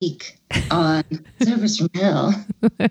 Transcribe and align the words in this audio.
week 0.00 0.38
on 0.70 1.04
Service 1.42 1.78
from 1.78 1.90
Hell. 1.94 2.44
I 2.80 2.90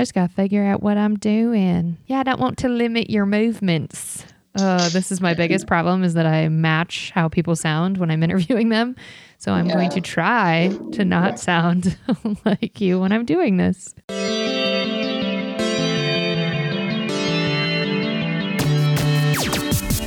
just 0.00 0.14
got 0.14 0.30
to 0.30 0.34
figure 0.34 0.64
out 0.64 0.82
what 0.82 0.96
I'm 0.96 1.16
doing. 1.16 1.98
Yeah, 2.06 2.20
I 2.20 2.22
don't 2.22 2.40
want 2.40 2.58
to 2.58 2.68
limit 2.68 3.10
your 3.10 3.26
movements. 3.26 4.24
Uh, 4.56 4.88
this 4.90 5.10
is 5.10 5.20
my 5.20 5.34
biggest 5.34 5.66
problem 5.66 6.04
is 6.04 6.14
that 6.14 6.26
I 6.26 6.48
match 6.48 7.10
how 7.12 7.28
people 7.28 7.56
sound 7.56 7.98
when 7.98 8.10
I'm 8.10 8.22
interviewing 8.22 8.68
them. 8.68 8.94
So 9.38 9.52
I'm 9.52 9.68
going 9.68 9.90
to 9.90 10.00
try 10.00 10.70
to 10.92 11.04
not 11.04 11.40
sound 11.40 11.98
like 12.44 12.80
you 12.80 13.00
when 13.00 13.12
I'm 13.12 13.24
doing 13.24 13.56
this. 13.56 13.94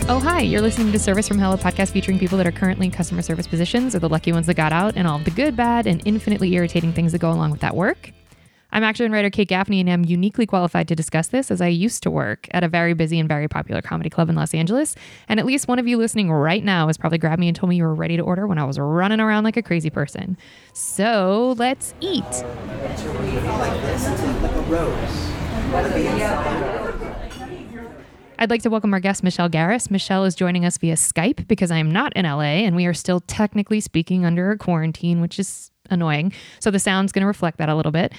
Oh, 0.10 0.22
hi. 0.22 0.40
You're 0.40 0.62
listening 0.62 0.94
to 0.94 1.00
Service 1.00 1.28
from 1.28 1.38
Hell, 1.38 1.52
a 1.52 1.58
podcast 1.58 1.92
featuring 1.92 2.18
people 2.18 2.38
that 2.38 2.48
are 2.48 2.52
currently 2.52 2.86
in 2.86 2.94
customer 2.94 3.22
service 3.22 3.46
positions 3.46 3.94
or 3.94 4.00
the 4.00 4.08
lucky 4.08 4.32
ones 4.32 4.48
that 4.48 4.54
got 4.54 4.72
out 4.72 4.96
and 4.96 5.06
all 5.06 5.20
the 5.20 5.32
good, 5.32 5.58
bad, 5.58 5.86
and 5.86 6.02
infinitely 6.06 6.54
irritating 6.54 6.94
things 6.94 7.12
that 7.12 7.20
go 7.20 7.30
along 7.30 7.52
with 7.52 7.60
that 7.60 7.76
work. 7.76 8.14
I'm 8.72 8.84
actor 8.84 9.04
and 9.04 9.14
writer 9.14 9.30
Kate 9.30 9.50
Gaffney, 9.50 9.82
and 9.82 9.90
I'm 9.90 10.06
uniquely 10.06 10.46
qualified 10.46 10.88
to 10.88 10.96
discuss 10.96 11.28
this 11.28 11.52
as 11.52 11.60
I 11.60 11.68
used 11.68 12.04
to 12.04 12.12
work 12.12 12.48
at 12.52 12.64
a 12.64 12.70
very 12.70 12.94
busy 12.94 13.20
and 13.20 13.28
very 13.28 13.50
popular 13.50 13.82
comedy 13.82 14.10
club 14.10 14.30
in 14.30 14.36
Los 14.36 14.54
Angeles. 14.54 14.96
And 15.28 15.42
at 15.42 15.46
least 15.46 15.68
one 15.68 15.78
of 15.78 15.90
you 15.90 15.98
listening 15.98 16.32
right 16.32 16.64
now 16.64 16.88
has 16.88 16.98
probably 16.98 17.18
grabbed 17.18 17.42
me 17.42 17.50
and 17.50 17.56
told 17.56 17.70
me 17.70 17.76
you 17.76 17.84
were 17.84 17.94
ready 17.94 18.16
to 18.16 18.24
order 18.24 18.48
when 18.48 18.58
I 18.58 18.64
was 18.64 18.80
running 18.80 19.20
around 19.20 19.44
like 19.44 19.58
a 19.58 19.62
crazy 19.62 19.90
person. 19.90 20.38
So 20.72 21.54
let's 21.58 21.94
eat. 22.00 22.24
I'd 28.40 28.52
like 28.52 28.62
to 28.64 28.70
welcome 28.70 28.94
our 28.94 29.00
guest, 29.00 29.24
Michelle 29.24 29.50
Garris. 29.50 29.90
Michelle 29.90 30.24
is 30.24 30.36
joining 30.36 30.64
us 30.64 30.78
via 30.78 30.94
Skype 30.94 31.48
because 31.48 31.72
I 31.72 31.78
am 31.78 31.92
not 31.92 32.14
in 32.16 32.26
LA 32.26 32.62
and 32.66 32.76
we 32.76 32.86
are 32.86 32.94
still 32.94 33.20
technically 33.22 33.80
speaking 33.80 34.26
under 34.26 34.52
a 34.52 34.58
quarantine, 34.58 35.22
which 35.22 35.40
is 35.40 35.72
annoying. 35.90 36.34
So 36.60 36.72
the 36.72 36.80
sound's 36.80 37.12
going 37.12 37.22
to 37.22 37.28
reflect 37.28 37.58
that 37.58 37.70
a 37.70 37.76
little 37.76 37.92
bit. 37.92 38.14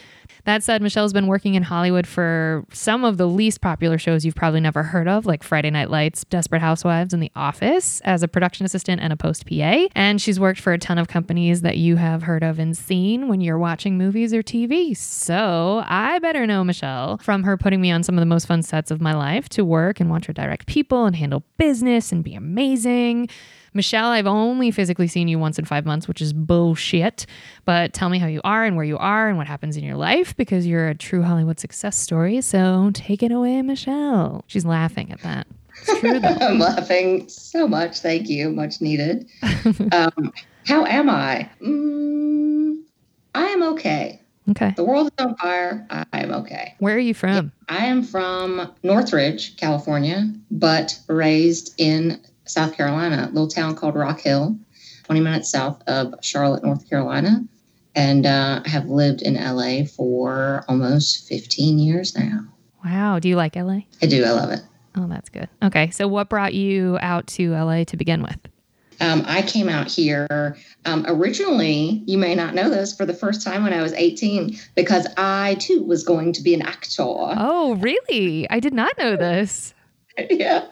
That 0.45 0.62
said, 0.62 0.82
Michelle's 0.82 1.12
been 1.12 1.26
working 1.26 1.54
in 1.54 1.62
Hollywood 1.62 2.06
for 2.06 2.65
some 2.73 3.04
of 3.04 3.18
the 3.18 3.26
least 3.26 3.60
popular 3.60 3.98
shows 3.98 4.24
you've 4.24 4.34
probably 4.34 4.60
never 4.60 4.82
heard 4.82 5.09
of, 5.09 5.26
like 5.26 5.43
Friday 5.43 5.70
Night 5.70 5.90
Lights, 5.90 6.24
Desperate 6.24 6.62
Housewives, 6.62 7.12
and 7.12 7.23
The 7.23 7.30
Office, 7.37 8.01
as 8.02 8.23
a 8.23 8.28
production 8.28 8.65
assistant 8.65 9.02
and 9.02 9.12
a 9.12 9.16
post 9.16 9.46
PA. 9.46 9.88
And 9.95 10.20
she's 10.20 10.40
worked 10.40 10.60
for 10.60 10.73
a 10.73 10.78
ton 10.78 10.98
of 10.98 11.09
companies 11.09 11.60
that 11.62 11.76
you 11.76 11.96
have 11.96 12.23
heard 12.23 12.43
of 12.43 12.59
and 12.59 12.76
seen 12.76 13.28
when 13.28 13.40
you're 13.40 13.59
watching 13.59 13.98
movies 13.98 14.32
or 14.32 14.43
TV. 14.43 14.96
So 14.96 15.82
I 15.87 16.18
better 16.21 16.46
know 16.46 16.65
Michelle 16.65 17.18
from 17.18 17.43
her 17.43 17.56
putting 17.56 17.80
me 17.80 17.90
on 17.90 18.02
some 18.02 18.16
of 18.16 18.21
the 18.21 18.26
most 18.26 18.46
fun 18.46 18.62
sets 18.62 18.90
of 18.90 19.00
my 19.00 19.15
life 19.15 19.48
to 19.50 19.65
work 19.65 20.00
and 20.00 20.09
watch 20.09 20.26
her 20.26 20.32
direct 20.32 20.66
people 20.66 21.04
and 21.04 21.16
handle 21.16 21.45
business 21.59 22.12
and 22.12 22.24
be 22.24 22.34
amazing. 22.34 23.28
Michelle, 23.74 24.11
I've 24.11 24.27
only 24.27 24.71
physically 24.71 25.09
seen 25.09 25.29
you 25.29 25.38
once 25.38 25.59
in 25.59 25.65
five 25.65 25.85
months, 25.85 26.09
which 26.09 26.21
is 26.21 26.33
bullshit. 26.33 27.27
But 27.65 27.93
tell 27.93 28.09
me 28.09 28.19
how 28.19 28.27
you 28.27 28.41
are 28.45 28.65
and 28.65 28.77
where 28.77 28.85
you 28.85 28.99
are 28.99 29.29
and 29.29 29.37
what 29.37 29.47
happens 29.47 29.77
in 29.77 29.85
your 29.85 29.97
life 29.97 30.37
because 30.37 30.66
you're 30.66 30.88
a 30.88 30.95
true 30.95 31.23
Hollywood 31.23 31.61
success 31.61 31.96
story. 31.96 32.41
So 32.41 32.91
take 32.95 33.23
it 33.23 33.33
away, 33.33 33.61
Michelle. 33.63 34.45
She's 34.46 34.65
laughing 34.65 35.13
at 35.13 35.21
that. 35.23 35.46
It's 35.83 36.01
true, 36.01 36.19
though. 36.19 36.29
I'm 36.41 36.59
laughing 36.59 37.29
so 37.29 37.69
much. 37.69 38.01
Thank 38.01 38.29
you. 38.29 38.51
Much 38.51 38.80
needed. 38.80 39.29
um, 39.93 40.33
how 40.66 40.85
am 40.85 41.09
I? 41.09 41.49
Mm, 41.61 42.83
I 43.35 43.45
am 43.46 43.63
okay. 43.74 44.21
Okay. 44.51 44.73
The 44.77 44.85
world 44.85 45.09
is 45.09 45.24
on 45.24 45.37
fire. 45.37 45.87
I 45.91 46.07
am 46.13 46.33
okay. 46.33 46.74
Where 46.79 46.95
are 46.95 47.01
you 47.01 47.13
from? 47.13 47.52
I 47.69 47.87
am 47.87 48.02
from 48.02 48.73
Northridge, 48.83 49.57
California, 49.59 50.33
but 50.51 50.99
raised 51.07 51.74
in 51.77 52.21
South 52.51 52.77
Carolina, 52.77 53.29
a 53.29 53.32
little 53.32 53.49
town 53.49 53.74
called 53.74 53.95
Rock 53.95 54.21
Hill, 54.21 54.57
20 55.04 55.21
minutes 55.21 55.51
south 55.51 55.82
of 55.87 56.15
Charlotte, 56.23 56.63
North 56.63 56.88
Carolina. 56.88 57.45
And 57.95 58.27
uh, 58.27 58.63
I 58.65 58.68
have 58.68 58.87
lived 58.87 59.23
in 59.23 59.35
LA 59.35 59.85
for 59.85 60.65
almost 60.68 61.29
15 61.29 61.79
years 61.79 62.16
now. 62.16 62.45
Wow. 62.85 63.18
Do 63.18 63.29
you 63.29 63.37
like 63.37 63.57
LA? 63.57 63.80
I 64.03 64.06
do. 64.06 64.25
I 64.25 64.31
love 64.31 64.50
it. 64.50 64.60
Oh, 64.97 65.06
that's 65.09 65.28
good. 65.28 65.49
Okay. 65.62 65.91
So, 65.91 66.06
what 66.06 66.28
brought 66.28 66.55
you 66.55 66.99
out 67.00 67.27
to 67.28 67.53
LA 67.53 67.84
to 67.84 67.97
begin 67.97 68.22
with? 68.22 68.39
Um, 69.01 69.22
I 69.27 69.43
came 69.43 69.69
out 69.69 69.89
here 69.89 70.56
um, 70.84 71.05
originally, 71.06 72.03
you 72.06 72.19
may 72.19 72.34
not 72.34 72.55
know 72.55 72.69
this, 72.69 72.97
for 72.97 73.06
the 73.06 73.15
first 73.15 73.45
time 73.45 73.62
when 73.62 73.72
I 73.72 73.83
was 73.83 73.93
18, 73.93 74.59
because 74.75 75.06
I 75.17 75.56
too 75.61 75.84
was 75.84 76.03
going 76.03 76.33
to 76.33 76.43
be 76.43 76.55
an 76.55 76.62
actor. 76.62 76.78
Oh, 76.99 77.77
really? 77.81 78.49
I 78.51 78.59
did 78.59 78.75
not 78.75 78.97
know 78.99 79.17
this. 79.17 79.72
yeah. 80.31 80.67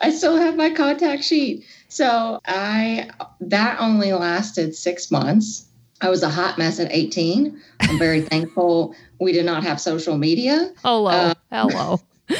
I 0.00 0.10
still 0.10 0.36
have 0.36 0.56
my 0.56 0.70
contact 0.70 1.24
sheet. 1.24 1.64
So 1.88 2.40
I 2.46 3.10
that 3.40 3.80
only 3.80 4.12
lasted 4.12 4.74
six 4.74 5.10
months. 5.10 5.66
I 6.00 6.10
was 6.10 6.22
a 6.22 6.28
hot 6.28 6.58
mess 6.58 6.80
at 6.80 6.92
18. 6.92 7.60
I'm 7.80 7.98
very 7.98 8.20
thankful 8.32 8.94
we 9.20 9.32
did 9.32 9.46
not 9.46 9.62
have 9.64 9.80
social 9.80 10.18
media. 10.18 10.72
Hello. 10.82 11.10
Uh, 11.10 11.34
Hello. 11.50 12.00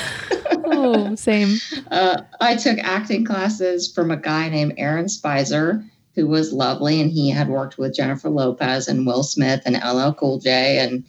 oh, 0.64 1.14
same. 1.14 1.58
Uh, 1.90 2.22
I 2.40 2.56
took 2.56 2.78
acting 2.78 3.24
classes 3.24 3.92
from 3.92 4.10
a 4.10 4.16
guy 4.16 4.48
named 4.48 4.74
Aaron 4.76 5.08
Spicer, 5.08 5.84
who 6.14 6.26
was 6.26 6.52
lovely, 6.52 7.00
and 7.00 7.10
he 7.10 7.30
had 7.30 7.48
worked 7.48 7.78
with 7.78 7.94
Jennifer 7.94 8.28
Lopez 8.28 8.88
and 8.88 9.06
Will 9.06 9.22
Smith 9.22 9.62
and 9.64 9.76
LL 9.76 10.12
Cool 10.12 10.38
J, 10.38 10.78
and 10.80 11.04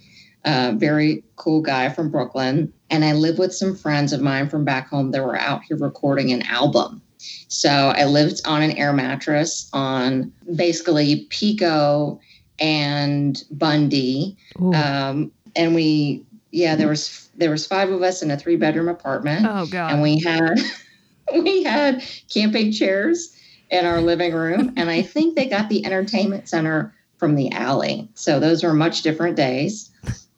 a 0.46 0.70
uh, 0.70 0.72
very 0.76 1.24
cool 1.36 1.62
guy 1.62 1.90
from 1.90 2.12
Brooklyn. 2.12 2.72
And 2.90 3.04
I 3.04 3.14
lived 3.14 3.40
with 3.40 3.54
some 3.54 3.76
friends 3.76 4.14
of 4.14 4.22
mine 4.22 4.50
from 4.50 4.64
back 4.64 4.88
home 4.88 5.12
that 5.12 5.24
were 5.24 5.38
out 5.38 5.64
here 5.64 5.78
recording 5.78 6.32
an 6.32 6.44
album. 6.44 7.02
So 7.48 7.70
I 7.70 8.06
lived 8.06 8.42
on 8.46 8.62
an 8.62 8.72
air 8.72 8.94
mattress 8.94 9.70
on 9.74 10.32
basically 10.56 11.26
Pico 11.30 12.20
and 12.60 13.44
Bundy. 13.52 14.38
Um, 14.60 15.32
and 15.56 15.74
we, 15.74 16.24
yeah, 16.52 16.76
there 16.76 16.88
was 16.88 17.30
there 17.36 17.52
was 17.52 17.68
five 17.68 17.90
of 17.90 18.02
us 18.02 18.22
in 18.22 18.32
a 18.32 18.38
three 18.38 18.56
bedroom 18.56 18.88
apartment. 18.88 19.46
Oh 19.50 19.66
god! 19.66 19.92
And 19.92 20.02
we 20.02 20.20
had 20.22 20.60
we 21.44 21.64
had 21.64 22.04
camping 22.32 22.72
chairs 22.72 23.36
in 23.70 23.86
our 23.86 24.02
living 24.02 24.34
room, 24.34 24.74
and 24.78 24.90
I 24.90 25.02
think 25.02 25.36
they 25.36 25.48
got 25.48 25.70
the 25.70 25.86
entertainment 25.86 26.48
center 26.48 26.94
from 27.18 27.36
the 27.36 27.52
alley. 27.52 28.10
So 28.14 28.40
those 28.40 28.64
were 28.64 28.74
much 28.74 29.02
different 29.02 29.36
days. 29.36 29.90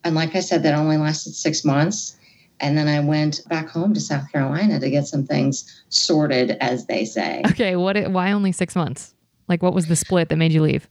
And 0.03 0.15
like 0.15 0.35
I 0.35 0.39
said, 0.39 0.63
that 0.63 0.75
only 0.75 0.97
lasted 0.97 1.33
six 1.33 1.65
months. 1.65 2.16
And 2.59 2.77
then 2.77 2.87
I 2.87 2.99
went 2.99 3.41
back 3.47 3.69
home 3.69 3.93
to 3.93 3.99
South 3.99 4.31
Carolina 4.31 4.79
to 4.79 4.89
get 4.89 5.07
some 5.07 5.25
things 5.25 5.83
sorted, 5.89 6.51
as 6.59 6.87
they 6.87 7.05
say. 7.05 7.43
Okay, 7.51 7.75
what? 7.75 7.97
Why 8.11 8.31
only 8.31 8.51
six 8.51 8.75
months? 8.75 9.13
Like, 9.47 9.61
what 9.61 9.73
was 9.73 9.87
the 9.87 9.95
split 9.95 10.29
that 10.29 10.37
made 10.37 10.51
you 10.51 10.61
leave? 10.61 10.87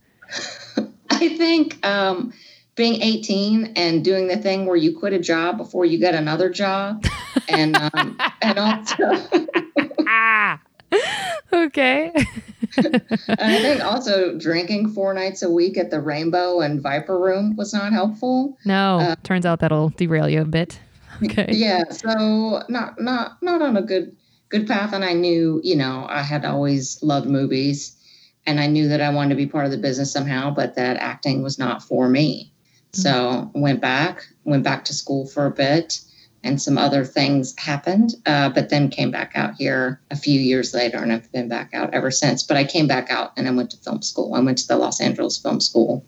I 1.11 1.29
think 1.37 1.85
um, 1.87 2.33
being 2.75 3.03
18 3.03 3.73
and 3.77 4.05
doing 4.05 4.29
the 4.29 4.37
thing 4.37 4.67
where 4.67 4.77
you 4.77 4.97
quit 4.97 5.13
a 5.13 5.19
job 5.19 5.57
before 5.57 5.85
you 5.85 5.99
get 5.99 6.15
another 6.15 6.51
job, 6.51 7.05
and 7.49 7.77
um, 7.77 8.19
and 8.43 8.59
also. 8.59 9.29
ah. 10.07 10.61
Okay. 11.53 12.13
I 12.79 13.59
think 13.61 13.83
also 13.83 14.37
drinking 14.37 14.91
four 14.91 15.15
nights 15.15 15.43
a 15.43 15.51
week 15.51 15.79
at 15.79 15.91
the 15.91 16.01
Rainbow 16.01 16.61
and 16.61 16.81
Viper 16.81 17.19
Room 17.19 17.57
was 17.57 17.73
not 17.73 17.93
helpful. 17.93 18.59
No, 18.65 18.99
uh, 19.01 19.17
turns 19.23 19.47
out 19.47 19.61
that'll 19.61 19.91
derail 19.91 20.29
you 20.29 20.43
a 20.43 20.45
bit. 20.45 20.79
Okay. 21.25 21.47
Yeah, 21.51 21.85
so 21.91 22.63
not 22.69 23.01
not 23.01 23.43
not 23.43 23.63
on 23.63 23.77
a 23.77 23.83
good 23.83 24.17
good 24.49 24.67
path 24.67 24.93
and 24.93 25.05
I 25.05 25.13
knew, 25.13 25.61
you 25.65 25.77
know, 25.77 26.07
I 26.09 26.23
had 26.23 26.45
always 26.45 27.03
loved 27.03 27.29
movies 27.29 27.97
and 28.47 28.61
I 28.61 28.67
knew 28.67 28.89
that 28.89 29.01
I 29.01 29.11
wanted 29.11 29.31
to 29.31 29.37
be 29.37 29.47
part 29.47 29.65
of 29.65 29.71
the 29.73 29.79
business 29.79 30.13
somehow, 30.13 30.53
but 30.55 30.77
that 30.77 30.99
acting 30.99 31.43
was 31.43 31.59
not 31.59 31.83
for 31.83 32.09
me. 32.09 32.53
Mm-hmm. 32.93 33.01
So, 33.01 33.51
went 33.55 33.81
back, 33.81 34.25
went 34.45 34.63
back 34.63 34.85
to 34.87 34.95
school 34.95 35.27
for 35.27 35.47
a 35.47 35.51
bit 35.51 36.01
and 36.47 36.63
some 36.63 36.79
other 36.79 37.05
things 37.05 37.59
happened, 37.59 38.15
uh, 38.25 38.49
but 38.51 38.69
then 38.71 38.89
came 38.89 39.11
back 39.11 39.33
out 39.35 39.55
here 39.59 40.01
a 40.13 40.17
few 40.17 40.39
years 40.39 40.73
later, 40.73 40.99
and 40.99 41.13
I've 41.13 41.31
been 41.33 41.49
back 41.49 41.71
out 41.75 41.93
ever 41.93 42.13
since. 42.13 42.45
But 42.45 42.57
I 42.57 42.65
came 42.65 42.87
back 42.87 43.11
out 43.11 43.33
and 43.37 43.49
I 43.49 43.51
went 43.51 43.71
to 43.71 43.77
film 43.79 44.01
school. 44.01 44.35
I 44.35 44.41
went 44.41 44.59
to 44.59 44.69
the 44.69 44.77
Los 44.77 45.01
Angeles 45.01 45.39
Film 45.39 45.61
School. 45.61 46.05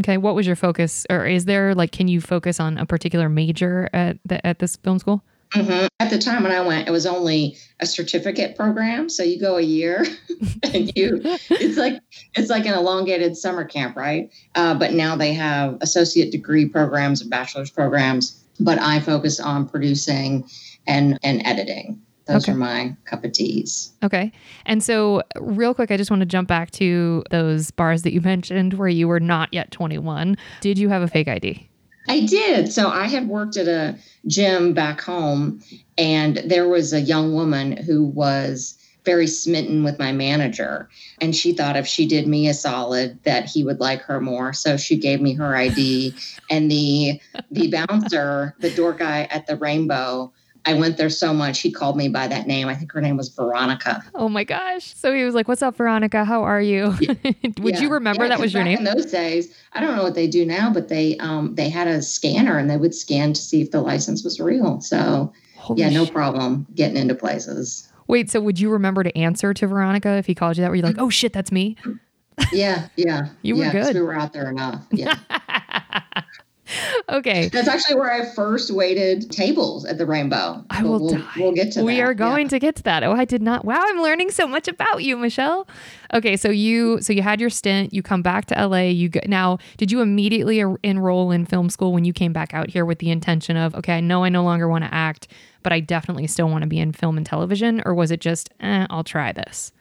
Okay, 0.00 0.16
what 0.16 0.34
was 0.34 0.46
your 0.46 0.56
focus, 0.56 1.06
or 1.08 1.26
is 1.26 1.44
there 1.44 1.74
like, 1.74 1.92
can 1.92 2.08
you 2.08 2.20
focus 2.20 2.58
on 2.58 2.78
a 2.78 2.86
particular 2.86 3.28
major 3.28 3.88
at 3.92 4.18
the, 4.24 4.44
at 4.46 4.58
this 4.58 4.76
film 4.76 4.98
school? 4.98 5.22
Mm-hmm. 5.54 5.86
At 6.00 6.10
the 6.10 6.18
time 6.18 6.42
when 6.42 6.50
I 6.50 6.60
went, 6.62 6.88
it 6.88 6.90
was 6.90 7.06
only 7.06 7.56
a 7.78 7.86
certificate 7.86 8.56
program, 8.56 9.08
so 9.08 9.22
you 9.22 9.38
go 9.38 9.56
a 9.56 9.62
year, 9.62 10.04
and 10.64 10.90
you 10.96 11.20
it's 11.22 11.76
like 11.76 12.00
it's 12.34 12.50
like 12.50 12.66
an 12.66 12.74
elongated 12.74 13.36
summer 13.36 13.64
camp, 13.64 13.96
right? 13.96 14.32
Uh, 14.56 14.74
but 14.74 14.94
now 14.94 15.14
they 15.14 15.32
have 15.34 15.78
associate 15.80 16.32
degree 16.32 16.66
programs 16.68 17.20
and 17.20 17.30
bachelor's 17.30 17.70
programs 17.70 18.44
but 18.60 18.80
I 18.80 19.00
focus 19.00 19.40
on 19.40 19.68
producing 19.68 20.48
and 20.86 21.18
and 21.22 21.44
editing. 21.46 22.00
Those 22.26 22.44
okay. 22.44 22.52
are 22.52 22.56
my 22.56 22.96
cup 23.04 23.24
of 23.24 23.32
teas. 23.32 23.92
Okay. 24.02 24.32
And 24.64 24.82
so, 24.82 25.22
real 25.36 25.74
quick, 25.74 25.90
I 25.90 25.96
just 25.96 26.10
want 26.10 26.20
to 26.20 26.26
jump 26.26 26.48
back 26.48 26.70
to 26.72 27.22
those 27.30 27.70
bars 27.70 28.02
that 28.02 28.12
you 28.12 28.20
mentioned 28.22 28.74
where 28.74 28.88
you 28.88 29.08
were 29.08 29.20
not 29.20 29.52
yet 29.52 29.70
21. 29.70 30.36
Did 30.60 30.78
you 30.78 30.88
have 30.88 31.02
a 31.02 31.08
fake 31.08 31.28
ID? 31.28 31.68
I 32.08 32.20
did. 32.20 32.72
So, 32.72 32.88
I 32.88 33.08
had 33.08 33.28
worked 33.28 33.56
at 33.56 33.68
a 33.68 33.98
gym 34.26 34.72
back 34.72 35.00
home, 35.00 35.62
and 35.98 36.38
there 36.38 36.68
was 36.68 36.92
a 36.92 37.00
young 37.00 37.34
woman 37.34 37.76
who 37.76 38.04
was 38.04 38.78
very 39.04 39.26
smitten 39.26 39.84
with 39.84 39.98
my 39.98 40.12
manager. 40.12 40.88
And 41.20 41.36
she 41.36 41.52
thought 41.52 41.76
if 41.76 41.86
she 41.86 42.06
did 42.06 42.26
me 42.26 42.48
a 42.48 42.54
solid 42.54 43.22
that 43.24 43.46
he 43.46 43.62
would 43.62 43.80
like 43.80 44.00
her 44.02 44.20
more. 44.20 44.52
So 44.52 44.76
she 44.76 44.96
gave 44.96 45.20
me 45.20 45.34
her 45.34 45.54
ID. 45.54 46.14
and 46.50 46.70
the 46.70 47.20
the 47.50 47.70
bouncer, 47.70 48.54
the 48.60 48.70
door 48.70 48.94
guy 48.94 49.28
at 49.30 49.46
the 49.46 49.56
Rainbow, 49.56 50.32
I 50.66 50.74
went 50.74 50.96
there 50.96 51.10
so 51.10 51.34
much. 51.34 51.60
He 51.60 51.70
called 51.70 51.96
me 51.96 52.08
by 52.08 52.26
that 52.26 52.46
name. 52.46 52.68
I 52.68 52.74
think 52.74 52.92
her 52.92 53.00
name 53.00 53.16
was 53.16 53.28
Veronica. 53.28 54.02
Oh 54.14 54.28
my 54.28 54.44
gosh. 54.44 54.94
So 54.96 55.12
he 55.12 55.24
was 55.24 55.34
like, 55.34 55.46
What's 55.46 55.62
up, 55.62 55.76
Veronica? 55.76 56.24
How 56.24 56.42
are 56.42 56.60
you? 56.60 56.94
Yeah. 57.00 57.14
Would 57.60 57.74
yeah. 57.74 57.80
you 57.80 57.90
remember 57.90 58.24
yeah, 58.24 58.30
that 58.30 58.40
was 58.40 58.54
your 58.54 58.64
name? 58.64 58.78
In 58.78 58.84
those 58.84 59.06
days, 59.06 59.54
I 59.72 59.80
don't 59.80 59.96
know 59.96 60.02
what 60.02 60.14
they 60.14 60.26
do 60.26 60.46
now, 60.46 60.72
but 60.72 60.88
they 60.88 61.16
um 61.18 61.54
they 61.54 61.68
had 61.68 61.86
a 61.86 62.00
scanner 62.02 62.56
and 62.58 62.70
they 62.70 62.76
would 62.76 62.94
scan 62.94 63.32
to 63.34 63.40
see 63.40 63.60
if 63.60 63.70
the 63.70 63.80
license 63.80 64.24
was 64.24 64.40
real. 64.40 64.80
So 64.80 65.32
Holy 65.56 65.80
yeah, 65.80 65.90
no 65.90 66.06
problem 66.06 66.66
getting 66.74 66.96
into 66.96 67.14
places. 67.14 67.90
Wait, 68.06 68.30
so 68.30 68.40
would 68.40 68.60
you 68.60 68.70
remember 68.70 69.02
to 69.02 69.16
answer 69.16 69.54
to 69.54 69.66
Veronica 69.66 70.16
if 70.16 70.26
he 70.26 70.34
called 70.34 70.56
you 70.56 70.62
that? 70.62 70.70
Were 70.70 70.76
you 70.76 70.82
like, 70.82 70.98
oh 70.98 71.10
shit, 71.10 71.32
that's 71.32 71.50
me? 71.52 71.76
Yeah, 72.52 72.88
yeah. 72.96 73.28
you 73.42 73.56
were 73.56 73.70
good. 73.70 73.94
We 73.94 74.02
were 74.02 74.14
out 74.14 74.32
there 74.32 74.50
enough. 74.50 74.84
Yeah. 74.90 75.18
okay. 77.08 77.48
That's 77.48 77.68
actually 77.68 77.96
where 77.96 78.12
I 78.12 78.24
first 78.34 78.70
waited 78.70 79.30
tables 79.30 79.84
at 79.84 79.98
the 79.98 80.06
Rainbow. 80.06 80.64
I 80.70 80.82
will 80.82 81.00
we'll, 81.00 81.10
die. 81.10 81.32
We'll 81.36 81.52
get 81.52 81.72
to 81.72 81.84
we 81.84 81.96
that. 81.96 82.02
are 82.02 82.14
going 82.14 82.46
yeah. 82.46 82.50
to 82.50 82.58
get 82.58 82.76
to 82.76 82.82
that. 82.84 83.02
Oh, 83.02 83.12
I 83.12 83.24
did 83.24 83.42
not. 83.42 83.64
Wow, 83.64 83.80
I'm 83.80 84.00
learning 84.00 84.30
so 84.30 84.46
much 84.46 84.68
about 84.68 85.02
you, 85.02 85.16
Michelle. 85.16 85.68
Okay, 86.12 86.36
so 86.36 86.50
you 86.50 87.00
so 87.00 87.12
you 87.12 87.22
had 87.22 87.40
your 87.40 87.50
stint. 87.50 87.92
You 87.92 88.02
come 88.02 88.22
back 88.22 88.46
to 88.46 88.66
LA. 88.66 88.82
You 88.82 89.08
go, 89.08 89.20
now 89.26 89.58
did 89.76 89.90
you 89.90 90.00
immediately 90.00 90.62
enroll 90.82 91.30
in 91.30 91.46
film 91.46 91.70
school 91.70 91.92
when 91.92 92.04
you 92.04 92.12
came 92.12 92.32
back 92.32 92.54
out 92.54 92.70
here 92.70 92.84
with 92.84 92.98
the 92.98 93.10
intention 93.10 93.56
of 93.56 93.74
okay, 93.74 93.96
I 93.96 94.00
know 94.00 94.24
I 94.24 94.28
no 94.28 94.42
longer 94.42 94.68
want 94.68 94.84
to 94.84 94.94
act, 94.94 95.28
but 95.62 95.72
I 95.72 95.80
definitely 95.80 96.26
still 96.26 96.48
want 96.48 96.62
to 96.62 96.68
be 96.68 96.78
in 96.78 96.92
film 96.92 97.16
and 97.16 97.26
television, 97.26 97.82
or 97.84 97.94
was 97.94 98.10
it 98.10 98.20
just 98.20 98.50
eh, 98.60 98.86
I'll 98.90 99.04
try 99.04 99.32
this? 99.32 99.72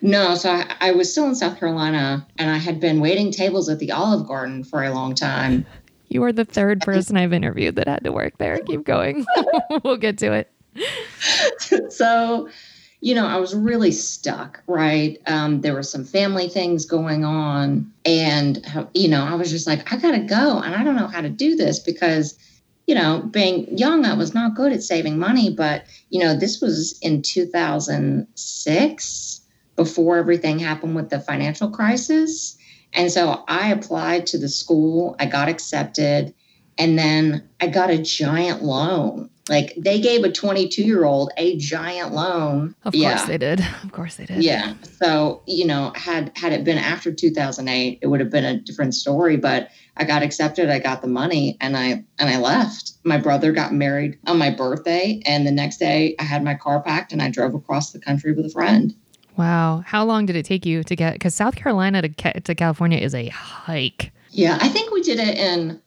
No, 0.00 0.34
so 0.34 0.50
I, 0.50 0.76
I, 0.80 0.92
was 0.92 1.10
still 1.10 1.26
in 1.26 1.34
South 1.34 1.58
Carolina 1.58 2.26
and 2.38 2.50
I 2.50 2.58
had 2.58 2.78
been 2.78 3.00
waiting 3.00 3.32
tables 3.32 3.68
at 3.68 3.80
the 3.80 3.90
Olive 3.90 4.26
Garden 4.28 4.62
for 4.62 4.84
a 4.84 4.92
long 4.92 5.14
time. 5.14 5.66
You 6.12 6.22
are 6.24 6.32
the 6.32 6.44
third 6.44 6.82
person 6.82 7.16
I've 7.16 7.32
interviewed 7.32 7.76
that 7.76 7.88
had 7.88 8.04
to 8.04 8.12
work 8.12 8.36
there. 8.36 8.58
Keep 8.66 8.84
going. 8.84 9.24
we'll 9.82 9.96
get 9.96 10.18
to 10.18 10.32
it. 10.32 10.52
So, 11.88 12.48
you 13.00 13.14
know, 13.14 13.26
I 13.26 13.36
was 13.36 13.54
really 13.54 13.92
stuck, 13.92 14.62
right? 14.66 15.18
Um, 15.26 15.60
there 15.60 15.74
were 15.74 15.82
some 15.82 16.04
family 16.04 16.48
things 16.48 16.86
going 16.86 17.24
on. 17.24 17.92
And, 18.04 18.64
you 18.94 19.08
know, 19.08 19.24
I 19.24 19.34
was 19.34 19.50
just 19.50 19.66
like, 19.66 19.92
I 19.92 19.96
got 19.96 20.12
to 20.12 20.20
go. 20.20 20.58
And 20.58 20.74
I 20.74 20.84
don't 20.84 20.96
know 20.96 21.06
how 21.06 21.20
to 21.20 21.28
do 21.28 21.56
this 21.56 21.78
because, 21.78 22.38
you 22.86 22.94
know, 22.94 23.22
being 23.30 23.78
young, 23.78 24.04
I 24.04 24.14
was 24.14 24.34
not 24.34 24.54
good 24.54 24.72
at 24.72 24.82
saving 24.82 25.18
money. 25.18 25.54
But, 25.54 25.84
you 26.10 26.20
know, 26.20 26.36
this 26.36 26.60
was 26.60 26.98
in 27.00 27.22
2006 27.22 29.40
before 29.76 30.16
everything 30.16 30.58
happened 30.58 30.96
with 30.96 31.10
the 31.10 31.20
financial 31.20 31.70
crisis. 31.70 32.56
And 32.92 33.10
so 33.10 33.44
I 33.48 33.70
applied 33.70 34.26
to 34.28 34.38
the 34.38 34.48
school, 34.48 35.16
I 35.18 35.26
got 35.26 35.48
accepted, 35.48 36.34
and 36.78 36.98
then 36.98 37.48
I 37.60 37.68
got 37.68 37.90
a 37.90 37.98
giant 37.98 38.62
loan. 38.62 39.30
Like 39.48 39.74
they 39.76 40.00
gave 40.00 40.22
a 40.22 40.30
22 40.30 40.82
year 40.82 41.04
old 41.04 41.32
a 41.36 41.56
giant 41.56 42.14
loan. 42.14 42.76
Of 42.84 42.92
course 42.92 43.02
yeah. 43.02 43.26
they 43.26 43.38
did. 43.38 43.66
Of 43.82 43.90
course 43.90 44.16
they 44.16 44.24
did. 44.24 44.42
Yeah. 44.42 44.74
So, 45.02 45.42
you 45.46 45.66
know, 45.66 45.92
had 45.96 46.32
had 46.36 46.52
it 46.52 46.64
been 46.64 46.78
after 46.78 47.12
2008, 47.12 47.98
it 48.00 48.06
would 48.06 48.20
have 48.20 48.30
been 48.30 48.44
a 48.44 48.58
different 48.58 48.94
story, 48.94 49.36
but 49.36 49.68
I 49.96 50.04
got 50.04 50.22
accepted, 50.22 50.70
I 50.70 50.78
got 50.78 51.02
the 51.02 51.08
money 51.08 51.56
and 51.60 51.76
I 51.76 52.04
and 52.18 52.30
I 52.30 52.38
left. 52.38 52.92
My 53.04 53.18
brother 53.18 53.52
got 53.52 53.74
married 53.74 54.18
on 54.26 54.38
my 54.38 54.50
birthday 54.50 55.20
and 55.26 55.46
the 55.46 55.50
next 55.50 55.78
day 55.78 56.14
I 56.18 56.22
had 56.22 56.44
my 56.44 56.54
car 56.54 56.80
packed 56.80 57.12
and 57.12 57.20
I 57.20 57.28
drove 57.28 57.54
across 57.54 57.90
the 57.90 58.00
country 58.00 58.32
with 58.32 58.46
a 58.46 58.50
friend. 58.50 58.94
Wow. 59.36 59.82
How 59.86 60.04
long 60.04 60.26
did 60.26 60.36
it 60.36 60.44
take 60.44 60.66
you 60.66 60.82
to 60.84 60.96
get? 60.96 61.14
Because 61.14 61.34
South 61.34 61.56
Carolina 61.56 62.02
to, 62.02 62.40
to 62.40 62.54
California 62.54 62.98
is 62.98 63.14
a 63.14 63.28
hike. 63.28 64.12
Yeah, 64.30 64.58
I 64.60 64.68
think 64.68 64.92
we 64.92 65.02
did 65.02 65.18
it 65.18 65.38
in, 65.38 65.80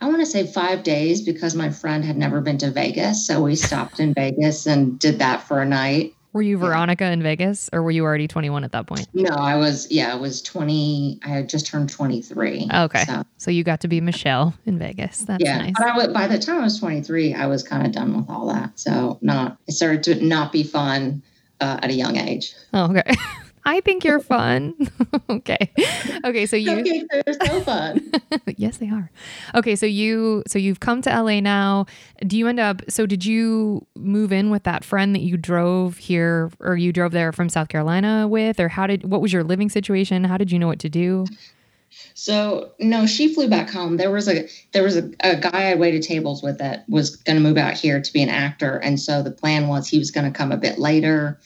I 0.00 0.08
want 0.08 0.20
to 0.20 0.26
say 0.26 0.46
five 0.46 0.82
days 0.82 1.22
because 1.22 1.54
my 1.54 1.70
friend 1.70 2.04
had 2.04 2.16
never 2.16 2.40
been 2.40 2.58
to 2.58 2.70
Vegas. 2.70 3.26
So 3.26 3.42
we 3.42 3.56
stopped 3.56 4.00
in 4.00 4.14
Vegas 4.14 4.66
and 4.66 4.98
did 4.98 5.18
that 5.18 5.42
for 5.42 5.60
a 5.60 5.64
night. 5.64 6.14
Were 6.34 6.42
you 6.42 6.58
Veronica 6.58 7.04
yeah. 7.04 7.12
in 7.12 7.22
Vegas 7.22 7.70
or 7.72 7.82
were 7.82 7.90
you 7.90 8.04
already 8.04 8.28
21 8.28 8.62
at 8.62 8.72
that 8.72 8.86
point? 8.86 9.08
No, 9.14 9.34
I 9.34 9.56
was, 9.56 9.90
yeah, 9.90 10.12
I 10.12 10.16
was 10.16 10.42
20. 10.42 11.20
I 11.24 11.28
had 11.28 11.48
just 11.48 11.66
turned 11.66 11.90
23. 11.90 12.68
Okay. 12.72 13.04
So, 13.04 13.22
so 13.38 13.50
you 13.50 13.64
got 13.64 13.80
to 13.80 13.88
be 13.88 14.00
Michelle 14.00 14.54
in 14.66 14.78
Vegas. 14.78 15.22
That's 15.22 15.42
yeah, 15.42 15.58
nice. 15.58 15.72
But 15.76 15.86
I 15.86 15.96
w- 15.96 16.12
by 16.12 16.26
the 16.26 16.38
time 16.38 16.60
I 16.60 16.64
was 16.64 16.78
23, 16.78 17.34
I 17.34 17.46
was 17.46 17.62
kind 17.62 17.86
of 17.86 17.92
done 17.92 18.16
with 18.16 18.28
all 18.28 18.46
that. 18.52 18.78
So 18.78 19.18
not, 19.22 19.56
it 19.66 19.72
started 19.72 20.02
to 20.04 20.24
not 20.24 20.52
be 20.52 20.62
fun 20.62 21.22
uh, 21.60 21.78
at 21.82 21.90
a 21.90 21.94
young 21.94 22.16
age. 22.16 22.54
Oh, 22.72 22.90
okay. 22.90 23.14
I 23.68 23.80
think 23.82 24.02
you're 24.02 24.20
fun. 24.20 24.74
okay. 25.30 25.70
Okay, 26.24 26.46
so 26.46 26.56
you 26.56 26.70
Cupcakes 26.70 27.26
are 27.26 27.46
so 27.46 27.60
fun. 27.60 28.12
yes, 28.56 28.78
they 28.78 28.88
are. 28.88 29.10
Okay, 29.54 29.76
so 29.76 29.84
you 29.84 30.42
so 30.46 30.58
you've 30.58 30.80
come 30.80 31.02
to 31.02 31.10
LA 31.10 31.40
now. 31.40 31.84
Do 32.26 32.38
you 32.38 32.48
end 32.48 32.60
up 32.60 32.80
so 32.88 33.04
did 33.04 33.26
you 33.26 33.86
move 33.94 34.32
in 34.32 34.48
with 34.48 34.62
that 34.62 34.84
friend 34.84 35.14
that 35.14 35.20
you 35.20 35.36
drove 35.36 35.98
here 35.98 36.50
or 36.60 36.78
you 36.78 36.94
drove 36.94 37.12
there 37.12 37.30
from 37.30 37.50
South 37.50 37.68
Carolina 37.68 38.26
with 38.26 38.58
or 38.58 38.68
how 38.68 38.86
did 38.86 39.04
what 39.04 39.20
was 39.20 39.34
your 39.34 39.44
living 39.44 39.68
situation? 39.68 40.24
How 40.24 40.38
did 40.38 40.50
you 40.50 40.58
know 40.58 40.66
what 40.66 40.78
to 40.78 40.88
do? 40.88 41.26
So 42.14 42.72
no, 42.78 43.06
she 43.06 43.32
flew 43.32 43.48
back 43.48 43.70
home. 43.70 43.96
There 43.96 44.10
was 44.10 44.28
a 44.28 44.48
there 44.72 44.82
was 44.82 44.96
a, 44.96 45.10
a 45.20 45.36
guy 45.36 45.70
I 45.70 45.74
waited 45.74 46.02
tables 46.02 46.42
with 46.42 46.58
that 46.58 46.84
was 46.88 47.16
going 47.16 47.36
to 47.36 47.42
move 47.42 47.56
out 47.56 47.74
here 47.74 48.00
to 48.00 48.12
be 48.12 48.22
an 48.22 48.28
actor, 48.28 48.76
and 48.78 49.00
so 49.00 49.22
the 49.22 49.30
plan 49.30 49.68
was 49.68 49.88
he 49.88 49.98
was 49.98 50.10
going 50.10 50.30
to 50.30 50.36
come 50.36 50.52
a 50.52 50.56
bit 50.56 50.78
later 50.78 51.38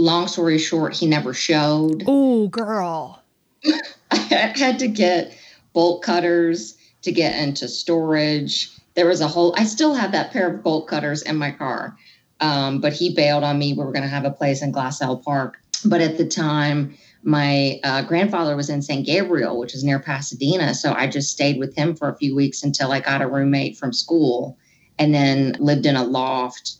long 0.00 0.26
story 0.26 0.58
short, 0.58 0.94
he 0.94 1.06
never 1.06 1.32
showed. 1.32 2.04
Oh, 2.06 2.48
girl. 2.48 3.22
I 4.10 4.16
had 4.16 4.78
to 4.80 4.88
get 4.88 5.36
bolt 5.72 6.02
cutters 6.02 6.76
to 7.02 7.12
get 7.12 7.40
into 7.40 7.68
storage. 7.68 8.70
There 8.94 9.06
was 9.06 9.20
a 9.20 9.28
whole, 9.28 9.54
I 9.56 9.64
still 9.64 9.94
have 9.94 10.12
that 10.12 10.32
pair 10.32 10.52
of 10.52 10.62
bolt 10.62 10.88
cutters 10.88 11.22
in 11.22 11.36
my 11.36 11.52
car. 11.52 11.96
Um, 12.40 12.80
but 12.80 12.94
he 12.94 13.14
bailed 13.14 13.44
on 13.44 13.58
me. 13.58 13.74
We 13.74 13.84
were 13.84 13.92
going 13.92 14.02
to 14.02 14.08
have 14.08 14.24
a 14.24 14.30
place 14.30 14.62
in 14.62 14.72
Glassell 14.72 15.22
Park. 15.22 15.58
But 15.84 16.00
at 16.00 16.16
the 16.16 16.26
time, 16.26 16.96
my 17.22 17.78
uh, 17.84 18.02
grandfather 18.02 18.56
was 18.56 18.70
in 18.70 18.82
San 18.82 19.02
Gabriel, 19.02 19.58
which 19.58 19.74
is 19.74 19.84
near 19.84 19.98
Pasadena. 19.98 20.74
So 20.74 20.92
I 20.92 21.06
just 21.06 21.30
stayed 21.30 21.58
with 21.58 21.74
him 21.74 21.94
for 21.94 22.08
a 22.08 22.16
few 22.16 22.34
weeks 22.34 22.62
until 22.62 22.92
I 22.92 23.00
got 23.00 23.22
a 23.22 23.28
roommate 23.28 23.76
from 23.76 23.92
school 23.92 24.56
and 24.98 25.14
then 25.14 25.56
lived 25.58 25.86
in 25.86 25.96
a 25.96 26.04
loft 26.04 26.76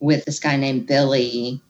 with 0.00 0.24
this 0.24 0.40
guy 0.40 0.56
named 0.56 0.86
Billy 0.86 1.60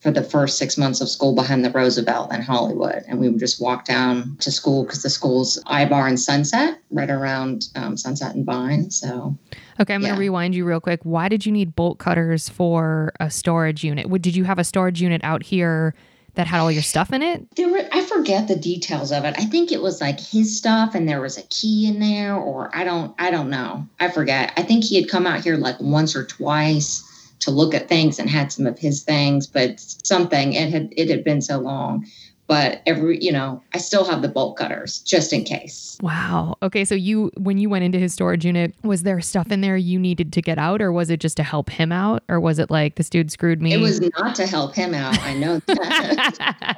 for 0.00 0.12
the 0.12 0.22
first 0.22 0.58
six 0.58 0.78
months 0.78 1.00
of 1.00 1.08
school 1.08 1.34
behind 1.34 1.64
the 1.64 1.70
Roosevelt 1.70 2.32
in 2.32 2.40
Hollywood. 2.40 3.02
And 3.08 3.18
we 3.18 3.28
would 3.28 3.40
just 3.40 3.60
walk 3.60 3.84
down 3.84 4.36
to 4.40 4.52
school 4.52 4.84
because 4.84 5.02
the 5.02 5.10
school's 5.10 5.60
Ivar 5.68 6.06
and 6.06 6.20
Sunset, 6.20 6.78
right 6.90 7.10
around 7.10 7.64
um, 7.74 7.96
Sunset 7.96 8.34
and 8.34 8.46
Vine. 8.46 8.90
So, 8.90 9.36
okay, 9.80 9.94
I'm 9.94 10.02
yeah. 10.02 10.08
going 10.08 10.16
to 10.16 10.20
rewind 10.20 10.54
you 10.54 10.64
real 10.64 10.80
quick. 10.80 11.00
Why 11.02 11.28
did 11.28 11.44
you 11.44 11.50
need 11.50 11.74
bolt 11.74 11.98
cutters 11.98 12.48
for 12.48 13.12
a 13.18 13.28
storage 13.28 13.82
unit? 13.82 14.08
Did 14.22 14.36
you 14.36 14.44
have 14.44 14.60
a 14.60 14.64
storage 14.64 15.02
unit 15.02 15.20
out 15.24 15.42
here? 15.42 15.94
That 16.38 16.46
had 16.46 16.60
all 16.60 16.70
your 16.70 16.82
stuff 16.82 17.12
in 17.12 17.20
it? 17.20 17.56
There 17.56 17.68
were 17.68 17.82
I 17.90 18.04
forget 18.04 18.46
the 18.46 18.54
details 18.54 19.10
of 19.10 19.24
it. 19.24 19.34
I 19.36 19.46
think 19.46 19.72
it 19.72 19.82
was 19.82 20.00
like 20.00 20.20
his 20.20 20.56
stuff 20.56 20.94
and 20.94 21.08
there 21.08 21.20
was 21.20 21.36
a 21.36 21.42
key 21.42 21.88
in 21.88 21.98
there 21.98 22.36
or 22.36 22.70
I 22.72 22.84
don't 22.84 23.12
I 23.18 23.32
don't 23.32 23.50
know. 23.50 23.88
I 23.98 24.08
forget. 24.08 24.52
I 24.56 24.62
think 24.62 24.84
he 24.84 24.94
had 25.00 25.10
come 25.10 25.26
out 25.26 25.40
here 25.40 25.56
like 25.56 25.80
once 25.80 26.14
or 26.14 26.24
twice 26.24 27.02
to 27.40 27.50
look 27.50 27.74
at 27.74 27.88
things 27.88 28.20
and 28.20 28.30
had 28.30 28.52
some 28.52 28.68
of 28.68 28.78
his 28.78 29.02
things, 29.02 29.48
but 29.48 29.80
something 29.80 30.52
it 30.52 30.70
had 30.70 30.90
it 30.92 31.10
had 31.10 31.24
been 31.24 31.42
so 31.42 31.58
long. 31.58 32.06
But 32.48 32.82
every 32.86 33.22
you 33.22 33.30
know, 33.30 33.62
I 33.74 33.78
still 33.78 34.04
have 34.04 34.22
the 34.22 34.28
bolt 34.28 34.56
cutters 34.56 35.00
just 35.00 35.32
in 35.32 35.44
case. 35.44 35.98
Wow. 36.00 36.56
Okay, 36.62 36.84
so 36.84 36.94
you 36.94 37.30
when 37.36 37.58
you 37.58 37.68
went 37.68 37.84
into 37.84 37.98
his 37.98 38.14
storage 38.14 38.44
unit, 38.44 38.74
was 38.82 39.02
there 39.02 39.20
stuff 39.20 39.52
in 39.52 39.60
there 39.60 39.76
you 39.76 39.98
needed 39.98 40.32
to 40.32 40.42
get 40.42 40.58
out, 40.58 40.80
or 40.80 40.90
was 40.90 41.10
it 41.10 41.20
just 41.20 41.36
to 41.36 41.42
help 41.42 41.68
him 41.68 41.92
out, 41.92 42.22
or 42.28 42.40
was 42.40 42.58
it 42.58 42.70
like 42.70 42.94
this 42.94 43.10
dude 43.10 43.30
screwed 43.30 43.60
me? 43.60 43.74
It 43.74 43.80
was 43.80 44.00
not 44.00 44.34
to 44.36 44.46
help 44.46 44.74
him 44.74 44.94
out. 44.94 45.18
I 45.20 45.34
know 45.34 45.60
that. 45.66 46.72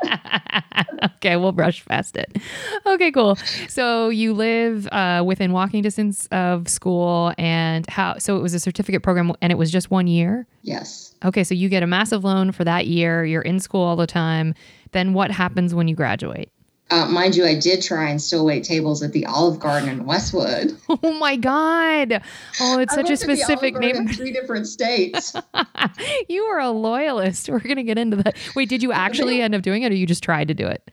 okay, 1.16 1.36
we'll 1.36 1.52
brush 1.52 1.84
past 1.86 2.16
it. 2.16 2.36
Okay, 2.84 3.12
cool. 3.12 3.36
So 3.68 4.08
you 4.08 4.34
live 4.34 4.88
uh, 4.88 5.22
within 5.24 5.52
walking 5.52 5.82
distance 5.82 6.26
of 6.32 6.68
school, 6.68 7.32
and 7.38 7.88
how? 7.88 8.18
So 8.18 8.36
it 8.36 8.42
was 8.42 8.54
a 8.54 8.60
certificate 8.60 9.02
program, 9.02 9.32
and 9.40 9.52
it 9.52 9.56
was 9.56 9.70
just 9.70 9.90
one 9.90 10.08
year. 10.08 10.46
Yes. 10.62 11.14
Okay, 11.24 11.44
so 11.44 11.54
you 11.54 11.68
get 11.68 11.82
a 11.82 11.86
massive 11.86 12.24
loan 12.24 12.50
for 12.52 12.64
that 12.64 12.86
year. 12.86 13.24
You're 13.24 13.42
in 13.42 13.60
school 13.60 13.82
all 13.82 13.96
the 13.96 14.06
time. 14.06 14.54
Then 14.92 15.12
what 15.14 15.30
happens 15.30 15.74
when 15.74 15.88
you 15.88 15.94
graduate? 15.94 16.50
Uh, 16.90 17.06
mind 17.06 17.36
you, 17.36 17.46
I 17.46 17.54
did 17.54 17.82
try 17.82 18.10
and 18.10 18.20
still 18.20 18.44
wait 18.44 18.64
tables 18.64 19.00
at 19.02 19.12
the 19.12 19.24
Olive 19.26 19.60
Garden 19.60 19.88
in 19.88 20.04
Westwood. 20.04 20.76
Oh 21.02 21.12
my 21.12 21.36
God! 21.36 22.20
Oh, 22.60 22.78
it's 22.78 22.94
such 22.94 23.10
a 23.10 23.16
specific 23.16 23.76
name. 23.76 23.94
In 23.94 24.08
three 24.08 24.32
different 24.32 24.66
states. 24.66 25.34
you 26.28 26.42
are 26.44 26.58
a 26.58 26.70
loyalist. 26.70 27.48
We're 27.48 27.60
gonna 27.60 27.84
get 27.84 27.96
into 27.98 28.16
that. 28.16 28.36
Wait, 28.56 28.68
did 28.68 28.82
you 28.82 28.92
actually 29.06 29.40
end 29.40 29.54
up 29.54 29.62
doing 29.62 29.82
it, 29.82 29.92
or 29.92 29.94
you 29.94 30.06
just 30.06 30.22
tried 30.22 30.48
to 30.48 30.54
do 30.54 30.66
it? 30.66 30.90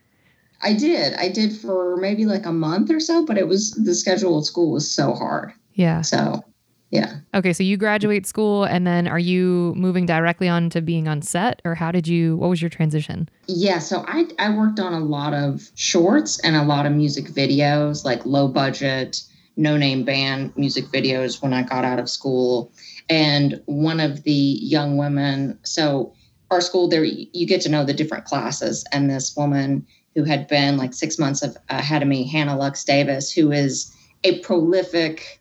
I 0.62 0.74
did. 0.74 1.14
I 1.14 1.30
did 1.30 1.56
for 1.56 1.98
maybe 1.98 2.26
like 2.26 2.46
a 2.46 2.52
month 2.52 2.92
or 2.92 3.00
so, 3.00 3.26
but 3.26 3.38
it 3.38 3.48
was 3.48 3.72
the 3.72 3.96
schedule 3.96 4.38
of 4.38 4.46
school 4.46 4.72
was 4.72 4.90
so 4.90 5.14
hard. 5.14 5.52
Yeah. 5.74 6.02
So 6.02 6.44
Yeah. 6.90 7.18
Okay, 7.34 7.52
so 7.52 7.64
you 7.64 7.76
graduate 7.76 8.26
school 8.26 8.64
and 8.64 8.88
then 8.88 9.08
are 9.08 9.20
you 9.20 9.74
moving 9.76 10.06
directly 10.06 10.48
on 10.48 10.70
to 10.70 10.82
being 10.82 11.08
on 11.08 11.22
set 11.22 11.62
or 11.66 11.76
how 11.76 11.92
did 11.92 12.08
you 12.08 12.38
what 12.38 12.50
was 12.50 12.62
your 12.62 12.70
transition? 12.70 13.28
Yeah, 13.48 13.80
so 13.80 14.06
I 14.08 14.26
I 14.40 14.50
worked 14.56 14.80
on 14.80 14.94
a 14.94 15.00
lot 15.00 15.34
of 15.34 15.70
shorts 15.76 16.40
and 16.40 16.56
a 16.56 16.64
lot 16.64 16.86
of 16.86 16.94
music 16.94 17.26
videos, 17.26 18.06
like 18.06 18.26
low 18.26 18.48
budget, 18.48 19.22
no 19.58 19.76
name 19.76 20.06
band 20.06 20.56
music 20.56 20.86
videos 20.86 21.42
when 21.42 21.54
I 21.54 21.64
got 21.64 21.84
out 21.84 22.00
of 22.00 22.10
school. 22.10 22.72
And 23.10 23.62
one 23.66 24.00
of 24.00 24.24
the 24.24 24.32
young 24.32 24.98
women, 24.98 25.60
so 25.64 26.14
our 26.52 26.62
school 26.62 26.88
there 26.88 27.04
you 27.04 27.46
get 27.46 27.62
to 27.62 27.70
know 27.70 27.84
the 27.84 27.94
different 27.94 28.24
classes 28.24 28.86
and 28.94 29.10
this 29.10 29.36
woman 29.36 29.86
who 30.16 30.24
had 30.24 30.48
been 30.48 30.78
like 30.78 30.94
6 30.94 31.20
months 31.20 31.44
of 31.44 31.58
ahead 31.70 32.02
of 32.02 32.08
me, 32.08 32.26
Hannah 32.28 32.58
Lux 32.58 32.86
Davis, 32.86 33.32
who 33.32 33.52
is 33.52 33.94
a 34.24 34.40
prolific 34.40 35.37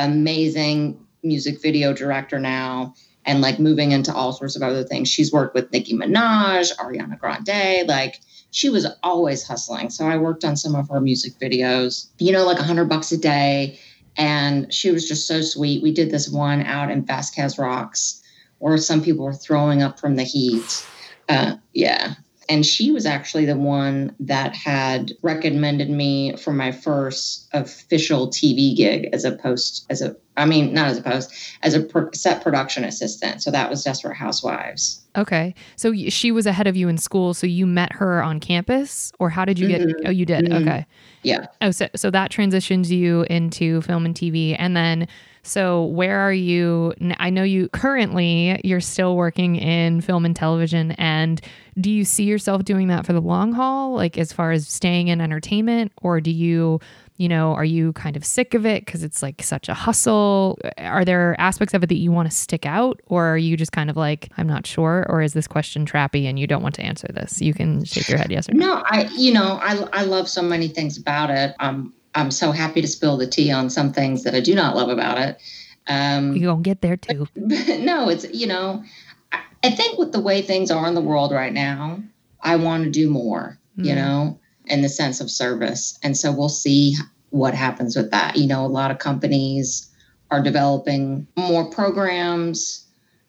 amazing 0.00 0.98
music 1.22 1.60
video 1.60 1.92
director 1.92 2.38
now 2.38 2.94
and 3.26 3.40
like 3.40 3.58
moving 3.58 3.92
into 3.92 4.12
all 4.14 4.32
sorts 4.32 4.56
of 4.56 4.62
other 4.62 4.82
things. 4.82 5.08
She's 5.08 5.32
worked 5.32 5.54
with 5.54 5.70
Nicki 5.72 5.94
Minaj, 5.94 6.74
Ariana 6.76 7.18
Grande, 7.18 7.86
like 7.86 8.20
she 8.50 8.68
was 8.68 8.86
always 9.02 9.46
hustling. 9.46 9.90
So 9.90 10.06
I 10.06 10.16
worked 10.16 10.44
on 10.44 10.56
some 10.56 10.74
of 10.74 10.88
her 10.88 11.00
music 11.00 11.34
videos, 11.40 12.08
you 12.18 12.32
know, 12.32 12.44
like 12.44 12.58
a 12.58 12.64
hundred 12.64 12.88
bucks 12.88 13.12
a 13.12 13.18
day. 13.18 13.78
And 14.16 14.72
she 14.72 14.90
was 14.90 15.06
just 15.06 15.28
so 15.28 15.40
sweet. 15.40 15.82
We 15.82 15.92
did 15.92 16.10
this 16.10 16.28
one 16.28 16.62
out 16.62 16.90
in 16.90 17.04
Vasquez 17.04 17.58
Rocks 17.58 18.22
where 18.58 18.76
some 18.76 19.02
people 19.02 19.24
were 19.24 19.34
throwing 19.34 19.82
up 19.82 20.00
from 20.00 20.16
the 20.16 20.24
heat. 20.24 20.86
Uh, 21.28 21.56
yeah 21.72 22.14
and 22.50 22.66
she 22.66 22.90
was 22.90 23.06
actually 23.06 23.46
the 23.46 23.56
one 23.56 24.14
that 24.18 24.54
had 24.54 25.12
recommended 25.22 25.88
me 25.88 26.36
for 26.36 26.52
my 26.52 26.72
first 26.72 27.48
official 27.52 28.28
TV 28.28 28.76
gig 28.76 29.08
as 29.12 29.24
a 29.24 29.32
post 29.36 29.86
as 29.88 30.02
a 30.02 30.16
I 30.36 30.46
mean 30.46 30.74
not 30.74 30.88
as 30.88 30.98
a 30.98 31.02
post 31.02 31.32
as 31.62 31.74
a 31.74 31.80
pro, 31.80 32.10
set 32.12 32.42
production 32.42 32.82
assistant. 32.82 33.42
So 33.42 33.52
that 33.52 33.70
was 33.70 33.84
Desperate 33.84 34.16
Housewives. 34.16 35.00
Okay, 35.16 35.54
so 35.76 35.94
she 36.08 36.32
was 36.32 36.46
ahead 36.46 36.66
of 36.66 36.76
you 36.76 36.88
in 36.88 36.98
school. 36.98 37.34
So 37.34 37.46
you 37.46 37.66
met 37.66 37.92
her 37.92 38.22
on 38.22 38.40
campus, 38.40 39.12
or 39.18 39.30
how 39.30 39.44
did 39.44 39.58
you 39.58 39.68
get? 39.68 39.80
Mm-hmm. 39.80 40.06
Oh, 40.06 40.10
you 40.10 40.26
did. 40.26 40.46
Mm-hmm. 40.46 40.68
Okay. 40.68 40.86
Yeah. 41.22 41.46
Oh, 41.62 41.70
so 41.70 41.88
so 41.94 42.10
that 42.10 42.30
transitions 42.30 42.90
you 42.90 43.22
into 43.30 43.80
film 43.82 44.04
and 44.04 44.14
TV, 44.14 44.56
and 44.58 44.76
then 44.76 45.06
so, 45.42 45.84
where 45.84 46.18
are 46.18 46.32
you? 46.32 46.94
I 47.18 47.30
know 47.30 47.42
you 47.42 47.68
currently 47.70 48.60
you're 48.64 48.80
still 48.80 49.16
working 49.16 49.56
in 49.56 50.00
film 50.00 50.24
and 50.24 50.36
television 50.36 50.92
and 50.92 51.40
do 51.80 51.90
you 51.90 52.04
see 52.04 52.24
yourself 52.24 52.64
doing 52.64 52.88
that 52.88 53.06
for 53.06 53.12
the 53.12 53.20
long 53.20 53.52
haul 53.52 53.94
like 53.94 54.18
as 54.18 54.32
far 54.32 54.52
as 54.52 54.68
staying 54.68 55.08
in 55.08 55.20
entertainment 55.20 55.92
or 56.02 56.20
do 56.20 56.30
you 56.30 56.80
you 57.20 57.28
know, 57.28 57.52
are 57.52 57.66
you 57.66 57.92
kind 57.92 58.16
of 58.16 58.24
sick 58.24 58.54
of 58.54 58.64
it 58.64 58.86
because 58.86 59.04
it's 59.04 59.22
like 59.22 59.42
such 59.42 59.68
a 59.68 59.74
hustle? 59.74 60.58
Are 60.78 61.04
there 61.04 61.38
aspects 61.38 61.74
of 61.74 61.82
it 61.82 61.88
that 61.88 61.98
you 61.98 62.10
want 62.10 62.30
to 62.30 62.34
stick 62.34 62.64
out, 62.64 63.02
or 63.08 63.26
are 63.26 63.36
you 63.36 63.58
just 63.58 63.72
kind 63.72 63.90
of 63.90 63.96
like, 63.98 64.30
I'm 64.38 64.46
not 64.46 64.66
sure, 64.66 65.04
or 65.06 65.20
is 65.20 65.34
this 65.34 65.46
question 65.46 65.84
trappy 65.84 66.24
and 66.24 66.38
you 66.38 66.46
don't 66.46 66.62
want 66.62 66.76
to 66.76 66.82
answer 66.82 67.08
this? 67.08 67.42
You 67.42 67.52
can 67.52 67.84
shake 67.84 68.08
your 68.08 68.16
head 68.16 68.30
yes 68.30 68.48
or 68.48 68.54
no. 68.54 68.76
No, 68.76 68.82
I, 68.86 69.02
you 69.14 69.34
know, 69.34 69.58
I, 69.60 69.86
I 69.92 70.04
love 70.04 70.30
so 70.30 70.40
many 70.40 70.66
things 70.66 70.96
about 70.96 71.28
it. 71.28 71.54
Um, 71.60 71.92
I'm 72.14 72.30
so 72.30 72.52
happy 72.52 72.80
to 72.80 72.88
spill 72.88 73.16
the 73.16 73.26
tea 73.26 73.52
on 73.52 73.70
some 73.70 73.92
things 73.92 74.24
that 74.24 74.34
I 74.34 74.40
do 74.40 74.54
not 74.54 74.76
love 74.76 74.88
about 74.88 75.18
it. 75.18 75.40
Um, 75.86 76.36
You're 76.36 76.52
going 76.52 76.62
to 76.62 76.68
get 76.68 76.80
there 76.80 76.96
too. 76.96 77.26
But 77.34 77.80
no, 77.80 78.08
it's, 78.08 78.26
you 78.32 78.46
know, 78.46 78.84
I, 79.32 79.40
I, 79.64 79.70
think 79.70 79.98
with 79.98 80.12
the 80.12 80.20
way 80.20 80.42
things 80.42 80.70
are 80.70 80.86
in 80.86 80.94
the 80.94 81.00
world 81.00 81.32
right 81.32 81.52
now, 81.52 82.02
I 82.42 82.56
want 82.56 82.84
to 82.84 82.90
do 82.90 83.10
more, 83.10 83.58
mm. 83.78 83.86
you 83.86 83.94
know, 83.94 84.38
in 84.66 84.82
the 84.82 84.88
sense 84.88 85.20
of 85.20 85.30
service. 85.30 85.98
And 86.02 86.16
so 86.16 86.32
we'll 86.32 86.48
see 86.48 86.94
what 87.30 87.54
happens 87.54 87.96
with 87.96 88.10
that. 88.10 88.36
You 88.36 88.46
know, 88.46 88.64
a 88.64 88.68
lot 88.68 88.90
of 88.90 88.98
companies 88.98 89.90
are 90.30 90.42
developing 90.42 91.26
more 91.36 91.70
programs 91.70 92.86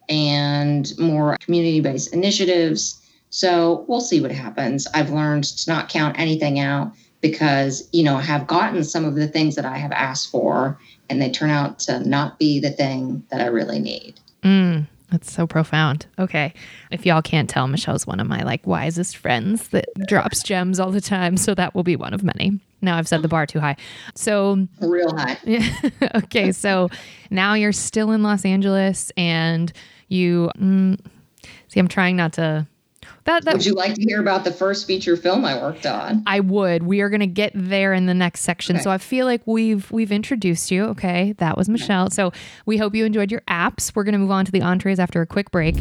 and 0.09 0.91
more 0.99 1.37
community 1.37 1.79
based 1.79 2.13
initiatives. 2.13 3.01
So 3.29 3.85
we'll 3.87 4.01
see 4.01 4.21
what 4.21 4.31
happens. 4.31 4.87
I've 4.93 5.09
learned 5.09 5.45
to 5.45 5.71
not 5.71 5.89
count 5.89 6.19
anything 6.19 6.59
out 6.59 6.93
because 7.21 7.87
you 7.91 8.03
know 8.03 8.17
I 8.17 8.21
have 8.21 8.47
gotten 8.47 8.83
some 8.83 9.05
of 9.05 9.15
the 9.15 9.27
things 9.27 9.55
that 9.55 9.65
I 9.65 9.77
have 9.77 9.91
asked 9.91 10.31
for, 10.31 10.77
and 11.09 11.21
they 11.21 11.29
turn 11.29 11.49
out 11.49 11.79
to 11.79 11.99
not 12.07 12.39
be 12.39 12.59
the 12.59 12.71
thing 12.71 13.23
that 13.29 13.41
I 13.41 13.45
really 13.45 13.79
need. 13.79 14.19
Mm, 14.43 14.87
that's 15.11 15.31
so 15.31 15.47
profound. 15.47 16.07
Okay, 16.19 16.53
if 16.89 17.05
y'all 17.05 17.21
can't 17.21 17.49
tell, 17.49 17.67
Michelle's 17.67 18.07
one 18.07 18.19
of 18.19 18.27
my 18.27 18.41
like 18.43 18.65
wisest 18.65 19.17
friends 19.17 19.69
that 19.69 19.85
drops 20.07 20.43
gems 20.43 20.79
all 20.79 20.91
the 20.91 21.01
time, 21.01 21.37
so 21.37 21.53
that 21.55 21.75
will 21.75 21.83
be 21.83 21.95
one 21.95 22.13
of 22.13 22.23
many. 22.23 22.59
Now 22.81 22.97
I've 22.97 23.07
set 23.07 23.21
the 23.21 23.27
bar 23.27 23.45
too 23.45 23.59
high. 23.59 23.77
So 24.15 24.67
real 24.79 25.15
high. 25.15 25.37
Okay, 26.15 26.51
so 26.51 26.89
now 27.29 27.53
you're 27.53 27.71
still 27.71 28.11
in 28.11 28.23
Los 28.23 28.43
Angeles, 28.45 29.11
and 29.15 29.71
you. 30.07 30.51
Mm, 30.57 30.99
see, 31.67 31.79
I'm 31.79 31.87
trying 31.87 32.15
not 32.15 32.33
to 32.33 32.67
that, 33.25 33.45
that, 33.45 33.53
would 33.53 33.65
you 33.65 33.73
like 33.73 33.93
to 33.95 34.01
hear 34.01 34.19
about 34.19 34.43
the 34.43 34.51
first 34.51 34.87
feature 34.87 35.15
film 35.15 35.45
I 35.45 35.61
worked 35.61 35.85
on? 35.85 36.23
I 36.25 36.39
would. 36.39 36.83
We 36.83 37.01
are 37.01 37.09
going 37.09 37.21
to 37.21 37.27
get 37.27 37.51
there 37.53 37.93
in 37.93 38.05
the 38.05 38.13
next 38.13 38.41
section. 38.41 38.77
Okay. 38.77 38.83
So 38.83 38.91
I 38.91 38.97
feel 38.97 39.25
like 39.25 39.41
we've 39.45 39.89
we've 39.91 40.11
introduced 40.11 40.71
you. 40.71 40.85
Okay, 40.85 41.33
that 41.33 41.57
was 41.57 41.69
Michelle. 41.69 42.09
So 42.09 42.31
we 42.65 42.77
hope 42.77 42.95
you 42.95 43.05
enjoyed 43.05 43.31
your 43.31 43.41
apps. 43.41 43.95
We're 43.95 44.03
going 44.03 44.13
to 44.13 44.19
move 44.19 44.31
on 44.31 44.45
to 44.45 44.51
the 44.51 44.61
entrees 44.61 44.99
after 44.99 45.21
a 45.21 45.27
quick 45.27 45.51
break. 45.51 45.75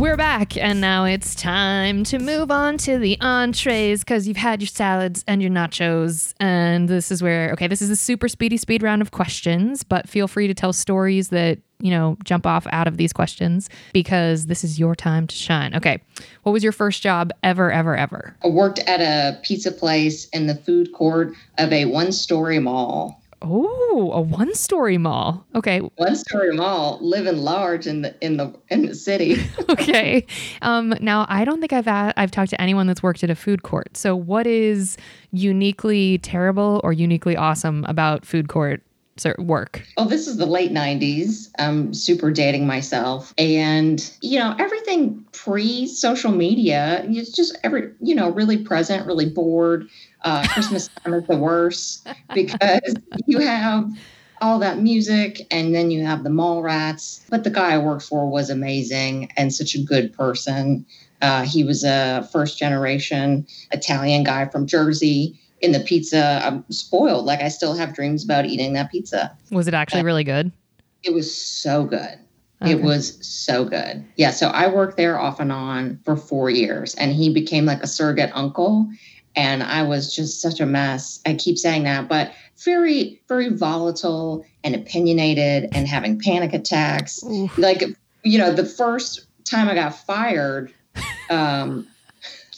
We're 0.00 0.16
back, 0.16 0.56
and 0.56 0.80
now 0.80 1.04
it's 1.04 1.34
time 1.34 2.04
to 2.04 2.18
move 2.18 2.50
on 2.50 2.78
to 2.78 2.96
the 2.96 3.20
entrees 3.20 4.00
because 4.00 4.26
you've 4.26 4.38
had 4.38 4.62
your 4.62 4.66
salads 4.66 5.22
and 5.28 5.42
your 5.42 5.50
nachos. 5.50 6.32
And 6.40 6.88
this 6.88 7.10
is 7.10 7.22
where, 7.22 7.52
okay, 7.52 7.66
this 7.66 7.82
is 7.82 7.90
a 7.90 7.96
super 7.96 8.26
speedy 8.26 8.56
speed 8.56 8.82
round 8.82 9.02
of 9.02 9.10
questions, 9.10 9.82
but 9.84 10.08
feel 10.08 10.26
free 10.26 10.46
to 10.46 10.54
tell 10.54 10.72
stories 10.72 11.28
that, 11.28 11.58
you 11.80 11.90
know, 11.90 12.16
jump 12.24 12.46
off 12.46 12.66
out 12.72 12.88
of 12.88 12.96
these 12.96 13.12
questions 13.12 13.68
because 13.92 14.46
this 14.46 14.64
is 14.64 14.78
your 14.78 14.94
time 14.94 15.26
to 15.26 15.36
shine. 15.36 15.74
Okay, 15.74 16.00
what 16.44 16.52
was 16.52 16.62
your 16.62 16.72
first 16.72 17.02
job 17.02 17.30
ever, 17.42 17.70
ever, 17.70 17.94
ever? 17.94 18.34
I 18.42 18.48
worked 18.48 18.78
at 18.78 19.02
a 19.02 19.38
pizza 19.42 19.70
place 19.70 20.30
in 20.30 20.46
the 20.46 20.54
food 20.54 20.94
court 20.94 21.34
of 21.58 21.74
a 21.74 21.84
one 21.84 22.12
story 22.12 22.58
mall. 22.58 23.22
Oh, 23.42 24.10
a 24.12 24.20
one-story 24.20 24.98
mall. 24.98 25.46
Okay. 25.54 25.78
One-story 25.78 26.52
mall, 26.52 26.98
living 27.00 27.38
large 27.38 27.86
in 27.86 28.02
the 28.02 28.14
in 28.20 28.36
the 28.36 28.54
in 28.68 28.86
the 28.86 28.94
city. 28.94 29.36
okay. 29.70 30.26
Um, 30.62 30.94
now, 31.00 31.26
I 31.28 31.44
don't 31.44 31.60
think 31.60 31.72
I've 31.72 31.88
I've 31.88 32.30
talked 32.30 32.50
to 32.50 32.60
anyone 32.60 32.86
that's 32.86 33.02
worked 33.02 33.24
at 33.24 33.30
a 33.30 33.34
food 33.34 33.62
court. 33.62 33.96
So, 33.96 34.14
what 34.14 34.46
is 34.46 34.96
uniquely 35.32 36.18
terrible 36.18 36.80
or 36.84 36.92
uniquely 36.92 37.36
awesome 37.36 37.84
about 37.86 38.26
food 38.26 38.48
court 38.48 38.82
work? 39.38 39.86
Oh, 39.96 40.06
this 40.06 40.26
is 40.26 40.36
the 40.36 40.46
late 40.46 40.72
90s. 40.72 41.50
I'm 41.58 41.92
super 41.94 42.30
dating 42.30 42.66
myself. 42.66 43.34
And, 43.36 44.10
you 44.22 44.38
know, 44.38 44.54
everything 44.58 45.24
pre 45.32 45.86
social 45.86 46.32
media, 46.32 47.04
it's 47.06 47.32
just 47.32 47.58
every, 47.64 47.92
you 48.00 48.14
know, 48.14 48.30
really 48.30 48.58
present, 48.58 49.06
really 49.06 49.28
bored. 49.28 49.88
Uh, 50.22 50.46
Christmas 50.48 50.88
time 51.04 51.14
is 51.14 51.24
the 51.28 51.36
worst 51.36 52.08
because 52.34 52.96
you 53.26 53.38
have 53.38 53.90
all 54.40 54.58
that 54.58 54.78
music 54.78 55.46
and 55.50 55.74
then 55.74 55.90
you 55.90 56.04
have 56.04 56.24
the 56.24 56.30
mall 56.30 56.62
rats. 56.62 57.24
But 57.30 57.44
the 57.44 57.50
guy 57.50 57.74
I 57.74 57.78
worked 57.78 58.02
for 58.02 58.28
was 58.28 58.50
amazing 58.50 59.30
and 59.36 59.52
such 59.52 59.74
a 59.74 59.82
good 59.82 60.12
person. 60.12 60.86
Uh, 61.20 61.42
he 61.42 61.64
was 61.64 61.84
a 61.84 62.28
first 62.32 62.58
generation 62.58 63.46
Italian 63.72 64.24
guy 64.24 64.46
from 64.48 64.66
Jersey. 64.66 65.38
In 65.60 65.72
the 65.72 65.80
pizza, 65.80 66.40
I'm 66.44 66.64
spoiled. 66.70 67.26
Like 67.26 67.40
I 67.40 67.48
still 67.48 67.74
have 67.74 67.94
dreams 67.94 68.24
about 68.24 68.46
eating 68.46 68.72
that 68.74 68.90
pizza. 68.90 69.36
Was 69.50 69.68
it 69.68 69.74
actually 69.74 70.02
really 70.02 70.24
good? 70.24 70.52
It 71.02 71.12
was 71.12 71.34
so 71.34 71.84
good. 71.84 72.18
Okay. 72.62 72.72
It 72.72 72.82
was 72.82 73.26
so 73.26 73.64
good. 73.64 74.04
Yeah. 74.16 74.30
So 74.30 74.48
I 74.48 74.70
worked 74.70 74.96
there 74.98 75.18
off 75.18 75.40
and 75.40 75.50
on 75.50 75.98
for 76.04 76.16
four 76.16 76.50
years, 76.50 76.94
and 76.96 77.12
he 77.12 77.32
became 77.32 77.64
like 77.64 77.82
a 77.82 77.86
surrogate 77.86 78.30
uncle 78.34 78.86
and 79.36 79.62
I 79.62 79.82
was 79.82 80.14
just 80.14 80.40
such 80.40 80.60
a 80.60 80.66
mess. 80.66 81.20
I 81.26 81.34
keep 81.34 81.58
saying 81.58 81.84
that, 81.84 82.08
but 82.08 82.32
very, 82.64 83.20
very 83.28 83.48
volatile 83.48 84.44
and 84.64 84.74
opinionated 84.74 85.68
and 85.72 85.86
having 85.86 86.18
panic 86.20 86.52
attacks. 86.52 87.22
Oof. 87.24 87.56
Like, 87.56 87.82
you 88.24 88.38
know, 88.38 88.52
the 88.52 88.66
first 88.66 89.26
time 89.44 89.68
I 89.68 89.74
got 89.74 89.94
fired, 89.94 90.72
um, 91.30 91.86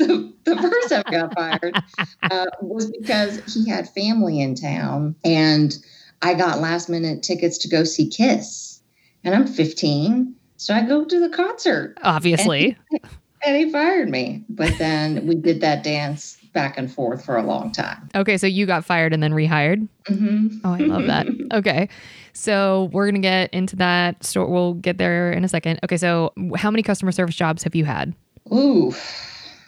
the, 0.06 0.32
the 0.44 0.56
first 0.56 0.88
time 0.88 1.02
I 1.06 1.10
got 1.10 1.34
fired 1.34 1.74
uh, 2.22 2.46
was 2.60 2.90
because 2.90 3.40
he 3.52 3.68
had 3.68 3.88
family 3.88 4.40
in 4.40 4.54
town 4.54 5.14
and 5.24 5.76
I 6.22 6.34
got 6.34 6.60
last 6.60 6.88
minute 6.88 7.22
tickets 7.22 7.58
to 7.58 7.68
go 7.68 7.84
see 7.84 8.08
Kiss. 8.08 8.80
And 9.24 9.34
I'm 9.34 9.46
15. 9.46 10.34
So 10.56 10.74
I 10.74 10.82
go 10.82 11.04
to 11.04 11.20
the 11.20 11.28
concert. 11.28 11.98
Obviously. 12.02 12.76
And, 12.90 13.00
and 13.44 13.56
he 13.56 13.70
fired 13.70 14.08
me. 14.08 14.44
But 14.48 14.78
then 14.78 15.26
we 15.26 15.34
did 15.34 15.60
that 15.60 15.82
dance 15.82 16.38
back 16.52 16.76
and 16.78 16.92
forth 16.92 17.24
for 17.24 17.36
a 17.36 17.42
long 17.42 17.72
time. 17.72 18.08
Okay, 18.14 18.36
so 18.36 18.46
you 18.46 18.66
got 18.66 18.84
fired 18.84 19.12
and 19.12 19.22
then 19.22 19.32
rehired. 19.32 19.88
Mm-hmm. 20.04 20.58
Oh, 20.64 20.74
I 20.74 20.78
love 20.78 21.06
that. 21.06 21.26
okay, 21.52 21.88
so 22.32 22.90
we're 22.92 23.06
gonna 23.06 23.20
get 23.20 23.52
into 23.54 23.76
that. 23.76 24.22
So 24.22 24.46
we'll 24.46 24.74
get 24.74 24.98
there 24.98 25.32
in 25.32 25.44
a 25.44 25.48
second. 25.48 25.80
Okay, 25.82 25.96
so 25.96 26.32
how 26.56 26.70
many 26.70 26.82
customer 26.82 27.12
service 27.12 27.34
jobs 27.34 27.62
have 27.62 27.74
you 27.74 27.84
had? 27.84 28.14
Ooh. 28.52 28.94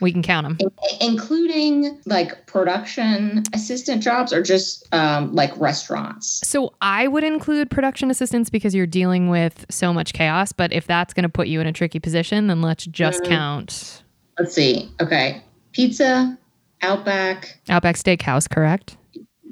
We 0.05 0.13
can 0.13 0.23
count 0.23 0.59
them. 0.59 0.71
including 1.01 1.99
like 2.05 2.47
production 2.47 3.43
assistant 3.55 4.03
jobs 4.03 4.35
or 4.35 4.43
just 4.43 4.87
um, 4.93 5.35
like 5.35 5.51
restaurants. 5.59 6.47
So 6.47 6.75
I 6.83 7.09
would 7.09 7.25
include 7.25 7.71
production 7.71 8.11
assistants 8.11 8.51
because 8.51 8.75
you're 8.75 8.87
dealing 8.87 9.31
with 9.31 9.65
so 9.71 9.95
much 9.95 10.13
chaos. 10.13 10.53
But 10.53 10.75
if 10.75 10.87
that's 10.87 11.15
going 11.15 11.23
to 11.23 11.31
put 11.31 11.49
you 11.49 11.61
in 11.63 11.67
a 11.67 11.73
tricky 11.73 12.01
position, 12.01 12.49
then 12.49 12.61
let's 12.61 12.85
just 12.85 13.23
Mm. 13.23 13.29
count 13.29 14.03
Let's 14.39 14.55
see. 14.55 14.91
Okay. 15.01 15.43
Pizza, 15.73 16.37
Outback, 16.83 17.59
Outback 17.71 17.97
Steakhouse, 17.97 18.51
correct? 18.51 18.97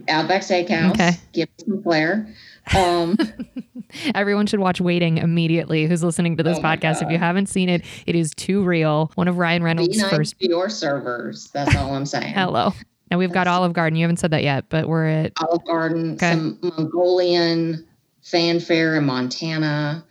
Outback 0.09 0.43
Steakhouse. 0.43 0.91
Okay. 0.91 1.13
Give 1.33 1.49
some 1.65 1.83
flair. 1.83 2.29
Um, 2.77 3.17
Everyone 4.15 4.47
should 4.47 4.61
watch 4.61 4.81
Waiting 4.81 5.19
immediately 5.19 5.87
who's 5.87 6.03
listening 6.03 6.37
to 6.39 6.43
this 6.43 6.59
Oh 6.59 6.63
podcast. 6.63 7.03
If 7.03 7.11
you 7.11 7.19
haven't 7.19 7.47
seen 7.47 7.69
it, 7.69 7.85
it 8.07 8.15
is 8.15 8.31
too 8.35 8.63
real. 8.63 9.11
One 9.17 9.29
of 9.29 9.37
Ryan 9.39 9.63
be 9.63 9.67
Reynolds' 9.67 9.99
nice 9.99 10.11
first. 10.11 10.39
to 10.39 10.49
your 10.49 10.69
servers. 10.71 11.51
That's 11.53 11.75
all 11.77 11.95
I'm 11.95 12.07
saying. 12.07 12.33
Hello. 12.33 12.73
Now 13.11 13.19
we've 13.19 13.33
got 13.33 13.47
Olive 13.47 13.75
Garden. 13.75 13.97
You 13.97 14.05
haven't 14.05 14.17
said 14.19 14.31
that 14.31 14.43
yet, 14.43 14.65
but 14.71 14.89
we're 14.89 15.07
at. 15.07 15.33
Olive 15.37 15.65
Garden, 15.67 16.15
Okay. 16.15 16.33
some 16.33 16.59
Mongolian 16.63 17.87
fanfare 18.23 18.97
in 18.97 19.05
Montana. 19.05 20.05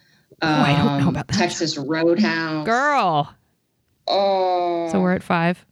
Oh, 0.44 0.48
I 0.48 0.76
don't 0.76 0.86
know 1.00 1.08
um, 1.08 1.08
about 1.10 1.28
that. 1.28 1.38
Texas 1.38 1.78
Roadhouse. 1.78 2.66
Girl. 2.66 3.34
Oh. 4.08 4.90
So 4.92 5.00
we're 5.00 5.14
at 5.14 5.24
five. 5.24 5.64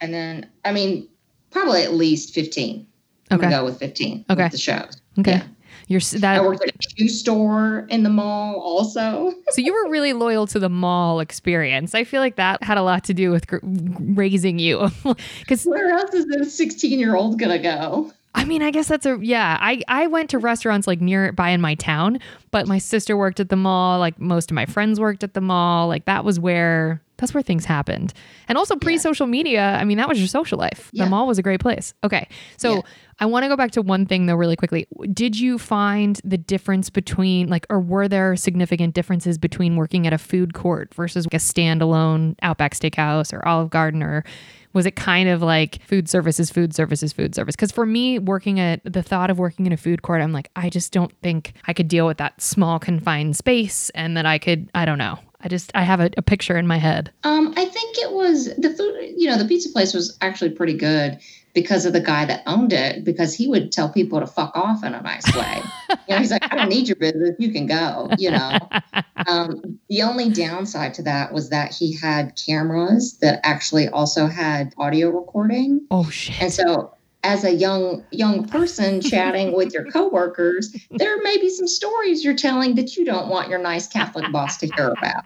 and 0.00 0.12
then 0.14 0.48
I 0.64 0.72
mean 0.72 1.08
probably 1.50 1.82
at 1.82 1.92
least 1.94 2.34
fifteen. 2.34 2.86
I'm 3.30 3.38
Okay. 3.40 3.50
go 3.50 3.64
with 3.64 3.78
fifteen. 3.78 4.24
Okay. 4.30 4.42
With 4.44 4.52
the 4.52 4.58
shows. 4.58 5.00
Okay. 5.18 5.32
Yeah. 5.32 5.42
You're 5.88 6.00
s- 6.00 6.14
I 6.16 6.18
that. 6.18 6.44
worked 6.44 6.62
at 6.62 6.74
a 6.74 6.88
shoe 6.96 7.08
store 7.08 7.86
in 7.90 8.02
the 8.02 8.08
mall 8.10 8.60
also. 8.60 9.32
So 9.52 9.60
you 9.60 9.72
were 9.74 9.90
really 9.90 10.12
loyal 10.14 10.46
to 10.48 10.58
the 10.58 10.68
mall 10.70 11.20
experience. 11.20 11.94
I 11.94 12.04
feel 12.04 12.20
like 12.20 12.36
that 12.36 12.62
had 12.62 12.78
a 12.78 12.82
lot 12.82 13.04
to 13.04 13.14
do 13.14 13.30
with 13.30 13.46
gr- 13.46 13.58
raising 13.62 14.58
you. 14.58 14.90
Because 15.40 15.64
Where 15.64 15.90
else 15.90 16.14
is 16.14 16.24
a 16.26 16.44
16 16.44 16.98
year 16.98 17.14
old 17.16 17.38
gonna 17.38 17.58
go? 17.58 18.10
I 18.34 18.44
mean, 18.46 18.62
I 18.62 18.70
guess 18.70 18.88
that's 18.88 19.04
a 19.04 19.18
yeah. 19.20 19.58
I 19.60 19.82
I 19.88 20.06
went 20.06 20.30
to 20.30 20.38
restaurants 20.38 20.86
like 20.86 21.02
nearby 21.02 21.50
in 21.50 21.60
my 21.60 21.74
town, 21.74 22.18
but 22.50 22.66
my 22.66 22.78
sister 22.78 23.14
worked 23.14 23.40
at 23.40 23.50
the 23.50 23.56
mall. 23.56 23.98
Like 23.98 24.18
most 24.18 24.50
of 24.50 24.54
my 24.54 24.64
friends 24.64 24.98
worked 24.98 25.22
at 25.22 25.34
the 25.34 25.42
mall. 25.42 25.86
Like 25.86 26.06
that 26.06 26.24
was 26.24 26.40
where 26.40 27.02
that's 27.22 27.32
where 27.32 27.42
things 27.42 27.64
happened. 27.64 28.12
And 28.48 28.58
also 28.58 28.74
pre 28.76 28.98
social 28.98 29.26
media. 29.26 29.62
I 29.80 29.84
mean, 29.84 29.96
that 29.98 30.08
was 30.08 30.18
your 30.18 30.28
social 30.28 30.58
life. 30.58 30.90
The 30.92 31.06
mall 31.06 31.26
was 31.26 31.38
a 31.38 31.42
great 31.42 31.60
place. 31.60 31.94
Okay, 32.04 32.28
so. 32.58 32.74
Yeah. 32.74 32.80
I 33.20 33.26
want 33.26 33.44
to 33.44 33.48
go 33.48 33.56
back 33.56 33.70
to 33.72 33.82
one 33.82 34.04
thing 34.06 34.26
though, 34.26 34.34
really 34.34 34.56
quickly. 34.56 34.88
Did 35.12 35.38
you 35.38 35.56
find 35.56 36.20
the 36.24 36.38
difference 36.38 36.90
between, 36.90 37.48
like, 37.48 37.66
or 37.70 37.78
were 37.78 38.08
there 38.08 38.34
significant 38.34 38.94
differences 38.94 39.38
between 39.38 39.76
working 39.76 40.08
at 40.08 40.12
a 40.12 40.18
food 40.18 40.54
court 40.54 40.92
versus 40.92 41.26
like 41.26 41.34
a 41.34 41.36
standalone 41.36 42.34
Outback 42.42 42.74
Steakhouse 42.74 43.32
or 43.32 43.46
Olive 43.46 43.70
Garden, 43.70 44.02
or 44.02 44.24
was 44.72 44.86
it 44.86 44.96
kind 44.96 45.28
of 45.28 45.40
like 45.40 45.80
food 45.86 46.08
services, 46.08 46.50
food 46.50 46.74
services, 46.74 47.12
food 47.12 47.34
service? 47.34 47.54
Because 47.54 47.70
for 47.70 47.86
me, 47.86 48.18
working 48.18 48.58
at 48.58 48.80
the 48.84 49.02
thought 49.02 49.30
of 49.30 49.38
working 49.38 49.66
in 49.66 49.72
a 49.72 49.76
food 49.76 50.02
court, 50.02 50.20
I'm 50.20 50.32
like, 50.32 50.50
I 50.56 50.68
just 50.68 50.92
don't 50.92 51.12
think 51.22 51.52
I 51.68 51.74
could 51.74 51.86
deal 51.86 52.06
with 52.06 52.16
that 52.16 52.40
small 52.40 52.80
confined 52.80 53.36
space, 53.36 53.90
and 53.90 54.16
that 54.16 54.26
I 54.26 54.38
could, 54.38 54.68
I 54.74 54.84
don't 54.84 54.98
know. 54.98 55.18
I 55.42 55.48
just, 55.48 55.72
I 55.74 55.82
have 55.82 56.00
a, 56.00 56.10
a 56.16 56.22
picture 56.22 56.56
in 56.56 56.66
my 56.66 56.78
head. 56.78 57.10
Um, 57.24 57.52
I 57.56 57.64
think 57.64 57.98
it 57.98 58.12
was 58.12 58.54
the 58.56 58.70
food. 58.70 59.14
You 59.16 59.28
know, 59.28 59.38
the 59.38 59.44
pizza 59.44 59.68
place 59.70 59.92
was 59.92 60.16
actually 60.20 60.50
pretty 60.50 60.74
good 60.74 61.18
because 61.54 61.84
of 61.84 61.92
the 61.92 62.00
guy 62.00 62.24
that 62.24 62.42
owned 62.46 62.72
it. 62.72 63.04
Because 63.04 63.34
he 63.34 63.48
would 63.48 63.72
tell 63.72 63.88
people 63.88 64.20
to 64.20 64.26
fuck 64.26 64.56
off 64.56 64.84
in 64.84 64.94
a 64.94 65.02
nice 65.02 65.34
way. 65.34 65.62
you 65.90 65.96
know, 66.14 66.18
he's 66.18 66.30
like, 66.30 66.50
I 66.52 66.56
don't 66.56 66.68
need 66.68 66.88
your 66.88 66.96
business. 66.96 67.36
You 67.38 67.52
can 67.52 67.66
go. 67.66 68.08
You 68.18 68.32
know. 68.32 68.58
Um, 69.28 69.78
the 69.88 70.02
only 70.02 70.30
downside 70.30 70.94
to 70.94 71.02
that 71.02 71.32
was 71.32 71.50
that 71.50 71.72
he 71.72 71.96
had 71.96 72.32
cameras 72.34 73.18
that 73.18 73.38
actually 73.44 73.88
also 73.88 74.26
had 74.26 74.74
audio 74.78 75.10
recording. 75.10 75.86
Oh 75.92 76.10
shit. 76.10 76.42
And 76.42 76.52
so 76.52 76.92
as 77.24 77.44
a 77.44 77.52
young 77.52 78.04
young 78.10 78.46
person 78.46 79.00
chatting 79.12 79.54
with 79.54 79.72
your 79.72 79.90
coworkers, 79.90 80.74
there 80.90 81.20
may 81.22 81.38
be 81.38 81.48
some 81.48 81.66
stories 81.66 82.24
you're 82.24 82.36
telling 82.36 82.74
that 82.76 82.96
you 82.96 83.04
don't 83.04 83.28
want 83.28 83.48
your 83.48 83.58
nice 83.58 83.86
Catholic 83.86 84.30
boss 84.32 84.56
to 84.58 84.66
hear 84.66 84.94
about. 84.96 85.24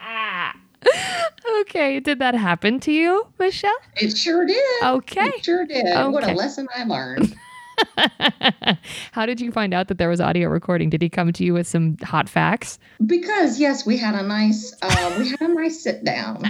okay, 1.61 2.01
did 2.01 2.19
that 2.19 2.35
happen 2.35 2.79
to 2.81 2.93
you, 2.93 3.27
Michelle? 3.39 3.73
It 3.97 4.17
sure 4.17 4.47
did. 4.47 4.83
Okay. 4.83 5.29
It 5.29 5.45
sure 5.45 5.67
did. 5.67 5.85
What 6.13 6.25
a 6.25 6.33
lesson 6.33 6.69
I 6.75 6.85
learned. 6.85 7.35
How 9.13 9.27
did 9.27 9.41
you 9.41 9.53
find 9.53 9.75
out 9.75 9.89
that 9.89 9.99
there 9.99 10.09
was 10.09 10.21
audio 10.21 10.49
recording? 10.49 10.91
Did 10.91 11.03
he 11.03 11.09
come 11.09 11.33
to 11.33 11.45
you 11.45 11.55
with 11.55 11.67
some 11.67 11.97
hot 12.03 12.29
facts? 12.29 12.79
Because 13.05 13.59
yes, 13.59 13.85
we 13.85 13.97
had 13.97 14.15
a 14.15 14.23
nice 14.23 14.75
uh, 14.83 15.17
we 15.19 15.29
had 15.29 15.41
a 15.41 15.49
nice 15.49 15.83
sit 15.83 16.05
down. 16.05 16.43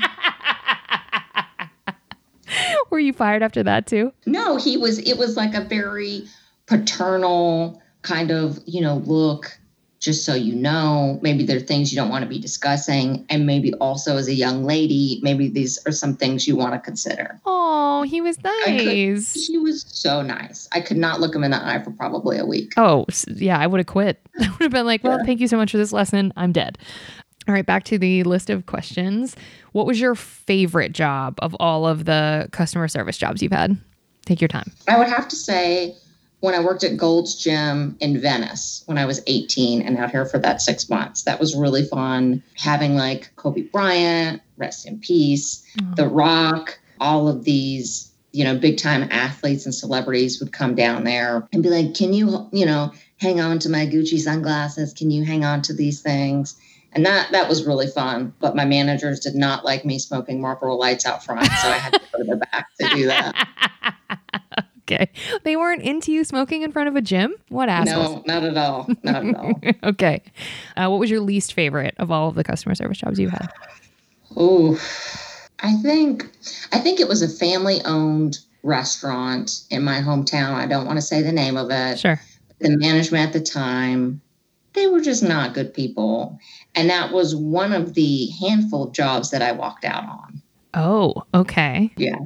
Were 2.91 2.99
you 2.99 3.13
fired 3.13 3.43
after 3.43 3.63
that 3.63 3.87
too? 3.87 4.13
No, 4.27 4.57
he 4.57 4.77
was 4.77 4.99
it 4.99 5.19
was 5.19 5.37
like 5.37 5.55
a 5.55 5.63
very 5.63 6.25
paternal 6.67 7.81
kind 8.03 8.31
of, 8.31 8.59
you 8.67 8.81
know, 8.81 8.97
look, 9.07 9.59
just 9.99 10.25
so 10.25 10.35
you 10.35 10.55
know, 10.55 11.19
maybe 11.23 11.45
there 11.45 11.57
are 11.57 11.61
things 11.61 11.91
you 11.93 11.97
don't 11.97 12.11
want 12.11 12.23
to 12.23 12.29
be 12.29 12.39
discussing. 12.39 13.25
And 13.29 13.47
maybe 13.47 13.73
also 13.75 14.17
as 14.17 14.29
a 14.29 14.35
young 14.35 14.65
lady, 14.65 15.19
maybe 15.23 15.49
these 15.49 15.79
are 15.87 15.91
some 15.93 16.15
things 16.17 16.47
you 16.47 16.55
want 16.55 16.75
to 16.75 16.79
consider. 16.79 17.41
Oh, 17.47 18.03
he 18.03 18.21
was 18.21 18.37
could- 18.37 18.45
nice. 18.67 19.33
He 19.47 19.59
was 19.59 19.85
so 19.89 20.23
nice. 20.23 20.69
I 20.73 20.81
could 20.81 20.99
not 20.99 21.21
look 21.21 21.35
him 21.35 21.43
in 21.43 21.51
the 21.51 21.65
eye 21.65 21.83
for 21.83 21.91
probably 21.93 22.39
a 22.39 22.47
week. 22.47 22.75
Oh, 22.77 23.07
yeah, 23.27 23.59
I 23.59 23.67
would 23.67 23.79
have 23.81 23.87
quit. 23.87 24.21
I 24.39 24.49
would 24.51 24.63
have 24.63 24.71
been 24.71 24.87
like, 24.87 25.03
well, 25.03 25.19
Yeah. 25.19 25.25
thank 25.25 25.41
you 25.41 25.49
so 25.49 25.57
much 25.57 25.73
for 25.73 25.79
this 25.79 25.93
lesson. 25.93 26.33
I'm 26.37 26.53
dead. 26.53 26.79
All 27.49 27.55
right, 27.55 27.65
back 27.65 27.85
to 27.85 27.99
the 27.99 28.25
list 28.25 28.51
of 28.51 28.67
questions. 28.67 29.37
What 29.73 29.87
was 29.87 30.01
your 30.01 30.17
favorite 30.17 30.93
job 30.93 31.39
of 31.39 31.55
all 31.61 31.87
of 31.87 32.05
the 32.05 32.49
customer 32.51 32.89
service 32.89 33.17
jobs 33.17 33.41
you've 33.41 33.53
had? 33.53 33.79
Take 34.25 34.41
your 34.41 34.49
time. 34.49 34.73
I 34.89 34.99
would 34.99 35.09
have 35.09 35.29
to 35.29 35.37
say 35.37 35.95
when 36.41 36.55
I 36.55 36.61
worked 36.61 36.83
at 36.83 36.97
Gold's 36.97 37.37
Gym 37.37 37.97
in 38.01 38.21
Venice 38.21 38.83
when 38.87 38.99
I 38.99 39.05
was 39.05 39.23
18 39.27 39.83
and 39.83 39.97
out 39.97 40.11
here 40.11 40.27
for 40.27 40.39
that 40.39 40.61
six 40.61 40.89
months, 40.89 41.23
that 41.23 41.39
was 41.39 41.55
really 41.55 41.85
fun. 41.85 42.43
Having 42.57 42.97
like 42.97 43.31
Kobe 43.37 43.63
Bryant, 43.63 44.43
rest 44.57 44.87
in 44.87 44.99
peace, 44.99 45.65
mm-hmm. 45.79 45.95
The 45.95 46.09
Rock, 46.09 46.79
all 47.01 47.29
of 47.29 47.45
these, 47.45 48.11
you 48.33 48.43
know, 48.43 48.59
big 48.59 48.77
time 48.77 49.09
athletes 49.13 49.67
and 49.67 49.75
celebrities 49.75 50.41
would 50.41 50.53
come 50.53 50.75
down 50.75 51.05
there 51.05 51.47
and 51.53 51.63
be 51.63 51.71
like, 51.71 51.95
Can 51.95 52.13
you, 52.13 52.49
you 52.53 52.67
know, 52.67 52.93
hang 53.19 53.41
on 53.41 53.61
to 53.61 53.69
my 53.69 53.87
Gucci 53.87 54.19
sunglasses? 54.19 54.93
Can 54.93 55.11
you 55.11 55.25
hang 55.25 55.45
on 55.45 55.63
to 55.63 55.73
these 55.73 56.01
things? 56.01 56.57
And 56.97 57.05
that 57.05 57.31
that 57.33 57.47
was 57.47 57.67
really 57.67 57.89
fun. 57.89 58.33
But 58.41 58.57
my 58.57 58.65
managers 58.65 59.21
did 59.21 59.35
not 59.35 59.67
like 59.67 59.85
me 59.85 59.99
smoking 59.99 60.41
Marlboro 60.41 60.75
lights 60.77 61.05
out 61.05 61.23
front. 61.23 61.45
So 61.45 61.69
I 61.69 61.77
had 61.77 61.93
to 61.93 62.01
go 62.11 62.19
to 62.21 62.25
the 62.25 62.37
back 62.37 62.69
to 62.81 62.89
do 62.89 63.07
that. 63.07 63.49
okay. 64.81 65.11
They 65.45 65.57
weren't 65.57 65.83
into 65.83 66.11
you 66.11 66.25
smoking 66.25 66.63
in 66.63 66.73
front 66.73 66.89
of 66.89 66.97
a 66.97 67.03
gym? 67.03 67.35
What 67.51 67.69
assholes? 67.69 68.25
No, 68.27 68.35
not 68.35 68.45
at 68.45 68.57
all. 68.57 68.89
Not 69.03 69.27
at 69.27 69.37
all. 69.37 69.61
okay. 69.91 70.23
Uh, 70.75 70.89
what 70.89 70.99
was 70.99 71.11
your 71.11 71.21
least 71.21 71.53
favorite 71.53 71.95
of 71.99 72.11
all 72.11 72.31
of 72.31 72.35
the 72.35 72.45
customer 72.45 72.75
service 72.75 72.97
jobs 72.97 73.21
you 73.21 73.29
had? 73.29 73.53
Oh, 74.35 74.81
I 75.61 75.75
think 75.83 76.31
I 76.73 76.79
think 76.79 76.99
it 76.99 77.09
was 77.09 77.21
a 77.21 77.29
family 77.29 77.83
owned 77.85 78.39
restaurant 78.63 79.65
in 79.69 79.85
my 79.85 80.01
hometown. 80.01 80.55
I 80.55 80.67
don't 80.67 80.87
want 80.87 80.97
to 80.97 81.03
say 81.03 81.21
the 81.21 81.31
name 81.31 81.59
of 81.59 81.71
it. 81.71 81.99
Sure. 81.99 82.19
The 82.59 82.75
management 82.79 83.27
at 83.27 83.33
the 83.35 83.45
time, 83.45 84.23
they 84.77 84.87
were 84.87 85.01
just 85.01 85.23
not 85.23 85.55
good 85.55 85.75
people. 85.75 86.39
And 86.77 86.89
that 86.91 87.13
was 87.13 87.35
one 87.35 87.73
of 87.73 87.95
the 87.95 88.29
handful 88.41 88.85
of 88.85 88.93
jobs 88.93 89.31
that 89.31 89.43
I 89.43 89.53
walked 89.53 89.85
out 89.85 90.05
on. 90.05 90.43
Oh, 90.75 91.15
okay. 91.35 91.93
Yeah. 91.97 92.19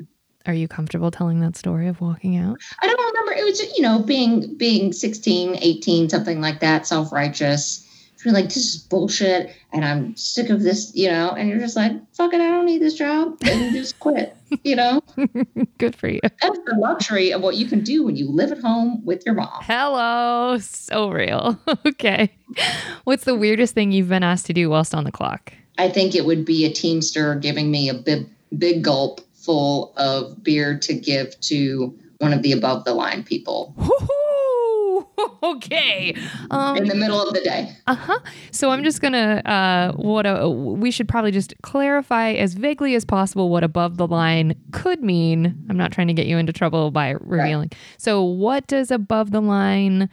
Are 0.46 0.54
you 0.54 0.68
comfortable 0.68 1.10
telling 1.10 1.40
that 1.40 1.56
story 1.56 1.86
of 1.86 2.00
walking 2.00 2.36
out? 2.36 2.58
I 2.82 2.86
don't 2.86 2.98
remember 2.98 3.32
it 3.32 3.44
was 3.44 3.60
you 3.76 3.82
know, 3.82 4.00
being 4.00 4.56
being 4.56 4.92
16, 4.92 5.56
18, 5.60 6.08
something 6.08 6.40
like 6.40 6.60
that, 6.60 6.86
self-righteous. 6.86 7.86
You're 8.24 8.35
like, 8.35 8.46
this 8.46 8.74
is 8.74 8.76
bullshit 8.76 9.54
and 9.72 9.85
I'm 9.85 10.16
sick 10.16 10.50
of 10.50 10.62
this, 10.62 10.92
you 10.94 11.09
know, 11.09 11.30
and 11.30 11.48
you're 11.48 11.59
just 11.59 11.76
like, 11.76 11.92
fuck 12.12 12.35
it, 12.35 12.40
I 12.40 12.48
don't 12.48 12.66
need 12.66 12.83
this 12.83 12.94
job. 12.94 13.38
And 13.42 13.61
you 13.61 13.80
just 13.80 13.98
quit, 13.98 14.37
you 14.64 14.76
know? 14.76 15.02
Good 15.78 15.96
for 15.96 16.09
you. 16.09 16.20
That's 16.22 16.59
the 16.66 16.76
luxury 16.78 17.33
of 17.33 17.42
what 17.42 17.56
you 17.56 17.66
can 17.66 17.80
do 17.80 18.04
when 18.04 18.16
you 18.16 18.30
live 18.30 18.52
at 18.52 18.59
home 18.59 19.04
with 19.04 19.24
your 19.24 19.35
mom. 19.35 19.62
Hello. 19.62 20.59
So 20.59 21.11
real. 21.11 21.59
okay. 21.87 22.33
What's 23.04 23.24
the 23.24 23.35
weirdest 23.35 23.74
thing 23.74 23.92
you've 23.92 24.09
been 24.09 24.22
asked 24.22 24.46
to 24.46 24.52
do 24.52 24.68
whilst 24.70 24.94
on 24.94 25.04
the 25.04 25.12
clock? 25.12 25.52
I 25.78 25.88
think 25.88 26.14
it 26.14 26.26
would 26.26 26.44
be 26.44 26.66
a 26.66 26.72
teamster 26.72 27.37
giving 27.37 27.70
me 27.70 27.88
a 27.88 27.94
big, 27.94 28.28
big 28.56 28.83
gulp 28.83 29.20
full 29.35 29.94
of 29.96 30.42
beer 30.42 30.78
to 30.78 30.94
give 30.94 31.38
to 31.40 31.98
one 32.18 32.35
of 32.35 32.42
the 32.42 32.52
above 32.52 32.85
the 32.85 32.92
line 32.92 33.24
people 33.24 33.74
Woo-hoo! 33.78 34.19
Okay. 35.42 36.14
Um, 36.50 36.76
in 36.76 36.85
the 36.88 36.94
middle 36.94 37.20
of 37.20 37.33
the 37.35 37.40
day. 37.40 37.72
Uh 37.87 37.94
huh. 37.94 38.18
So 38.50 38.70
I'm 38.70 38.85
just 38.85 39.00
gonna 39.00 39.42
uh, 39.44 39.92
what 39.96 40.26
a, 40.26 40.48
we 40.48 40.90
should 40.90 41.09
probably 41.09 41.30
just 41.30 41.54
clarify 41.62 42.33
as 42.33 42.54
vaguely 42.54 42.94
as 42.94 43.04
possible 43.04 43.48
what 43.48 43.64
above 43.64 43.96
the 43.96 44.06
line 44.06 44.54
could 44.72 45.02
mean. 45.02 45.56
I'm 45.68 45.76
not 45.76 45.92
trying 45.92 46.09
to 46.09 46.14
get 46.14 46.26
you 46.26 46.37
into 46.38 46.52
trouble 46.52 46.90
by 46.90 47.11
revealing. 47.20 47.70
So 47.96 48.22
what 48.22 48.66
does 48.66 48.90
above 48.90 49.30
the 49.30 49.40
line? 49.40 50.09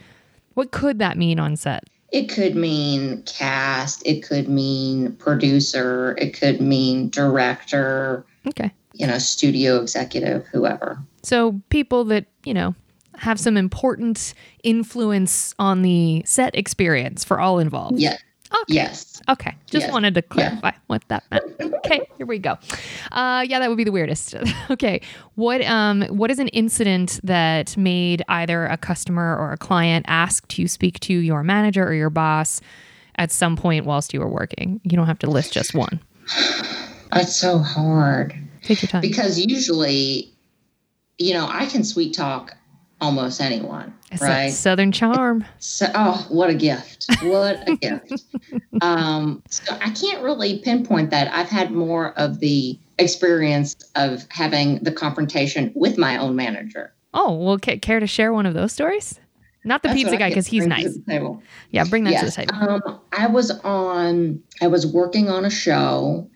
What 0.53 0.71
could 0.71 0.99
that 0.99 1.17
mean 1.17 1.39
on 1.39 1.55
set? 1.55 1.83
It 2.11 2.29
could 2.29 2.55
mean 2.55 3.21
cast, 3.23 4.01
it 4.07 4.23
could 4.23 4.47
mean 4.47 5.13
producer, 5.17 6.15
it 6.17 6.39
could 6.39 6.61
mean 6.61 7.09
director. 7.09 8.25
Okay. 8.47 8.71
you 8.93 9.05
know, 9.05 9.17
studio 9.17 9.81
executive, 9.81 10.45
whoever. 10.47 10.97
So 11.21 11.61
people 11.69 12.05
that, 12.05 12.25
you 12.45 12.53
know, 12.53 12.73
have 13.17 13.39
some 13.39 13.57
important 13.57 14.33
influence 14.63 15.53
on 15.59 15.81
the 15.81 16.23
set 16.25 16.55
experience 16.55 17.23
for 17.23 17.39
all 17.39 17.59
involved. 17.59 17.99
Yeah. 17.99 18.17
Okay. 18.53 18.75
Yes. 18.75 19.21
Okay. 19.27 19.53
Just 19.65 19.85
Yes. 19.87 19.91
wanted 19.91 20.13
to 20.15 20.21
clarify 20.21 20.71
what 20.87 21.03
that 21.09 21.23
meant. 21.29 21.43
Okay, 21.85 21.99
here 22.17 22.25
we 22.25 22.39
go. 22.39 22.57
Uh, 23.11 23.43
yeah, 23.45 23.59
that 23.59 23.67
would 23.67 23.77
be 23.77 23.83
the 23.83 23.91
weirdest. 23.91 24.35
okay. 24.69 25.01
What 25.35 25.61
um 25.65 26.03
what 26.03 26.31
is 26.31 26.39
an 26.39 26.47
incident 26.49 27.19
that 27.23 27.75
made 27.75 28.23
either 28.29 28.65
a 28.67 28.77
customer 28.77 29.35
or 29.37 29.51
a 29.51 29.57
client 29.57 30.05
ask 30.07 30.47
to 30.49 30.65
speak 30.67 30.99
to 31.01 31.13
your 31.13 31.43
manager 31.43 31.85
or 31.85 31.93
your 31.93 32.09
boss 32.09 32.61
at 33.15 33.31
some 33.31 33.57
point 33.57 33.85
whilst 33.85 34.13
you 34.13 34.21
were 34.21 34.29
working? 34.29 34.79
You 34.85 34.95
don't 34.95 35.07
have 35.07 35.19
to 35.19 35.29
list 35.29 35.51
just 35.51 35.73
one. 35.73 35.99
That's 37.11 37.35
so 37.35 37.59
hard 37.59 38.33
Take 38.63 38.81
your 38.81 38.87
time. 38.89 39.01
because 39.01 39.39
usually, 39.39 40.31
you 41.17 41.33
know, 41.33 41.47
I 41.49 41.65
can 41.65 41.83
sweet 41.83 42.13
talk 42.13 42.55
almost 43.01 43.39
anyone, 43.41 43.93
It's 44.11 44.21
right? 44.21 44.49
Southern 44.51 44.91
charm. 44.91 45.45
So, 45.59 45.87
oh, 45.93 46.25
what 46.29 46.49
a 46.49 46.55
gift! 46.55 47.05
What 47.23 47.67
a 47.67 47.75
gift! 47.75 48.23
Um, 48.81 49.41
so 49.49 49.73
I 49.81 49.89
can't 49.89 50.21
really 50.21 50.59
pinpoint 50.59 51.09
that. 51.09 51.33
I've 51.33 51.49
had 51.49 51.71
more 51.71 52.11
of 52.13 52.39
the 52.39 52.77
experience 52.99 53.75
of 53.95 54.25
having 54.29 54.77
the 54.83 54.91
confrontation 54.91 55.71
with 55.75 55.97
my 55.97 56.17
own 56.17 56.35
manager. 56.35 56.93
Oh, 57.13 57.33
well, 57.33 57.57
ca- 57.57 57.79
care 57.79 57.99
to 57.99 58.05
share 58.05 58.31
one 58.33 58.45
of 58.45 58.53
those 58.53 58.71
stories? 58.71 59.19
Not 59.65 59.81
the 59.81 59.89
That's 59.89 59.99
pizza 60.01 60.17
guy 60.17 60.29
because 60.29 60.45
he's 60.45 60.67
nice. 60.67 60.95
table. 61.09 61.41
Yeah, 61.71 61.85
bring 61.85 62.03
that 62.03 62.11
Yes. 62.11 62.35
to 62.35 62.41
the 62.41 62.45
table. 62.47 62.69
Um, 62.85 62.99
I 63.11 63.25
was 63.25 63.49
on. 63.61 64.43
I 64.61 64.67
was 64.67 64.85
working 64.85 65.27
on 65.27 65.43
a 65.43 65.49
show 65.49 66.29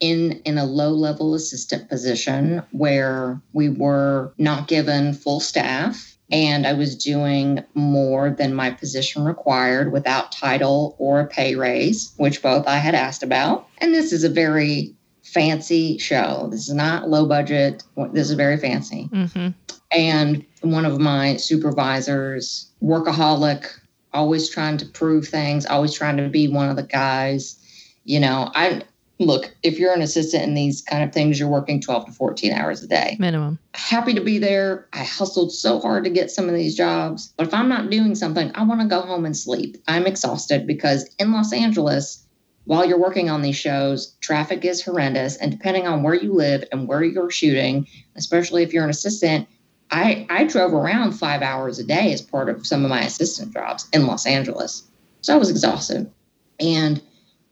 in 0.00 0.32
in 0.44 0.58
a 0.58 0.64
low 0.64 0.90
level 0.90 1.34
assistant 1.34 1.88
position 1.88 2.62
where 2.72 3.40
we 3.52 3.68
were 3.68 4.32
not 4.38 4.68
given 4.68 5.12
full 5.12 5.40
staff, 5.40 6.16
and 6.30 6.66
I 6.66 6.72
was 6.72 6.96
doing 6.96 7.62
more 7.74 8.30
than 8.30 8.54
my 8.54 8.70
position 8.70 9.24
required 9.24 9.92
without 9.92 10.32
title 10.32 10.96
or 10.98 11.20
a 11.20 11.26
pay 11.26 11.54
raise, 11.54 12.12
which 12.16 12.42
both 12.42 12.66
I 12.66 12.76
had 12.76 12.94
asked 12.94 13.22
about. 13.22 13.68
And 13.78 13.94
this 13.94 14.12
is 14.12 14.24
a 14.24 14.28
very 14.28 14.94
fancy 15.22 15.98
show. 15.98 16.48
This 16.50 16.68
is 16.68 16.74
not 16.74 17.08
low 17.08 17.26
budget. 17.26 17.82
This 18.12 18.30
is 18.30 18.36
very 18.36 18.56
fancy 18.56 19.04
hmm 19.12 19.48
and 19.92 20.44
one 20.62 20.84
of 20.84 20.98
my 20.98 21.36
supervisors 21.36 22.70
workaholic 22.82 23.66
always 24.12 24.48
trying 24.48 24.76
to 24.76 24.86
prove 24.86 25.28
things 25.28 25.66
always 25.66 25.94
trying 25.94 26.16
to 26.16 26.28
be 26.28 26.48
one 26.48 26.68
of 26.68 26.76
the 26.76 26.82
guys 26.82 27.58
you 28.04 28.18
know 28.18 28.50
i 28.54 28.82
look 29.18 29.54
if 29.62 29.78
you're 29.78 29.94
an 29.94 30.02
assistant 30.02 30.44
in 30.44 30.54
these 30.54 30.82
kind 30.82 31.02
of 31.02 31.12
things 31.12 31.38
you're 31.38 31.48
working 31.48 31.80
12 31.80 32.06
to 32.06 32.12
14 32.12 32.52
hours 32.52 32.82
a 32.82 32.86
day 32.86 33.16
Minimum. 33.18 33.58
happy 33.74 34.14
to 34.14 34.20
be 34.20 34.38
there 34.38 34.86
i 34.92 35.04
hustled 35.04 35.52
so 35.52 35.80
hard 35.80 36.04
to 36.04 36.10
get 36.10 36.30
some 36.30 36.48
of 36.48 36.54
these 36.54 36.76
jobs 36.76 37.32
but 37.36 37.46
if 37.46 37.54
i'm 37.54 37.68
not 37.68 37.90
doing 37.90 38.14
something 38.14 38.50
i 38.54 38.62
want 38.62 38.80
to 38.80 38.86
go 38.86 39.00
home 39.00 39.24
and 39.24 39.36
sleep 39.36 39.76
i'm 39.88 40.06
exhausted 40.06 40.66
because 40.66 41.08
in 41.18 41.32
los 41.32 41.52
angeles 41.52 42.22
while 42.64 42.84
you're 42.84 43.00
working 43.00 43.30
on 43.30 43.42
these 43.42 43.56
shows 43.56 44.14
traffic 44.20 44.64
is 44.64 44.82
horrendous 44.82 45.36
and 45.36 45.50
depending 45.50 45.86
on 45.86 46.02
where 46.02 46.14
you 46.14 46.34
live 46.34 46.64
and 46.70 46.86
where 46.88 47.02
you're 47.02 47.30
shooting 47.30 47.86
especially 48.16 48.62
if 48.62 48.72
you're 48.72 48.84
an 48.84 48.90
assistant 48.90 49.48
I, 49.90 50.26
I 50.28 50.44
drove 50.44 50.72
around 50.72 51.12
five 51.12 51.42
hours 51.42 51.78
a 51.78 51.84
day 51.84 52.12
as 52.12 52.20
part 52.20 52.48
of 52.48 52.66
some 52.66 52.84
of 52.84 52.90
my 52.90 53.02
assistant 53.02 53.52
jobs 53.52 53.86
in 53.92 54.06
Los 54.06 54.26
Angeles. 54.26 54.82
So 55.20 55.32
I 55.32 55.36
was 55.36 55.48
exhausted. 55.48 56.10
And 56.58 57.00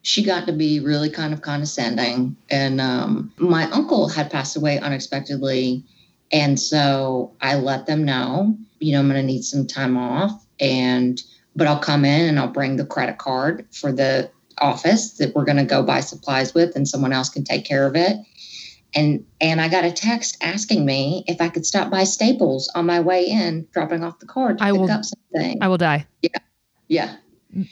she 0.04 0.22
got 0.22 0.46
to 0.46 0.52
be 0.52 0.78
really 0.80 1.08
kind 1.10 1.32
of 1.32 1.40
condescending. 1.40 2.36
And 2.50 2.80
um, 2.80 3.32
my 3.38 3.64
uncle 3.70 4.08
had 4.08 4.30
passed 4.30 4.54
away 4.54 4.78
unexpectedly. 4.78 5.82
And 6.30 6.60
so 6.60 7.32
I 7.40 7.56
let 7.56 7.86
them 7.86 8.04
know, 8.04 8.56
you 8.80 8.92
know, 8.92 9.00
I'm 9.00 9.08
going 9.08 9.20
to 9.20 9.26
need 9.26 9.42
some 9.42 9.66
time 9.66 9.96
off. 9.96 10.44
And, 10.60 11.20
but 11.56 11.66
I'll 11.66 11.78
come 11.78 12.04
in 12.04 12.28
and 12.28 12.38
I'll 12.38 12.48
bring 12.48 12.76
the 12.76 12.84
credit 12.84 13.16
card 13.16 13.66
for 13.72 13.92
the 13.92 14.30
office 14.58 15.14
that 15.14 15.34
we're 15.34 15.44
going 15.46 15.56
to 15.56 15.64
go 15.64 15.82
buy 15.82 16.00
supplies 16.00 16.52
with 16.52 16.76
and 16.76 16.86
someone 16.86 17.12
else 17.12 17.30
can 17.30 17.42
take 17.42 17.64
care 17.64 17.86
of 17.86 17.96
it 17.96 18.16
and 18.94 19.24
and 19.40 19.60
I 19.60 19.68
got 19.68 19.84
a 19.84 19.90
text 19.90 20.36
asking 20.40 20.86
me 20.86 21.24
if 21.26 21.40
I 21.40 21.48
could 21.48 21.66
stop 21.66 21.90
by 21.90 22.04
Staples 22.04 22.70
on 22.76 22.86
my 22.86 23.00
way 23.00 23.26
in, 23.26 23.66
dropping 23.72 24.04
off 24.04 24.20
the 24.20 24.26
card 24.26 24.58
to 24.58 24.64
I 24.64 24.70
pick 24.70 24.80
will- 24.80 24.90
up 24.90 25.04
something. 25.04 25.58
I 25.60 25.66
will 25.66 25.78
die. 25.78 26.06
yeah, 26.22 26.38
yeah. 26.86 27.16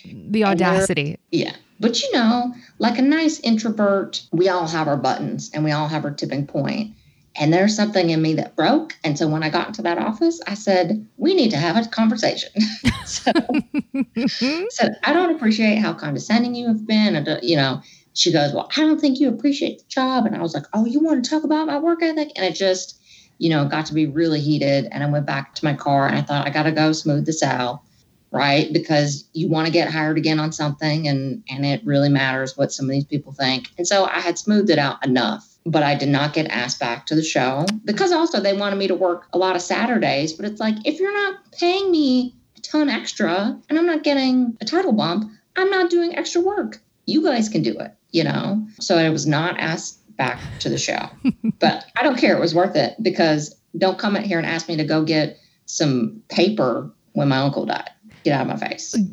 The 0.04 0.44
audacity. 0.44 1.18
yeah. 1.30 1.54
But 1.82 2.00
you 2.00 2.12
know, 2.12 2.54
like 2.78 2.96
a 2.96 3.02
nice 3.02 3.40
introvert, 3.40 4.22
we 4.30 4.48
all 4.48 4.68
have 4.68 4.86
our 4.86 4.96
buttons 4.96 5.50
and 5.52 5.64
we 5.64 5.72
all 5.72 5.88
have 5.88 6.04
our 6.04 6.12
tipping 6.12 6.46
point. 6.46 6.94
And 7.34 7.52
there's 7.52 7.74
something 7.74 8.10
in 8.10 8.22
me 8.22 8.34
that 8.34 8.54
broke. 8.54 8.96
And 9.02 9.18
so 9.18 9.26
when 9.26 9.42
I 9.42 9.50
got 9.50 9.66
into 9.66 9.82
that 9.82 9.98
office, 9.98 10.40
I 10.46 10.54
said, 10.54 11.04
we 11.16 11.34
need 11.34 11.50
to 11.50 11.56
have 11.56 11.76
a 11.76 11.88
conversation. 11.88 12.50
so 13.04 13.32
I 15.02 15.12
don't 15.12 15.34
appreciate 15.34 15.76
how 15.76 15.92
condescending 15.94 16.54
you 16.54 16.68
have 16.68 16.86
been. 16.86 17.16
And, 17.16 17.28
uh, 17.28 17.38
you 17.42 17.56
know, 17.56 17.82
she 18.12 18.32
goes, 18.32 18.52
Well, 18.52 18.70
I 18.76 18.82
don't 18.82 19.00
think 19.00 19.18
you 19.18 19.28
appreciate 19.28 19.78
the 19.78 19.84
job. 19.88 20.24
And 20.24 20.36
I 20.36 20.40
was 20.40 20.54
like, 20.54 20.66
Oh, 20.74 20.84
you 20.84 21.00
want 21.00 21.24
to 21.24 21.30
talk 21.30 21.42
about 21.42 21.66
my 21.66 21.78
work 21.78 22.00
ethic? 22.00 22.30
And 22.36 22.44
it 22.44 22.54
just, 22.54 23.00
you 23.38 23.50
know, 23.50 23.66
got 23.66 23.86
to 23.86 23.94
be 23.94 24.06
really 24.06 24.40
heated. 24.40 24.86
And 24.92 25.02
I 25.02 25.10
went 25.10 25.26
back 25.26 25.56
to 25.56 25.64
my 25.64 25.74
car 25.74 26.06
and 26.06 26.16
I 26.16 26.22
thought, 26.22 26.46
I 26.46 26.50
got 26.50 26.64
to 26.64 26.72
go 26.72 26.92
smooth 26.92 27.26
this 27.26 27.42
out. 27.42 27.82
Right. 28.32 28.72
Because 28.72 29.28
you 29.34 29.48
want 29.48 29.66
to 29.66 29.72
get 29.72 29.90
hired 29.90 30.16
again 30.16 30.40
on 30.40 30.52
something 30.52 31.06
and, 31.06 31.42
and 31.50 31.66
it 31.66 31.84
really 31.84 32.08
matters 32.08 32.56
what 32.56 32.72
some 32.72 32.86
of 32.86 32.90
these 32.90 33.04
people 33.04 33.32
think. 33.32 33.68
And 33.76 33.86
so 33.86 34.06
I 34.06 34.20
had 34.20 34.38
smoothed 34.38 34.70
it 34.70 34.78
out 34.78 35.04
enough, 35.04 35.46
but 35.66 35.82
I 35.82 35.94
did 35.94 36.08
not 36.08 36.32
get 36.32 36.50
asked 36.50 36.80
back 36.80 37.04
to 37.06 37.14
the 37.14 37.22
show 37.22 37.66
because 37.84 38.10
also 38.10 38.40
they 38.40 38.56
wanted 38.56 38.76
me 38.76 38.88
to 38.88 38.94
work 38.94 39.26
a 39.34 39.38
lot 39.38 39.54
of 39.54 39.60
Saturdays. 39.60 40.32
But 40.32 40.46
it's 40.46 40.60
like, 40.60 40.76
if 40.86 40.98
you're 40.98 41.12
not 41.12 41.52
paying 41.52 41.90
me 41.90 42.34
a 42.56 42.60
ton 42.62 42.88
extra 42.88 43.60
and 43.68 43.78
I'm 43.78 43.86
not 43.86 44.02
getting 44.02 44.56
a 44.62 44.64
title 44.64 44.92
bump, 44.92 45.30
I'm 45.56 45.68
not 45.68 45.90
doing 45.90 46.16
extra 46.16 46.40
work. 46.40 46.80
You 47.04 47.22
guys 47.22 47.50
can 47.50 47.62
do 47.62 47.78
it, 47.78 47.92
you 48.12 48.24
know? 48.24 48.66
So 48.80 48.96
I 48.96 49.10
was 49.10 49.26
not 49.26 49.58
asked 49.58 49.98
back 50.16 50.40
to 50.60 50.68
the 50.68 50.78
show. 50.78 51.10
but 51.58 51.84
I 51.96 52.02
don't 52.02 52.16
care. 52.16 52.36
It 52.36 52.40
was 52.40 52.54
worth 52.54 52.76
it 52.76 52.94
because 53.02 53.54
don't 53.76 53.98
come 53.98 54.16
in 54.16 54.24
here 54.24 54.38
and 54.38 54.46
ask 54.46 54.68
me 54.68 54.76
to 54.76 54.84
go 54.84 55.04
get 55.04 55.38
some 55.66 56.22
paper 56.28 56.90
when 57.12 57.28
my 57.28 57.38
uncle 57.38 57.66
died. 57.66 57.90
Get 58.24 58.32
out 58.40 58.50
of 58.50 58.60
my 58.60 58.68
face. 58.68 58.94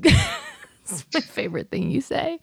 It's 0.91 1.05
my 1.13 1.19
favorite 1.21 1.69
thing 1.69 1.91
you 1.91 2.01
say. 2.01 2.39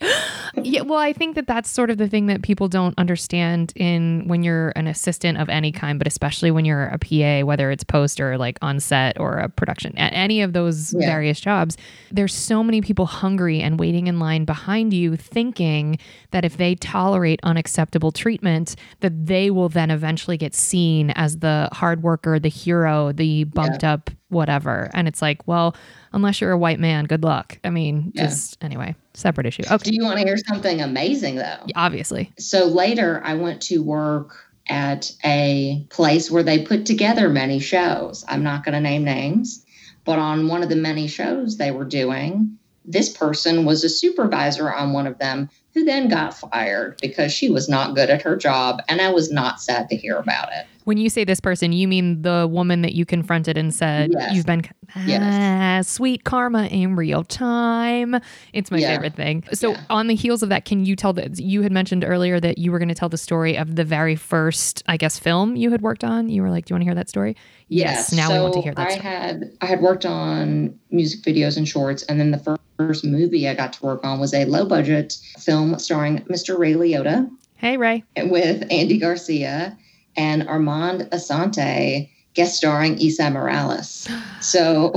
Yeah, 0.55 0.83
well, 0.83 1.01
I 1.01 1.13
think 1.13 1.35
that 1.35 1.49
that's 1.49 1.69
sort 1.69 1.91
of 1.91 1.99
the 1.99 2.07
thing 2.07 2.27
that 2.27 2.43
people 2.43 2.69
don't 2.69 2.95
understand 2.97 3.73
in 3.75 4.23
when 4.29 4.45
you're 4.45 4.73
an 4.77 4.87
assistant 4.87 5.39
of 5.39 5.49
any 5.49 5.73
kind, 5.73 5.99
but 5.99 6.07
especially 6.07 6.53
when 6.53 6.65
you're 6.65 6.85
a 6.87 6.97
PA, 6.97 7.45
whether 7.45 7.73
it's 7.73 7.83
post 7.83 8.21
or 8.21 8.39
like 8.39 8.57
on 8.63 8.79
set 8.79 9.19
or 9.19 9.39
a 9.39 9.49
production, 9.49 9.95
a- 9.97 10.15
any 10.15 10.43
of 10.43 10.53
those 10.53 10.95
Yeah. 10.97 11.09
various 11.09 11.41
jobs. 11.41 11.77
There's 12.13 12.33
so 12.33 12.63
many 12.63 12.81
people 12.83 13.07
hungry 13.07 13.61
and 13.61 13.81
waiting 13.81 14.07
in 14.07 14.21
line 14.21 14.45
behind 14.45 14.93
you, 14.93 15.17
thinking 15.17 15.99
that 16.31 16.45
if 16.45 16.57
they 16.57 16.77
tolerate 16.77 17.41
unacceptable 17.43 18.13
treatment, 18.13 18.77
that 19.01 19.27
they 19.27 19.51
will 19.51 19.69
then 19.69 19.91
eventually 19.91 20.37
get 20.37 20.55
seen 20.55 21.11
as 21.17 21.39
the 21.39 21.69
hard 21.73 22.05
worker, 22.05 22.39
the 22.39 22.49
hero, 22.49 23.11
the 23.11 23.43
bumped 23.43 23.83
up 23.83 24.09
whatever. 24.29 24.91
And 24.95 25.07
it's 25.09 25.23
like, 25.23 25.47
well, 25.47 25.77
unless 26.13 26.41
you're 26.41 26.53
a 26.53 26.59
white 26.59 26.81
man, 26.81 27.05
good 27.05 27.23
luck. 27.23 27.59
I 27.65 27.71
mean, 27.71 28.13
Yeah. 28.15 28.27
just 28.27 28.63
anyway, 28.63 28.95
separate 29.15 29.47
issue. 29.47 29.63
Okay. 29.71 29.91
Do 29.91 29.95
you 29.95 30.05
want 30.05 30.19
to 30.19 30.25
hear 30.25 30.37
something 30.37 30.81
amazing 30.81 31.37
though? 31.37 31.59
Obviously. 31.75 32.33
So 32.39 32.67
later, 32.67 33.21
I 33.25 33.35
went 33.35 33.63
to 33.63 33.83
work 33.83 34.37
at 34.69 35.13
a 35.25 35.87
place 35.91 36.31
where 36.31 36.43
they 36.43 36.65
put 36.65 36.87
together 36.87 37.29
many 37.29 37.61
shows. 37.61 38.25
I'm 38.29 38.43
not 38.43 38.65
going 38.65 38.75
to 38.75 38.81
name 38.81 39.05
names, 39.05 39.65
but 40.05 40.19
on 40.19 40.49
one 40.49 40.63
of 40.63 40.69
the 40.69 40.77
many 40.77 41.07
shows 41.07 41.57
they 41.57 41.71
were 41.71 41.85
doing, 41.85 42.59
this 42.85 43.09
person 43.09 43.65
was 43.65 43.85
a 43.85 43.89
supervisor 43.89 44.73
on 44.73 44.93
one 44.93 45.07
of 45.07 45.19
them 45.19 45.49
who 45.75 45.85
then 45.85 46.09
got 46.09 46.37
fired 46.37 46.99
because 47.01 47.33
she 47.33 47.49
was 47.51 47.69
not 47.69 47.95
good 47.95 48.11
at 48.11 48.23
her 48.23 48.37
job. 48.37 48.81
And 48.89 49.01
I 49.01 49.11
was 49.11 49.31
not 49.31 49.61
sad 49.61 49.89
to 49.91 49.97
hear 49.97 50.17
about 50.17 50.49
it. 50.53 50.67
When 50.87 50.99
you 50.99 51.11
say 51.11 51.25
this 51.25 51.41
person, 51.41 51.73
you 51.73 51.89
mean 51.89 52.23
the 52.23 52.47
woman 52.49 52.83
that 52.83 52.95
you 52.95 53.05
confronted 53.05 53.59
and 53.59 53.75
said, 53.75 54.11
Yes. 54.13 54.37
You've 54.37 54.47
been 54.47 54.63
Yes. 55.05 55.21
ah, 55.21 55.83
sweet 55.83 56.23
karma 56.23 56.67
in 56.67 56.95
real 56.95 57.25
time. 57.25 58.15
It's 58.53 58.71
my 58.71 58.79
Yeah. 58.79 58.93
favorite 58.95 59.17
thing. 59.17 59.43
So, 59.53 59.73
Yeah. 59.73 59.81
on 59.91 60.07
the 60.07 60.15
heels 60.15 60.45
of 60.45 60.49
that, 60.51 60.65
can 60.65 60.85
you 60.85 60.95
tell 60.95 61.13
that 61.15 61.41
you 61.41 61.63
had 61.63 61.73
mentioned 61.73 62.05
earlier 62.07 62.39
that 62.39 62.59
you 62.59 62.71
were 62.71 62.79
going 62.79 62.89
to 62.89 62.95
tell 62.95 63.09
the 63.09 63.19
story 63.19 63.59
of 63.59 63.75
the 63.75 63.83
very 63.83 64.15
first, 64.15 64.85
I 64.87 64.97
guess, 64.97 65.19
film 65.19 65.57
you 65.57 65.73
had 65.73 65.83
worked 65.83 66.05
on? 66.05 66.29
You 66.29 66.43
were 66.43 66.51
like, 66.51 66.67
Do 66.67 66.71
you 66.73 66.75
want 66.77 66.83
to 66.83 66.87
hear 66.87 66.95
that 66.95 67.09
story? 67.09 67.35
Yes. 67.69 68.13
Now 68.13 68.33
we 68.33 68.39
want 68.39 68.55
to 68.55 68.61
hear 68.63 68.73
that 68.75 68.87
I 68.87 68.91
story. 68.93 69.03
had 69.05 69.51
I 69.61 69.67
had 69.67 69.81
worked 69.81 70.07
on 70.07 70.73
music 70.93 71.23
videos 71.25 71.57
and 71.57 71.67
shorts, 71.67 72.05
and 72.05 72.21
then 72.21 72.31
the 72.31 72.39
fir- 72.39 72.59
first 72.79 73.05
movie 73.05 73.49
I 73.49 73.55
got 73.55 73.73
to 73.73 73.83
work 73.85 74.05
on 74.07 74.21
was 74.21 74.33
a 74.33 74.45
low 74.45 74.65
budget 74.65 75.17
film 75.41 75.81
starring 75.81 76.21
Mr. 76.31 76.57
Ray 76.57 76.75
Liotta 76.75 77.29
Hey, 77.57 77.77
Ray. 77.77 78.05
with 78.27 78.63
Andy 78.71 78.99
Garcia 78.99 79.77
and 80.17 80.49
Armand 80.49 81.09
Assante 81.13 82.11
guest 82.35 82.57
starring 82.57 82.97
Esai 82.97 83.33
Morales. 83.33 84.09
So 84.41 84.93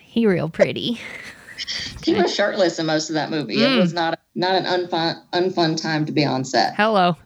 he 0.00 0.26
real 0.26 0.48
pretty. 0.48 1.00
he 2.04 2.14
was 2.14 2.34
shirtless 2.34 2.78
in 2.78 2.86
most 2.86 3.10
of 3.10 3.14
that 3.14 3.30
movie. 3.30 3.56
Mm. 3.56 3.76
It 3.76 3.80
was 3.80 3.92
not 3.92 4.18
not 4.34 4.54
an 4.54 4.64
unfun 4.64 5.20
unfun 5.32 5.80
time 5.80 6.06
to 6.06 6.12
be 6.12 6.24
on 6.24 6.44
set. 6.44 6.74
Hello. 6.76 7.16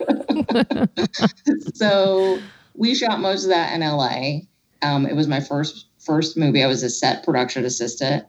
so 1.74 2.38
we 2.74 2.94
shot 2.94 3.20
most 3.20 3.44
of 3.44 3.50
that 3.50 3.74
in 3.74 3.80
LA. 3.80 4.40
Um, 4.82 5.06
it 5.06 5.14
was 5.14 5.28
my 5.28 5.40
first 5.40 5.86
first 5.98 6.36
movie. 6.36 6.62
I 6.62 6.66
was 6.66 6.82
a 6.82 6.90
set 6.90 7.24
production 7.24 7.64
assistant, 7.64 8.24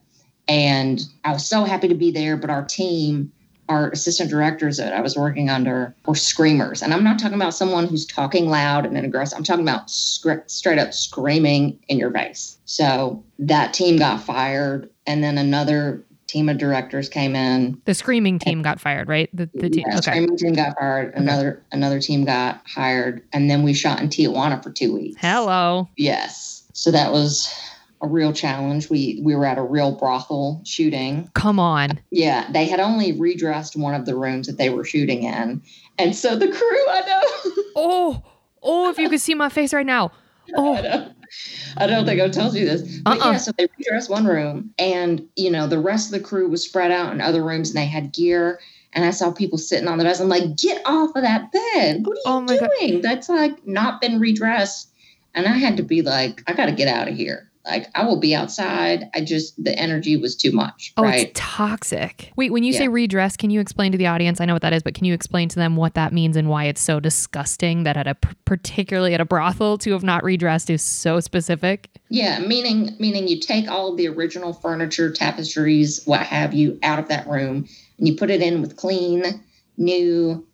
and 0.48 1.02
I 1.24 1.34
was 1.34 1.46
so 1.46 1.64
happy 1.64 1.88
to 1.88 1.96
be 1.96 2.12
there. 2.12 2.38
But 2.38 2.50
our 2.50 2.64
team, 2.64 3.32
our 3.70 3.90
assistant 3.92 4.30
directors 4.30 4.78
that 4.78 4.94
I 4.94 5.02
was 5.02 5.16
working 5.16 5.50
under, 5.50 5.96
were 6.06 6.16
screamers, 6.16 6.82
and 6.82 6.94
I'm 6.94 7.04
not 7.04 7.20
talking 7.20 7.36
about 7.36 7.54
someone 7.54 7.88
who's 7.88 8.06
talking 8.06 8.50
loud 8.50 8.86
and 8.86 8.96
then 8.96 9.06
aggressive. 9.06 9.38
I'm 9.38 9.44
talking 9.44 9.64
about 9.64 9.90
straight 9.90 10.80
up 10.80 10.94
screaming 10.94 11.80
in 11.88 11.98
your 11.98 12.12
face. 12.12 12.58
So 12.66 13.24
that 13.40 13.74
team 13.74 13.98
got 13.98 14.22
fired, 14.22 14.90
and 15.08 15.24
then 15.24 15.38
another 15.38 16.04
team 16.28 16.50
of 16.50 16.58
directors 16.58 17.10
came 17.10 17.36
in. 17.36 17.80
The 17.86 17.94
screaming 17.94 18.40
team 18.40 18.64
got 18.64 18.82
fired, 18.82 19.08
right? 19.08 19.30
The, 19.34 19.50
the 19.54 19.70
team. 19.70 19.86
Yeah, 19.88 19.98
okay. 19.98 20.12
screaming 20.12 20.38
team 20.38 20.54
got 20.54 20.78
fired. 20.80 21.14
Another 21.14 21.64
another 21.72 22.02
team 22.02 22.26
got 22.26 22.62
hired, 22.66 23.22
and 23.32 23.50
then 23.50 23.64
we 23.64 23.74
shot 23.74 24.02
in 24.02 24.10
Tijuana 24.10 24.62
for 24.62 24.72
two 24.72 24.94
weeks. 24.94 25.16
Hello. 25.20 25.88
Yes. 25.96 26.64
So 26.74 26.92
that 26.92 27.12
was 27.12 27.54
a 28.04 28.08
real 28.08 28.34
challenge. 28.34 28.90
We 28.90 29.20
we 29.24 29.34
were 29.36 29.46
at 29.46 29.58
a 29.58 29.64
real 29.64 29.94
brothel 29.98 30.62
shooting. 30.66 31.30
Come 31.34 31.60
on. 31.60 32.00
Yeah, 32.12 32.52
they 32.52 32.66
had 32.66 32.80
only 32.80 33.14
redressed 33.14 33.76
one 33.76 33.96
of 33.96 34.06
the 34.06 34.16
rooms 34.16 34.46
that 34.48 34.58
they 34.58 34.70
were 34.70 34.84
shooting 34.86 35.24
in, 35.24 35.62
and 35.98 36.16
so 36.16 36.36
the 36.36 36.48
crew. 36.52 36.90
I 36.90 37.02
know. 37.08 37.52
Oh, 37.76 38.24
oh! 38.62 38.90
If 38.92 39.00
you 39.00 39.10
could 39.10 39.20
see 39.20 39.34
my 39.34 39.50
face 39.50 39.74
right 39.74 39.86
now. 39.86 40.12
Oh, 40.56 40.74
I 40.76 40.82
don't, 40.82 41.14
I 41.78 41.88
don't 41.88 42.06
think 42.06 42.22
I 42.22 42.30
told 42.30 42.54
you 42.54 42.66
this. 42.66 43.00
But 43.00 43.20
Uh-uh. 43.20 43.32
yeah, 43.32 43.38
so 43.38 43.52
they 43.58 43.68
redressed 43.80 44.10
one 44.12 44.26
room 44.26 44.74
and 44.78 45.28
you 45.36 45.50
know, 45.50 45.66
the 45.68 45.80
rest 45.80 46.08
of 46.14 46.20
the 46.22 46.26
crew 46.28 46.48
was 46.50 46.64
spread 46.64 46.92
out 46.92 47.12
in 47.14 47.20
other 47.22 47.44
rooms 47.44 47.70
and 47.70 47.78
they 47.78 47.86
had 47.88 48.14
gear. 48.14 48.60
And 48.94 49.06
I 49.06 49.10
saw 49.10 49.32
people 49.32 49.58
sitting 49.58 49.88
on 49.88 49.98
the 49.98 50.04
beds. 50.04 50.20
I'm 50.20 50.30
like, 50.30 50.56
get 50.56 50.84
off 50.86 51.16
of 51.16 51.24
that 51.24 51.52
bed. 51.52 52.06
What 52.06 52.18
are 52.18 52.22
oh 52.28 52.32
you 52.32 52.38
Oh 52.38 52.42
my 52.42 52.58
God. 52.60 52.70
doing? 52.80 53.02
That's 53.02 53.28
like 53.30 53.66
not 53.66 54.00
been 54.02 54.20
redressed. 54.20 54.90
And 55.34 55.48
I 55.48 55.54
had 55.58 55.78
to 55.78 55.84
be 55.84 56.04
like, 56.04 56.44
I 56.46 56.54
gotta 56.54 56.74
get 56.74 56.88
out 56.88 57.08
of 57.08 57.16
here. 57.16 57.50
Like 57.66 57.88
I 57.96 58.06
will 58.06 58.20
be 58.20 58.36
outside. 58.36 59.10
I 59.14 59.22
just 59.22 59.62
the 59.64 59.78
energy 59.78 60.18
was 60.18 60.36
too 60.36 60.52
much. 60.52 60.94
oh, 60.98 61.04
right. 61.04 61.28
it's 61.28 61.40
toxic. 61.40 62.32
Wait, 62.36 62.52
when 62.52 62.64
you 62.64 62.74
say 62.74 62.90
redress, 62.90 63.38
can 63.38 63.50
you 63.50 63.62
explain 63.62 63.92
to 63.94 63.98
the 63.98 64.08
audience? 64.08 64.42
I 64.42 64.46
know 64.46 64.54
what 64.54 64.62
that 64.64 64.74
is, 64.74 64.84
but 64.84 64.96
can 64.96 65.06
you 65.06 65.14
explain 65.14 65.48
to 65.50 65.56
them 65.56 65.78
what 65.78 65.94
that 65.94 66.12
means 66.12 66.36
and 66.36 66.50
why 66.50 66.66
it's 66.66 66.82
so 66.82 67.00
disgusting 67.00 67.84
that 67.84 67.96
at 67.96 68.08
a 68.08 68.16
particularly 68.46 69.14
at 69.14 69.22
a 69.22 69.26
brothel 69.26 69.78
to 69.80 69.94
have 69.94 70.04
not 70.04 70.24
redressed 70.24 70.70
is 70.70 70.82
so 70.82 71.22
specific? 71.22 71.90
Yeah, 72.10 72.40
meaning 72.40 72.96
meaning 73.00 73.28
you 73.28 73.40
take 73.40 73.70
all 73.70 73.92
of 73.92 73.98
the 73.98 74.10
original 74.10 74.54
furniture, 74.54 75.12
tapestries, 75.12 76.04
what 76.06 76.22
have 76.22 76.54
you, 76.54 76.78
out 76.84 77.00
of 77.00 77.08
that 77.08 77.28
room, 77.28 77.68
and 77.98 78.08
you 78.08 78.16
put 78.16 78.30
it 78.30 78.42
in 78.42 78.62
with 78.62 78.76
clean, 78.76 79.24
new, 79.78 80.46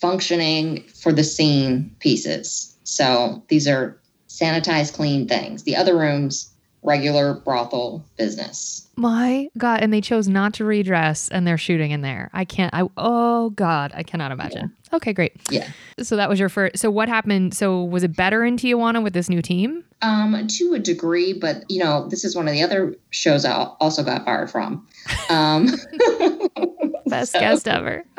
functioning 0.00 0.82
for 0.94 1.12
the 1.12 1.24
scene 1.24 1.94
pieces. 1.98 2.76
So 2.84 3.42
these 3.48 3.68
are 3.68 3.98
sanitized, 4.28 4.94
clean 4.94 5.28
things. 5.28 5.62
The 5.62 5.76
other 5.76 5.96
rooms, 5.96 6.51
regular 6.82 7.34
brothel 7.34 8.04
business. 8.16 8.86
My 8.96 9.48
God, 9.56 9.80
and 9.82 9.92
they 9.92 10.00
chose 10.00 10.28
not 10.28 10.54
to 10.54 10.64
redress, 10.64 11.28
and 11.28 11.46
they're 11.46 11.58
shooting 11.58 11.90
in 11.92 12.02
there. 12.02 12.28
I 12.32 12.44
can't. 12.44 12.74
I 12.74 12.86
oh 12.96 13.50
God, 13.50 13.92
I 13.94 14.02
cannot 14.02 14.32
imagine. 14.32 14.72
Okay, 14.92 15.12
great. 15.12 15.32
Yeah. 15.50 15.68
So 16.02 16.16
that 16.16 16.28
was 16.28 16.38
your 16.38 16.48
first. 16.50 16.78
So 16.78 16.90
what 16.90 17.08
happened? 17.08 17.54
So 17.54 17.82
was 17.84 18.02
it 18.02 18.14
better 18.14 18.44
in 18.44 18.56
Tijuana 18.56 19.02
with 19.02 19.14
this 19.14 19.28
new 19.28 19.40
team? 19.40 19.84
Um, 20.02 20.46
to 20.48 20.74
a 20.74 20.78
degree, 20.78 21.32
but 21.32 21.64
you 21.70 21.82
know, 21.82 22.08
this 22.08 22.24
is 22.24 22.36
one 22.36 22.48
of 22.48 22.52
the 22.54 22.62
other 22.62 22.94
shows 23.10 23.44
I 23.44 23.52
also 23.80 24.02
got 24.02 24.24
fired 24.24 24.50
from. 24.50 24.86
Um, 25.30 25.66
Best 27.06 27.32
So- 27.32 27.40
guest 27.40 27.68
ever. 27.68 28.04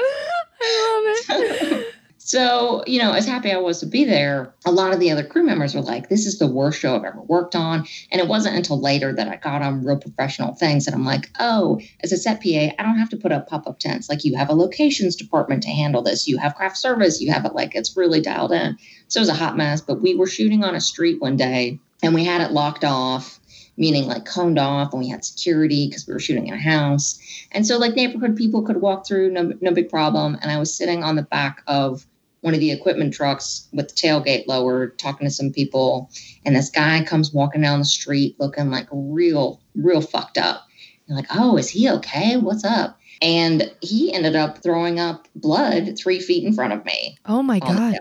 I 0.65 1.15
love 1.30 1.41
it. 1.71 1.88
So, 2.25 2.86
you 2.88 2.99
know, 2.99 3.12
as 3.12 3.27
happy 3.27 3.51
I 3.51 3.57
was 3.57 3.81
to 3.81 3.86
be 3.86 4.05
there, 4.05 4.53
a 4.65 4.71
lot 4.71 4.93
of 4.93 5.01
the 5.01 5.12
other 5.12 5.25
crew 5.25 5.43
members 5.43 5.75
were 5.75 5.81
like, 5.81 6.07
this 6.07 6.25
is 6.25 6.39
the 6.39 6.47
worst 6.47 6.79
show 6.79 6.95
I've 6.95 7.03
ever 7.03 7.21
worked 7.21 7.53
on. 7.53 7.86
And 8.12 8.21
it 8.21 8.29
wasn't 8.29 8.55
until 8.55 8.79
later 8.79 9.12
that 9.12 9.27
I 9.27 9.36
got 9.36 9.62
on 9.62 9.83
real 9.83 9.97
professional 9.97 10.55
things 10.55 10.86
that 10.86 10.93
I'm 10.93 11.03
like, 11.03 11.29
oh, 11.41 11.81
as 12.01 12.13
a 12.13 12.17
set 12.17 12.41
PA, 12.41 12.73
I 12.79 12.81
don't 12.81 12.97
have 12.97 13.09
to 13.09 13.17
put 13.17 13.33
up 13.33 13.49
pop 13.49 13.67
up 13.67 13.77
tents. 13.77 14.07
Like, 14.07 14.23
you 14.23 14.38
have 14.38 14.49
a 14.49 14.53
locations 14.53 15.17
department 15.17 15.63
to 15.63 15.69
handle 15.69 16.01
this. 16.01 16.25
You 16.25 16.38
have 16.38 16.55
craft 16.55 16.77
service. 16.77 17.19
You 17.19 17.29
have 17.33 17.43
it 17.43 17.55
like 17.55 17.75
it's 17.75 17.97
really 17.97 18.21
dialed 18.21 18.53
in. 18.53 18.77
So 19.09 19.19
it 19.19 19.23
was 19.23 19.29
a 19.29 19.33
hot 19.33 19.57
mess. 19.57 19.81
But 19.81 20.01
we 20.01 20.15
were 20.15 20.25
shooting 20.25 20.63
on 20.63 20.75
a 20.75 20.81
street 20.81 21.19
one 21.19 21.36
day 21.36 21.77
and 22.01 22.15
we 22.15 22.23
had 22.23 22.39
it 22.39 22.53
locked 22.53 22.86
off. 22.86 23.41
Meaning 23.75 24.05
like 24.05 24.25
coned 24.25 24.59
off, 24.59 24.93
and 24.93 25.01
we 25.01 25.09
had 25.09 25.25
security 25.25 25.88
because 25.88 26.05
we 26.05 26.13
were 26.13 26.19
shooting 26.19 26.45
in 26.45 26.53
a 26.53 26.59
house, 26.59 27.19
and 27.51 27.65
so 27.65 27.79
like 27.79 27.95
neighborhood 27.95 28.36
people 28.36 28.62
could 28.62 28.79
walk 28.79 29.07
through, 29.07 29.31
no 29.31 29.51
no 29.62 29.71
big 29.71 29.89
problem. 29.89 30.38
And 30.43 30.51
I 30.51 30.59
was 30.59 30.71
sitting 30.71 31.03
on 31.03 31.15
the 31.15 31.23
back 31.23 31.63
of 31.65 32.05
one 32.43 32.53
of 32.53 32.60
the 32.60 32.71
equipment 32.71 33.13
trucks 33.13 33.69
with 33.71 33.88
the 33.88 33.95
tailgate 33.95 34.47
lowered, 34.47 34.99
talking 34.99 35.25
to 35.25 35.32
some 35.32 35.49
people. 35.49 36.12
And 36.45 36.53
this 36.53 36.69
guy 36.69 37.01
comes 37.06 37.34
walking 37.34 37.62
down 37.62 37.79
the 37.79 37.86
street 37.86 38.36
looking 38.38 38.69
like 38.69 38.88
real, 38.91 39.62
real 39.75 40.01
fucked 40.01 40.38
up. 40.38 40.67
You're 41.08 41.15
like, 41.15 41.27
oh, 41.34 41.56
is 41.56 41.69
he 41.69 41.89
okay? 41.89 42.36
What's 42.36 42.65
up? 42.65 42.99
And 43.21 43.71
he 43.82 44.13
ended 44.13 44.36
up 44.36 44.62
throwing 44.62 44.99
up 44.99 45.29
blood 45.36 45.97
three 45.97 46.19
feet 46.19 46.43
in 46.43 46.53
front 46.53 46.73
of 46.73 46.84
me. 46.84 47.17
Oh 47.25 47.41
my 47.41 47.60
God. 47.60 47.97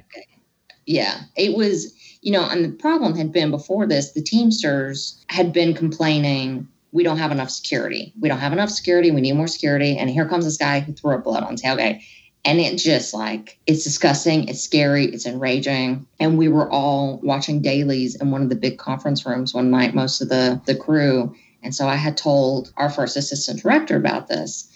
Yeah, 0.86 1.20
it 1.36 1.56
was, 1.56 1.94
you 2.20 2.32
know, 2.32 2.44
and 2.44 2.64
the 2.64 2.70
problem 2.70 3.16
had 3.16 3.32
been 3.32 3.52
before 3.52 3.86
this, 3.86 4.10
the 4.12 4.22
Teamsters 4.22 5.24
had 5.28 5.52
been 5.52 5.72
complaining, 5.72 6.66
we 6.90 7.04
don't 7.04 7.18
have 7.18 7.30
enough 7.30 7.50
security. 7.50 8.12
We 8.20 8.28
don't 8.28 8.40
have 8.40 8.52
enough 8.52 8.70
security. 8.70 9.12
We 9.12 9.20
need 9.20 9.34
more 9.34 9.46
security. 9.46 9.96
And 9.96 10.10
here 10.10 10.28
comes 10.28 10.44
this 10.44 10.56
guy 10.56 10.80
who 10.80 10.92
threw 10.92 11.14
up 11.14 11.22
blood 11.22 11.44
on 11.44 11.56
tailgate. 11.56 12.02
And 12.44 12.60
it 12.60 12.76
just 12.76 13.14
like, 13.14 13.58
it's 13.68 13.84
disgusting. 13.84 14.48
It's 14.48 14.60
scary. 14.60 15.04
It's 15.06 15.26
enraging. 15.26 16.06
And 16.18 16.36
we 16.36 16.48
were 16.48 16.68
all 16.70 17.20
watching 17.22 17.62
dailies 17.62 18.16
in 18.16 18.30
one 18.32 18.42
of 18.42 18.48
the 18.48 18.56
big 18.56 18.78
conference 18.78 19.24
rooms 19.24 19.54
one 19.54 19.70
night, 19.70 19.94
most 19.94 20.20
of 20.20 20.28
the, 20.28 20.60
the 20.66 20.74
crew. 20.74 21.34
And 21.62 21.72
so 21.72 21.86
I 21.86 21.94
had 21.94 22.16
told 22.16 22.72
our 22.76 22.90
first 22.90 23.16
assistant 23.16 23.62
director 23.62 23.96
about 23.96 24.26
this. 24.26 24.68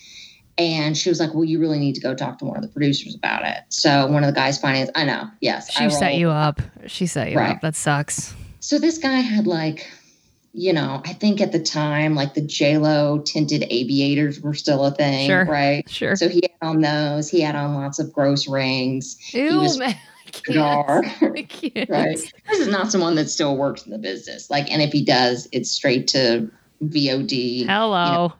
And 0.58 0.96
she 0.96 1.08
was 1.10 1.18
like, 1.20 1.34
Well, 1.34 1.44
you 1.44 1.58
really 1.58 1.78
need 1.80 1.96
to 1.96 2.00
go 2.00 2.14
talk 2.14 2.38
to 2.38 2.44
one 2.46 2.56
of 2.56 2.62
the 2.62 2.68
producers 2.68 3.14
about 3.14 3.44
it. 3.44 3.58
So 3.68 4.06
one 4.06 4.22
of 4.22 4.32
the 4.32 4.40
guys 4.40 4.58
finance, 4.58 4.90
I 4.94 5.04
know, 5.04 5.24
yes. 5.40 5.70
She 5.72 5.84
I 5.84 5.88
set 5.88 6.08
rolled. 6.10 6.20
you 6.20 6.30
up. 6.30 6.62
She 6.86 7.06
set 7.06 7.30
you 7.32 7.36
Right. 7.36 7.56
up. 7.56 7.60
That 7.62 7.74
sucks. 7.76 8.32
So 8.60 8.78
this 8.78 8.96
guy 8.98 9.16
had 9.20 9.46
like, 9.46 9.86
you 10.58 10.72
know, 10.72 11.02
I 11.04 11.12
think 11.12 11.40
at 11.42 11.52
the 11.52 11.60
time, 11.60 12.14
like 12.14 12.32
the 12.32 12.40
JLo 12.40 13.22
tinted 13.24 13.66
aviators 13.68 14.40
were 14.40 14.54
still 14.54 14.86
a 14.86 14.90
thing, 14.90 15.28
Sure. 15.28 15.44
right? 15.44 15.88
Sure. 15.88 16.16
So 16.16 16.28
he 16.30 16.40
had 16.42 16.66
on 16.66 16.80
those. 16.80 17.28
He 17.28 17.42
had 17.42 17.54
on 17.54 17.74
lots 17.74 17.98
of 17.98 18.10
gross 18.12 18.48
rings. 18.48 19.18
Ew, 19.34 19.60
was 19.60 19.76
man. 19.78 19.90
I. 19.90 20.00
Cigar, 20.46 21.02
I 21.36 21.42
can't. 21.42 21.88
right? 21.90 22.18
This 22.48 22.58
is 22.58 22.68
not 22.68 22.90
someone 22.90 23.14
that 23.16 23.28
still 23.30 23.56
works 23.56 23.84
in 23.86 23.92
the 23.92 23.98
business. 23.98 24.50
Like, 24.50 24.70
and 24.70 24.82
if 24.82 24.92
he 24.92 25.04
does, 25.04 25.46
it's 25.52 25.70
straight 25.70 26.08
to 26.08 26.50
VOD, 26.84 27.66
Hello. 27.66 28.32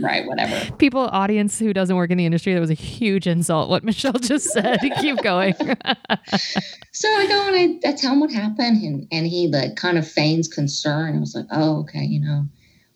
Right? 0.00 0.26
Whatever. 0.26 0.74
People, 0.76 1.02
audience 1.12 1.58
who 1.58 1.72
doesn't 1.72 1.96
work 1.96 2.10
in 2.10 2.18
the 2.18 2.26
industry, 2.26 2.54
that 2.54 2.60
was 2.60 2.70
a 2.70 2.74
huge 2.74 3.26
insult 3.26 3.68
what 3.68 3.84
Michelle 3.84 4.12
just 4.12 4.46
said. 4.50 4.78
Keep 5.00 5.22
going. 5.22 5.54
So 6.94 7.08
I 7.08 7.26
go 7.26 7.48
and 7.48 7.56
I, 7.56 7.88
I 7.88 7.92
tell 7.94 8.12
him 8.12 8.20
what 8.20 8.30
happened, 8.30 8.82
and, 8.82 9.08
and 9.10 9.26
he 9.26 9.48
like 9.48 9.76
kind 9.76 9.96
of 9.96 10.06
feigns 10.06 10.46
concern. 10.46 11.16
I 11.16 11.20
was 11.20 11.34
like, 11.34 11.46
oh, 11.50 11.80
okay, 11.80 12.04
you 12.04 12.20
know, 12.20 12.44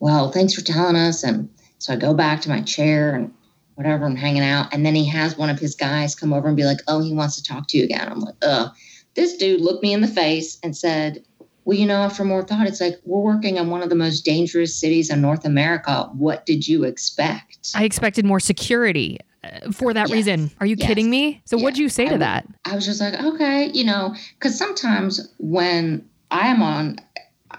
well, 0.00 0.31
thanks 0.31 0.55
for 0.55 0.61
telling 0.61 0.96
us. 0.96 1.24
And 1.24 1.48
so 1.79 1.94
I 1.94 1.96
go 1.96 2.12
back 2.12 2.42
to 2.42 2.50
my 2.50 2.61
chair 2.61 3.14
and 3.14 3.33
whatever, 3.74 4.05
I'm 4.05 4.14
hanging 4.14 4.42
out. 4.42 4.72
And 4.72 4.85
then 4.85 4.94
he 4.94 5.07
has 5.07 5.38
one 5.38 5.50
of 5.50 5.59
his 5.59 5.74
guys 5.74 6.14
come 6.14 6.33
over 6.33 6.46
and 6.46 6.57
be 6.57 6.64
like, 6.64 6.81
oh, 6.88 7.00
he 7.00 7.14
wants 7.14 7.37
to 7.37 7.42
talk 7.42 7.68
to 7.68 7.79
you 7.79 7.85
again. 7.85 8.07
I'm 8.09 8.20
like, 8.20 8.35
oh, 8.42 8.70
this 9.14 9.37
dude 9.37 9.62
looked 9.62 9.83
me 9.83 9.94
in 9.94 10.02
the 10.02 10.09
face 10.09 10.59
and 10.62 10.76
said, 10.76 11.24
well, 11.66 11.76
you 11.76 11.85
know, 11.85 11.96
after 12.02 12.24
more 12.24 12.44
thought, 12.44 12.68
it's 12.68 12.81
like, 12.81 12.94
we're 13.05 13.20
working 13.20 13.57
in 13.57 13.70
one 13.70 13.83
of 13.83 13.88
the 13.88 13.96
most 13.96 14.24
dangerous 14.24 14.74
cities 14.79 15.11
in 15.11 15.20
North 15.20 15.44
America. 15.44 16.09
What 16.12 16.46
did 16.46 16.66
you 16.68 16.85
expect? 16.85 17.72
I 17.74 17.83
expected 17.83 18.24
more 18.24 18.38
security 18.38 19.18
uh, 19.42 19.72
for 19.72 19.92
that 19.92 20.09
Yes. 20.09 20.14
reason. 20.14 20.50
Are 20.61 20.66
you 20.66 20.76
Yes. 20.79 20.87
kidding 20.87 21.11
me? 21.11 21.42
So, 21.44 21.59
what'd 21.59 21.76
you 21.76 21.88
say 21.88 22.07
I 22.07 22.11
to 22.11 22.18
that? 22.18 22.46
I 22.64 22.76
was 22.76 22.87
just 22.87 23.00
like, 23.00 23.20
okay, 23.20 23.68
you 23.74 23.83
know, 23.83 24.14
because 24.38 24.57
sometimes 24.57 25.29
when 25.38 26.09
I 26.31 26.46
am 26.46 26.62
on, 26.62 27.00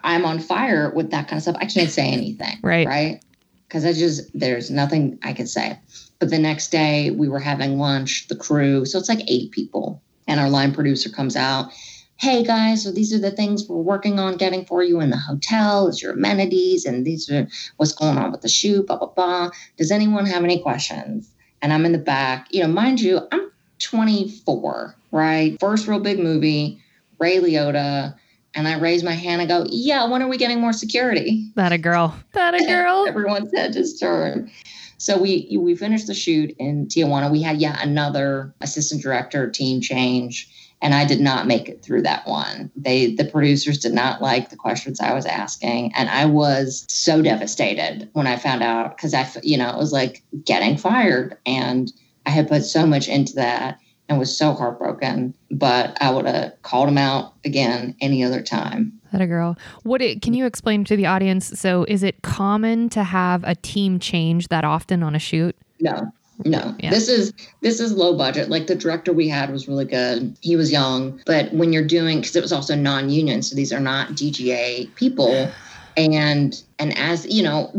I'm 0.05 0.23
on 0.23 0.39
fire 0.39 0.89
with 0.95 1.11
that 1.11 1.27
kind 1.27 1.37
of 1.37 1.41
stuff. 1.43 1.57
I 1.59 1.65
can't 1.65 1.91
say 1.91 2.07
anything, 2.09 2.59
Right. 2.63 2.87
Right? 2.87 3.19
Because 3.67 3.83
I 3.83 3.91
just 3.91 4.21
there's 4.33 4.71
nothing 4.71 5.19
I 5.21 5.33
can 5.33 5.47
say. 5.47 5.77
But 6.19 6.29
the 6.29 6.39
next 6.39 6.71
day 6.71 7.11
we 7.11 7.27
were 7.27 7.39
having 7.39 7.77
lunch, 7.77 8.29
the 8.29 8.35
crew, 8.37 8.85
so 8.85 8.99
it's 8.99 9.09
like 9.09 9.29
eight 9.29 9.51
people, 9.51 10.01
and 10.27 10.39
our 10.39 10.49
line 10.49 10.73
producer 10.73 11.09
comes 11.09 11.35
out. 11.35 11.71
Hey 12.19 12.43
guys, 12.43 12.84
so 12.84 12.91
these 12.91 13.13
are 13.13 13.19
the 13.19 13.30
things 13.30 13.67
we're 13.69 13.77
working 13.77 14.19
on 14.19 14.38
getting 14.38 14.65
for 14.65 14.82
you 14.82 14.99
in 15.01 15.12
the 15.12 15.17
hotel. 15.17 15.88
Is 15.88 16.01
your 16.01 16.13
amenities, 16.13 16.84
and 16.84 17.06
these 17.06 17.30
are 17.30 17.47
what's 17.77 17.93
going 17.93 18.17
on 18.17 18.32
with 18.32 18.41
the 18.41 18.49
shoot. 18.49 18.88
Blah 18.88 18.97
blah 18.97 19.10
blah. 19.10 19.49
Does 19.77 19.91
anyone 19.91 20.25
have 20.25 20.43
any 20.43 20.60
questions? 20.60 21.30
And 21.62 21.71
I'm 21.71 21.86
in 21.86 21.91
the 21.91 21.99
back. 21.99 22.47
You 22.49 22.62
know, 22.62 22.69
mind 22.69 23.01
you, 23.01 23.21
I'm 23.32 23.51
24, 23.80 24.95
right? 25.12 25.60
First 25.60 25.88
real 25.88 25.99
big 25.99 26.17
movie, 26.17 26.82
Ray 27.19 27.38
Liotta. 27.38 28.15
And 28.56 28.67
I 28.67 28.80
raise 28.80 29.03
my 29.03 29.12
hand 29.12 29.41
and 29.41 29.47
go, 29.47 29.67
Yeah, 29.69 30.10
when 30.10 30.23
are 30.23 30.27
we 30.27 30.38
getting 30.38 30.60
more 30.60 30.73
security? 30.73 31.51
That 31.53 31.71
a 31.71 31.77
girl. 31.77 32.15
That 32.34 32.56
a 32.56 32.65
girl. 32.65 33.06
Everyone's 33.08 33.51
head 33.56 33.73
just 33.73 33.99
turned. 33.99 34.49
So 34.97 35.19
we 35.19 35.56
we 35.60 35.75
finished 35.75 36.08
the 36.08 36.15
shoot 36.15 36.56
in 36.58 36.88
Tijuana. 36.88 37.32
We 37.32 37.43
had 37.43 37.62
yet 37.62 37.84
another 37.84 38.56
assistant 38.62 39.03
director 39.03 39.49
team 39.49 39.82
change, 39.82 40.49
and 40.81 40.93
I 40.93 41.05
did 41.05 41.19
not 41.19 41.47
make 41.47 41.69
it 41.69 41.81
through 41.81 42.03
that 42.03 42.27
one. 42.27 42.71
They 42.75 43.15
the 43.15 43.25
producers 43.25 43.79
did 43.79 43.93
not 43.93 44.21
like 44.21 44.49
the 44.49 44.55
questions 44.55 44.99
I 44.99 45.13
was 45.13 45.25
asking, 45.25 45.93
and 45.95 46.09
I 46.09 46.25
was 46.25 46.85
so 46.87 47.21
devastated 47.21 48.09
when 48.13 48.27
I 48.27 48.37
found 48.37 48.63
out 48.63 48.95
because 48.95 49.13
I 49.13 49.27
you 49.43 49.57
know 49.57 49.69
it 49.69 49.77
was 49.77 49.91
like 49.91 50.23
getting 50.45 50.77
fired, 50.77 51.37
and 51.45 51.91
I 52.25 52.29
had 52.29 52.47
put 52.47 52.63
so 52.63 52.85
much 52.85 53.07
into 53.07 53.33
that 53.35 53.79
and 54.09 54.19
was 54.19 54.35
so 54.35 54.53
heartbroken. 54.53 55.33
But 55.51 55.97
I 55.99 56.11
would 56.11 56.25
have 56.25 56.53
called 56.61 56.89
him 56.89 56.97
out 56.97 57.33
again 57.43 57.95
any 57.99 58.23
other 58.23 58.41
time. 58.41 58.93
That 59.11 59.21
a 59.21 59.27
girl. 59.27 59.57
What 59.83 60.01
it, 60.01 60.21
can 60.21 60.33
you 60.33 60.45
explain 60.45 60.83
to 60.85 60.95
the 60.95 61.05
audience? 61.05 61.59
So, 61.59 61.85
is 61.87 62.03
it 62.03 62.21
common 62.21 62.89
to 62.89 63.03
have 63.03 63.43
a 63.45 63.55
team 63.55 63.99
change 63.99 64.49
that 64.49 64.63
often 64.63 65.01
on 65.01 65.15
a 65.15 65.19
shoot? 65.19 65.55
No, 65.79 66.11
no. 66.45 66.76
Yeah. 66.80 66.89
This 66.89 67.10
is 67.10 67.34
this 67.62 67.80
is 67.80 67.93
low 67.93 68.15
budget. 68.17 68.50
Like 68.50 68.67
the 68.67 68.76
director 68.76 69.13
we 69.13 69.28
had 69.28 69.52
was 69.52 69.67
really 69.67 69.86
good. 69.86 70.38
He 70.41 70.56
was 70.56 70.71
young, 70.71 71.21
but 71.26 71.52
when 71.54 71.73
you're 71.73 71.88
doing 71.88 72.19
because 72.19 72.36
it 72.36 72.41
was 72.41 72.54
also 72.54 72.76
non-union, 72.76 73.41
so 73.41 73.56
these 73.56 73.73
are 73.73 73.80
not 73.80 74.10
DGA 74.10 74.93
people, 74.95 75.52
and 75.95 76.62
and 76.80 76.97
as 76.97 77.26
you 77.26 77.43
know, 77.43 77.71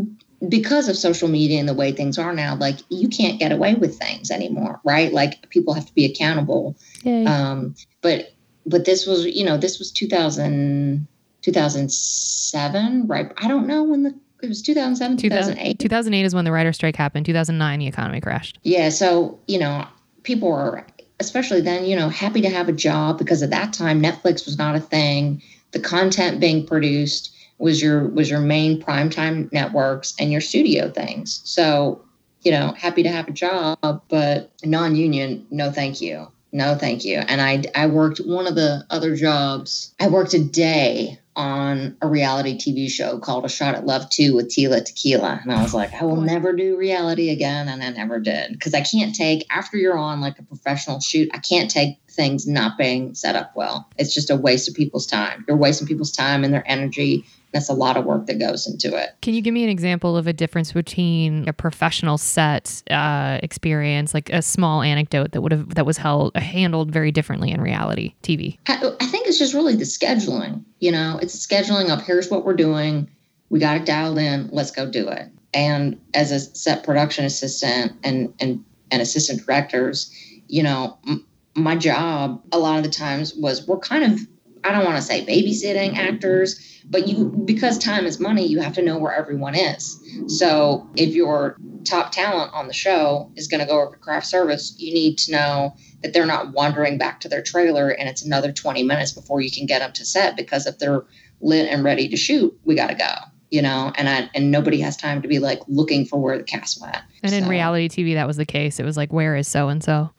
because 0.48 0.88
of 0.88 0.96
social 0.96 1.28
media 1.28 1.58
and 1.58 1.68
the 1.68 1.74
way 1.74 1.92
things 1.92 2.18
are 2.18 2.32
now, 2.32 2.56
like 2.56 2.78
you 2.88 3.08
can't 3.08 3.38
get 3.38 3.52
away 3.52 3.74
with 3.74 3.98
things 3.98 4.30
anymore, 4.30 4.80
right? 4.84 5.12
Like 5.12 5.48
people 5.50 5.74
have 5.74 5.86
to 5.86 5.94
be 5.94 6.04
accountable. 6.04 6.76
Yay. 7.04 7.26
Um, 7.26 7.74
but 8.02 8.32
but 8.68 8.84
this 8.84 9.06
was, 9.06 9.24
you 9.26 9.44
know, 9.44 9.56
this 9.56 9.78
was 9.78 9.90
2000, 9.90 11.06
2007, 11.42 13.06
right? 13.06 13.32
I 13.38 13.48
don't 13.48 13.66
know 13.66 13.82
when 13.82 14.02
the 14.02 14.14
it 14.42 14.48
was 14.48 14.62
2007, 14.62 15.16
2008. 15.16 15.78
2008 15.78 16.24
is 16.24 16.34
when 16.34 16.44
the 16.44 16.52
writer 16.52 16.72
strike 16.72 16.96
happened. 16.96 17.26
2009, 17.26 17.78
the 17.78 17.86
economy 17.86 18.20
crashed. 18.20 18.58
Yeah. 18.62 18.88
So, 18.90 19.38
you 19.46 19.58
know, 19.58 19.86
people 20.22 20.48
were, 20.48 20.86
especially 21.20 21.60
then, 21.60 21.84
you 21.84 21.96
know, 21.96 22.08
happy 22.08 22.40
to 22.42 22.48
have 22.48 22.68
a 22.68 22.72
job 22.72 23.18
because 23.18 23.42
at 23.42 23.50
that 23.50 23.72
time, 23.72 24.02
Netflix 24.02 24.44
was 24.44 24.58
not 24.58 24.76
a 24.76 24.80
thing. 24.80 25.42
The 25.72 25.80
content 25.80 26.40
being 26.40 26.66
produced 26.66 27.34
was 27.58 27.82
your 27.82 28.06
was 28.08 28.30
your 28.30 28.40
main 28.40 28.80
primetime 28.80 29.52
networks 29.52 30.14
and 30.18 30.30
your 30.30 30.40
studio 30.40 30.90
things. 30.90 31.40
So, 31.44 32.04
you 32.42 32.52
know, 32.52 32.72
happy 32.76 33.02
to 33.02 33.10
have 33.10 33.28
a 33.28 33.32
job, 33.32 34.02
but 34.08 34.52
non-union, 34.64 35.46
no 35.50 35.72
thank 35.72 36.00
you. 36.00 36.28
No, 36.50 36.76
thank 36.76 37.04
you. 37.04 37.18
And 37.18 37.40
I 37.40 37.64
I 37.74 37.86
worked 37.86 38.18
one 38.18 38.46
of 38.46 38.54
the 38.54 38.84
other 38.90 39.16
jobs. 39.16 39.94
I 40.00 40.08
worked 40.08 40.34
a 40.34 40.42
day 40.42 41.18
on 41.38 41.96
a 42.02 42.08
reality 42.08 42.58
TV 42.58 42.90
show 42.90 43.18
called 43.20 43.44
A 43.44 43.48
Shot 43.48 43.76
at 43.76 43.86
Love 43.86 44.10
2 44.10 44.34
with 44.34 44.48
Tila 44.48 44.84
Tequila. 44.84 45.38
And 45.40 45.52
I 45.52 45.62
was 45.62 45.72
like, 45.72 45.94
I 45.94 46.04
will 46.04 46.20
never 46.20 46.52
do 46.52 46.76
reality 46.76 47.30
again. 47.30 47.68
And 47.68 47.80
I 47.80 47.90
never 47.90 48.18
did. 48.18 48.52
Because 48.52 48.74
I 48.74 48.80
can't 48.80 49.14
take, 49.14 49.46
after 49.48 49.76
you're 49.76 49.96
on 49.96 50.20
like 50.20 50.40
a 50.40 50.42
professional 50.42 50.98
shoot, 50.98 51.30
I 51.32 51.38
can't 51.38 51.70
take 51.70 52.00
things 52.10 52.48
not 52.48 52.76
being 52.76 53.14
set 53.14 53.36
up 53.36 53.54
well. 53.54 53.88
It's 53.96 54.12
just 54.12 54.30
a 54.30 54.36
waste 54.36 54.68
of 54.68 54.74
people's 54.74 55.06
time. 55.06 55.44
You're 55.46 55.56
wasting 55.56 55.86
people's 55.86 56.10
time 56.10 56.42
and 56.42 56.52
their 56.52 56.68
energy 56.68 57.24
that's 57.52 57.68
a 57.68 57.74
lot 57.74 57.96
of 57.96 58.04
work 58.04 58.26
that 58.26 58.38
goes 58.38 58.66
into 58.66 58.96
it. 58.96 59.10
Can 59.22 59.34
you 59.34 59.40
give 59.40 59.54
me 59.54 59.64
an 59.64 59.70
example 59.70 60.16
of 60.16 60.26
a 60.26 60.32
difference 60.32 60.72
between 60.72 61.48
a 61.48 61.52
professional 61.52 62.18
set 62.18 62.82
uh, 62.90 63.38
experience, 63.42 64.14
like 64.14 64.30
a 64.30 64.42
small 64.42 64.82
anecdote 64.82 65.32
that 65.32 65.40
would 65.40 65.52
have 65.52 65.74
that 65.74 65.86
was 65.86 65.96
held 65.96 66.36
handled 66.36 66.90
very 66.90 67.10
differently 67.10 67.50
in 67.50 67.60
reality 67.60 68.14
TV? 68.22 68.58
I, 68.66 68.92
I 69.00 69.06
think 69.06 69.26
it's 69.26 69.38
just 69.38 69.54
really 69.54 69.76
the 69.76 69.84
scheduling. 69.84 70.64
You 70.80 70.92
know, 70.92 71.18
it's 71.22 71.46
scheduling 71.46 71.90
of 71.90 72.02
here's 72.02 72.30
what 72.30 72.44
we're 72.44 72.54
doing, 72.54 73.08
we 73.50 73.58
got 73.58 73.76
it 73.76 73.86
dialed 73.86 74.18
in, 74.18 74.48
let's 74.52 74.70
go 74.70 74.90
do 74.90 75.08
it. 75.08 75.30
And 75.54 76.00
as 76.14 76.30
a 76.30 76.40
set 76.40 76.84
production 76.84 77.24
assistant 77.24 77.92
and 78.04 78.34
and 78.40 78.64
and 78.90 79.02
assistant 79.02 79.44
directors, 79.44 80.14
you 80.48 80.62
know, 80.62 80.98
m- 81.06 81.26
my 81.54 81.76
job 81.76 82.42
a 82.52 82.58
lot 82.58 82.76
of 82.76 82.84
the 82.84 82.90
times 82.90 83.34
was 83.34 83.66
we're 83.66 83.78
kind 83.78 84.12
of 84.12 84.20
I 84.64 84.72
don't 84.72 84.84
want 84.84 84.96
to 84.96 85.02
say 85.02 85.24
babysitting 85.24 85.94
mm-hmm. 85.94 86.14
actors, 86.14 86.82
but 86.84 87.06
you 87.06 87.26
because 87.44 87.78
time 87.78 88.06
is 88.06 88.18
money, 88.18 88.46
you 88.46 88.60
have 88.60 88.74
to 88.74 88.82
know 88.82 88.98
where 88.98 89.14
everyone 89.14 89.54
is. 89.54 90.00
So 90.26 90.88
if 90.96 91.14
your 91.14 91.56
top 91.84 92.12
talent 92.12 92.52
on 92.54 92.66
the 92.66 92.72
show 92.72 93.30
is 93.36 93.48
going 93.48 93.60
to 93.60 93.66
go 93.66 93.80
over 93.80 93.94
to 93.94 93.98
craft 93.98 94.26
service, 94.26 94.74
you 94.78 94.92
need 94.92 95.18
to 95.18 95.32
know 95.32 95.74
that 96.02 96.12
they're 96.12 96.26
not 96.26 96.52
wandering 96.52 96.98
back 96.98 97.20
to 97.20 97.28
their 97.28 97.42
trailer 97.42 97.90
and 97.90 98.08
it's 98.08 98.24
another 98.24 98.52
20 98.52 98.82
minutes 98.82 99.12
before 99.12 99.40
you 99.40 99.50
can 99.50 99.66
get 99.66 99.80
them 99.80 99.92
to 99.92 100.04
set 100.04 100.36
because 100.36 100.66
if 100.66 100.78
they're 100.78 101.04
lit 101.40 101.68
and 101.68 101.84
ready 101.84 102.08
to 102.08 102.16
shoot, 102.16 102.58
we 102.64 102.74
got 102.74 102.88
to 102.88 102.94
go 102.94 103.14
you 103.50 103.62
know, 103.62 103.92
and 103.96 104.08
I 104.08 104.28
and 104.34 104.50
nobody 104.50 104.80
has 104.80 104.96
time 104.96 105.22
to 105.22 105.28
be 105.28 105.38
like 105.38 105.60
looking 105.68 106.04
for 106.04 106.20
where 106.20 106.36
the 106.36 106.44
cast 106.44 106.80
went. 106.80 106.98
And 107.22 107.32
so. 107.32 107.38
in 107.38 107.48
reality 107.48 107.88
TV, 107.88 108.14
that 108.14 108.26
was 108.26 108.36
the 108.36 108.44
case. 108.44 108.78
It 108.78 108.84
was 108.84 108.96
like, 108.96 109.12
where 109.12 109.36
is 109.36 109.48
so 109.48 109.68
and 109.68 109.82
so? 109.82 110.10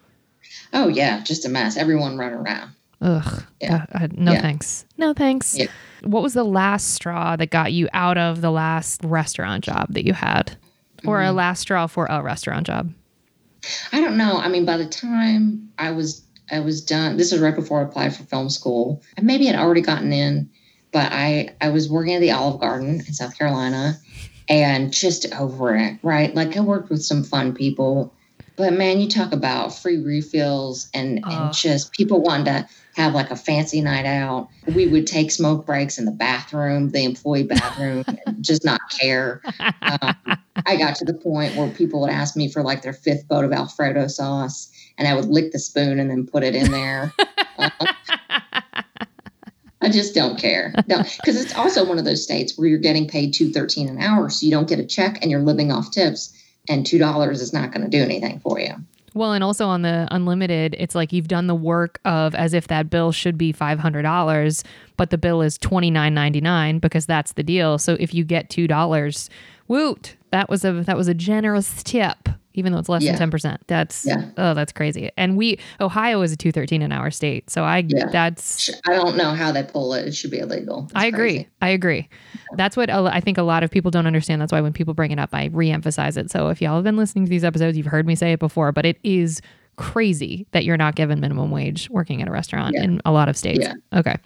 Oh 0.73 0.87
yeah, 0.87 1.23
just 1.23 1.45
a 1.45 1.49
mess. 1.49 1.77
Everyone 1.77 2.17
running 2.17 2.39
around. 2.39 2.71
Ugh. 3.01 3.43
Yeah. 3.61 3.85
Uh, 3.93 4.03
uh, 4.03 4.07
no 4.11 4.33
yeah. 4.33 4.41
thanks. 4.41 4.85
No 4.97 5.13
thanks. 5.13 5.57
Yeah. 5.57 5.67
What 6.03 6.23
was 6.23 6.33
the 6.33 6.43
last 6.43 6.93
straw 6.93 7.35
that 7.35 7.49
got 7.49 7.71
you 7.71 7.87
out 7.93 8.17
of 8.17 8.41
the 8.41 8.51
last 8.51 9.01
restaurant 9.03 9.63
job 9.63 9.93
that 9.93 10.05
you 10.05 10.13
had? 10.13 10.57
Or 11.05 11.19
mm-hmm. 11.19 11.29
a 11.29 11.33
last 11.33 11.61
straw 11.61 11.87
for 11.87 12.07
a 12.07 12.21
restaurant 12.21 12.67
job? 12.67 12.91
I 13.91 14.01
don't 14.01 14.17
know. 14.17 14.37
I 14.37 14.49
mean, 14.49 14.65
by 14.65 14.77
the 14.77 14.87
time 14.87 15.69
I 15.77 15.91
was 15.91 16.23
I 16.51 16.59
was 16.59 16.81
done, 16.81 17.17
this 17.17 17.31
was 17.31 17.41
right 17.41 17.55
before 17.55 17.79
I 17.79 17.83
applied 17.83 18.15
for 18.15 18.23
film 18.23 18.49
school. 18.49 19.01
And 19.17 19.25
maybe 19.25 19.49
I'd 19.49 19.55
already 19.55 19.81
gotten 19.81 20.11
in, 20.11 20.49
but 20.91 21.11
I 21.11 21.55
I 21.61 21.69
was 21.69 21.89
working 21.89 22.15
at 22.15 22.21
the 22.21 22.31
Olive 22.31 22.59
Garden 22.59 22.95
in 22.95 23.13
South 23.13 23.37
Carolina 23.37 23.97
and 24.49 24.91
just 24.91 25.31
over 25.35 25.75
it, 25.75 25.99
right? 26.01 26.33
Like 26.33 26.57
I 26.57 26.61
worked 26.61 26.89
with 26.89 27.03
some 27.03 27.23
fun 27.23 27.53
people. 27.53 28.13
But 28.55 28.73
man, 28.73 28.99
you 28.99 29.07
talk 29.07 29.31
about 29.31 29.73
free 29.73 29.99
refills 29.99 30.89
and, 30.93 31.21
and 31.23 31.53
just 31.53 31.93
people 31.93 32.21
wanting 32.21 32.45
to 32.45 32.67
have 32.95 33.13
like 33.13 33.31
a 33.31 33.35
fancy 33.35 33.81
night 33.81 34.05
out. 34.05 34.49
We 34.65 34.87
would 34.87 35.07
take 35.07 35.31
smoke 35.31 35.65
breaks 35.65 35.97
in 35.97 36.05
the 36.05 36.11
bathroom, 36.11 36.89
the 36.89 37.03
employee 37.05 37.43
bathroom, 37.43 38.03
just 38.41 38.65
not 38.65 38.81
care. 38.99 39.41
Um, 39.59 40.15
I 40.65 40.75
got 40.75 40.95
to 40.97 41.05
the 41.05 41.13
point 41.13 41.55
where 41.55 41.69
people 41.69 42.01
would 42.01 42.09
ask 42.09 42.35
me 42.35 42.51
for 42.51 42.61
like 42.61 42.81
their 42.81 42.93
fifth 42.93 43.27
boat 43.27 43.45
of 43.45 43.53
Alfredo 43.53 44.07
sauce, 44.07 44.71
and 44.97 45.07
I 45.07 45.15
would 45.15 45.25
lick 45.25 45.51
the 45.51 45.59
spoon 45.59 45.99
and 45.99 46.09
then 46.09 46.27
put 46.27 46.43
it 46.43 46.55
in 46.55 46.71
there. 46.71 47.13
um, 47.57 47.71
I 49.81 49.89
just 49.89 50.13
don't 50.13 50.37
care. 50.37 50.73
No, 50.87 50.97
because 50.97 51.41
it's 51.41 51.55
also 51.55 51.87
one 51.87 51.99
of 51.99 52.05
those 52.05 52.21
states 52.21 52.57
where 52.57 52.67
you're 52.67 52.79
getting 52.79 53.07
paid 53.07 53.33
two 53.33 53.51
thirteen 53.51 53.87
an 53.87 54.01
hour, 54.01 54.29
so 54.29 54.45
you 54.45 54.51
don't 54.51 54.67
get 54.67 54.79
a 54.79 54.85
check 54.85 55.19
and 55.21 55.31
you're 55.31 55.39
living 55.41 55.71
off 55.71 55.91
tips, 55.91 56.35
and 56.67 56.85
two 56.85 56.97
dollars 56.97 57.41
is 57.41 57.53
not 57.53 57.71
going 57.71 57.89
to 57.89 57.89
do 57.89 58.03
anything 58.03 58.39
for 58.39 58.59
you. 58.59 58.75
Well, 59.19 59.33
and 59.33 59.43
also 59.43 59.67
on 59.67 59.81
the 59.81 60.07
unlimited, 60.11 60.77
it's 60.79 60.95
like 60.95 61.11
you've 61.11 61.27
done 61.27 61.47
the 61.47 61.53
work 61.53 61.99
of 62.05 62.33
as 62.35 62.53
if 62.53 62.69
that 62.69 62.89
bill 62.89 63.11
should 63.11 63.37
be 63.37 63.51
$500, 63.51 64.63
but 64.95 65.09
the 65.09 65.17
bill 65.17 65.41
is 65.41 65.57
$29.99 65.57 66.79
because 66.79 67.05
that's 67.05 67.33
the 67.33 67.43
deal. 67.43 67.77
So 67.77 67.97
if 67.99 68.13
you 68.13 68.23
get 68.23 68.49
$2, 68.49 69.29
woot, 69.67 70.15
that 70.31 70.49
was 70.49 70.63
a 70.63 70.71
that 70.71 70.95
was 70.95 71.09
a 71.09 71.13
generous 71.13 71.83
tip 71.83 72.29
even 72.59 72.71
though 72.71 72.79
it's 72.79 72.89
less 72.89 73.03
yeah. 73.03 73.15
than 73.15 73.31
10%. 73.31 73.57
That's 73.67 74.05
yeah. 74.05 74.29
oh, 74.37 74.53
that's 74.53 74.71
crazy. 74.71 75.09
And 75.17 75.37
we 75.37 75.57
Ohio 75.81 76.21
is 76.21 76.31
a 76.31 76.37
213 76.37 76.81
an 76.81 76.91
hour 76.91 77.09
state. 77.09 77.49
So 77.49 77.63
I 77.63 77.85
yeah. 77.87 78.07
that's 78.11 78.69
I 78.87 78.93
don't 78.93 79.17
know 79.17 79.31
how 79.31 79.51
they 79.51 79.63
pull 79.63 79.93
it. 79.93 80.07
It 80.07 80.13
should 80.13 80.31
be 80.31 80.39
illegal. 80.39 80.89
I 80.93 81.07
agree. 81.07 81.35
Crazy. 81.35 81.49
I 81.61 81.69
agree. 81.69 82.09
That's 82.55 82.77
what 82.77 82.89
I 82.89 83.19
think 83.21 83.37
a 83.37 83.43
lot 83.43 83.63
of 83.63 83.71
people 83.71 83.89
don't 83.91 84.05
understand. 84.07 84.41
That's 84.41 84.51
why 84.51 84.61
when 84.61 84.73
people 84.73 84.93
bring 84.93 85.11
it 85.11 85.19
up, 85.19 85.29
I 85.33 85.49
reemphasize 85.49 86.17
it. 86.17 86.29
So 86.29 86.49
if 86.49 86.61
y'all 86.61 86.75
have 86.75 86.83
been 86.83 86.97
listening 86.97 87.25
to 87.25 87.29
these 87.29 87.43
episodes, 87.43 87.77
you've 87.77 87.87
heard 87.87 88.05
me 88.05 88.15
say 88.15 88.33
it 88.33 88.39
before, 88.39 88.71
but 88.71 88.85
it 88.85 88.99
is 89.03 89.41
crazy 89.79 90.45
that 90.51 90.65
you're 90.65 90.77
not 90.77 90.95
given 90.95 91.21
minimum 91.21 91.51
wage 91.51 91.89
working 91.89 92.21
at 92.21 92.27
a 92.27 92.31
restaurant 92.31 92.75
yeah. 92.75 92.83
in 92.83 93.01
a 93.05 93.11
lot 93.11 93.29
of 93.29 93.37
states. 93.37 93.61
Yeah. 93.61 93.73
Okay. 93.93 94.17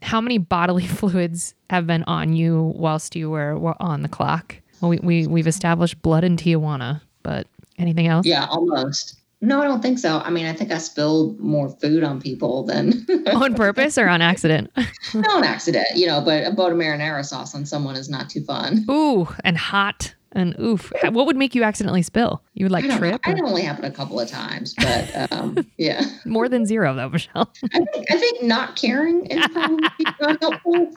How 0.00 0.20
many 0.20 0.38
bodily 0.38 0.86
fluids 0.98 1.54
have 1.70 1.86
been 1.86 2.04
on 2.04 2.34
you 2.34 2.72
whilst 2.76 3.16
you 3.16 3.28
were, 3.28 3.58
were 3.58 3.74
on 3.80 4.02
the 4.02 4.08
clock? 4.08 4.56
Well, 4.80 4.90
we, 4.90 4.98
we, 4.98 5.26
we've 5.26 5.46
established 5.46 6.00
blood 6.02 6.24
in 6.24 6.36
Tijuana, 6.36 7.00
but 7.22 7.46
Anything 7.78 8.06
else? 8.06 8.26
Yeah, 8.26 8.46
almost. 8.50 9.16
No, 9.40 9.60
I 9.60 9.64
don't 9.64 9.82
think 9.82 9.98
so. 9.98 10.20
I 10.20 10.30
mean, 10.30 10.46
I 10.46 10.52
think 10.52 10.70
I 10.70 10.78
spilled 10.78 11.40
more 11.40 11.68
food 11.68 12.04
on 12.04 12.20
people 12.20 12.62
than 12.62 13.04
on 13.34 13.54
purpose 13.54 13.98
or 13.98 14.08
on 14.08 14.22
accident. 14.22 14.70
no, 15.14 15.30
on 15.30 15.42
accident, 15.42 15.88
you 15.96 16.06
know. 16.06 16.20
But 16.20 16.46
a 16.46 16.52
boat 16.52 16.70
of 16.70 16.78
marinara 16.78 17.24
sauce 17.24 17.52
on 17.54 17.66
someone 17.66 17.96
is 17.96 18.08
not 18.08 18.30
too 18.30 18.44
fun. 18.44 18.84
Ooh, 18.88 19.26
and 19.42 19.58
hot 19.58 20.14
and 20.30 20.54
oof. 20.60 20.92
What 21.02 21.26
would 21.26 21.36
make 21.36 21.54
you 21.54 21.64
accidentally 21.64 22.02
spill? 22.02 22.40
You 22.54 22.64
would 22.64 22.72
like 22.72 22.84
I 22.84 22.96
trip? 22.96 23.20
It 23.26 23.40
only 23.42 23.62
happened 23.62 23.86
a 23.86 23.90
couple 23.90 24.20
of 24.20 24.28
times, 24.28 24.74
but 24.74 25.32
um, 25.32 25.66
yeah, 25.76 26.04
more 26.24 26.48
than 26.48 26.64
zero 26.64 26.94
though, 26.94 27.08
Michelle. 27.08 27.52
I 27.74 27.80
think 27.92 28.10
I 28.10 28.18
think 28.18 28.42
not 28.42 28.76
caring 28.76 29.26
is 29.26 29.44
not 29.54 30.40
helpful 30.40 30.92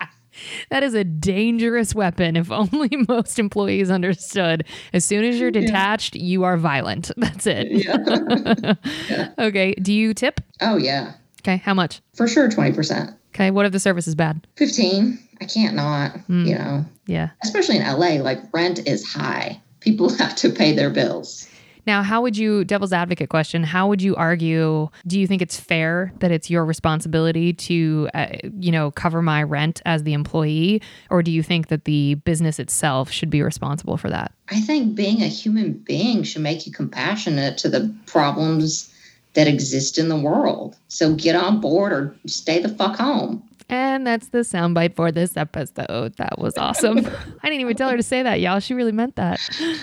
that 0.69 0.83
is 0.83 0.93
a 0.93 1.03
dangerous 1.03 1.93
weapon 1.95 2.35
if 2.35 2.51
only 2.51 2.89
most 3.07 3.39
employees 3.39 3.89
understood. 3.89 4.65
As 4.93 5.05
soon 5.05 5.23
as 5.23 5.39
you're 5.39 5.51
detached, 5.51 6.15
yeah. 6.15 6.23
you 6.23 6.43
are 6.43 6.57
violent. 6.57 7.11
That's 7.17 7.47
it. 7.47 7.71
Yeah. 7.71 8.75
yeah. 9.09 9.31
Okay. 9.37 9.73
Do 9.75 9.93
you 9.93 10.13
tip? 10.13 10.41
Oh, 10.61 10.77
yeah. 10.77 11.13
Okay. 11.41 11.57
How 11.57 11.73
much? 11.73 12.01
For 12.15 12.27
sure, 12.27 12.49
20%. 12.49 13.15
Okay. 13.33 13.51
What 13.51 13.65
if 13.65 13.71
the 13.71 13.79
service 13.79 14.07
is 14.07 14.15
bad? 14.15 14.45
15. 14.55 15.19
I 15.41 15.45
can't 15.45 15.75
not, 15.75 16.13
mm. 16.29 16.47
you 16.47 16.55
know. 16.55 16.85
Yeah. 17.07 17.29
Especially 17.43 17.77
in 17.77 17.83
LA, 17.83 18.21
like 18.23 18.39
rent 18.53 18.87
is 18.87 19.05
high 19.05 19.61
people 19.85 20.09
have 20.17 20.35
to 20.35 20.49
pay 20.49 20.73
their 20.73 20.89
bills. 20.89 21.47
Now, 21.87 22.01
how 22.01 22.21
would 22.21 22.37
you, 22.37 22.63
devil's 22.65 22.93
advocate 22.93 23.29
question, 23.29 23.63
how 23.63 23.87
would 23.87 24.01
you 24.01 24.15
argue? 24.15 24.89
Do 25.05 25.19
you 25.19 25.27
think 25.27 25.41
it's 25.41 25.59
fair 25.59 26.11
that 26.19 26.31
it's 26.31 26.49
your 26.49 26.65
responsibility 26.65 27.53
to, 27.53 28.09
uh, 28.13 28.27
you 28.59 28.71
know, 28.71 28.91
cover 28.91 29.21
my 29.21 29.43
rent 29.43 29.81
as 29.85 30.03
the 30.03 30.13
employee? 30.13 30.81
Or 31.09 31.21
do 31.21 31.31
you 31.31 31.43
think 31.43 31.67
that 31.67 31.85
the 31.85 32.15
business 32.15 32.59
itself 32.59 33.11
should 33.11 33.29
be 33.29 33.41
responsible 33.41 33.97
for 33.97 34.09
that? 34.09 34.31
I 34.49 34.61
think 34.61 34.95
being 34.95 35.21
a 35.21 35.27
human 35.27 35.73
being 35.73 36.23
should 36.23 36.41
make 36.41 36.65
you 36.65 36.71
compassionate 36.71 37.57
to 37.59 37.69
the 37.69 37.93
problems 38.05 38.91
that 39.33 39.47
exist 39.47 39.97
in 39.97 40.09
the 40.09 40.15
world. 40.15 40.75
So 40.87 41.13
get 41.13 41.35
on 41.35 41.59
board 41.59 41.91
or 41.91 42.15
stay 42.25 42.59
the 42.61 42.69
fuck 42.69 42.95
home. 42.95 43.43
And 43.67 44.05
that's 44.05 44.29
the 44.29 44.39
soundbite 44.39 44.95
for 44.95 45.11
this 45.11 45.35
episode. 45.35 46.15
That 46.17 46.37
was 46.37 46.55
awesome. 46.57 46.99
I 47.43 47.49
didn't 47.49 47.61
even 47.61 47.75
tell 47.75 47.89
her 47.89 47.97
to 47.97 48.03
say 48.03 48.21
that, 48.21 48.39
y'all. 48.39 48.59
She 48.59 48.73
really 48.73 48.91
meant 48.91 49.15
that. 49.15 49.39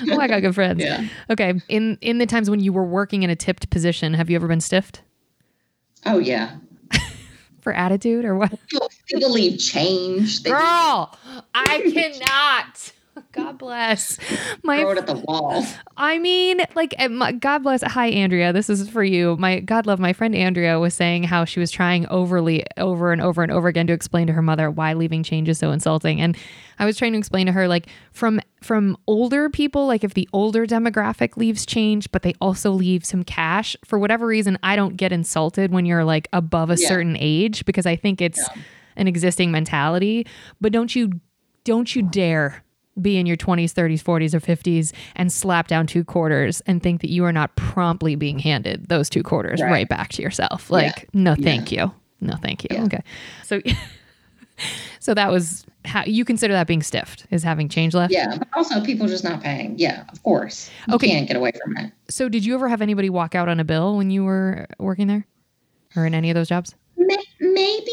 Oh, 0.09 0.21
I 0.21 0.29
got 0.29 0.41
good 0.41 0.55
friends. 0.55 0.83
Yeah. 0.83 1.07
Okay. 1.31 1.55
In 1.69 1.99
in 2.01 2.19
the 2.19 2.27
times 2.27 2.49
when 2.49 2.61
you 2.61 2.73
were 2.73 2.85
working 2.85 3.23
in 3.25 3.31
a 3.31 3.37
tipped 3.37 3.71
position, 3.71 4.15
have 4.15 4.31
you 4.31 4.37
ever 4.37 4.47
been 4.47 4.61
stiffed 4.61 5.03
Oh 6.05 6.19
yeah. 6.19 6.57
for 7.61 7.73
attitude 7.73 8.25
or 8.25 8.37
what? 8.37 8.51
People, 8.69 8.91
people 9.07 9.31
leave 9.31 9.59
change. 9.59 10.43
They 10.43 10.51
Girl, 10.51 11.17
I 11.55 11.91
cannot. 11.93 12.93
God 13.33 13.59
bless. 13.59 14.19
My 14.63 14.81
throw 14.81 14.91
it 14.93 14.99
at 14.99 15.07
the 15.07 15.15
wall. 15.15 15.65
I 15.97 16.19
mean, 16.19 16.61
like, 16.75 16.95
uh, 16.99 17.33
God 17.33 17.59
bless. 17.63 17.83
Hi, 17.83 18.07
Andrea. 18.09 18.53
This 18.53 18.71
is 18.71 18.89
for 18.89 19.05
you. 19.05 19.37
My 19.39 19.61
God 19.61 19.87
love. 19.87 20.01
My 20.01 20.13
friend 20.13 20.35
Andrea 20.35 20.79
was 20.79 20.95
saying 20.95 21.25
how 21.25 21.45
she 21.45 21.61
was 21.61 21.71
trying 21.71 22.07
overly, 22.09 22.65
over 22.79 23.13
and 23.13 23.21
over 23.21 23.43
and 23.43 23.53
over 23.53 23.69
again 23.69 23.87
to 23.89 23.93
explain 23.93 24.27
to 24.29 24.33
her 24.33 24.41
mother 24.43 24.71
why 24.71 24.95
leaving 24.95 25.23
change 25.23 25.49
is 25.49 25.59
so 25.59 25.73
insulting. 25.73 26.21
And 26.21 26.37
I 26.79 26.87
was 26.87 26.97
trying 26.97 27.13
to 27.13 27.19
explain 27.19 27.47
to 27.47 27.53
her, 27.53 27.69
like, 27.69 27.87
from 28.13 28.41
from 28.63 28.97
older 29.09 29.51
people, 29.51 29.87
like 29.89 30.05
if 30.05 30.15
the 30.15 30.29
older 30.33 30.67
demographic 30.67 31.37
leaves 31.37 31.67
change, 31.67 32.11
but 32.13 32.23
they 32.23 32.33
also 32.41 32.71
leave 32.71 33.05
some 33.05 33.25
cash 33.25 33.77
for 33.85 33.99
whatever 33.99 34.25
reason, 34.27 34.57
I 34.63 34.77
don't 34.77 34.97
get 34.97 35.11
insulted 35.13 35.73
when 35.73 35.85
you're 35.85 36.05
like 36.05 36.29
above 36.33 36.71
a 36.71 36.77
Yeah. 36.77 36.87
certain 36.89 37.17
age 37.19 37.65
because 37.65 37.87
I 37.87 37.97
think 37.97 38.21
it's 38.21 38.39
Yeah. 38.39 38.63
an 38.97 39.09
existing 39.09 39.51
mentality. 39.51 40.27
But 40.61 40.73
don't 40.73 40.95
you, 40.95 41.21
don't 41.65 41.95
you 41.97 42.03
dare 42.03 42.63
be 43.01 43.17
in 43.17 43.25
your 43.27 43.37
20s, 43.37 43.73
30s, 43.73 44.03
40s, 44.03 44.35
or 44.35 44.41
50s 44.41 44.93
and 45.17 45.33
slap 45.33 45.67
down 45.69 45.87
two 45.87 46.05
quarters 46.05 46.61
and 46.67 46.83
think 46.83 47.01
that 47.01 47.11
you 47.11 47.25
are 47.25 47.33
not 47.33 47.55
promptly 47.57 48.15
being 48.17 48.39
handed 48.39 48.89
those 48.89 49.09
two 49.09 49.23
quarters 49.23 49.61
right, 49.63 49.71
Right. 49.71 49.89
back 49.89 50.11
to 50.11 50.23
yourself. 50.23 50.71
Like, 50.71 51.09
no, 51.15 51.31
Yeah. 51.39 51.45
thank 51.45 51.73
you. 51.73 51.91
No, 52.21 52.37
thank 52.37 52.65
you. 52.65 52.69
Yeah. 52.73 52.85
Okay. 52.85 53.01
So, 53.45 53.61
so 55.01 55.15
that 55.15 55.31
was 55.31 55.65
how 55.85 56.05
you 56.05 56.25
consider 56.25 56.53
that 56.55 56.67
being 56.67 56.83
stiffed 56.83 57.27
is 57.31 57.43
having 57.43 57.69
change 57.69 57.95
left. 57.95 58.13
Yeah, 58.13 58.37
but 58.39 58.47
also 58.55 58.81
people 58.85 59.09
just 59.09 59.25
not 59.25 59.43
paying. 59.43 59.77
Yeah, 59.79 60.05
of 60.13 60.23
course. 60.23 60.71
You 60.89 60.95
Okay. 60.95 61.09
can't 61.09 61.27
get 61.27 61.37
away 61.37 61.53
from 61.65 61.77
it. 61.79 61.93
So, 62.09 62.29
did 62.29 62.45
you 62.45 62.55
ever 62.55 62.69
have 62.69 62.83
anybody 62.83 63.11
walk 63.11 63.35
out 63.35 63.49
on 63.49 63.59
a 63.59 63.65
bill 63.65 63.97
when 63.97 64.11
you 64.11 64.23
were 64.25 64.67
working 64.79 65.07
there 65.09 65.27
or 65.97 66.07
in 66.07 66.15
any 66.15 66.31
of 66.31 66.35
those 66.35 66.49
jobs? 66.49 66.75
Maybe, 67.41 67.91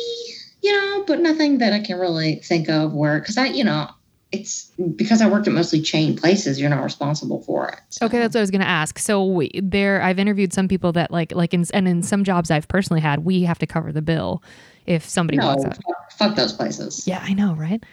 you 0.61 0.71
know, 0.71 1.03
but 1.07 1.19
nothing 1.21 1.57
that 1.59 1.73
I 1.73 1.79
can 1.79 1.97
really 1.97 2.35
think 2.43 2.69
of 2.69 2.93
where, 2.93 3.19
because 3.19 3.37
I, 3.37 3.47
you 3.47 3.63
know, 3.63 3.89
it's 4.31 4.65
because 4.95 5.21
I 5.21 5.27
worked 5.27 5.47
at 5.47 5.53
mostly 5.53 5.81
chain 5.81 6.15
places, 6.15 6.59
you're 6.59 6.69
not 6.69 6.83
responsible 6.83 7.41
for 7.41 7.67
it. 7.69 7.79
So- 7.89 8.05
Okay, 8.05 8.19
that's 8.19 8.35
what 8.35 8.39
I 8.39 8.43
was 8.43 8.51
going 8.51 8.61
to 8.61 8.67
ask. 8.67 8.99
So 8.99 9.25
we, 9.25 9.49
there, 9.61 10.01
I've 10.01 10.19
interviewed 10.19 10.53
some 10.53 10.67
people 10.67 10.91
that 10.93 11.09
like, 11.11 11.31
like, 11.33 11.53
in, 11.53 11.65
and 11.73 11.87
in 11.87 12.03
some 12.03 12.23
jobs 12.23 12.51
I've 12.51 12.67
personally 12.67 13.01
had, 13.01 13.25
we 13.25 13.41
have 13.43 13.57
to 13.59 13.65
cover 13.67 13.91
the 13.91 14.01
bill 14.03 14.43
if 14.85 15.07
somebody 15.07 15.37
no, 15.37 15.55
fuck, 15.61 15.77
fuck 16.11 16.35
those 16.35 16.53
places. 16.53 17.07
Yeah, 17.07 17.19
I 17.23 17.33
know, 17.33 17.53
right? 17.55 17.83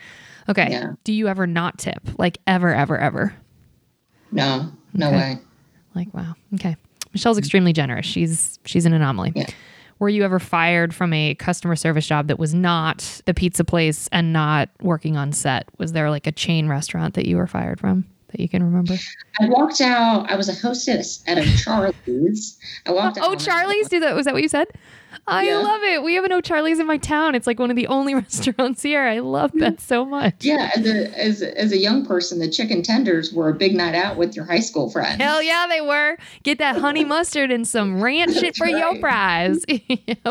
Okay. 0.48 0.68
Yeah. 0.70 0.92
Do 1.04 1.12
you 1.12 1.26
ever 1.28 1.46
not 1.46 1.78
tip? 1.78 2.00
Like 2.18 2.38
ever, 2.46 2.72
ever, 2.74 2.98
ever? 2.98 3.34
No, 4.30 4.70
no 4.92 5.08
Okay. 5.08 5.16
way. 5.16 5.38
Like 5.94 6.12
wow. 6.14 6.34
Okay. 6.54 6.76
Michelle's 7.14 7.38
extremely 7.38 7.72
generous. 7.72 8.04
She's 8.06 8.58
she's 8.64 8.84
an 8.86 8.92
anomaly. 8.92 9.32
Yeah. 9.34 9.46
Were 9.98 10.08
you 10.08 10.24
ever 10.24 10.38
fired 10.38 10.94
from 10.94 11.12
a 11.12 11.34
customer 11.36 11.74
service 11.74 12.06
job 12.06 12.28
that 12.28 12.38
was 12.38 12.52
not 12.52 13.22
the 13.24 13.32
pizza 13.32 13.64
place 13.64 14.08
and 14.12 14.32
not 14.32 14.68
working 14.82 15.16
on 15.16 15.32
set? 15.32 15.68
Was 15.78 15.92
there 15.92 16.10
like 16.10 16.26
a 16.26 16.32
chain 16.32 16.68
restaurant 16.68 17.14
that 17.14 17.26
you 17.26 17.36
were 17.36 17.46
fired 17.46 17.80
from 17.80 18.04
that 18.28 18.40
you 18.40 18.48
can 18.48 18.62
remember? 18.62 18.96
I 19.40 19.48
walked 19.48 19.80
out. 19.80 20.30
I 20.30 20.36
was 20.36 20.50
a 20.50 20.54
hostess 20.54 21.24
at 21.26 21.38
a 21.38 21.56
Charlie's. 21.56 22.58
I 22.84 22.92
walked 22.92 23.18
oh, 23.20 23.32
out. 23.32 23.32
Oh, 23.32 23.34
Charlie's. 23.36 23.88
Did 23.88 24.02
that? 24.02 24.14
Was 24.14 24.26
that 24.26 24.34
what 24.34 24.42
you 24.42 24.48
said? 24.50 24.68
I 25.26 25.44
Yeah. 25.44 25.58
love 25.58 25.82
it. 25.82 26.02
We 26.02 26.14
have 26.14 26.24
an 26.24 26.32
O'Charley's 26.32 26.78
in 26.78 26.86
my 26.86 26.98
town. 26.98 27.34
It's 27.34 27.46
like 27.46 27.58
one 27.58 27.70
of 27.70 27.76
the 27.76 27.86
only 27.86 28.14
restaurants 28.26 28.82
here. 28.82 29.02
I 29.02 29.18
love 29.20 29.52
hmm. 29.52 29.60
that 29.60 29.80
so 29.80 30.04
much. 30.04 30.44
Yeah, 30.44 30.70
as 30.74 30.86
a, 30.86 31.18
as, 31.18 31.42
a- 31.42 31.58
as 31.58 31.72
a 31.72 31.78
young 31.78 32.04
person, 32.06 32.38
the 32.38 32.50
chicken 32.50 32.82
tenders 32.82 33.32
were 33.32 33.48
a 33.48 33.54
big 33.54 33.74
night 33.74 33.94
out 33.94 34.16
with 34.16 34.36
your 34.36 34.44
high 34.44 34.60
school 34.60 34.90
friends. 34.90 35.20
Hell 35.20 35.42
yeah, 35.42 35.66
they 35.68 35.80
were. 35.80 36.16
Get 36.42 36.58
that 36.58 36.76
honey 36.76 37.04
mustard 37.16 37.50
and 37.50 37.66
some 37.66 38.02
ranch 38.02 38.34
shit 38.34 38.56
for 38.56 38.66
your 38.66 38.92
right. 38.92 39.00
fries. 39.00 39.64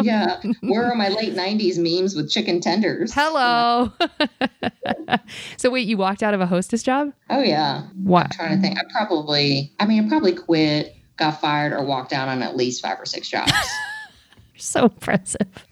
Yeah, 0.01 0.41
where 0.61 0.85
are 0.85 0.95
my 0.95 1.09
late 1.09 1.33
'90s 1.33 1.77
memes 1.77 2.15
with 2.15 2.29
chicken 2.29 2.59
tenders? 2.59 3.13
Hello. 3.13 3.91
so 5.57 5.69
wait, 5.69 5.87
you 5.87 5.97
walked 5.97 6.21
out 6.21 6.33
of 6.33 6.41
a 6.41 6.45
hostess 6.45 6.83
job? 6.83 7.11
Oh 7.29 7.41
yeah. 7.41 7.83
What? 8.03 8.25
I'm 8.25 8.31
trying 8.31 8.55
to 8.55 8.61
think. 8.61 8.77
I 8.77 8.83
probably, 8.91 9.71
I 9.79 9.85
mean, 9.85 10.05
I 10.05 10.09
probably 10.09 10.33
quit, 10.33 10.95
got 11.17 11.41
fired, 11.41 11.73
or 11.73 11.83
walked 11.83 12.13
out 12.13 12.27
on 12.27 12.43
at 12.43 12.55
least 12.55 12.81
five 12.81 12.99
or 12.99 13.05
six 13.05 13.29
jobs. 13.29 13.51
So 14.59 14.85
impressive. 14.85 15.67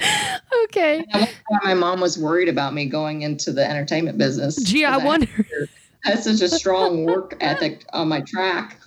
okay. 0.64 1.04
I 1.12 1.28
my 1.64 1.74
mom 1.74 2.00
was 2.00 2.16
worried 2.16 2.48
about 2.48 2.74
me 2.74 2.86
going 2.86 3.22
into 3.22 3.52
the 3.52 3.68
entertainment 3.68 4.18
business. 4.18 4.56
Gee, 4.62 4.84
I 4.84 4.98
wonder. 4.98 5.28
I 6.04 6.10
had 6.10 6.22
such 6.22 6.40
a 6.40 6.48
strong 6.48 7.04
work 7.04 7.36
ethic 7.40 7.84
on 7.92 8.08
my 8.08 8.20
track. 8.20 8.78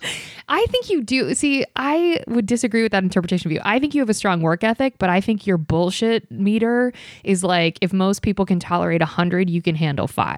I 0.48 0.64
think 0.70 0.90
you 0.90 1.02
do. 1.02 1.34
See, 1.34 1.64
I 1.76 2.20
would 2.28 2.46
disagree 2.46 2.82
with 2.82 2.92
that 2.92 3.02
interpretation 3.02 3.48
of 3.48 3.52
you. 3.52 3.60
I 3.64 3.78
think 3.78 3.94
you 3.94 4.00
have 4.02 4.10
a 4.10 4.14
strong 4.14 4.42
work 4.42 4.62
ethic, 4.62 4.94
but 4.98 5.08
I 5.08 5.20
think 5.20 5.46
your 5.46 5.56
bullshit 5.56 6.30
meter 6.30 6.92
is 7.24 7.42
like 7.42 7.78
if 7.80 7.92
most 7.92 8.22
people 8.22 8.44
can 8.44 8.60
tolerate 8.60 9.00
100, 9.00 9.48
you 9.48 9.62
can 9.62 9.74
handle 9.74 10.06
5. 10.06 10.36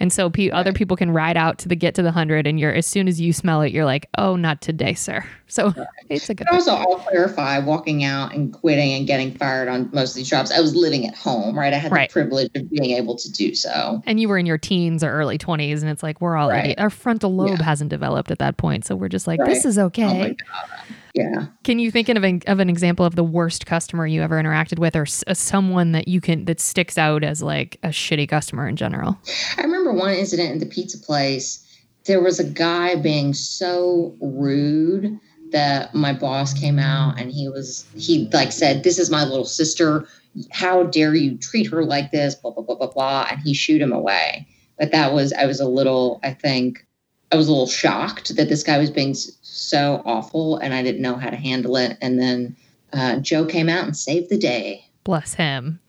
And 0.00 0.12
so 0.12 0.30
pe- 0.30 0.50
other 0.50 0.72
people 0.72 0.96
can 0.96 1.10
ride 1.10 1.36
out 1.36 1.58
to 1.58 1.68
the 1.68 1.76
get 1.76 1.94
to 1.96 2.02
the 2.02 2.08
100 2.08 2.46
and 2.46 2.58
you're 2.58 2.72
as 2.72 2.86
soon 2.86 3.08
as 3.08 3.20
you 3.20 3.32
smell 3.32 3.60
it, 3.62 3.72
you're 3.72 3.84
like, 3.84 4.08
"Oh, 4.16 4.36
not 4.36 4.62
today, 4.62 4.94
sir." 4.94 5.24
So 5.48 5.74
it's 6.08 6.30
a 6.30 6.34
good 6.34 6.46
But 6.50 6.54
also, 6.54 6.72
I'll 6.74 6.96
clarify 6.96 7.58
walking 7.58 8.04
out 8.04 8.34
and 8.34 8.52
quitting 8.54 8.92
and 8.94 9.06
getting 9.06 9.34
fired 9.34 9.68
on 9.68 9.90
most 9.92 10.10
of 10.12 10.16
these 10.16 10.30
jobs. 10.30 10.50
I 10.50 10.60
was 10.60 10.74
living 10.74 11.06
at 11.06 11.14
home, 11.14 11.58
right? 11.58 11.74
I 11.74 11.76
had 11.76 11.92
Right. 11.92 12.08
the 12.08 12.12
privilege 12.12 12.50
of 12.54 12.70
being 12.70 12.92
able 12.96 13.16
to 13.16 13.30
do 13.30 13.54
so. 13.54 14.02
and 14.06 14.18
you 14.18 14.28
were 14.28 14.38
in 14.38 14.46
your 14.46 14.56
teens 14.58 15.04
or 15.04 15.10
early 15.10 15.36
20s 15.36 15.82
and 15.82 15.90
it's 15.90 16.02
like 16.02 16.20
we're 16.22 16.36
all 16.36 16.48
Right. 16.48 16.78
our 16.78 16.88
frontal 16.90 17.34
lobe 17.34 17.58
Yeah. 17.58 17.64
hasn't 17.64 17.90
developed 17.90 18.30
at 18.30 18.38
that 18.38 18.56
point 18.56 18.84
so 18.86 18.96
we're 18.96 19.08
just 19.08 19.26
like 19.26 19.40
Right. 19.42 19.54
this 19.54 19.64
is 19.64 19.78
Oh 19.78 19.84
okay 19.86 20.18
my 20.18 20.28
God. 20.30 20.88
Yeah. 21.14 21.46
can 21.62 21.78
you 21.78 21.90
think 21.90 22.08
of 22.08 22.22
an, 22.24 22.40
of 22.46 22.58
an 22.58 22.70
example 22.70 23.04
of 23.04 23.16
the 23.16 23.24
worst 23.24 23.66
customer 23.66 24.06
you 24.06 24.22
ever 24.22 24.42
interacted 24.42 24.78
with 24.78 24.96
or 24.96 25.02
s- 25.02 25.22
uh, 25.26 25.34
someone 25.34 25.92
that 25.92 26.08
you 26.08 26.20
can 26.22 26.46
that 26.46 26.58
sticks 26.58 26.96
out 26.96 27.22
as 27.22 27.42
like 27.42 27.78
a 27.82 27.88
shitty 27.88 28.28
customer 28.28 28.66
in 28.66 28.76
general 28.76 29.18
I 29.58 29.62
remember 29.62 29.92
one 29.92 30.14
incident 30.14 30.52
in 30.52 30.58
the 30.58 30.66
pizza 30.66 30.98
place. 30.98 31.66
There 32.06 32.20
was 32.22 32.40
a 32.40 32.44
guy 32.44 32.96
being 32.96 33.34
so 33.34 34.16
rude 34.20 35.18
that 35.52 35.94
my 35.94 36.12
boss 36.14 36.54
came 36.58 36.78
out 36.78 37.20
and 37.20 37.30
he 37.30 37.48
was 37.48 37.84
he 37.94 38.28
like 38.32 38.50
said, 38.52 38.82
"This 38.82 38.98
is 38.98 39.10
my 39.10 39.22
little 39.24 39.44
sister. 39.44 40.08
How 40.50 40.84
dare 40.84 41.14
you 41.14 41.36
treat 41.36 41.70
her 41.70 41.84
like 41.84 42.10
this?" 42.10 42.34
Blah 42.34 42.52
blah 42.52 42.62
blah 42.64 42.74
blah 42.76 42.90
blah, 42.90 43.26
and 43.30 43.38
he 43.40 43.52
shooed 43.54 43.82
him 43.82 43.92
away. 43.92 44.46
But 44.78 44.90
that 44.92 45.12
was 45.12 45.32
I 45.34 45.44
was 45.46 45.60
a 45.60 45.68
little 45.68 46.18
I 46.24 46.32
think 46.32 46.86
I 47.32 47.36
was 47.36 47.48
a 47.48 47.50
little 47.50 47.66
shocked 47.66 48.36
that 48.36 48.48
this 48.48 48.62
guy 48.62 48.78
was 48.78 48.90
being 48.90 49.14
so 49.14 50.02
awful, 50.04 50.58
and 50.58 50.74
I 50.74 50.82
didn't 50.82 51.00
know 51.00 51.16
how 51.16 51.30
to 51.30 51.36
handle 51.36 51.76
it. 51.76 51.96
And 52.02 52.20
then 52.20 52.54
uh, 52.92 53.16
Joe 53.16 53.46
came 53.46 53.68
out 53.70 53.84
and 53.84 53.96
saved 53.96 54.28
the 54.28 54.36
day. 54.38 54.84
bless 55.04 55.34
him 55.34 55.80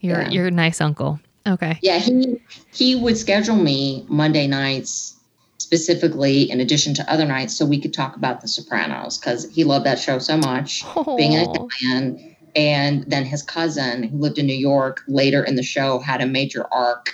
you're 0.00 0.20
Yeah. 0.22 0.30
you're 0.30 0.46
a 0.48 0.50
nice 0.50 0.80
uncle 0.80 1.18
okay 1.46 1.78
Yeah, 1.82 1.98
he 1.98 2.40
he 2.72 2.94
would 2.94 3.16
schedule 3.16 3.56
me 3.56 4.04
Monday 4.08 4.46
nights 4.46 5.16
specifically 5.58 6.50
in 6.50 6.60
addition 6.60 6.92
to 6.94 7.10
other 7.12 7.24
nights 7.24 7.56
so 7.56 7.64
we 7.64 7.80
could 7.80 7.94
talk 7.94 8.14
about 8.16 8.40
the 8.42 8.48
Sopranos 8.48 9.16
because 9.18 9.50
he 9.50 9.64
loved 9.64 9.86
that 9.86 9.98
show 9.98 10.18
so 10.18 10.36
much 10.36 10.84
being 11.16 11.34
an 11.34 11.48
Italian. 11.48 12.36
And 12.54 13.04
then 13.04 13.24
his 13.24 13.42
cousin 13.42 14.02
who 14.02 14.18
lived 14.18 14.38
in 14.38 14.46
New 14.46 14.54
York 14.54 15.00
later 15.08 15.42
in 15.42 15.54
the 15.56 15.62
show 15.62 15.98
had 16.00 16.20
a 16.20 16.26
major 16.26 16.66
arc 16.72 17.08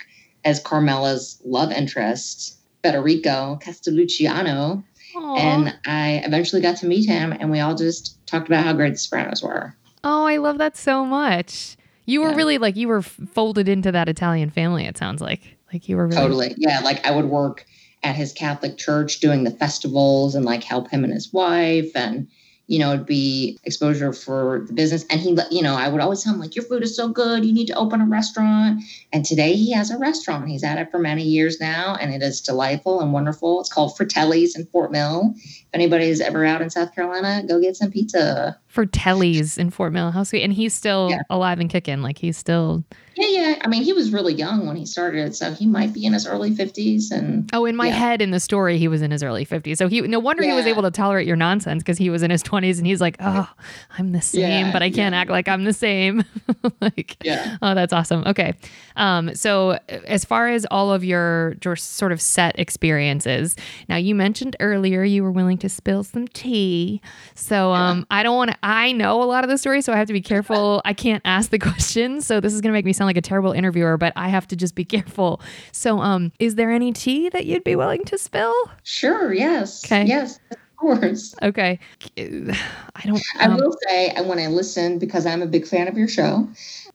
as 0.44 0.58
Carmela's 0.60 1.40
love 1.44 1.70
interest, 1.70 2.57
Federico 2.82 3.58
Castelluccio. 3.62 4.82
Aw. 5.16 5.36
And 5.36 5.74
I 5.86 6.22
eventually 6.24 6.60
got 6.62 6.76
to 6.78 6.86
meet 6.86 7.08
him 7.08 7.32
and 7.32 7.50
we 7.50 7.60
all 7.60 7.74
just 7.74 8.24
talked 8.26 8.46
about 8.46 8.64
how 8.64 8.72
great 8.74 8.92
the 8.92 8.98
Sopranos 8.98 9.42
were. 9.42 9.74
oh 10.04 10.24
i 10.26 10.36
love 10.36 10.58
that 10.58 10.76
so 10.76 11.04
much 11.04 11.76
you 12.04 12.20
were 12.20 12.28
Yeah. 12.30 12.36
really 12.36 12.58
like 12.58 12.76
you 12.76 12.88
were 12.88 13.02
folded 13.02 13.68
into 13.68 13.90
that 13.92 14.08
italian 14.08 14.50
family 14.50 14.84
it 14.84 14.96
sounds 14.98 15.20
like 15.22 15.56
like 15.72 15.88
you 15.88 15.96
were 15.96 16.06
really 16.06 16.16
Totally. 16.22 16.54
Yeah. 16.56 16.80
Like 16.80 17.04
I 17.06 17.10
would 17.10 17.26
work 17.26 17.64
at 18.02 18.14
his 18.14 18.32
Catholic 18.32 18.78
church 18.78 19.20
doing 19.20 19.44
the 19.44 19.50
festivals 19.50 20.34
and 20.34 20.44
like 20.46 20.62
help 20.64 20.88
him 20.90 21.04
and 21.04 21.12
his 21.12 21.30
wife. 21.32 21.90
And, 21.94 22.28
you 22.68 22.78
know, 22.78 22.92
it'd 22.92 23.06
be 23.06 23.58
exposure 23.64 24.12
for 24.12 24.62
the 24.66 24.74
business. 24.74 25.04
And 25.10 25.20
he, 25.20 25.36
you 25.50 25.62
know, 25.62 25.74
I 25.74 25.88
would 25.88 26.02
always 26.02 26.22
tell 26.22 26.34
him, 26.34 26.40
like, 26.40 26.54
your 26.54 26.66
food 26.66 26.82
is 26.82 26.94
so 26.94 27.08
good. 27.08 27.44
You 27.44 27.52
need 27.52 27.66
to 27.68 27.74
open 27.74 28.02
a 28.02 28.06
restaurant. 28.06 28.82
And 29.10 29.24
today 29.24 29.54
he 29.54 29.72
has 29.72 29.90
a 29.90 29.98
restaurant. 29.98 30.48
He's 30.48 30.62
at 30.62 30.78
it 30.78 30.90
for 30.90 30.98
many 30.98 31.24
years 31.24 31.58
now, 31.60 31.96
and 31.98 32.12
it 32.12 32.22
is 32.22 32.42
delightful 32.42 33.00
and 33.00 33.12
wonderful. 33.12 33.60
It's 33.60 33.72
called 33.72 33.96
Fratelli's 33.96 34.54
in 34.54 34.66
Fort 34.66 34.92
Mill. 34.92 35.34
If 35.34 35.66
anybody's 35.72 36.20
ever 36.20 36.44
out 36.44 36.60
in 36.60 36.68
South 36.68 36.94
Carolina, 36.94 37.42
go 37.48 37.58
get 37.58 37.76
some 37.76 37.90
pizza. 37.90 38.58
Fratelli's 38.78 39.58
in 39.58 39.70
Fort 39.70 39.92
Mill. 39.92 40.12
How 40.12 40.22
sweet. 40.22 40.44
And 40.44 40.52
he's 40.52 40.72
still 40.72 41.08
yeah. 41.10 41.22
alive 41.30 41.58
and 41.58 41.68
kicking. 41.68 42.00
Like, 42.00 42.16
he's 42.16 42.36
still 42.36 42.84
yeah, 43.18 43.26
yeah. 43.26 43.58
I 43.62 43.66
mean, 43.66 43.82
he 43.82 43.92
was 43.92 44.12
really 44.12 44.32
young 44.32 44.64
when 44.68 44.76
he 44.76 44.86
started, 44.86 45.34
so 45.34 45.52
he 45.52 45.66
might 45.66 45.92
be 45.92 46.04
in 46.04 46.12
his 46.12 46.24
early 46.24 46.54
fifties. 46.54 47.10
And 47.10 47.50
oh, 47.52 47.64
in 47.64 47.74
my 47.74 47.88
yeah. 47.88 47.94
head, 47.94 48.22
in 48.22 48.30
the 48.30 48.38
story, 48.38 48.78
he 48.78 48.86
was 48.86 49.02
in 49.02 49.10
his 49.10 49.24
early 49.24 49.44
fifties. 49.44 49.78
So 49.78 49.88
he, 49.88 50.02
no 50.02 50.20
wonder 50.20 50.44
yeah. 50.44 50.50
he 50.50 50.56
was 50.56 50.66
able 50.66 50.82
to 50.82 50.92
tolerate 50.92 51.26
your 51.26 51.34
nonsense 51.34 51.82
because 51.82 51.98
he 51.98 52.10
was 52.10 52.22
in 52.22 52.30
his 52.30 52.44
twenties, 52.44 52.78
and 52.78 52.86
he's 52.86 53.00
like, 53.00 53.16
"Oh, 53.18 53.50
I'm 53.98 54.12
the 54.12 54.22
same, 54.22 54.70
but 54.70 54.84
I 54.84 54.90
can't 54.90 55.16
act 55.16 55.30
like 55.30 55.48
I'm 55.48 55.64
the 55.64 55.72
same." 55.72 56.24
like, 56.80 57.16
yeah. 57.24 57.56
Oh, 57.60 57.74
that's 57.74 57.92
awesome. 57.92 58.22
Okay. 58.24 58.54
Um, 58.94 59.34
so 59.34 59.80
as 59.88 60.24
far 60.24 60.48
as 60.48 60.64
all 60.70 60.92
of 60.92 61.04
your, 61.04 61.56
your 61.64 61.74
sort 61.74 62.12
of 62.12 62.20
set 62.20 62.56
experiences, 62.56 63.56
now 63.88 63.96
you 63.96 64.14
mentioned 64.14 64.54
earlier 64.60 65.02
you 65.02 65.24
were 65.24 65.32
willing 65.32 65.58
to 65.58 65.68
spill 65.68 66.04
some 66.04 66.28
tea. 66.28 67.00
So 67.34 67.72
um, 67.72 68.06
I 68.12 68.22
don't 68.22 68.36
want 68.36 68.52
to. 68.52 68.56
I 68.68 68.92
know 68.92 69.22
a 69.22 69.24
lot 69.24 69.44
of 69.44 69.50
the 69.50 69.56
story, 69.56 69.80
so 69.80 69.94
I 69.94 69.96
have 69.96 70.08
to 70.08 70.12
be 70.12 70.20
careful. 70.20 70.82
I 70.84 70.92
can't 70.92 71.22
ask 71.24 71.48
the 71.48 71.58
questions, 71.58 72.26
so 72.26 72.38
this 72.38 72.52
is 72.52 72.60
going 72.60 72.70
to 72.70 72.76
make 72.76 72.84
me 72.84 72.92
sound 72.92 73.06
like 73.06 73.16
a 73.16 73.22
terrible 73.22 73.52
interviewer, 73.52 73.96
but 73.96 74.12
I 74.14 74.28
have 74.28 74.46
to 74.48 74.56
just 74.56 74.74
be 74.74 74.84
careful. 74.84 75.40
So, 75.72 76.00
um, 76.00 76.32
is 76.38 76.56
there 76.56 76.70
any 76.70 76.92
tea 76.92 77.30
that 77.30 77.46
you'd 77.46 77.64
be 77.64 77.76
willing 77.76 78.04
to 78.04 78.18
spill? 78.18 78.52
Sure. 78.82 79.32
Yes. 79.32 79.82
Okay. 79.86 80.04
Yes. 80.04 80.38
Of 80.50 80.58
course. 80.76 81.34
Okay. 81.42 81.78
I 82.18 83.02
don't. 83.04 83.22
Um, 83.40 83.52
I 83.52 83.54
will 83.54 83.74
say, 83.88 84.14
when 84.22 84.38
I 84.38 84.48
listen 84.48 84.98
because 84.98 85.24
I'm 85.24 85.40
a 85.40 85.46
big 85.46 85.66
fan 85.66 85.88
of 85.88 85.96
your 85.96 86.08
show. 86.08 86.46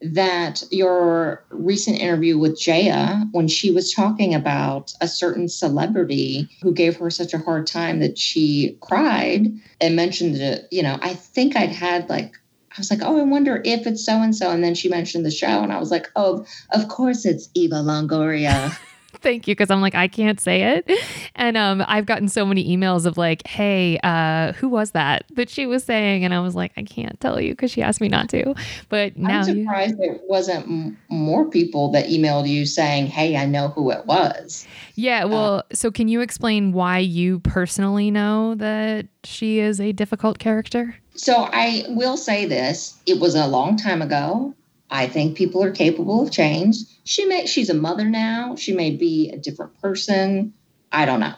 That 0.03 0.63
your 0.69 1.45
recent 1.49 1.99
interview 1.99 2.37
with 2.37 2.59
Jaya, 2.59 3.23
when 3.31 3.47
she 3.47 3.71
was 3.71 3.93
talking 3.93 4.35
about 4.35 4.93
a 4.99 5.07
certain 5.07 5.47
celebrity 5.47 6.49
who 6.61 6.73
gave 6.73 6.97
her 6.97 7.09
such 7.09 7.33
a 7.33 7.37
hard 7.37 7.67
time 7.67 7.99
that 7.99 8.17
she 8.17 8.77
cried 8.81 9.47
and 9.79 9.95
mentioned 9.95 10.35
it, 10.35 10.67
you 10.71 10.83
know, 10.83 10.99
I 11.01 11.13
think 11.13 11.55
I'd 11.55 11.71
had 11.71 12.09
like 12.09 12.33
I 12.75 12.79
was 12.79 12.89
like, 12.89 13.01
oh, 13.03 13.19
I 13.19 13.23
wonder 13.23 13.61
if 13.63 13.85
it's 13.85 14.03
so 14.03 14.19
and 14.19 14.35
so. 14.35 14.49
And 14.49 14.63
then 14.63 14.73
she 14.73 14.89
mentioned 14.89 15.25
the 15.25 15.31
show, 15.31 15.61
and 15.61 15.71
I 15.71 15.79
was 15.79 15.91
like, 15.91 16.07
oh, 16.15 16.45
of 16.71 16.87
course 16.87 17.23
it's 17.23 17.49
Eva 17.53 17.75
Longoria. 17.75 18.75
Thank 19.21 19.47
you, 19.47 19.55
because 19.55 19.69
I'm 19.71 19.81
like 19.81 19.95
I 19.95 20.07
can't 20.07 20.39
say 20.39 20.63
it, 20.77 20.91
and 21.35 21.55
um, 21.55 21.83
I've 21.87 22.05
gotten 22.05 22.27
so 22.27 22.45
many 22.45 22.75
emails 22.75 23.05
of 23.05 23.17
like, 23.17 23.45
hey, 23.47 23.97
uh, 24.03 24.53
who 24.53 24.67
was 24.67 24.91
that 24.91 25.25
that 25.35 25.49
she 25.49 25.65
was 25.65 25.83
saying, 25.83 26.25
and 26.25 26.33
I 26.33 26.39
was 26.39 26.55
like, 26.55 26.73
I 26.77 26.83
can't 26.83 27.19
tell 27.21 27.39
you 27.39 27.51
because 27.51 27.71
she 27.71 27.81
asked 27.81 28.01
me 28.01 28.09
not 28.09 28.29
to. 28.29 28.53
But 28.89 29.15
now 29.17 29.39
I'm 29.39 29.43
surprised 29.45 29.91
you... 29.99 30.07
there 30.07 30.19
wasn't 30.27 30.65
m- 30.65 30.97
more 31.09 31.49
people 31.49 31.91
that 31.91 32.07
emailed 32.07 32.49
you 32.49 32.65
saying, 32.65 33.07
hey, 33.07 33.37
I 33.37 33.45
know 33.45 33.69
who 33.69 33.91
it 33.91 34.05
was. 34.05 34.67
Yeah, 34.95 35.23
uh, 35.23 35.29
well, 35.29 35.63
so 35.71 35.91
can 35.91 36.07
you 36.07 36.21
explain 36.21 36.73
why 36.73 36.97
you 36.97 37.39
personally 37.39 38.11
know 38.11 38.55
that 38.55 39.07
she 39.23 39.59
is 39.59 39.79
a 39.79 39.91
difficult 39.91 40.39
character? 40.39 40.95
So 41.15 41.47
I 41.53 41.85
will 41.89 42.17
say 42.17 42.45
this: 42.45 42.99
it 43.05 43.19
was 43.19 43.35
a 43.35 43.47
long 43.47 43.77
time 43.77 44.01
ago. 44.01 44.53
I 44.93 45.07
think 45.07 45.35
people 45.35 45.63
are 45.63 45.71
capable 45.71 46.21
of 46.21 46.31
change. 46.31 46.77
She 47.03 47.25
may 47.25 47.47
she's 47.47 47.69
a 47.69 47.73
mother 47.73 48.05
now. 48.05 48.55
She 48.55 48.73
may 48.73 48.91
be 48.91 49.31
a 49.31 49.37
different 49.37 49.81
person. 49.81 50.53
I 50.91 51.05
don't 51.05 51.19
know. 51.19 51.33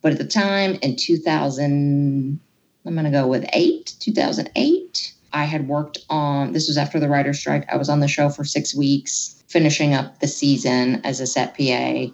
But 0.00 0.12
at 0.12 0.18
the 0.18 0.24
time 0.24 0.78
in 0.80 0.94
2000, 0.94 2.40
I'm 2.86 2.94
going 2.94 3.04
to 3.04 3.10
go 3.10 3.26
with 3.26 3.44
8, 3.52 3.94
2008, 3.98 5.12
I 5.32 5.44
had 5.44 5.68
worked 5.68 5.98
on 6.08 6.52
this 6.52 6.68
was 6.68 6.78
after 6.78 7.00
the 7.00 7.08
writer's 7.08 7.40
strike. 7.40 7.70
I 7.70 7.76
was 7.76 7.88
on 7.88 7.98
the 7.98 8.08
show 8.08 8.30
for 8.30 8.44
6 8.44 8.74
weeks, 8.76 9.42
finishing 9.48 9.92
up 9.92 10.20
the 10.20 10.28
season 10.28 11.00
as 11.04 11.20
a 11.20 11.26
set 11.26 11.56
PA 11.56 12.12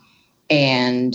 and 0.49 1.15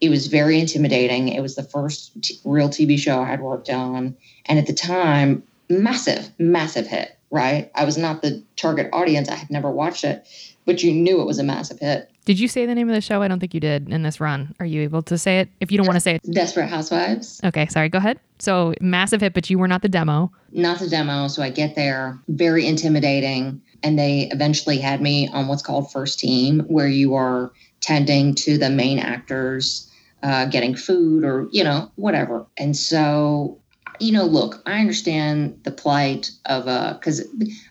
it 0.00 0.08
was 0.08 0.26
very 0.26 0.58
intimidating. 0.58 1.28
It 1.28 1.40
was 1.40 1.54
the 1.54 1.62
first 1.62 2.20
t- 2.22 2.40
real 2.44 2.68
TV 2.68 2.98
show 2.98 3.20
I 3.20 3.26
had 3.26 3.40
worked 3.40 3.70
on. 3.70 4.16
And 4.46 4.58
at 4.58 4.66
the 4.66 4.72
time, 4.72 5.42
massive, 5.68 6.30
massive 6.38 6.86
hit, 6.86 7.16
right? 7.30 7.70
I 7.74 7.84
was 7.84 7.96
not 7.96 8.22
the 8.22 8.42
target 8.56 8.88
audience. 8.92 9.28
I 9.28 9.36
had 9.36 9.50
never 9.50 9.70
watched 9.70 10.04
it, 10.04 10.26
but 10.66 10.82
you 10.82 10.92
knew 10.92 11.20
it 11.20 11.26
was 11.26 11.38
a 11.38 11.44
massive 11.44 11.78
hit. 11.78 12.10
Did 12.24 12.38
you 12.38 12.48
say 12.48 12.66
the 12.66 12.74
name 12.74 12.88
of 12.88 12.94
the 12.94 13.00
show? 13.00 13.22
I 13.22 13.28
don't 13.28 13.40
think 13.40 13.54
you 13.54 13.60
did 13.60 13.88
in 13.88 14.02
this 14.02 14.20
run. 14.20 14.54
Are 14.60 14.66
you 14.66 14.82
able 14.82 15.02
to 15.02 15.16
say 15.16 15.40
it? 15.40 15.48
If 15.60 15.72
you 15.72 15.78
don't 15.78 15.86
want 15.86 15.96
to 15.96 16.00
say 16.00 16.16
it, 16.16 16.22
Desperate 16.30 16.68
Housewives. 16.68 17.40
Okay, 17.44 17.66
sorry. 17.66 17.88
Go 17.88 17.98
ahead. 17.98 18.20
So 18.38 18.74
massive 18.80 19.20
hit, 19.20 19.32
but 19.32 19.48
you 19.50 19.58
were 19.58 19.68
not 19.68 19.82
the 19.82 19.88
demo. 19.88 20.30
Not 20.52 20.78
the 20.78 20.88
demo. 20.88 21.28
So 21.28 21.42
I 21.42 21.50
get 21.50 21.74
there, 21.74 22.18
very 22.28 22.66
intimidating. 22.66 23.60
And 23.82 23.98
they 23.98 24.28
eventually 24.30 24.78
had 24.78 25.00
me 25.00 25.28
on 25.28 25.48
what's 25.48 25.62
called 25.62 25.90
first 25.90 26.18
team, 26.18 26.60
where 26.68 26.88
you 26.88 27.14
are 27.14 27.52
tending 27.80 28.34
to 28.34 28.58
the 28.58 28.68
main 28.68 28.98
actors 28.98 29.90
uh, 30.22 30.44
getting 30.46 30.76
food 30.76 31.24
or, 31.24 31.48
you 31.50 31.64
know, 31.64 31.90
whatever. 31.96 32.46
And 32.58 32.76
so, 32.76 33.58
you 34.00 34.12
know, 34.12 34.24
look, 34.24 34.62
I 34.66 34.80
understand 34.80 35.60
the 35.64 35.70
plight 35.70 36.30
of, 36.46 36.66
uh, 36.66 36.94
because 36.94 37.26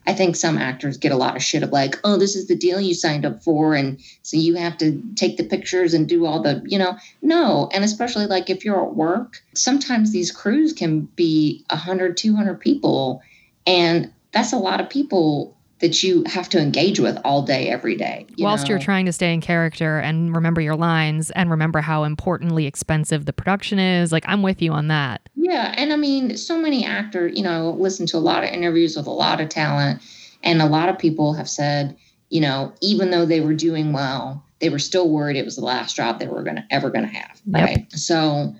I 0.08 0.14
think 0.14 0.36
some 0.36 0.58
actors 0.58 0.98
get 0.98 1.12
a 1.12 1.18
lot 1.18 1.36
of 1.36 1.44
shit 1.44 1.64
of 1.64 1.72
like, 1.72 2.00
oh, 2.04 2.18
this 2.18 2.36
is 2.36 2.48
the 2.48 2.56
deal 2.56 2.80
you 2.80 2.94
signed 2.94 3.26
up 3.26 3.44
for. 3.44 3.74
And 3.74 4.00
so 4.22 4.38
you 4.38 4.56
have 4.56 4.78
to 4.78 5.02
take 5.16 5.38
the 5.38 5.44
pictures 5.44 5.94
and 5.94 6.08
do 6.08 6.26
all 6.26 6.42
the, 6.42 6.62
you 6.66 6.78
know, 6.78 6.98
no. 7.22 7.70
And 7.74 7.84
especially 7.84 8.28
like 8.28 8.50
if 8.50 8.64
you're 8.64 8.82
at 8.82 8.96
work, 8.96 9.44
sometimes 9.56 10.12
these 10.12 10.32
crews 10.32 10.72
can 10.72 11.02
be 11.16 11.66
100, 11.70 12.16
200 12.16 12.60
people. 12.60 13.22
And 13.66 14.14
that's 14.32 14.54
a 14.54 14.58
lot 14.58 14.80
of 14.80 14.90
people 14.90 15.58
that 15.80 16.04
you 16.04 16.24
have 16.26 16.50
to 16.50 16.60
engage 16.60 17.00
with 17.00 17.18
all 17.24 17.42
day, 17.42 17.70
every 17.70 17.96
day. 17.96 18.26
You 18.36 18.46
Whilst 18.46 18.66
know? 18.66 18.72
you're 18.72 18.80
trying 18.80 19.06
to 19.06 19.14
stay 19.14 19.34
in 19.34 19.42
character 19.42 20.00
and 20.00 20.36
remember 20.36 20.60
your 20.62 20.76
lines 20.76 21.32
and 21.32 21.50
remember 21.50 21.80
how 21.80 22.04
importantly 22.04 22.66
expensive 22.66 23.26
the 23.26 23.34
production 23.34 23.80
is. 23.80 24.12
Like, 24.12 24.26
I'm 24.28 24.42
with 24.42 24.62
you 24.62 24.74
on 24.74 24.90
that. 24.90 25.22
Yeah. 25.36 25.74
And 25.78 25.94
I 25.94 25.96
mean, 25.96 26.36
so 26.38 26.60
many 26.60 26.86
actors, 26.86 27.38
you 27.38 27.44
know, 27.44 27.72
listen 27.80 28.06
to 28.08 28.18
a 28.18 28.20
lot 28.20 28.44
of 28.44 28.50
interviews 28.50 28.98
with 28.98 29.08
a 29.08 29.12
lot 29.12 29.40
of 29.40 29.50
talent. 29.50 30.02
And 30.44 30.62
a 30.62 30.66
lot 30.66 30.90
of 30.90 30.98
people 30.98 31.34
have 31.34 31.50
said, 31.50 31.98
you 32.30 32.42
know, 32.42 32.74
even 32.82 33.12
though 33.12 33.26
they 33.26 33.40
were 33.40 33.54
doing 33.54 33.94
well, 33.94 34.44
they 34.60 34.70
were 34.70 34.80
still 34.80 35.10
worried 35.10 35.38
it 35.38 35.46
was 35.46 35.56
the 35.56 35.66
last 35.66 35.96
job 35.96 36.20
they 36.20 36.28
were 36.28 36.44
going 36.44 36.58
to 36.58 36.66
ever 36.70 36.90
going 36.90 37.08
to 37.08 37.14
have. 37.14 37.42
Right. 37.48 37.80
Yep. 37.80 37.94
So 37.94 38.56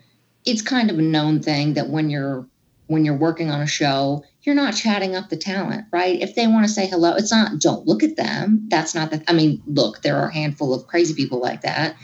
it's 0.46 0.62
kind 0.62 0.90
of 0.90 0.98
a 0.98 1.02
known 1.02 1.42
thing 1.42 1.74
that 1.74 1.90
when 1.90 2.10
you're 2.10 2.48
when 2.88 3.06
you're 3.06 3.16
working 3.16 3.52
on 3.52 3.62
a 3.62 3.68
show, 3.68 4.24
you're 4.50 4.56
not 4.56 4.74
chatting 4.74 5.16
up 5.16 5.30
the 5.30 5.38
talent, 5.38 5.86
right? 5.92 6.20
If 6.20 6.34
they 6.34 6.48
want 6.48 6.66
to 6.66 6.74
say 6.74 6.88
hello, 6.88 7.14
it's 7.14 7.32
not, 7.32 7.60
don't 7.60 7.86
look 7.86 8.02
at 8.02 8.16
them. 8.16 8.66
That's 8.70 8.96
not 8.96 9.12
the, 9.12 9.24
I 9.28 9.34
mean, 9.34 9.62
look, 9.68 10.02
there 10.02 10.18
are 10.18 10.30
a 10.30 10.34
handful 10.34 10.74
of 10.74 10.88
crazy 10.88 11.14
people 11.14 11.40
like 11.40 11.62
that, 11.62 11.96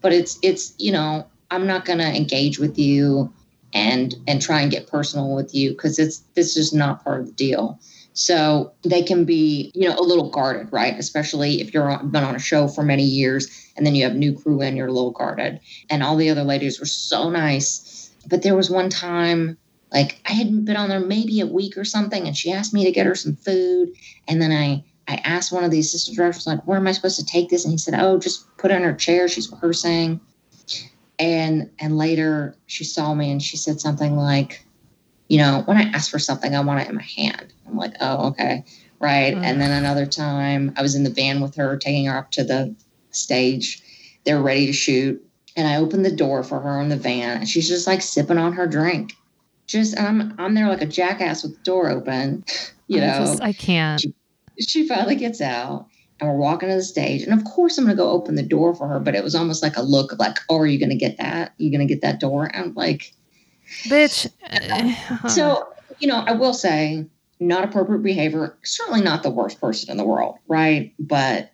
but 0.00 0.12
it's, 0.12 0.36
it's, 0.42 0.74
you 0.78 0.90
know, 0.90 1.24
I'm 1.52 1.64
not 1.64 1.84
going 1.84 2.00
to 2.00 2.04
engage 2.12 2.58
with 2.58 2.76
you 2.76 3.32
and, 3.72 4.16
and 4.26 4.42
try 4.42 4.62
and 4.62 4.70
get 4.72 4.88
personal 4.88 5.32
with 5.36 5.54
you 5.54 5.70
because 5.70 6.00
it's, 6.00 6.24
this 6.34 6.56
is 6.56 6.72
not 6.72 7.04
part 7.04 7.20
of 7.20 7.26
the 7.28 7.32
deal. 7.34 7.78
So 8.14 8.72
they 8.82 9.04
can 9.04 9.24
be, 9.24 9.70
you 9.72 9.88
know, 9.88 9.96
a 9.96 10.02
little 10.02 10.28
guarded, 10.28 10.72
right? 10.72 10.98
Especially 10.98 11.60
if 11.60 11.72
you're 11.72 11.88
on, 11.88 12.10
been 12.10 12.24
on 12.24 12.34
a 12.34 12.40
show 12.40 12.66
for 12.66 12.82
many 12.82 13.04
years 13.04 13.48
and 13.76 13.86
then 13.86 13.94
you 13.94 14.02
have 14.02 14.16
new 14.16 14.36
crew 14.36 14.60
in, 14.60 14.74
you're 14.74 14.88
a 14.88 14.92
little 14.92 15.12
guarded. 15.12 15.60
And 15.88 16.02
all 16.02 16.16
the 16.16 16.30
other 16.30 16.42
ladies 16.42 16.80
were 16.80 16.86
so 16.86 17.30
nice. 17.30 18.10
But 18.26 18.42
there 18.42 18.56
was 18.56 18.70
one 18.70 18.90
time 18.90 19.56
like 19.92 20.20
I 20.26 20.32
hadn't 20.32 20.64
been 20.64 20.76
on 20.76 20.88
there 20.88 21.00
maybe 21.00 21.40
a 21.40 21.46
week 21.46 21.76
or 21.76 21.84
something, 21.84 22.26
and 22.26 22.36
she 22.36 22.50
asked 22.50 22.72
me 22.72 22.84
to 22.84 22.92
get 22.92 23.06
her 23.06 23.14
some 23.14 23.36
food. 23.36 23.92
And 24.26 24.40
then 24.40 24.52
I 24.52 24.84
I 25.08 25.16
asked 25.24 25.52
one 25.52 25.64
of 25.64 25.70
the 25.70 25.80
assistant 25.80 26.16
directors, 26.16 26.46
like, 26.46 26.66
where 26.66 26.78
am 26.78 26.86
I 26.86 26.92
supposed 26.92 27.18
to 27.18 27.24
take 27.24 27.50
this? 27.50 27.64
And 27.64 27.72
he 27.72 27.78
said, 27.78 27.94
Oh, 27.94 28.18
just 28.18 28.46
put 28.56 28.70
it 28.70 28.74
in 28.74 28.82
her 28.82 28.94
chair. 28.94 29.28
She's 29.28 29.50
rehearsing. 29.50 30.20
And 31.18 31.70
and 31.78 31.98
later 31.98 32.56
she 32.66 32.84
saw 32.84 33.14
me 33.14 33.30
and 33.30 33.42
she 33.42 33.56
said 33.56 33.80
something 33.80 34.16
like, 34.16 34.64
you 35.28 35.38
know, 35.38 35.62
when 35.66 35.76
I 35.76 35.82
ask 35.82 36.10
for 36.10 36.18
something, 36.18 36.54
I 36.54 36.60
want 36.60 36.80
it 36.80 36.88
in 36.88 36.96
my 36.96 37.02
hand. 37.02 37.52
I'm 37.66 37.76
like, 37.76 37.94
oh, 38.00 38.28
okay. 38.28 38.64
Right. 38.98 39.34
Mm. 39.34 39.42
And 39.44 39.60
then 39.60 39.70
another 39.70 40.06
time 40.06 40.72
I 40.76 40.82
was 40.82 40.94
in 40.94 41.04
the 41.04 41.10
van 41.10 41.40
with 41.40 41.54
her, 41.56 41.76
taking 41.76 42.06
her 42.06 42.16
up 42.16 42.30
to 42.32 42.44
the 42.44 42.74
stage. 43.10 43.82
They're 44.24 44.40
ready 44.40 44.66
to 44.66 44.72
shoot. 44.72 45.22
And 45.56 45.68
I 45.68 45.76
opened 45.76 46.04
the 46.04 46.16
door 46.16 46.42
for 46.44 46.60
her 46.60 46.80
in 46.80 46.88
the 46.88 46.96
van 46.96 47.38
and 47.38 47.48
she's 47.48 47.68
just 47.68 47.86
like 47.86 48.00
sipping 48.00 48.38
on 48.38 48.54
her 48.54 48.66
drink 48.66 49.14
just 49.66 49.98
I'm 49.98 50.34
I'm 50.38 50.54
there 50.54 50.68
like 50.68 50.82
a 50.82 50.86
jackass 50.86 51.42
with 51.42 51.56
the 51.56 51.62
door 51.62 51.90
open, 51.90 52.44
you 52.88 53.00
know. 53.00 53.06
I, 53.06 53.18
just, 53.18 53.42
I 53.42 53.52
can't. 53.52 54.00
She, 54.00 54.14
she, 54.60 54.88
finally 54.88 55.16
gets 55.16 55.40
out 55.40 55.86
and 56.20 56.28
we're 56.28 56.36
walking 56.36 56.68
to 56.68 56.74
the 56.74 56.82
stage. 56.82 57.22
And 57.22 57.32
of 57.32 57.44
course 57.44 57.78
I'm 57.78 57.84
gonna 57.84 57.96
go 57.96 58.10
open 58.10 58.34
the 58.34 58.42
door 58.42 58.74
for 58.74 58.86
her, 58.88 59.00
but 59.00 59.14
it 59.14 59.24
was 59.24 59.34
almost 59.34 59.62
like 59.62 59.76
a 59.76 59.82
look 59.82 60.12
of 60.12 60.18
like, 60.18 60.38
oh, 60.48 60.58
are 60.58 60.66
you 60.66 60.78
gonna 60.78 60.96
get 60.96 61.18
that? 61.18 61.48
Are 61.50 61.54
you 61.62 61.70
gonna 61.70 61.86
get 61.86 62.02
that 62.02 62.20
door? 62.20 62.44
And 62.44 62.56
I'm 62.56 62.74
like 62.74 63.12
Bitch. 63.84 64.30
Uh-huh. 64.52 65.28
so, 65.28 65.68
you 65.98 66.06
know, 66.06 66.24
I 66.26 66.32
will 66.32 66.52
say 66.52 67.06
not 67.40 67.64
appropriate 67.64 68.02
behavior, 68.02 68.56
certainly 68.64 69.00
not 69.00 69.22
the 69.22 69.30
worst 69.30 69.60
person 69.60 69.90
in 69.90 69.96
the 69.96 70.04
world, 70.04 70.36
right? 70.46 70.92
But 70.98 71.52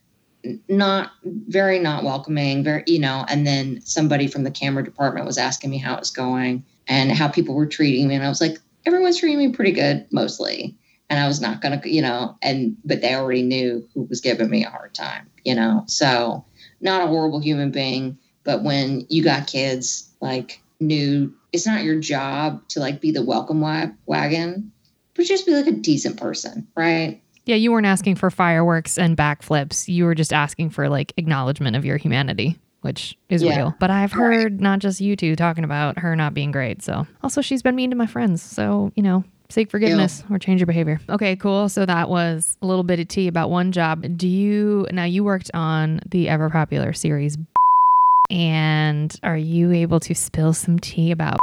not 0.69 1.13
very 1.25 1.79
not 1.79 2.05
welcoming, 2.05 2.65
very, 2.65 2.83
you 2.87 2.99
know, 2.99 3.25
and 3.29 3.47
then 3.47 3.81
somebody 3.83 4.27
from 4.27 4.45
the 4.45 4.51
camera 4.51 4.85
department 4.85 5.27
was 5.27 5.39
asking 5.39 5.71
me 5.71 5.79
how 5.79 5.97
it's 5.97 6.11
going 6.11 6.65
and 6.89 7.13
how 7.13 7.29
people 7.29 7.55
were 7.55 7.67
treating 7.67 8.09
me. 8.09 8.15
And 8.15 8.25
I 8.25 8.29
was 8.29 8.41
like, 8.41 8.59
everyone's 8.87 9.21
treating 9.21 9.39
me 9.39 9.53
pretty 9.53 9.73
good 9.73 10.07
mostly. 10.11 10.77
And 11.11 11.21
I 11.21 11.27
was 11.27 11.41
not 11.41 11.61
going 11.61 11.81
to, 11.81 11.89
you 11.89 12.03
know, 12.03 12.37
and, 12.43 12.77
but 12.85 13.01
they 13.01 13.15
already 13.15 13.43
knew 13.43 13.87
who 13.95 14.03
was 14.03 14.21
giving 14.21 14.51
me 14.51 14.65
a 14.65 14.71
hard 14.71 14.95
time, 14.95 15.31
you 15.45 15.55
know? 15.55 15.85
So 15.87 16.45
not 16.81 17.03
a 17.03 17.07
horrible 17.07 17.41
human 17.41 17.71
being. 17.71 18.19
But 18.45 18.63
when 18.63 19.07
you 19.09 19.23
got 19.23 19.47
kids, 19.47 20.11
like, 20.21 20.61
new, 20.81 21.35
it's 21.53 21.67
not 21.67 21.83
your 21.83 21.99
job 22.01 22.67
to 22.69 22.81
like 22.81 23.01
be 23.01 23.11
the 23.11 23.23
welcome 23.23 23.61
wagon, 24.07 24.73
but 25.15 25.27
just 25.27 25.47
be 25.47 25.53
like 25.53 25.67
a 25.67 25.73
decent 25.73 26.19
person, 26.19 26.67
right? 26.77 27.23
Yeah, 27.47 27.57
you 27.57 27.73
weren't 27.73 27.87
asking 27.87 28.17
for 28.17 28.31
fireworks 28.31 28.99
and 28.99 29.17
backflips. 29.17 29.89
You 29.89 30.05
were 30.05 30.15
just 30.15 30.33
asking 30.33 30.71
for 30.71 30.89
like 30.89 31.15
acknowledgement 31.17 31.77
of 31.77 31.85
your 31.85 31.97
humanity, 31.97 32.59
which 32.83 33.17
is 33.29 33.43
yeah. 33.43 33.57
real. 33.57 33.75
But 33.79 33.91
I've 33.91 34.13
heard 34.13 34.61
not 34.61 34.79
just 34.79 35.01
you 35.01 35.17
two 35.17 35.37
talking 35.37 35.65
about 35.65 35.99
her 35.99 36.15
not 36.17 36.35
being 36.35 36.51
great. 36.51 36.83
So 36.83 37.07
also, 37.23 37.41
she's 37.41 37.63
been 37.63 37.77
mean 37.77 37.91
to 37.91 37.97
my 37.97 38.07
friends. 38.07 38.43
So, 38.43 38.93
you 38.95 39.03
know, 39.03 39.25
seek 39.51 39.71
forgiveness 39.71 40.23
or 40.31 40.39
change 40.39 40.61
your 40.61 40.67
behavior. 40.67 41.01
Okay, 41.09 41.37
cool. 41.37 41.69
So 41.69 41.87
that 41.87 42.09
was 42.09 42.57
a 42.63 42.67
little 42.67 42.85
bit 42.85 43.01
of 43.01 43.09
tea 43.09 43.29
about 43.29 43.51
one 43.51 43.73
job. 43.73 44.05
Do 44.17 44.29
you 44.29 44.87
now 44.91 45.05
you 45.05 45.25
worked 45.25 45.51
on 45.55 46.01
the 46.09 46.29
ever 46.29 46.51
popular 46.51 46.93
series 46.93 47.37
and 48.31 49.19
are 49.23 49.39
you 49.39 49.73
able 49.73 50.01
to 50.01 50.15
spill 50.15 50.53
some 50.53 50.79
tea 50.79 51.11
about 51.11 51.39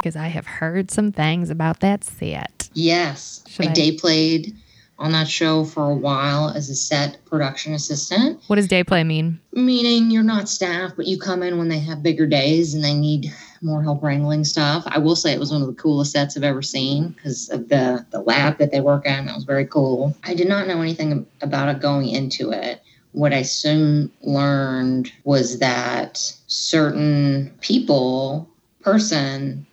because 0.00 0.16
I 0.16 0.28
have 0.28 0.46
heard 0.46 0.90
some 0.90 1.12
things 1.12 1.50
about 1.50 1.80
that 1.80 2.04
set. 2.04 2.70
Yes. 2.72 3.44
Should 3.46 3.66
I, 3.66 3.70
I 3.70 3.72
day 3.74 3.92
played 3.92 4.56
on 5.00 5.12
that 5.12 5.26
show 5.26 5.64
for 5.64 5.90
a 5.90 5.94
while 5.94 6.50
as 6.50 6.68
a 6.68 6.74
set 6.74 7.24
production 7.24 7.72
assistant. 7.72 8.38
What 8.46 8.56
does 8.56 8.68
day 8.68 8.84
play 8.84 9.02
mean? 9.02 9.40
Meaning 9.52 10.10
you're 10.10 10.22
not 10.22 10.48
staff, 10.48 10.92
but 10.94 11.06
you 11.06 11.18
come 11.18 11.42
in 11.42 11.56
when 11.56 11.68
they 11.68 11.78
have 11.78 12.02
bigger 12.02 12.26
days 12.26 12.74
and 12.74 12.84
they 12.84 12.94
need 12.94 13.32
more 13.62 13.82
help 13.82 14.02
wrangling 14.02 14.44
stuff. 14.44 14.84
I 14.86 14.98
will 14.98 15.16
say 15.16 15.32
it 15.32 15.40
was 15.40 15.50
one 15.50 15.62
of 15.62 15.68
the 15.68 15.82
coolest 15.82 16.12
sets 16.12 16.36
I've 16.36 16.44
ever 16.44 16.62
seen 16.62 17.08
because 17.08 17.48
of 17.48 17.68
the 17.68 18.04
the 18.10 18.20
lab 18.20 18.58
that 18.58 18.70
they 18.70 18.80
work 18.80 19.06
in. 19.06 19.26
That 19.26 19.34
was 19.34 19.44
very 19.44 19.66
cool. 19.66 20.14
I 20.22 20.34
did 20.34 20.48
not 20.48 20.68
know 20.68 20.82
anything 20.82 21.26
about 21.40 21.74
it 21.74 21.80
going 21.80 22.08
into 22.08 22.50
it. 22.52 22.82
What 23.12 23.32
I 23.32 23.42
soon 23.42 24.12
learned 24.22 25.12
was 25.24 25.58
that 25.58 26.32
certain 26.46 27.52
people, 27.60 28.48
person, 28.82 29.66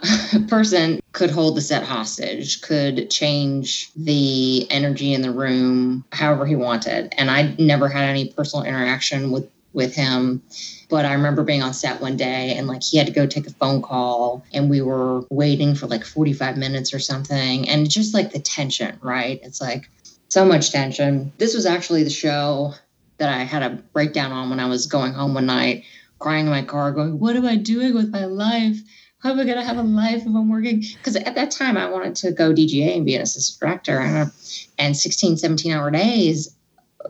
person 0.48 1.00
could 1.12 1.30
hold 1.30 1.56
the 1.56 1.60
set 1.60 1.82
hostage, 1.82 2.60
could 2.60 3.10
change 3.10 3.90
the 3.94 4.70
energy 4.70 5.12
in 5.12 5.22
the 5.22 5.30
room 5.30 6.04
however 6.12 6.46
he 6.46 6.56
wanted. 6.56 7.14
And 7.16 7.30
I 7.30 7.54
never 7.58 7.88
had 7.88 8.08
any 8.08 8.30
personal 8.30 8.64
interaction 8.64 9.30
with 9.30 9.48
with 9.72 9.94
him. 9.94 10.42
But 10.88 11.04
I 11.04 11.12
remember 11.12 11.44
being 11.44 11.62
on 11.62 11.74
set 11.74 12.00
one 12.00 12.16
day 12.16 12.54
and 12.56 12.66
like 12.66 12.82
he 12.82 12.96
had 12.96 13.06
to 13.08 13.12
go 13.12 13.26
take 13.26 13.46
a 13.46 13.52
phone 13.52 13.82
call 13.82 14.44
and 14.52 14.70
we 14.70 14.80
were 14.80 15.24
waiting 15.30 15.74
for 15.74 15.86
like 15.86 16.04
45 16.04 16.56
minutes 16.56 16.94
or 16.94 16.98
something. 16.98 17.68
And 17.68 17.90
just 17.90 18.14
like 18.14 18.32
the 18.32 18.38
tension, 18.38 18.98
right? 19.02 19.38
It's 19.42 19.60
like 19.60 19.90
so 20.28 20.44
much 20.46 20.72
tension. 20.72 21.32
This 21.36 21.54
was 21.54 21.66
actually 21.66 22.04
the 22.04 22.10
show 22.10 22.74
that 23.18 23.28
I 23.28 23.44
had 23.44 23.62
a 23.62 23.70
breakdown 23.92 24.32
on 24.32 24.48
when 24.50 24.60
I 24.60 24.66
was 24.66 24.86
going 24.86 25.12
home 25.12 25.34
one 25.34 25.46
night, 25.46 25.84
crying 26.18 26.46
in 26.46 26.52
my 26.52 26.62
car, 26.62 26.92
going, 26.92 27.18
What 27.18 27.36
am 27.36 27.44
I 27.44 27.56
doing 27.56 27.94
with 27.94 28.10
my 28.10 28.24
life? 28.24 28.78
How 29.26 29.32
am 29.32 29.40
I 29.40 29.44
going 29.44 29.56
to 29.56 29.64
have 29.64 29.76
a 29.76 29.82
life 29.82 30.22
if 30.22 30.26
I'm 30.26 30.48
working? 30.48 30.80
Because 30.80 31.16
at 31.16 31.34
that 31.34 31.50
time, 31.50 31.76
I 31.76 31.90
wanted 31.90 32.14
to 32.16 32.30
go 32.30 32.52
DGA 32.52 32.96
and 32.96 33.04
be 33.04 33.16
an 33.16 33.22
assistant 33.22 33.58
director. 33.58 33.98
And, 33.98 34.30
and 34.78 34.96
16, 34.96 35.38
17 35.38 35.72
hour 35.72 35.90
days 35.90 36.54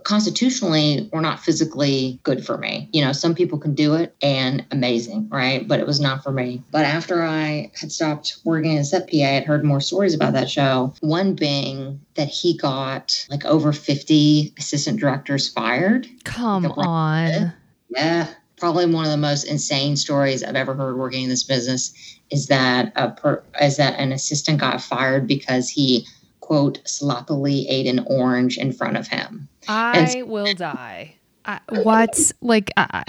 constitutionally 0.04 1.10
were 1.12 1.20
not 1.20 1.40
physically 1.40 2.18
good 2.22 2.44
for 2.44 2.56
me. 2.56 2.88
You 2.94 3.04
know, 3.04 3.12
some 3.12 3.34
people 3.34 3.58
can 3.58 3.74
do 3.74 3.94
it 3.94 4.16
and 4.22 4.64
amazing, 4.70 5.28
right? 5.28 5.68
But 5.68 5.78
it 5.78 5.86
was 5.86 6.00
not 6.00 6.22
for 6.22 6.32
me. 6.32 6.62
But 6.70 6.86
after 6.86 7.22
I 7.22 7.70
had 7.78 7.92
stopped 7.92 8.38
working 8.44 8.78
as 8.78 8.92
set 8.92 9.10
PA, 9.10 9.16
I 9.16 9.20
had 9.20 9.44
heard 9.44 9.62
more 9.62 9.82
stories 9.82 10.14
about 10.14 10.32
that 10.32 10.48
show. 10.48 10.94
One 11.00 11.34
being 11.34 12.00
that 12.14 12.28
he 12.28 12.56
got 12.56 13.26
like 13.28 13.44
over 13.44 13.74
50 13.74 14.54
assistant 14.58 15.00
directors 15.00 15.50
fired. 15.50 16.08
Come 16.24 16.64
on. 16.64 17.52
Yeah 17.90 18.28
probably 18.56 18.86
one 18.86 19.04
of 19.04 19.10
the 19.10 19.16
most 19.16 19.44
insane 19.44 19.96
stories 19.96 20.42
I've 20.42 20.56
ever 20.56 20.74
heard 20.74 20.96
working 20.96 21.24
in 21.24 21.28
this 21.28 21.44
business 21.44 21.92
is 22.30 22.46
that 22.46 22.92
a 22.96 23.10
per, 23.10 23.42
is 23.60 23.76
that 23.76 23.98
an 23.98 24.12
assistant 24.12 24.60
got 24.60 24.80
fired 24.80 25.26
because 25.26 25.68
he 25.68 26.06
quote 26.40 26.80
sloppily 26.86 27.68
ate 27.68 27.86
an 27.86 28.04
orange 28.06 28.56
in 28.56 28.72
front 28.72 28.96
of 28.96 29.08
him. 29.08 29.48
I 29.68 30.06
so, 30.06 30.24
will 30.24 30.54
die. 30.54 31.16
I, 31.44 31.60
what 31.68 32.32
like 32.40 32.70
I, 32.76 33.04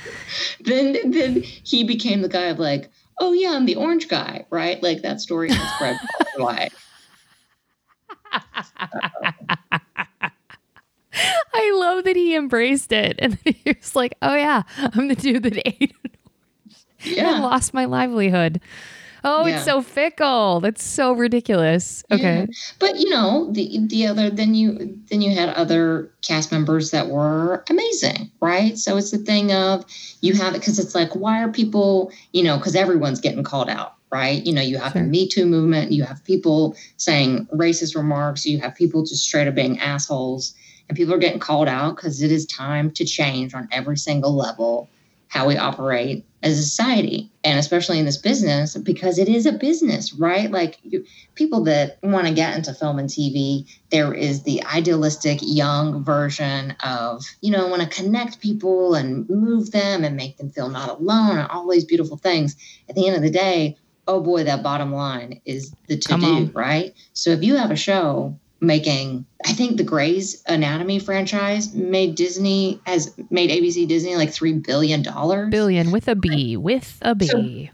then 0.60 1.10
then 1.10 1.42
he 1.42 1.84
became 1.84 2.22
the 2.22 2.28
guy 2.28 2.46
of 2.46 2.58
like 2.58 2.90
oh 3.20 3.32
yeah 3.32 3.52
I'm 3.54 3.66
the 3.66 3.76
orange 3.76 4.08
guy 4.08 4.46
right 4.50 4.82
like 4.82 5.02
that 5.02 5.20
story 5.20 5.50
has 5.50 5.74
spread 5.74 5.98
wide. 6.38 6.72
I 11.54 11.72
love 11.74 12.04
that 12.04 12.16
he 12.16 12.34
embraced 12.34 12.92
it 12.92 13.16
and 13.18 13.38
he 13.44 13.56
was 13.66 13.96
like, 13.96 14.14
"Oh 14.22 14.34
yeah, 14.34 14.62
I'm 14.76 15.08
the 15.08 15.14
dude 15.14 15.42
that 15.44 15.60
ate 15.66 15.94
yeah. 17.00 17.34
and 17.34 17.42
lost 17.42 17.74
my 17.74 17.84
livelihood." 17.84 18.60
Oh, 19.24 19.46
yeah. 19.46 19.56
it's 19.56 19.64
so 19.64 19.82
fickle. 19.82 20.60
That's 20.60 20.82
so 20.82 21.12
ridiculous. 21.12 22.04
Okay. 22.10 22.40
Yeah. 22.40 22.46
But 22.78 22.98
you 22.98 23.10
know, 23.10 23.50
the 23.50 23.78
the 23.86 24.06
other 24.06 24.30
then 24.30 24.54
you 24.54 24.98
then 25.10 25.22
you 25.22 25.34
had 25.34 25.50
other 25.50 26.10
cast 26.22 26.52
members 26.52 26.90
that 26.92 27.08
were 27.08 27.64
amazing, 27.68 28.30
right? 28.40 28.78
So 28.78 28.96
it's 28.96 29.10
the 29.10 29.18
thing 29.18 29.52
of 29.52 29.84
you 30.20 30.34
have 30.34 30.54
it 30.54 30.60
because 30.60 30.78
it's 30.78 30.94
like, 30.94 31.14
why 31.14 31.42
are 31.42 31.50
people, 31.50 32.12
you 32.32 32.42
know, 32.42 32.58
because 32.58 32.76
everyone's 32.76 33.20
getting 33.20 33.44
called 33.44 33.68
out, 33.68 33.94
right? 34.10 34.44
You 34.46 34.52
know, 34.52 34.62
you 34.62 34.78
have 34.78 34.92
sure. 34.92 35.02
the 35.02 35.08
Me 35.08 35.28
Too 35.28 35.46
movement, 35.46 35.92
you 35.92 36.04
have 36.04 36.24
people 36.24 36.76
saying 36.96 37.46
racist 37.52 37.96
remarks, 37.96 38.46
you 38.46 38.60
have 38.60 38.74
people 38.74 39.02
just 39.02 39.24
straight 39.24 39.48
up 39.48 39.54
being 39.54 39.78
assholes 39.80 40.54
and 40.88 40.96
people 40.96 41.14
are 41.14 41.18
getting 41.18 41.40
called 41.40 41.68
out 41.68 41.96
because 41.96 42.22
it 42.22 42.32
is 42.32 42.46
time 42.46 42.90
to 42.92 43.04
change 43.04 43.54
on 43.54 43.68
every 43.70 43.96
single 43.96 44.34
level 44.34 44.88
how 45.28 45.46
we 45.46 45.56
operate 45.58 46.24
as 46.42 46.58
a 46.58 46.62
society 46.62 47.30
and 47.44 47.58
especially 47.58 47.98
in 47.98 48.06
this 48.06 48.16
business 48.16 48.76
because 48.76 49.18
it 49.18 49.28
is 49.28 49.44
a 49.44 49.52
business 49.52 50.14
right? 50.14 50.50
Like 50.50 50.78
you, 50.82 51.04
people 51.34 51.64
that 51.64 51.98
want 52.02 52.26
to 52.26 52.32
get 52.32 52.56
into 52.56 52.72
film 52.72 52.98
and 52.98 53.08
tv 53.08 53.68
there 53.90 54.14
is 54.14 54.44
the 54.44 54.64
idealistic 54.64 55.40
young 55.42 56.02
version 56.02 56.74
of 56.82 57.24
you 57.40 57.50
know 57.50 57.66
want 57.66 57.82
to 57.82 57.88
connect 57.88 58.40
people 58.40 58.94
and 58.94 59.28
move 59.28 59.70
them 59.72 60.04
and 60.04 60.16
make 60.16 60.38
them 60.38 60.50
feel 60.50 60.70
not 60.70 60.88
alone 60.88 61.38
and 61.38 61.48
all 61.48 61.68
these 61.68 61.84
beautiful 61.84 62.16
things. 62.16 62.56
At 62.88 62.94
the 62.94 63.06
end 63.06 63.16
of 63.16 63.22
the 63.22 63.30
day 63.30 63.76
oh 64.06 64.20
boy 64.20 64.44
that 64.44 64.62
bottom 64.62 64.92
line 64.92 65.40
is 65.44 65.74
the 65.88 65.98
to 65.98 66.16
do 66.16 66.50
right? 66.54 66.94
So 67.12 67.30
if 67.30 67.42
you 67.42 67.56
have 67.56 67.70
a 67.70 67.76
show 67.76 68.38
making 68.60 69.24
I 69.44 69.52
think 69.52 69.76
the 69.76 69.84
Grey's 69.84 70.42
Anatomy 70.46 70.98
franchise 70.98 71.72
made 71.74 72.16
Disney 72.16 72.80
has 72.86 73.14
made 73.30 73.50
ABC 73.50 73.86
Disney 73.86 74.16
like 74.16 74.30
three 74.30 74.54
billion 74.54 75.02
dollars. 75.02 75.50
Billion 75.50 75.90
with 75.90 76.08
a 76.08 76.16
B, 76.16 76.56
with 76.56 76.98
a 77.02 77.14
B. 77.14 77.26
So 77.26 77.68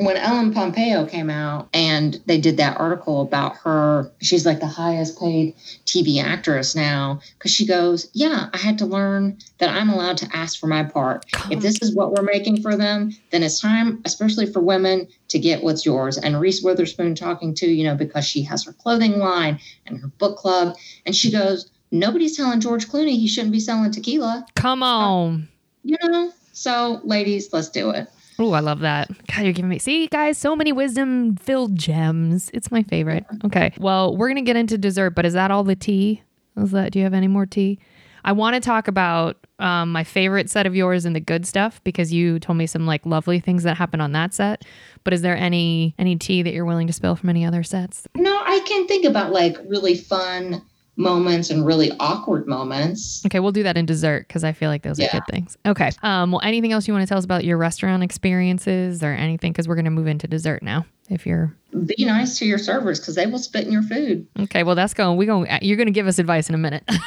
when 0.00 0.16
Ellen 0.16 0.54
Pompeo 0.54 1.04
came 1.04 1.28
out 1.28 1.68
and 1.74 2.22
they 2.24 2.40
did 2.40 2.56
that 2.56 2.80
article 2.80 3.20
about 3.20 3.56
her, 3.58 4.10
she's 4.22 4.46
like 4.46 4.58
the 4.58 4.66
highest 4.66 5.20
paid 5.20 5.54
TV 5.84 6.22
actress 6.22 6.74
now 6.74 7.20
because 7.36 7.52
she 7.52 7.66
goes, 7.66 8.08
Yeah, 8.14 8.48
I 8.54 8.56
had 8.56 8.78
to 8.78 8.86
learn 8.86 9.36
that 9.58 9.68
I'm 9.68 9.90
allowed 9.90 10.16
to 10.18 10.28
ask 10.32 10.58
for 10.58 10.68
my 10.68 10.84
part. 10.84 11.26
If 11.50 11.60
this 11.60 11.82
is 11.82 11.94
what 11.94 12.12
we're 12.12 12.22
making 12.22 12.62
for 12.62 12.76
them, 12.76 13.14
then 13.30 13.42
it's 13.42 13.60
time, 13.60 14.00
especially 14.06 14.46
for 14.46 14.60
women, 14.60 15.06
to 15.28 15.38
get 15.38 15.62
what's 15.62 15.84
yours. 15.84 16.16
And 16.16 16.40
Reese 16.40 16.62
Witherspoon 16.62 17.14
talking 17.14 17.52
to, 17.56 17.66
you 17.66 17.84
know, 17.84 17.94
because 17.94 18.24
she 18.24 18.42
has 18.44 18.64
her 18.64 18.72
clothing 18.72 19.18
line 19.18 19.60
and 19.84 20.00
her 20.00 20.08
book 20.08 20.38
club. 20.38 20.76
And 21.04 21.14
she 21.14 21.30
goes, 21.30 21.70
Nobody's 21.90 22.38
telling 22.38 22.60
George 22.60 22.88
Clooney 22.88 23.18
he 23.18 23.28
shouldn't 23.28 23.52
be 23.52 23.60
selling 23.60 23.90
tequila. 23.90 24.46
Come 24.54 24.82
on. 24.82 25.48
You 25.84 25.98
know? 26.02 26.32
So, 26.52 27.00
ladies, 27.04 27.52
let's 27.52 27.68
do 27.68 27.90
it. 27.90 28.08
Oh, 28.40 28.52
I 28.52 28.60
love 28.60 28.80
that. 28.80 29.10
God, 29.26 29.42
you're 29.42 29.52
giving 29.52 29.68
me, 29.68 29.78
see, 29.78 30.06
guys, 30.06 30.38
so 30.38 30.56
many 30.56 30.72
wisdom 30.72 31.36
filled 31.36 31.76
gems. 31.76 32.50
It's 32.54 32.72
my 32.72 32.82
favorite. 32.82 33.26
Okay. 33.44 33.74
Well, 33.78 34.16
we're 34.16 34.28
going 34.28 34.36
to 34.36 34.48
get 34.48 34.56
into 34.56 34.78
dessert, 34.78 35.10
but 35.10 35.26
is 35.26 35.34
that 35.34 35.50
all 35.50 35.62
the 35.62 35.76
tea? 35.76 36.22
Is 36.56 36.70
that, 36.70 36.92
do 36.92 36.98
you 36.98 37.04
have 37.04 37.12
any 37.12 37.28
more 37.28 37.44
tea? 37.44 37.78
I 38.24 38.32
want 38.32 38.54
to 38.54 38.60
talk 38.60 38.88
about 38.88 39.46
um, 39.58 39.92
my 39.92 40.04
favorite 40.04 40.48
set 40.48 40.66
of 40.66 40.74
yours 40.74 41.04
and 41.04 41.14
the 41.14 41.20
good 41.20 41.44
stuff 41.44 41.84
because 41.84 42.14
you 42.14 42.38
told 42.38 42.56
me 42.56 42.66
some 42.66 42.86
like 42.86 43.04
lovely 43.04 43.40
things 43.40 43.62
that 43.64 43.76
happened 43.76 44.00
on 44.00 44.12
that 44.12 44.32
set. 44.32 44.64
But 45.04 45.12
is 45.12 45.20
there 45.20 45.36
any 45.36 45.94
any 45.98 46.16
tea 46.16 46.42
that 46.42 46.52
you're 46.52 46.64
willing 46.64 46.86
to 46.86 46.92
spill 46.92 47.16
from 47.16 47.28
any 47.28 47.44
other 47.44 47.62
sets? 47.62 48.06
No, 48.14 48.42
I 48.44 48.60
can 48.66 48.86
think 48.86 49.04
about 49.04 49.32
like 49.32 49.56
really 49.66 49.94
fun 49.94 50.62
moments 51.00 51.50
and 51.50 51.66
really 51.66 51.90
awkward 51.98 52.46
moments. 52.46 53.24
Okay, 53.26 53.40
we'll 53.40 53.52
do 53.52 53.62
that 53.62 53.76
in 53.76 53.86
dessert 53.86 54.28
because 54.28 54.44
I 54.44 54.52
feel 54.52 54.68
like 54.68 54.82
those 54.82 54.98
yeah. 54.98 55.08
are 55.08 55.20
good 55.20 55.26
things. 55.30 55.56
Okay. 55.66 55.90
Um, 56.02 56.30
well, 56.30 56.40
anything 56.44 56.72
else 56.72 56.86
you 56.86 56.94
want 56.94 57.02
to 57.02 57.08
tell 57.08 57.18
us 57.18 57.24
about 57.24 57.44
your 57.44 57.56
restaurant 57.56 58.02
experiences 58.02 59.02
or 59.02 59.12
anything? 59.12 59.52
Because 59.52 59.66
we're 59.66 59.74
going 59.74 59.86
to 59.86 59.90
move 59.90 60.06
into 60.06 60.28
dessert 60.28 60.62
now. 60.62 60.86
If 61.08 61.26
you're 61.26 61.52
be 61.86 62.04
nice 62.04 62.38
to 62.38 62.46
your 62.46 62.58
servers 62.58 63.00
because 63.00 63.16
they 63.16 63.26
will 63.26 63.40
spit 63.40 63.66
in 63.66 63.72
your 63.72 63.82
food. 63.82 64.28
Okay, 64.38 64.62
well 64.62 64.76
that's 64.76 64.94
going. 64.94 65.16
We 65.16 65.26
going. 65.26 65.48
You're 65.62 65.76
going 65.76 65.88
to 65.88 65.92
give 65.92 66.06
us 66.06 66.20
advice 66.20 66.48
in 66.48 66.54
a 66.54 66.58
minute. 66.58 66.88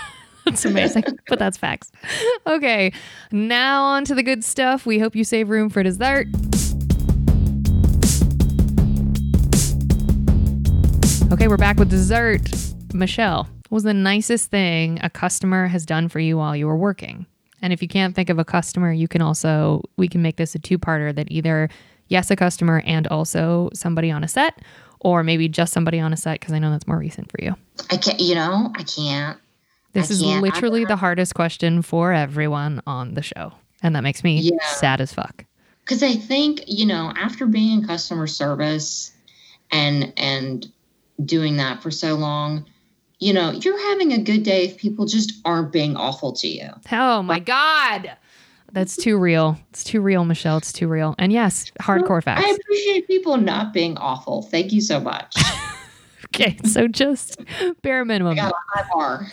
That's 0.46 0.66
amazing, 0.66 1.06
but 1.30 1.40
that's 1.40 1.56
facts. 1.56 1.90
Okay, 2.46 2.92
now 3.32 3.86
on 3.86 4.04
to 4.04 4.14
the 4.14 4.22
good 4.22 4.44
stuff. 4.44 4.86
We 4.86 5.00
hope 5.00 5.16
you 5.16 5.24
save 5.24 5.50
room 5.50 5.70
for 5.70 5.84
dessert. 5.84 6.28
Okay, 11.32 11.48
we're 11.48 11.56
back 11.56 11.78
with 11.78 11.90
dessert. 11.90 12.42
Michelle, 12.94 13.48
was 13.74 13.84
the 13.84 13.94
nicest 13.94 14.50
thing 14.52 15.00
a 15.04 15.10
customer 15.10 15.68
has 15.68 15.86
done 15.86 16.08
for 16.10 16.20
you 16.20 16.38
while 16.38 16.56
you 16.56 16.68
were 16.68 16.78
working? 16.78 17.26
And 17.62 17.72
if 17.74 17.82
you 17.82 17.88
can't 17.88 18.16
think 18.16 18.30
of 18.30 18.40
a 18.40 18.46
customer, 18.46 18.92
you 18.92 19.08
can 19.08 19.22
also, 19.22 19.82
we 19.98 20.08
can 20.08 20.22
make 20.22 20.36
this 20.38 20.54
a 20.56 20.60
two 20.60 20.78
parter 20.78 21.16
that 21.16 21.32
either, 21.32 21.70
yes, 22.08 22.30
a 22.30 22.36
customer 22.36 22.82
and 22.86 23.08
also 23.08 23.70
somebody 23.74 24.12
on 24.12 24.24
a 24.24 24.28
set, 24.28 24.60
or 25.00 25.24
maybe 25.24 25.48
just 25.48 25.72
somebody 25.74 26.00
on 26.00 26.12
a 26.14 26.18
set, 26.18 26.40
because 26.40 26.54
I 26.54 26.60
know 26.60 26.72
that's 26.72 26.88
more 26.88 26.98
recent 26.98 27.32
for 27.32 27.42
you. 27.42 27.56
I 27.90 27.98
can't, 27.98 28.20
you 28.20 28.36
know, 28.36 28.72
I 28.76 28.84
can't. 28.84 29.40
This 29.94 30.10
I 30.10 30.14
is 30.16 30.22
can't. 30.22 30.42
literally 30.42 30.86
the 30.86 30.96
hardest 30.96 31.36
question 31.36 31.82
for 31.82 32.12
everyone 32.14 32.82
on 32.88 33.14
the 33.14 33.22
show. 33.22 33.54
And 33.82 33.96
that 33.96 34.02
makes 34.04 34.24
me 34.24 34.40
Yeah. 34.40 34.58
sad 34.66 35.00
as 35.02 35.14
fuck. 35.14 35.46
because 35.86 36.02
I 36.04 36.16
think 36.16 36.64
you 36.68 36.86
know 36.86 37.12
after 37.18 37.46
being 37.46 37.80
in 37.82 37.86
customer 37.88 38.26
service 38.28 39.12
and 39.72 40.14
and 40.18 40.66
doing 41.26 41.58
that 41.58 41.84
for 41.84 41.92
so 41.92 42.16
long, 42.16 42.66
you 43.24 43.34
know 43.34 43.52
you're 43.52 43.82
having 43.90 44.12
a 44.12 44.18
good 44.18 44.44
day 44.44 44.66
if 44.66 44.78
people 44.78 45.06
just 45.06 45.34
aren't 45.46 45.72
being 45.72 45.96
awful 45.96 46.34
to 46.34 46.48
you. 46.48 46.70
Oh 46.92 47.24
my 47.24 47.40
God. 47.40 48.18
That's 48.74 48.98
too 48.98 49.18
real. 49.18 49.60
It's 49.70 49.84
too 49.84 50.02
real, 50.02 50.26
Michelle. 50.26 50.58
It's 50.58 50.74
too 50.74 50.88
real. 50.88 51.14
And 51.20 51.32
yes, 51.32 51.72
hardcore 51.80 52.24
facts. 52.24 52.44
I 52.44 52.50
appreciate 52.50 53.08
people 53.08 53.38
not 53.38 53.72
being 53.72 53.98
awful. 53.98 54.42
Thank 54.42 54.74
you 54.74 54.82
so 54.82 55.00
much. 55.00 55.36
Okay, 56.36 56.58
so 56.66 56.88
just 56.88 57.40
bare 57.84 58.04
minimum. 58.04 58.34
I 58.34 58.36
got 58.36 58.54
a 58.54 58.56
high 58.70 58.90
bar. 58.92 59.28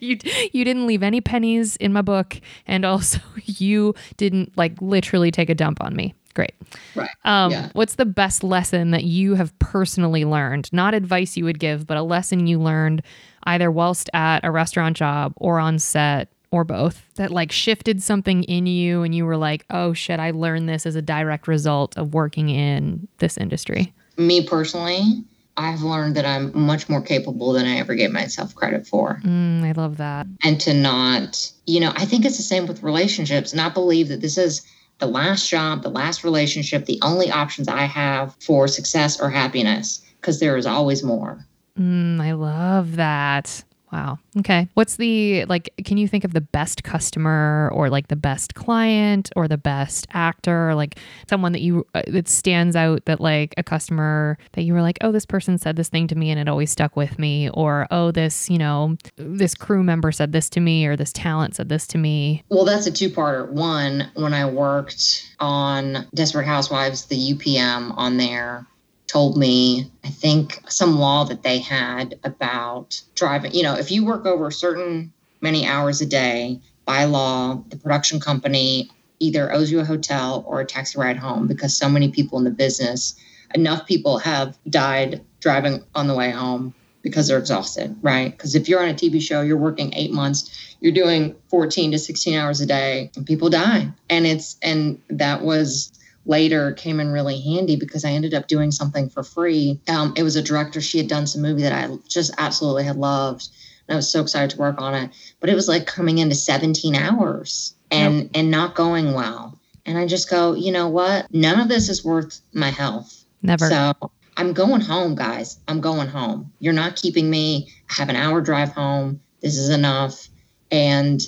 you 0.00 0.16
you 0.52 0.64
didn't 0.64 0.86
leave 0.86 1.02
any 1.02 1.20
pennies 1.20 1.76
in 1.76 1.92
my 1.92 2.00
book, 2.00 2.40
and 2.66 2.86
also 2.86 3.20
you 3.44 3.94
didn't 4.16 4.56
like 4.56 4.80
literally 4.80 5.30
take 5.30 5.50
a 5.50 5.54
dump 5.54 5.82
on 5.82 5.94
me. 5.94 6.14
Great. 6.36 6.52
Right. 6.94 7.08
Um, 7.24 7.50
Yeah. 7.50 7.70
What's 7.72 7.94
the 7.94 8.04
best 8.04 8.44
lesson 8.44 8.90
that 8.92 9.04
you 9.04 9.34
have 9.34 9.58
personally 9.58 10.24
learned? 10.26 10.70
Not 10.72 10.92
advice 10.92 11.36
you 11.36 11.44
would 11.46 11.58
give, 11.58 11.86
but 11.86 11.96
a 11.96 12.02
lesson 12.02 12.46
you 12.46 12.60
learned 12.60 13.02
either 13.44 13.70
whilst 13.70 14.10
at 14.12 14.44
a 14.44 14.50
restaurant 14.50 14.96
job 14.98 15.32
or 15.36 15.58
on 15.58 15.78
set 15.78 16.28
or 16.50 16.62
both 16.62 17.02
that 17.16 17.30
like 17.30 17.50
shifted 17.50 18.02
something 18.02 18.42
in 18.44 18.66
you 18.66 19.02
and 19.02 19.14
you 19.14 19.24
were 19.24 19.36
like, 19.38 19.64
oh 19.70 19.94
shit, 19.94 20.20
I 20.20 20.30
learned 20.30 20.68
this 20.68 20.84
as 20.84 20.94
a 20.94 21.02
direct 21.02 21.48
result 21.48 21.96
of 21.96 22.12
working 22.12 22.50
in 22.50 23.08
this 23.18 23.38
industry. 23.38 23.94
Me 24.18 24.46
personally, 24.46 25.24
I've 25.56 25.80
learned 25.80 26.16
that 26.16 26.26
I'm 26.26 26.52
much 26.58 26.88
more 26.90 27.00
capable 27.00 27.52
than 27.54 27.64
I 27.64 27.78
ever 27.78 27.94
gave 27.94 28.10
myself 28.12 28.54
credit 28.54 28.86
for. 28.86 29.20
Mm, 29.24 29.64
I 29.64 29.72
love 29.72 29.96
that. 29.96 30.26
and 30.44 30.60
to 30.60 30.74
not, 30.74 31.50
you 31.64 31.80
know, 31.80 31.92
I 31.96 32.04
think 32.04 32.26
it's 32.26 32.36
the 32.36 32.42
same 32.42 32.66
with 32.66 32.82
relationships, 32.82 33.54
not 33.54 33.72
believe 33.72 34.08
that 34.08 34.20
this 34.20 34.36
is 34.36 34.60
the 34.98 35.06
last 35.06 35.48
job, 35.48 35.82
the 35.82 35.90
last 35.90 36.24
relationship, 36.24 36.86
the 36.86 36.98
only 37.02 37.30
options 37.30 37.68
I 37.68 37.82
have 37.82 38.34
for 38.40 38.66
success 38.68 39.20
or 39.20 39.30
happiness, 39.30 40.02
because 40.20 40.40
there 40.40 40.56
is 40.56 40.66
always 40.66 41.02
more. 41.02 41.46
Mm, 41.78 42.20
I 42.20 42.32
love 42.32 42.96
that. 42.96 43.62
Wow. 43.92 44.18
Okay. 44.38 44.68
What's 44.74 44.96
the 44.96 45.44
like? 45.44 45.70
Can 45.84 45.96
you 45.96 46.08
think 46.08 46.24
of 46.24 46.32
the 46.32 46.40
best 46.40 46.82
customer 46.82 47.70
or 47.72 47.88
like 47.88 48.08
the 48.08 48.16
best 48.16 48.54
client 48.54 49.30
or 49.36 49.46
the 49.46 49.58
best 49.58 50.06
actor 50.12 50.70
or 50.70 50.74
like 50.74 50.98
someone 51.28 51.52
that 51.52 51.60
you 51.60 51.86
uh, 51.94 52.02
that 52.08 52.28
stands 52.28 52.74
out 52.74 53.04
that 53.04 53.20
like 53.20 53.54
a 53.56 53.62
customer 53.62 54.38
that 54.52 54.62
you 54.62 54.72
were 54.72 54.82
like, 54.82 54.98
oh, 55.02 55.12
this 55.12 55.24
person 55.24 55.56
said 55.56 55.76
this 55.76 55.88
thing 55.88 56.08
to 56.08 56.16
me 56.16 56.30
and 56.30 56.40
it 56.40 56.48
always 56.48 56.70
stuck 56.70 56.96
with 56.96 57.18
me, 57.18 57.48
or 57.50 57.86
oh, 57.90 58.10
this 58.10 58.50
you 58.50 58.58
know 58.58 58.96
this 59.16 59.54
crew 59.54 59.84
member 59.84 60.10
said 60.10 60.32
this 60.32 60.50
to 60.50 60.60
me 60.60 60.86
or 60.86 60.96
this 60.96 61.12
talent 61.12 61.54
said 61.54 61.68
this 61.68 61.86
to 61.86 61.98
me. 61.98 62.42
Well, 62.48 62.64
that's 62.64 62.86
a 62.86 62.92
two 62.92 63.10
parter. 63.10 63.48
One, 63.48 64.10
when 64.14 64.34
I 64.34 64.46
worked 64.46 65.32
on 65.38 66.06
Desperate 66.12 66.46
Housewives, 66.46 67.06
the 67.06 67.34
UPM 67.34 67.96
on 67.96 68.16
there 68.16 68.66
told 69.06 69.36
me, 69.36 69.90
I 70.04 70.08
think, 70.08 70.62
some 70.68 70.98
law 70.98 71.24
that 71.24 71.42
they 71.42 71.58
had 71.58 72.18
about 72.24 73.00
driving. 73.14 73.52
You 73.52 73.62
know, 73.62 73.74
if 73.74 73.90
you 73.90 74.04
work 74.04 74.26
over 74.26 74.48
a 74.48 74.52
certain 74.52 75.12
many 75.40 75.66
hours 75.66 76.00
a 76.00 76.06
day, 76.06 76.60
by 76.84 77.04
law, 77.04 77.62
the 77.68 77.76
production 77.76 78.20
company 78.20 78.90
either 79.18 79.52
owes 79.52 79.70
you 79.70 79.80
a 79.80 79.84
hotel 79.84 80.44
or 80.46 80.60
a 80.60 80.66
taxi 80.66 80.98
ride 80.98 81.16
home 81.16 81.46
because 81.46 81.76
so 81.76 81.88
many 81.88 82.10
people 82.10 82.38
in 82.38 82.44
the 82.44 82.50
business, 82.50 83.14
enough 83.54 83.86
people 83.86 84.18
have 84.18 84.58
died 84.68 85.22
driving 85.40 85.82
on 85.94 86.06
the 86.06 86.14
way 86.14 86.30
home 86.30 86.74
because 87.02 87.28
they're 87.28 87.38
exhausted, 87.38 87.96
right? 88.02 88.32
Because 88.32 88.54
if 88.54 88.68
you're 88.68 88.82
on 88.82 88.88
a 88.88 88.94
TV 88.94 89.22
show, 89.22 89.40
you're 89.40 89.56
working 89.56 89.94
eight 89.94 90.12
months, 90.12 90.76
you're 90.80 90.92
doing 90.92 91.36
14 91.50 91.92
to 91.92 91.98
16 91.98 92.36
hours 92.36 92.60
a 92.60 92.66
day, 92.66 93.10
and 93.16 93.24
people 93.24 93.48
die. 93.48 93.88
And 94.10 94.26
it's, 94.26 94.56
and 94.60 95.00
that 95.08 95.42
was 95.42 95.92
later 96.26 96.72
came 96.72 97.00
in 97.00 97.12
really 97.12 97.40
handy 97.40 97.76
because 97.76 98.04
I 98.04 98.10
ended 98.10 98.34
up 98.34 98.48
doing 98.48 98.70
something 98.70 99.08
for 99.08 99.22
free. 99.22 99.80
Um, 99.88 100.12
it 100.16 100.22
was 100.22 100.36
a 100.36 100.42
director, 100.42 100.80
she 100.80 100.98
had 100.98 101.08
done 101.08 101.26
some 101.26 101.42
movie 101.42 101.62
that 101.62 101.72
I 101.72 101.96
just 102.08 102.34
absolutely 102.38 102.84
had 102.84 102.96
loved. 102.96 103.48
And 103.88 103.94
I 103.94 103.96
was 103.96 104.10
so 104.10 104.20
excited 104.20 104.50
to 104.50 104.58
work 104.58 104.80
on 104.80 104.94
it. 104.94 105.10
But 105.40 105.50
it 105.50 105.54
was 105.54 105.68
like 105.68 105.86
coming 105.86 106.18
into 106.18 106.34
17 106.34 106.94
hours 106.94 107.74
and 107.90 108.30
and 108.34 108.50
not 108.50 108.74
going 108.74 109.14
well. 109.14 109.58
And 109.84 109.96
I 109.96 110.06
just 110.06 110.28
go, 110.28 110.54
you 110.54 110.72
know 110.72 110.88
what? 110.88 111.32
None 111.32 111.60
of 111.60 111.68
this 111.68 111.88
is 111.88 112.04
worth 112.04 112.40
my 112.52 112.70
health. 112.70 113.24
Never. 113.42 113.68
So 113.68 113.92
I'm 114.36 114.52
going 114.52 114.80
home, 114.80 115.14
guys. 115.14 115.58
I'm 115.68 115.80
going 115.80 116.08
home. 116.08 116.52
You're 116.58 116.72
not 116.72 116.96
keeping 116.96 117.30
me. 117.30 117.68
I 117.90 117.94
have 117.94 118.08
an 118.08 118.16
hour 118.16 118.40
drive 118.40 118.72
home. 118.72 119.20
This 119.40 119.56
is 119.56 119.70
enough. 119.70 120.28
And 120.72 121.22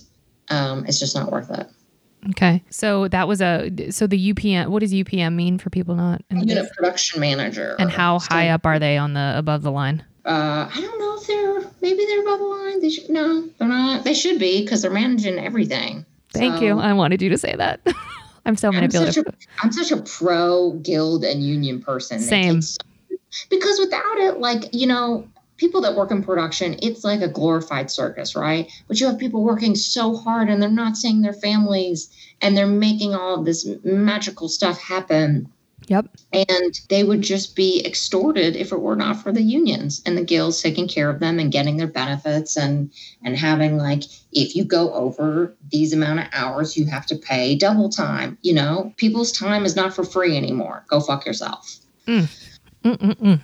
um, 0.50 0.84
it's 0.86 0.98
just 0.98 1.14
not 1.14 1.30
worth 1.30 1.50
it. 1.50 1.68
Okay. 2.30 2.62
So 2.70 3.08
that 3.08 3.26
was 3.28 3.40
a 3.40 3.70
so 3.90 4.06
the 4.06 4.32
UPM. 4.32 4.68
What 4.68 4.80
does 4.80 4.92
UPM 4.92 5.34
mean 5.34 5.58
for 5.58 5.70
people 5.70 5.94
not? 5.94 6.22
in 6.30 6.40
the 6.40 6.46
Unit 6.46 6.64
biz? 6.64 6.72
production 6.76 7.20
manager. 7.20 7.76
And 7.78 7.90
how 7.90 8.18
So, 8.18 8.28
high 8.34 8.48
up 8.48 8.66
are 8.66 8.78
they 8.78 8.96
on 8.96 9.14
the 9.14 9.34
above 9.36 9.62
the 9.62 9.70
line? 9.72 10.04
Uh, 10.24 10.68
I 10.74 10.80
don't 10.80 10.98
know 10.98 11.16
if 11.20 11.26
they're 11.26 11.70
maybe 11.80 12.04
they're 12.04 12.22
above 12.22 12.38
the 12.38 12.44
line. 12.44 12.80
They 12.80 12.90
should 12.90 13.08
no, 13.08 13.48
they're 13.58 13.68
not. 13.68 14.04
They 14.04 14.14
should 14.14 14.38
be 14.38 14.62
because 14.62 14.82
they're 14.82 14.90
managing 14.90 15.38
everything. 15.38 16.04
Thank 16.32 16.56
So- 16.56 16.62
you. 16.64 16.78
I 16.78 16.92
wanted 16.92 17.22
you 17.22 17.28
to 17.30 17.38
say 17.38 17.54
that. 17.56 17.80
I'm 18.46 18.56
so 18.56 18.68
I'm 18.68 18.74
manipulative. 18.76 19.14
such, 19.14 19.26
a, 19.26 19.32
I'm 19.62 19.72
such 19.72 19.92
a 19.92 20.02
pro 20.02 20.72
guild 20.82 21.22
and 21.24 21.42
union 21.44 21.82
person. 21.82 22.18
Same. 22.18 22.56
takes 22.56 22.78
because 23.50 23.78
without 23.78 24.16
it, 24.18 24.38
like, 24.40 24.72
you 24.72 24.86
know, 24.86 25.28
people 25.58 25.80
that 25.82 25.96
work 25.96 26.10
in 26.10 26.22
production, 26.22 26.76
it's 26.82 27.04
like 27.04 27.20
a 27.20 27.28
glorified 27.28 27.90
circus, 27.90 28.34
right? 28.34 28.70
But 28.86 29.00
you 29.00 29.06
have 29.06 29.18
people 29.18 29.42
working 29.42 29.74
so 29.74 30.16
hard 30.16 30.48
and 30.48 30.62
they're 30.62 30.70
not 30.70 30.96
seeing 30.96 31.20
their 31.20 31.34
families 31.34 32.10
and 32.40 32.56
they're 32.56 32.66
making 32.66 33.14
all 33.14 33.38
of 33.38 33.44
this 33.44 33.68
magical 33.84 34.48
stuff 34.48 34.80
happen. 34.80 35.52
Yep. 35.88 36.06
And 36.32 36.80
they 36.90 37.02
would 37.02 37.22
just 37.22 37.56
be 37.56 37.84
extorted 37.84 38.56
if 38.56 38.72
it 38.72 38.80
were 38.80 38.96
not 38.96 39.22
for 39.22 39.32
the 39.32 39.42
unions 39.42 40.02
and 40.04 40.18
the 40.18 40.24
guilds 40.24 40.60
taking 40.60 40.86
care 40.86 41.08
of 41.08 41.18
them 41.18 41.38
and 41.38 41.50
getting 41.50 41.76
their 41.76 41.86
benefits 41.86 42.56
and 42.56 42.92
and 43.24 43.36
having 43.36 43.78
like 43.78 44.02
if 44.32 44.54
you 44.54 44.64
go 44.64 44.92
over 44.92 45.56
these 45.70 45.94
amount 45.94 46.20
of 46.20 46.26
hours 46.32 46.76
you 46.76 46.84
have 46.84 47.06
to 47.06 47.16
pay 47.16 47.56
double 47.56 47.88
time. 47.88 48.36
You 48.42 48.54
know, 48.54 48.92
people's 48.96 49.32
time 49.32 49.64
is 49.64 49.76
not 49.76 49.94
for 49.94 50.04
free 50.04 50.36
anymore. 50.36 50.84
Go 50.88 51.00
fuck 51.00 51.24
yourself. 51.24 51.78
Mm. 52.06 52.28
Mm-mm-mm. 52.88 53.40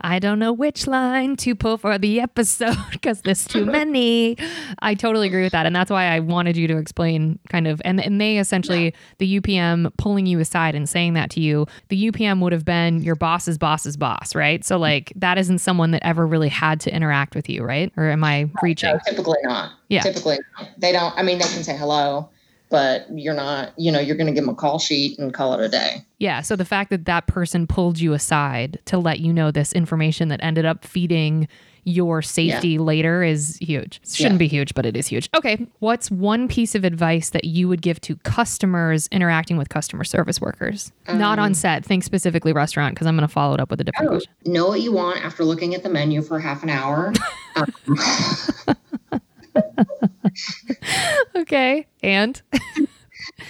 I 0.00 0.18
don't 0.18 0.38
know 0.38 0.52
which 0.52 0.86
line 0.86 1.36
to 1.36 1.54
pull 1.54 1.78
for 1.78 1.98
the 1.98 2.20
episode 2.20 2.76
because 2.90 3.22
there's 3.22 3.46
too 3.46 3.64
many. 3.78 4.36
I 4.80 4.94
totally 4.94 5.28
agree 5.28 5.42
with 5.42 5.52
that. 5.52 5.66
And 5.66 5.74
that's 5.74 5.90
why 5.90 6.06
I 6.06 6.20
wanted 6.20 6.56
you 6.56 6.66
to 6.68 6.76
explain 6.76 7.38
kind 7.48 7.66
of, 7.66 7.80
and, 7.84 8.00
and 8.00 8.20
they 8.20 8.38
essentially, 8.38 8.94
the 9.18 9.40
UPM 9.40 9.96
pulling 9.98 10.26
you 10.26 10.40
aside 10.40 10.74
and 10.74 10.88
saying 10.88 11.14
that 11.14 11.30
to 11.30 11.40
you, 11.40 11.66
the 11.88 12.10
UPM 12.10 12.40
would 12.42 12.52
have 12.52 12.64
been 12.64 13.02
your 13.02 13.14
boss's 13.14 13.58
boss's 13.58 13.96
boss, 13.96 14.34
right? 14.34 14.64
So, 14.64 14.74
mm-hmm. 14.74 14.82
like, 14.82 15.12
that 15.16 15.38
isn't 15.38 15.58
someone 15.58 15.92
that 15.92 16.04
ever 16.04 16.26
really 16.26 16.48
had 16.48 16.80
to 16.80 16.94
interact 16.94 17.34
with 17.34 17.48
you, 17.48 17.62
right? 17.62 17.92
Or 17.96 18.10
am 18.10 18.24
I 18.24 18.50
reaching? 18.62 18.90
No, 18.90 19.00
typically 19.06 19.38
not. 19.42 19.72
Yeah. 19.88 20.02
Typically 20.02 20.38
not. 20.58 20.68
they 20.76 20.92
don't. 20.92 21.16
I 21.16 21.22
mean, 21.22 21.38
they 21.38 21.44
can 21.44 21.62
say 21.62 21.76
hello, 21.76 22.30
but 22.70 23.06
you're 23.12 23.34
not. 23.34 23.72
You 23.78 23.92
know, 23.92 24.00
you're 24.00 24.16
going 24.16 24.26
to 24.26 24.32
give 24.32 24.44
them 24.44 24.52
a 24.52 24.56
call 24.56 24.78
sheet 24.78 25.18
and 25.18 25.32
call 25.32 25.54
it 25.54 25.64
a 25.64 25.68
day. 25.68 26.04
Yeah. 26.18 26.40
So 26.42 26.56
the 26.56 26.64
fact 26.64 26.90
that 26.90 27.04
that 27.06 27.26
person 27.26 27.66
pulled 27.66 27.98
you 27.98 28.12
aside 28.12 28.78
to 28.86 28.98
let 28.98 29.20
you 29.20 29.32
know 29.32 29.50
this 29.50 29.72
information 29.72 30.28
that 30.28 30.40
ended 30.42 30.64
up 30.64 30.84
feeding 30.84 31.48
your 31.84 32.20
safety 32.20 32.76
later 32.76 33.22
is 33.22 33.56
huge. 33.62 33.98
Shouldn't 34.06 34.34
Yeah. 34.34 34.38
be 34.38 34.48
huge, 34.48 34.74
but 34.74 34.84
it 34.84 34.94
is 34.94 35.06
huge. 35.06 35.30
Okay. 35.34 35.66
What's 35.78 36.10
one 36.10 36.46
piece 36.46 36.74
of 36.74 36.84
advice 36.84 37.30
that 37.30 37.44
you 37.44 37.66
would 37.68 37.80
give 37.80 37.98
to 38.02 38.16
customers 38.16 39.08
interacting 39.10 39.56
with 39.56 39.70
customer 39.70 40.04
service 40.04 40.38
workers? 40.38 40.92
Not 41.08 41.38
on 41.38 41.54
set. 41.54 41.86
Think 41.86 42.04
specifically 42.04 42.52
restaurant 42.52 42.94
because 42.94 43.06
I'm 43.06 43.16
going 43.16 43.26
to 43.26 43.32
follow 43.32 43.54
it 43.54 43.60
up 43.60 43.70
with 43.70 43.80
a 43.80 43.84
different 43.84 44.10
Um, 44.10 44.16
Oh, 44.16 44.18
question. 44.18 44.52
know 44.52 44.66
what 44.68 44.82
you 44.82 44.92
want 44.92 45.24
after 45.24 45.44
looking 45.44 45.74
at 45.74 45.82
the 45.82 45.88
menu 45.88 46.20
for 46.20 46.38
half 46.40 46.62
an 46.62 46.68
hour. 46.70 47.12
Um, 47.56 47.72
Okay. 51.36 51.86
And 52.02 52.40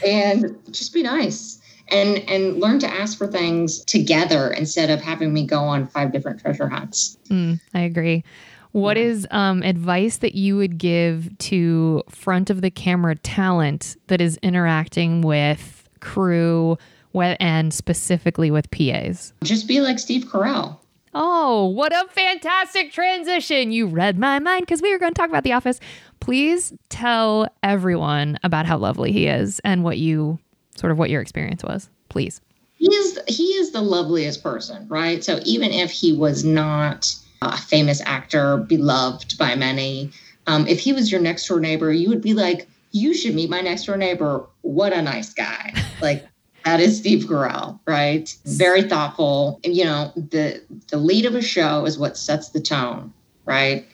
and 0.05 0.57
just 0.70 0.92
be 0.92 1.03
nice 1.03 1.61
and 1.90 2.18
and 2.28 2.61
learn 2.61 2.78
to 2.80 2.86
ask 2.86 3.16
for 3.16 3.26
things 3.26 3.84
together 3.84 4.51
instead 4.51 4.90
of 4.90 5.01
having 5.01 5.32
me 5.32 5.46
go 5.46 5.61
on 5.61 5.86
five 5.86 6.12
different 6.12 6.40
treasure 6.40 6.68
hunts 6.68 7.16
Mm, 7.30 7.61
I 7.74 7.80
agree. 7.80 8.24
What 8.72 8.96
is 8.96 9.26
um, 9.30 9.62
advice 9.62 10.18
that 10.18 10.34
you 10.34 10.57
would 10.57 10.78
give 10.78 11.36
to 11.38 12.03
front 12.09 12.51
of 12.51 12.61
the 12.61 12.70
camera 12.70 13.16
talent 13.16 13.96
that 14.07 14.20
is 14.20 14.38
interacting 14.42 15.22
with 15.22 15.88
crew 16.01 16.76
and 17.14 17.74
specifically 17.74 18.51
with 18.51 18.70
PAs? 18.70 19.32
just 19.42 19.66
be 19.66 19.80
like 19.80 19.99
steve 19.99 20.24
carell 20.26 20.78
Oh, 21.15 21.67
what 21.67 21.93
a 21.93 22.07
fantastic 22.11 22.93
transition. 22.93 23.73
You 23.73 23.87
read 23.87 24.19
my 24.19 24.39
mind 24.39 24.63
because 24.63 24.83
we 24.83 24.93
were 24.93 24.99
going 24.99 25.13
to 25.13 25.19
talk 25.19 25.31
about 25.31 25.45
The 25.45 25.53
Office. 25.53 25.81
Please 26.21 26.73
tell 26.89 27.49
everyone 27.63 28.39
about 28.43 28.67
how 28.67 28.77
lovely 28.77 29.13
he 29.13 29.27
is 29.27 29.61
and 29.65 29.85
what 29.85 29.99
you 29.99 30.39
sort 30.77 30.93
of 30.93 30.99
what 30.99 31.11
your 31.11 31.21
experience 31.21 31.63
was. 31.63 31.89
Please. 32.09 32.41
He 32.77 32.95
is 32.95 33.19
he 33.27 33.45
is 33.55 33.73
the 33.73 33.81
loveliest 33.81 34.43
person, 34.43 34.87
right? 34.89 35.25
So 35.25 35.41
even 35.45 35.73
if 35.73 35.91
he 35.91 36.13
was 36.13 36.45
not 36.45 37.13
a 37.43 37.57
famous 37.57 38.01
actor, 38.05 38.57
beloved 38.57 39.37
by 39.37 39.57
many, 39.57 40.13
um, 40.47 40.67
if 40.69 40.81
he 40.81 40.93
was 40.93 41.11
your 41.11 41.21
next 41.21 41.47
door 41.49 41.61
neighbor, 41.61 41.93
you 41.93 42.09
would 42.09 42.23
be 42.23 42.35
like, 42.35 42.69
you 42.93 43.15
should 43.15 43.35
meet 43.35 43.51
my 43.51 43.61
next 43.61 43.85
door 43.85 43.97
neighbor. 43.97 44.47
What 44.63 44.93
a 44.93 45.03
nice 45.03 45.33
guy. 45.33 45.75
Like 46.01 46.28
that 46.69 46.81
is 46.81 46.99
Steve 46.99 47.25
Carell, 47.25 47.81
right? 47.87 48.37
Very 48.45 48.83
thoughtful. 48.83 49.59
And, 49.64 49.75
you 49.75 49.85
know, 49.85 50.12
the 50.14 50.62
the 50.89 50.99
lead 50.99 51.25
of 51.25 51.35
a 51.35 51.41
show 51.41 51.87
is 51.87 51.99
what 51.99 52.19
sets 52.19 52.51
the 52.51 52.61
tone, 52.61 53.12
right? 53.47 53.89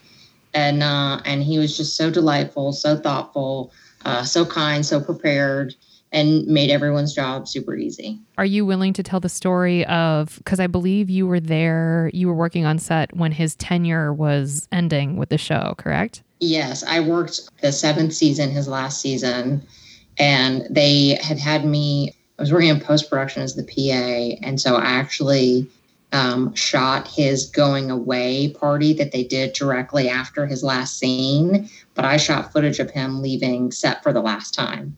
And 0.53 0.83
uh, 0.83 1.21
and 1.23 1.41
he 1.41 1.57
was 1.57 1.77
just 1.77 1.95
so 1.95 2.11
delightful, 2.11 2.73
so 2.73 2.97
thoughtful, 2.97 3.71
uh, 4.03 4.23
so 4.23 4.45
kind, 4.45 4.85
so 4.85 4.99
prepared, 4.99 5.73
and 6.11 6.45
made 6.47 6.69
everyone's 6.69 7.15
job 7.15 7.47
super 7.47 7.77
easy. 7.77 8.19
Are 8.37 8.45
you 8.45 8.65
willing 8.65 8.91
to 8.93 9.03
tell 9.03 9.21
the 9.21 9.29
story 9.29 9.85
of 9.85 10.37
because 10.39 10.59
I 10.59 10.67
believe 10.67 11.09
you 11.09 11.27
were 11.27 11.39
there, 11.39 12.11
you 12.13 12.27
were 12.27 12.35
working 12.35 12.65
on 12.65 12.77
set 12.77 13.15
when 13.15 13.31
his 13.31 13.55
tenure 13.55 14.13
was 14.13 14.67
ending 14.73 15.15
with 15.15 15.29
the 15.29 15.37
show, 15.37 15.75
correct? 15.77 16.23
Yes, 16.41 16.83
I 16.83 16.99
worked 16.99 17.39
the 17.61 17.71
seventh 17.71 18.13
season, 18.13 18.51
his 18.51 18.67
last 18.67 18.99
season, 18.99 19.65
and 20.19 20.67
they 20.69 21.17
had 21.21 21.39
had 21.39 21.63
me. 21.63 22.13
I 22.37 22.41
was 22.41 22.51
working 22.51 22.69
in 22.69 22.79
post 22.79 23.09
production 23.09 23.43
as 23.43 23.55
the 23.55 23.63
PA, 23.63 24.45
and 24.45 24.59
so 24.59 24.75
I 24.75 24.85
actually 24.85 25.69
um, 26.11 26.53
shot 26.53 27.07
his 27.07 27.47
going 27.47 27.91
away 27.91 28.49
party 28.49 28.93
that 28.93 29.11
they 29.11 29.23
did 29.23 29.53
directly 29.53 30.09
after 30.09 30.45
his 30.45 30.63
last 30.63 30.97
scene. 30.97 31.69
But 31.93 32.05
I 32.05 32.17
shot 32.17 32.51
footage 32.51 32.79
of 32.79 32.91
him 32.91 33.21
leaving 33.21 33.71
set 33.71 34.03
for 34.03 34.13
the 34.13 34.21
last 34.21 34.53
time. 34.53 34.95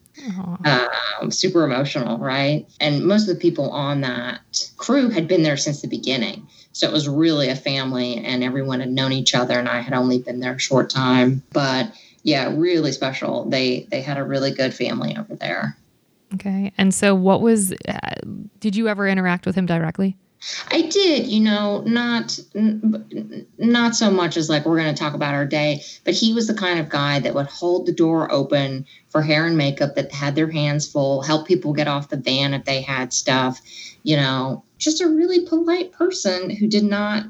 Um, 1.20 1.30
super 1.30 1.64
emotional, 1.64 2.18
right? 2.18 2.66
And 2.80 3.04
most 3.04 3.28
of 3.28 3.34
the 3.34 3.40
people 3.40 3.70
on 3.70 4.00
that 4.02 4.70
crew 4.76 5.08
had 5.08 5.28
been 5.28 5.42
there 5.42 5.56
since 5.56 5.80
the 5.80 5.88
beginning. 5.88 6.46
So 6.72 6.88
it 6.88 6.92
was 6.92 7.08
really 7.08 7.48
a 7.48 7.56
family 7.56 8.16
and 8.18 8.44
everyone 8.44 8.80
had 8.80 8.90
known 8.90 9.12
each 9.12 9.34
other 9.34 9.58
and 9.58 9.68
I 9.68 9.80
had 9.80 9.94
only 9.94 10.18
been 10.18 10.40
there 10.40 10.54
a 10.54 10.58
short 10.58 10.90
time. 10.90 11.42
But 11.52 11.92
yeah, 12.22 12.52
really 12.54 12.92
special. 12.92 13.44
They 13.48 13.86
they 13.90 14.02
had 14.02 14.18
a 14.18 14.24
really 14.24 14.50
good 14.52 14.74
family 14.74 15.16
over 15.16 15.34
there. 15.34 15.76
Okay. 16.34 16.72
And 16.76 16.92
so 16.92 17.14
what 17.14 17.40
was 17.40 17.72
uh, 17.88 17.98
did 18.60 18.76
you 18.76 18.88
ever 18.88 19.08
interact 19.08 19.46
with 19.46 19.54
him 19.54 19.66
directly? 19.66 20.16
I 20.70 20.82
did, 20.82 21.26
you 21.26 21.40
know, 21.40 21.82
not 21.82 22.38
not 23.58 23.96
so 23.96 24.10
much 24.10 24.36
as 24.36 24.48
like 24.48 24.64
we're 24.64 24.76
going 24.76 24.94
to 24.94 24.98
talk 24.98 25.14
about 25.14 25.34
our 25.34 25.46
day, 25.46 25.82
but 26.04 26.14
he 26.14 26.32
was 26.32 26.46
the 26.46 26.54
kind 26.54 26.78
of 26.78 26.88
guy 26.88 27.18
that 27.20 27.34
would 27.34 27.46
hold 27.46 27.86
the 27.86 27.92
door 27.92 28.30
open 28.30 28.86
for 29.08 29.20
hair 29.20 29.46
and 29.46 29.56
makeup 29.56 29.96
that 29.96 30.12
had 30.12 30.36
their 30.36 30.50
hands 30.50 30.86
full, 30.86 31.22
help 31.22 31.48
people 31.48 31.72
get 31.72 31.88
off 31.88 32.10
the 32.10 32.16
van 32.16 32.54
if 32.54 32.64
they 32.64 32.82
had 32.82 33.12
stuff, 33.12 33.60
you 34.04 34.16
know, 34.16 34.62
just 34.78 35.00
a 35.00 35.08
really 35.08 35.44
polite 35.44 35.92
person 35.92 36.50
who 36.50 36.68
did 36.68 36.84
not 36.84 37.24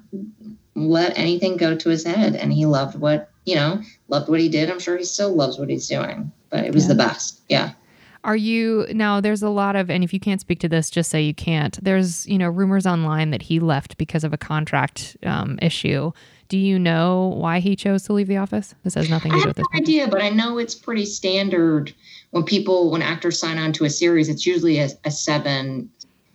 let 0.75 1.19
anything 1.19 1.57
go 1.57 1.75
to 1.75 1.89
his 1.89 2.05
head 2.05 2.37
and 2.37 2.53
he 2.53 2.67
loved 2.67 2.99
what, 2.99 3.31
you 3.47 3.55
know, 3.55 3.81
loved 4.09 4.29
what 4.29 4.41
he 4.41 4.51
did. 4.51 4.71
I'm 4.71 4.81
sure 4.81 4.99
he 4.99 5.05
still 5.05 5.35
loves 5.35 5.59
what 5.59 5.71
he's 5.71 5.89
doing, 5.89 6.31
but 6.51 6.65
it 6.65 6.75
was 6.75 6.85
yeah. 6.85 6.89
the 6.89 6.95
best. 6.95 7.41
Yeah. 7.49 7.73
Are 8.25 8.37
you 8.37 8.87
now? 8.93 9.21
There's 9.21 9.43
a 9.43 9.49
lot 9.49 9.77
of, 9.77 9.91
and 9.91 10.03
if 10.03 10.13
you 10.13 10.21
can't 10.21 10.41
speak 10.41 10.61
to 10.61 10.69
this, 10.69 10.91
just 10.91 11.11
say 11.11 11.23
you 11.23 11.35
can't. 11.35 11.83
There's, 11.83 12.27
you 12.27 12.39
know, 12.39 12.49
rumors 12.49 12.87
online 12.87 13.31
that 13.31 13.43
he 13.43 13.61
left 13.61 13.97
because 13.97 14.25
of 14.25 14.33
a 14.33 14.39
contract 14.39 15.17
um, 15.25 15.59
issue. 15.63 16.13
Do 16.49 16.59
you 16.59 16.79
know 16.79 17.35
why 17.37 17.61
he 17.61 17.77
chose 17.77 18.05
to 18.05 18.13
leave 18.13 18.27
the 18.27 18.39
office? 18.39 18.75
This 18.83 18.95
has 18.95 19.11
nothing 19.11 19.33
to 19.33 19.41
do 19.41 19.47
with 19.49 19.57
this. 19.57 19.67
I 19.73 19.77
have 19.77 19.83
no 19.83 19.85
idea, 19.85 20.09
but 20.09 20.23
I 20.23 20.31
know 20.31 20.59
it's 20.59 20.75
pretty 20.75 21.05
standard 21.05 21.95
when 22.31 22.45
people, 22.45 22.91
when 22.91 23.03
actors 23.03 23.39
sign 23.39 23.59
on 23.59 23.73
to 23.75 23.85
a 23.85 23.91
series, 23.91 24.29
it's 24.29 24.47
usually 24.47 24.79
a, 24.79 24.89
a 25.05 25.11
seven 25.11 25.91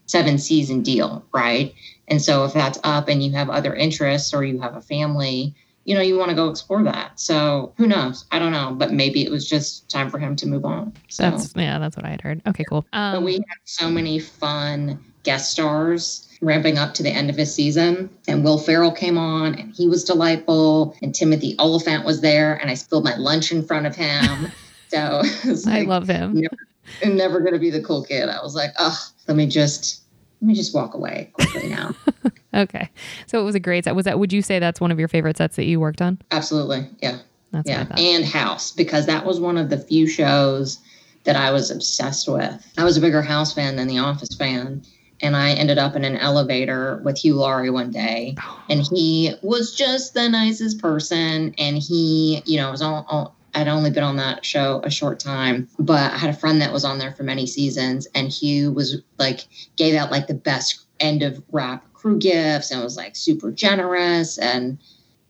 seven 0.05 0.37
season 0.37 0.81
deal, 0.81 1.25
right? 1.33 1.73
And 2.07 2.21
so 2.21 2.45
if 2.45 2.53
that's 2.53 2.77
up 2.83 3.07
and 3.07 3.23
you 3.23 3.31
have 3.31 3.49
other 3.49 3.73
interests 3.73 4.33
or 4.33 4.43
you 4.43 4.59
have 4.59 4.75
a 4.75 4.81
family, 4.81 5.55
you 5.85 5.95
know, 5.95 6.01
you 6.01 6.17
want 6.17 6.29
to 6.29 6.35
go 6.35 6.49
explore 6.49 6.83
that. 6.83 7.19
So 7.19 7.73
who 7.77 7.87
knows? 7.87 8.25
I 8.31 8.39
don't 8.39 8.51
know, 8.51 8.73
but 8.73 8.93
maybe 8.93 9.23
it 9.23 9.31
was 9.31 9.47
just 9.47 9.89
time 9.89 10.09
for 10.09 10.17
him 10.17 10.35
to 10.37 10.47
move 10.47 10.65
on. 10.65 10.93
So 11.09 11.23
that's 11.23 11.53
yeah, 11.55 11.79
that's 11.79 11.97
what 11.97 12.05
I 12.05 12.09
had 12.09 12.21
heard. 12.21 12.41
Okay, 12.47 12.63
cool. 12.63 12.85
Um, 12.93 13.15
but 13.15 13.23
we 13.23 13.33
had 13.33 13.59
so 13.65 13.89
many 13.89 14.19
fun 14.19 15.03
guest 15.23 15.51
stars 15.51 16.29
ramping 16.41 16.77
up 16.77 16.93
to 16.93 17.03
the 17.03 17.09
end 17.09 17.29
of 17.29 17.35
his 17.35 17.53
season. 17.53 18.09
And 18.27 18.43
Will 18.43 18.57
Ferrell 18.57 18.91
came 18.91 19.17
on 19.17 19.55
and 19.55 19.73
he 19.73 19.87
was 19.87 20.03
delightful. 20.03 20.95
And 21.01 21.15
Timothy 21.15 21.55
Olyphant 21.59 22.05
was 22.05 22.21
there 22.21 22.55
and 22.55 22.69
I 22.69 22.73
spilled 22.75 23.03
my 23.03 23.15
lunch 23.15 23.51
in 23.51 23.63
front 23.63 23.85
of 23.85 23.95
him. 23.95 24.51
so 24.89 25.21
like, 25.45 25.67
I 25.67 25.81
love 25.83 26.07
him. 26.07 26.41
Never, 26.41 27.15
never 27.15 27.39
gonna 27.39 27.59
be 27.59 27.69
the 27.69 27.81
cool 27.81 28.03
kid. 28.03 28.29
I 28.29 28.41
was 28.41 28.55
like, 28.55 28.71
oh, 28.79 28.99
let 29.27 29.37
me 29.37 29.47
just 29.47 30.01
let 30.41 30.47
me 30.47 30.53
just 30.53 30.75
walk 30.75 30.93
away 30.93 31.31
quickly 31.33 31.69
now. 31.69 31.95
okay. 32.53 32.89
So 33.27 33.39
it 33.39 33.43
was 33.43 33.55
a 33.55 33.59
great 33.59 33.85
set. 33.85 33.95
Was 33.95 34.05
that 34.05 34.19
would 34.19 34.33
you 34.33 34.41
say 34.41 34.59
that's 34.59 34.81
one 34.81 34.91
of 34.91 34.99
your 34.99 35.07
favorite 35.07 35.37
sets 35.37 35.55
that 35.55 35.65
you 35.65 35.79
worked 35.79 36.01
on? 36.01 36.19
Absolutely. 36.31 36.87
Yeah. 37.01 37.19
That's 37.51 37.69
yeah. 37.69 37.85
And 37.97 38.25
House, 38.25 38.71
because 38.71 39.05
that 39.05 39.25
was 39.25 39.39
one 39.39 39.57
of 39.57 39.69
the 39.69 39.77
few 39.77 40.07
shows 40.07 40.79
that 41.23 41.35
I 41.35 41.51
was 41.51 41.71
obsessed 41.71 42.27
with. 42.27 42.73
I 42.77 42.83
was 42.83 42.97
a 42.97 43.01
bigger 43.01 43.21
House 43.21 43.53
fan 43.53 43.75
than 43.75 43.87
The 43.87 43.99
Office 43.99 44.35
fan. 44.35 44.83
And 45.21 45.37
I 45.37 45.51
ended 45.51 45.77
up 45.77 45.95
in 45.95 46.03
an 46.03 46.17
elevator 46.17 46.99
with 47.05 47.19
Hugh 47.19 47.35
Laurie 47.35 47.69
one 47.69 47.91
day. 47.91 48.35
Oh. 48.41 48.63
And 48.69 48.81
he 48.81 49.33
was 49.41 49.73
just 49.73 50.15
the 50.15 50.27
nicest 50.27 50.81
person. 50.81 51.53
And 51.57 51.77
he, 51.77 52.41
you 52.45 52.57
know, 52.57 52.71
was 52.71 52.81
all, 52.81 53.05
all 53.07 53.35
I'd 53.55 53.67
only 53.67 53.91
been 53.91 54.03
on 54.03 54.17
that 54.17 54.43
show 54.43 54.81
a 54.83 54.89
short 54.89 55.19
time, 55.19 55.69
but 55.77 56.11
I 56.11 56.17
had 56.17 56.29
a 56.29 56.37
friend 56.37 56.61
that 56.61 56.73
was 56.73 56.83
on 56.83 56.97
there 56.97 57.11
for 57.11 57.23
many 57.23 57.45
seasons, 57.45 58.07
and 58.15 58.29
Hugh 58.29 58.71
was 58.71 59.01
like 59.19 59.47
gave 59.75 59.95
out 59.95 60.11
like 60.11 60.27
the 60.27 60.33
best 60.33 60.83
end 60.99 61.21
of 61.21 61.43
wrap 61.51 61.85
crew 62.03 62.19
gifts 62.19 62.69
and 62.69 62.83
was 62.83 62.97
like 62.97 63.15
super 63.15 63.49
generous 63.49 64.37
and 64.37 64.77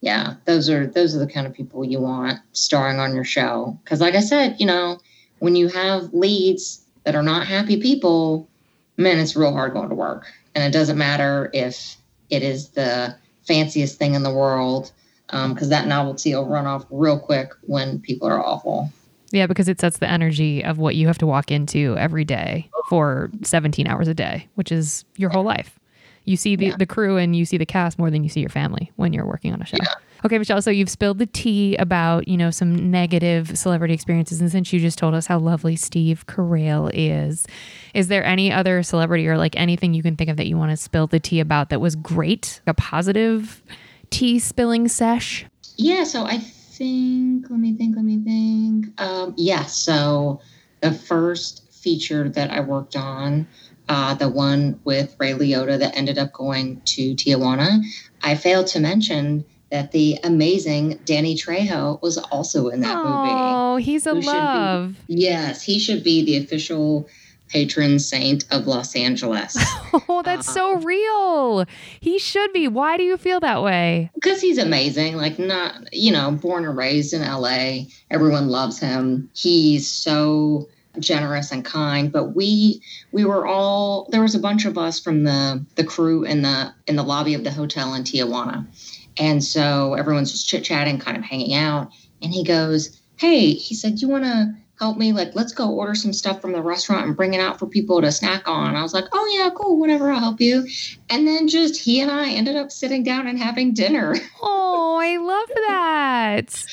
yeah, 0.01 0.33
those 0.43 0.69
are 0.69 0.85
those 0.85 1.15
are 1.15 1.19
the 1.19 1.31
kind 1.31 1.47
of 1.47 1.53
people 1.53 1.85
you 1.85 2.01
want 2.01 2.39
starring 2.51 2.99
on 2.99 3.15
your 3.15 3.23
show. 3.23 3.79
Because 3.83 4.01
like 4.01 4.15
I 4.15 4.19
said, 4.19 4.57
you 4.59 4.65
know, 4.65 4.99
when 5.39 5.55
you 5.55 5.69
have 5.69 6.13
leads 6.13 6.83
that 7.05 7.15
are 7.15 7.23
not 7.23 7.47
happy 7.47 7.79
people, 7.79 8.49
man, 8.97 9.19
it's 9.19 9.35
real 9.37 9.53
hard 9.53 9.71
going 9.71 9.87
to 9.87 9.95
work, 9.95 10.25
and 10.55 10.63
it 10.63 10.77
doesn't 10.77 10.97
matter 10.97 11.49
if 11.53 11.95
it 12.29 12.43
is 12.43 12.69
the 12.69 13.15
fanciest 13.47 13.97
thing 13.97 14.13
in 14.13 14.23
the 14.23 14.33
world 14.33 14.91
because 15.27 15.63
um, 15.63 15.69
that 15.69 15.87
novelty 15.87 16.35
will 16.35 16.47
run 16.47 16.65
off 16.65 16.85
real 16.89 17.17
quick 17.17 17.51
when 17.61 17.99
people 17.99 18.27
are 18.27 18.45
awful. 18.45 18.91
Yeah, 19.31 19.47
because 19.47 19.69
it 19.69 19.79
sets 19.79 19.99
the 19.99 20.09
energy 20.09 20.65
of 20.65 20.79
what 20.79 20.95
you 20.95 21.07
have 21.07 21.17
to 21.19 21.25
walk 21.25 21.49
into 21.49 21.95
every 21.97 22.25
day 22.25 22.69
for 22.89 23.31
17 23.41 23.87
hours 23.87 24.09
a 24.09 24.13
day, 24.13 24.49
which 24.55 24.69
is 24.69 25.05
your 25.15 25.29
whole 25.29 25.43
life. 25.43 25.79
You 26.25 26.37
see 26.37 26.55
the, 26.55 26.67
yeah. 26.67 26.75
the 26.77 26.85
crew 26.85 27.17
and 27.17 27.35
you 27.35 27.45
see 27.45 27.57
the 27.57 27.65
cast 27.65 27.99
more 27.99 28.09
than 28.09 28.23
you 28.23 28.29
see 28.29 28.39
your 28.39 28.49
family 28.49 28.91
when 28.95 29.13
you're 29.13 29.25
working 29.25 29.53
on 29.53 29.61
a 29.61 29.65
show. 29.65 29.77
Yeah. 29.81 29.93
Okay, 30.25 30.37
Michelle, 30.37 30.61
so 30.61 30.71
you've 30.71 30.89
spilled 30.89 31.19
the 31.19 31.25
tea 31.25 31.75
about, 31.75 32.29
you 32.29 32.37
know, 32.37 32.49
some 32.49 32.89
negative 32.89 33.57
celebrity 33.57 33.93
experiences. 33.93 34.39
And 34.39 34.49
since 34.49 34.71
you 34.71 34.79
just 34.79 34.97
told 34.97 35.15
us 35.15 35.27
how 35.27 35.37
lovely 35.37 35.75
Steve 35.75 36.25
Carell 36.27 36.89
is, 36.93 37.45
is 37.93 38.07
there 38.07 38.23
any 38.23 38.49
other 38.49 38.83
celebrity 38.83 39.27
or 39.27 39.37
like 39.37 39.57
anything 39.57 39.93
you 39.93 40.01
can 40.01 40.15
think 40.15 40.29
of 40.29 40.37
that 40.37 40.47
you 40.47 40.57
want 40.57 40.71
to 40.71 40.77
spill 40.77 41.07
the 41.07 41.19
tea 41.19 41.41
about 41.41 41.69
that 41.69 41.81
was 41.81 41.97
great, 41.97 42.61
a 42.67 42.73
positive 42.73 43.61
tea 44.11 44.39
spilling 44.39 44.87
sesh? 44.87 45.45
Yeah, 45.75 46.05
so 46.05 46.23
I 46.23 46.37
think, 46.37 47.49
let 47.49 47.59
me 47.59 47.75
think, 47.75 47.97
let 47.97 48.05
me 48.05 48.17
think. 48.23 49.01
Um, 49.01 49.33
yeah, 49.35 49.65
so 49.65 50.39
the 50.79 50.93
first 50.93 51.69
feature 51.73 52.29
that 52.29 52.49
I 52.49 52.61
worked 52.61 52.95
on, 52.95 53.45
uh, 53.89 54.13
the 54.13 54.29
one 54.29 54.79
with 54.83 55.15
Ray 55.19 55.33
Liotta 55.33 55.79
that 55.79 55.97
ended 55.97 56.17
up 56.17 56.33
going 56.33 56.81
to 56.85 57.15
Tijuana, 57.15 57.83
I 58.21 58.35
failed 58.35 58.67
to 58.67 58.79
mention 58.79 59.45
that 59.71 59.91
the 59.91 60.19
amazing 60.23 60.99
Danny 61.03 61.35
Trejo 61.35 62.01
was 62.01 62.17
also 62.17 62.69
in 62.69 62.81
that 62.81 62.95
movie. 62.95 63.09
Oh, 63.09 63.77
he's 63.77 64.05
a 64.05 64.13
love. 64.13 64.95
Be, 65.07 65.15
yes, 65.15 65.63
he 65.63 65.79
should 65.79 66.03
be 66.03 66.23
the 66.23 66.37
official 66.37 67.09
patron 67.49 67.99
saint 67.99 68.45
of 68.51 68.67
Los 68.67 68.95
Angeles. 68.95 69.57
Oh, 70.09 70.23
that's 70.23 70.51
so 70.51 70.77
real. 70.77 71.65
He 71.99 72.17
should 72.17 72.51
be. 72.51 72.67
Why 72.67 72.97
do 72.97 73.03
you 73.03 73.15
feel 73.15 73.39
that 73.41 73.61
way? 73.61 74.09
Because 74.15 74.41
he's 74.41 74.57
amazing. 74.57 75.17
Like, 75.17 75.37
not, 75.37 75.93
you 75.93 76.11
know, 76.11 76.31
born 76.31 76.65
and 76.65 76.75
raised 76.75 77.13
in 77.13 77.21
LA. 77.21 77.83
Everyone 78.09 78.49
loves 78.49 78.79
him. 78.79 79.29
He's 79.33 79.87
so 79.87 80.67
generous 80.99 81.51
and 81.51 81.65
kind 81.65 82.11
but 82.11 82.35
we 82.35 82.81
we 83.11 83.25
were 83.25 83.47
all 83.47 84.07
there 84.11 84.21
was 84.21 84.35
a 84.35 84.39
bunch 84.39 84.65
of 84.65 84.77
us 84.77 84.99
from 84.99 85.23
the 85.23 85.65
the 85.75 85.83
crew 85.83 86.23
in 86.23 86.41
the 86.41 86.73
in 86.87 86.95
the 86.95 87.03
lobby 87.03 87.33
of 87.33 87.43
the 87.43 87.51
hotel 87.51 87.93
in 87.93 88.03
tijuana 88.03 88.65
and 89.17 89.43
so 89.43 89.93
everyone's 89.95 90.31
just 90.31 90.47
chit-chatting 90.47 90.99
kind 90.99 91.17
of 91.17 91.23
hanging 91.23 91.55
out 91.55 91.91
and 92.21 92.31
he 92.31 92.43
goes 92.43 93.01
hey 93.17 93.51
he 93.51 93.73
said 93.73 94.01
you 94.01 94.07
want 94.07 94.23
to 94.23 94.53
help 94.79 94.97
me? 94.97 95.13
Like, 95.13 95.33
let's 95.33 95.53
go 95.53 95.69
order 95.69 95.95
some 95.95 96.13
stuff 96.13 96.41
from 96.41 96.51
the 96.51 96.61
restaurant 96.61 97.05
and 97.05 97.15
bring 97.15 97.33
it 97.33 97.39
out 97.39 97.57
for 97.59 97.67
people 97.67 98.01
to 98.01 98.11
snack 98.11 98.47
on. 98.47 98.75
I 98.75 98.81
was 98.81 98.93
like, 98.93 99.05
oh, 99.13 99.33
yeah, 99.37 99.49
cool, 99.55 99.79
whatever, 99.79 100.11
I'll 100.11 100.19
help 100.19 100.41
you. 100.41 100.67
And 101.09 101.27
then 101.27 101.47
just 101.47 101.79
he 101.79 102.01
and 102.01 102.11
I 102.11 102.31
ended 102.31 102.55
up 102.55 102.71
sitting 102.71 103.03
down 103.03 103.27
and 103.27 103.39
having 103.39 103.73
dinner. 103.73 104.15
Oh, 104.41 104.72
I 105.03 105.17
love 105.17 105.49
that. 105.67 106.65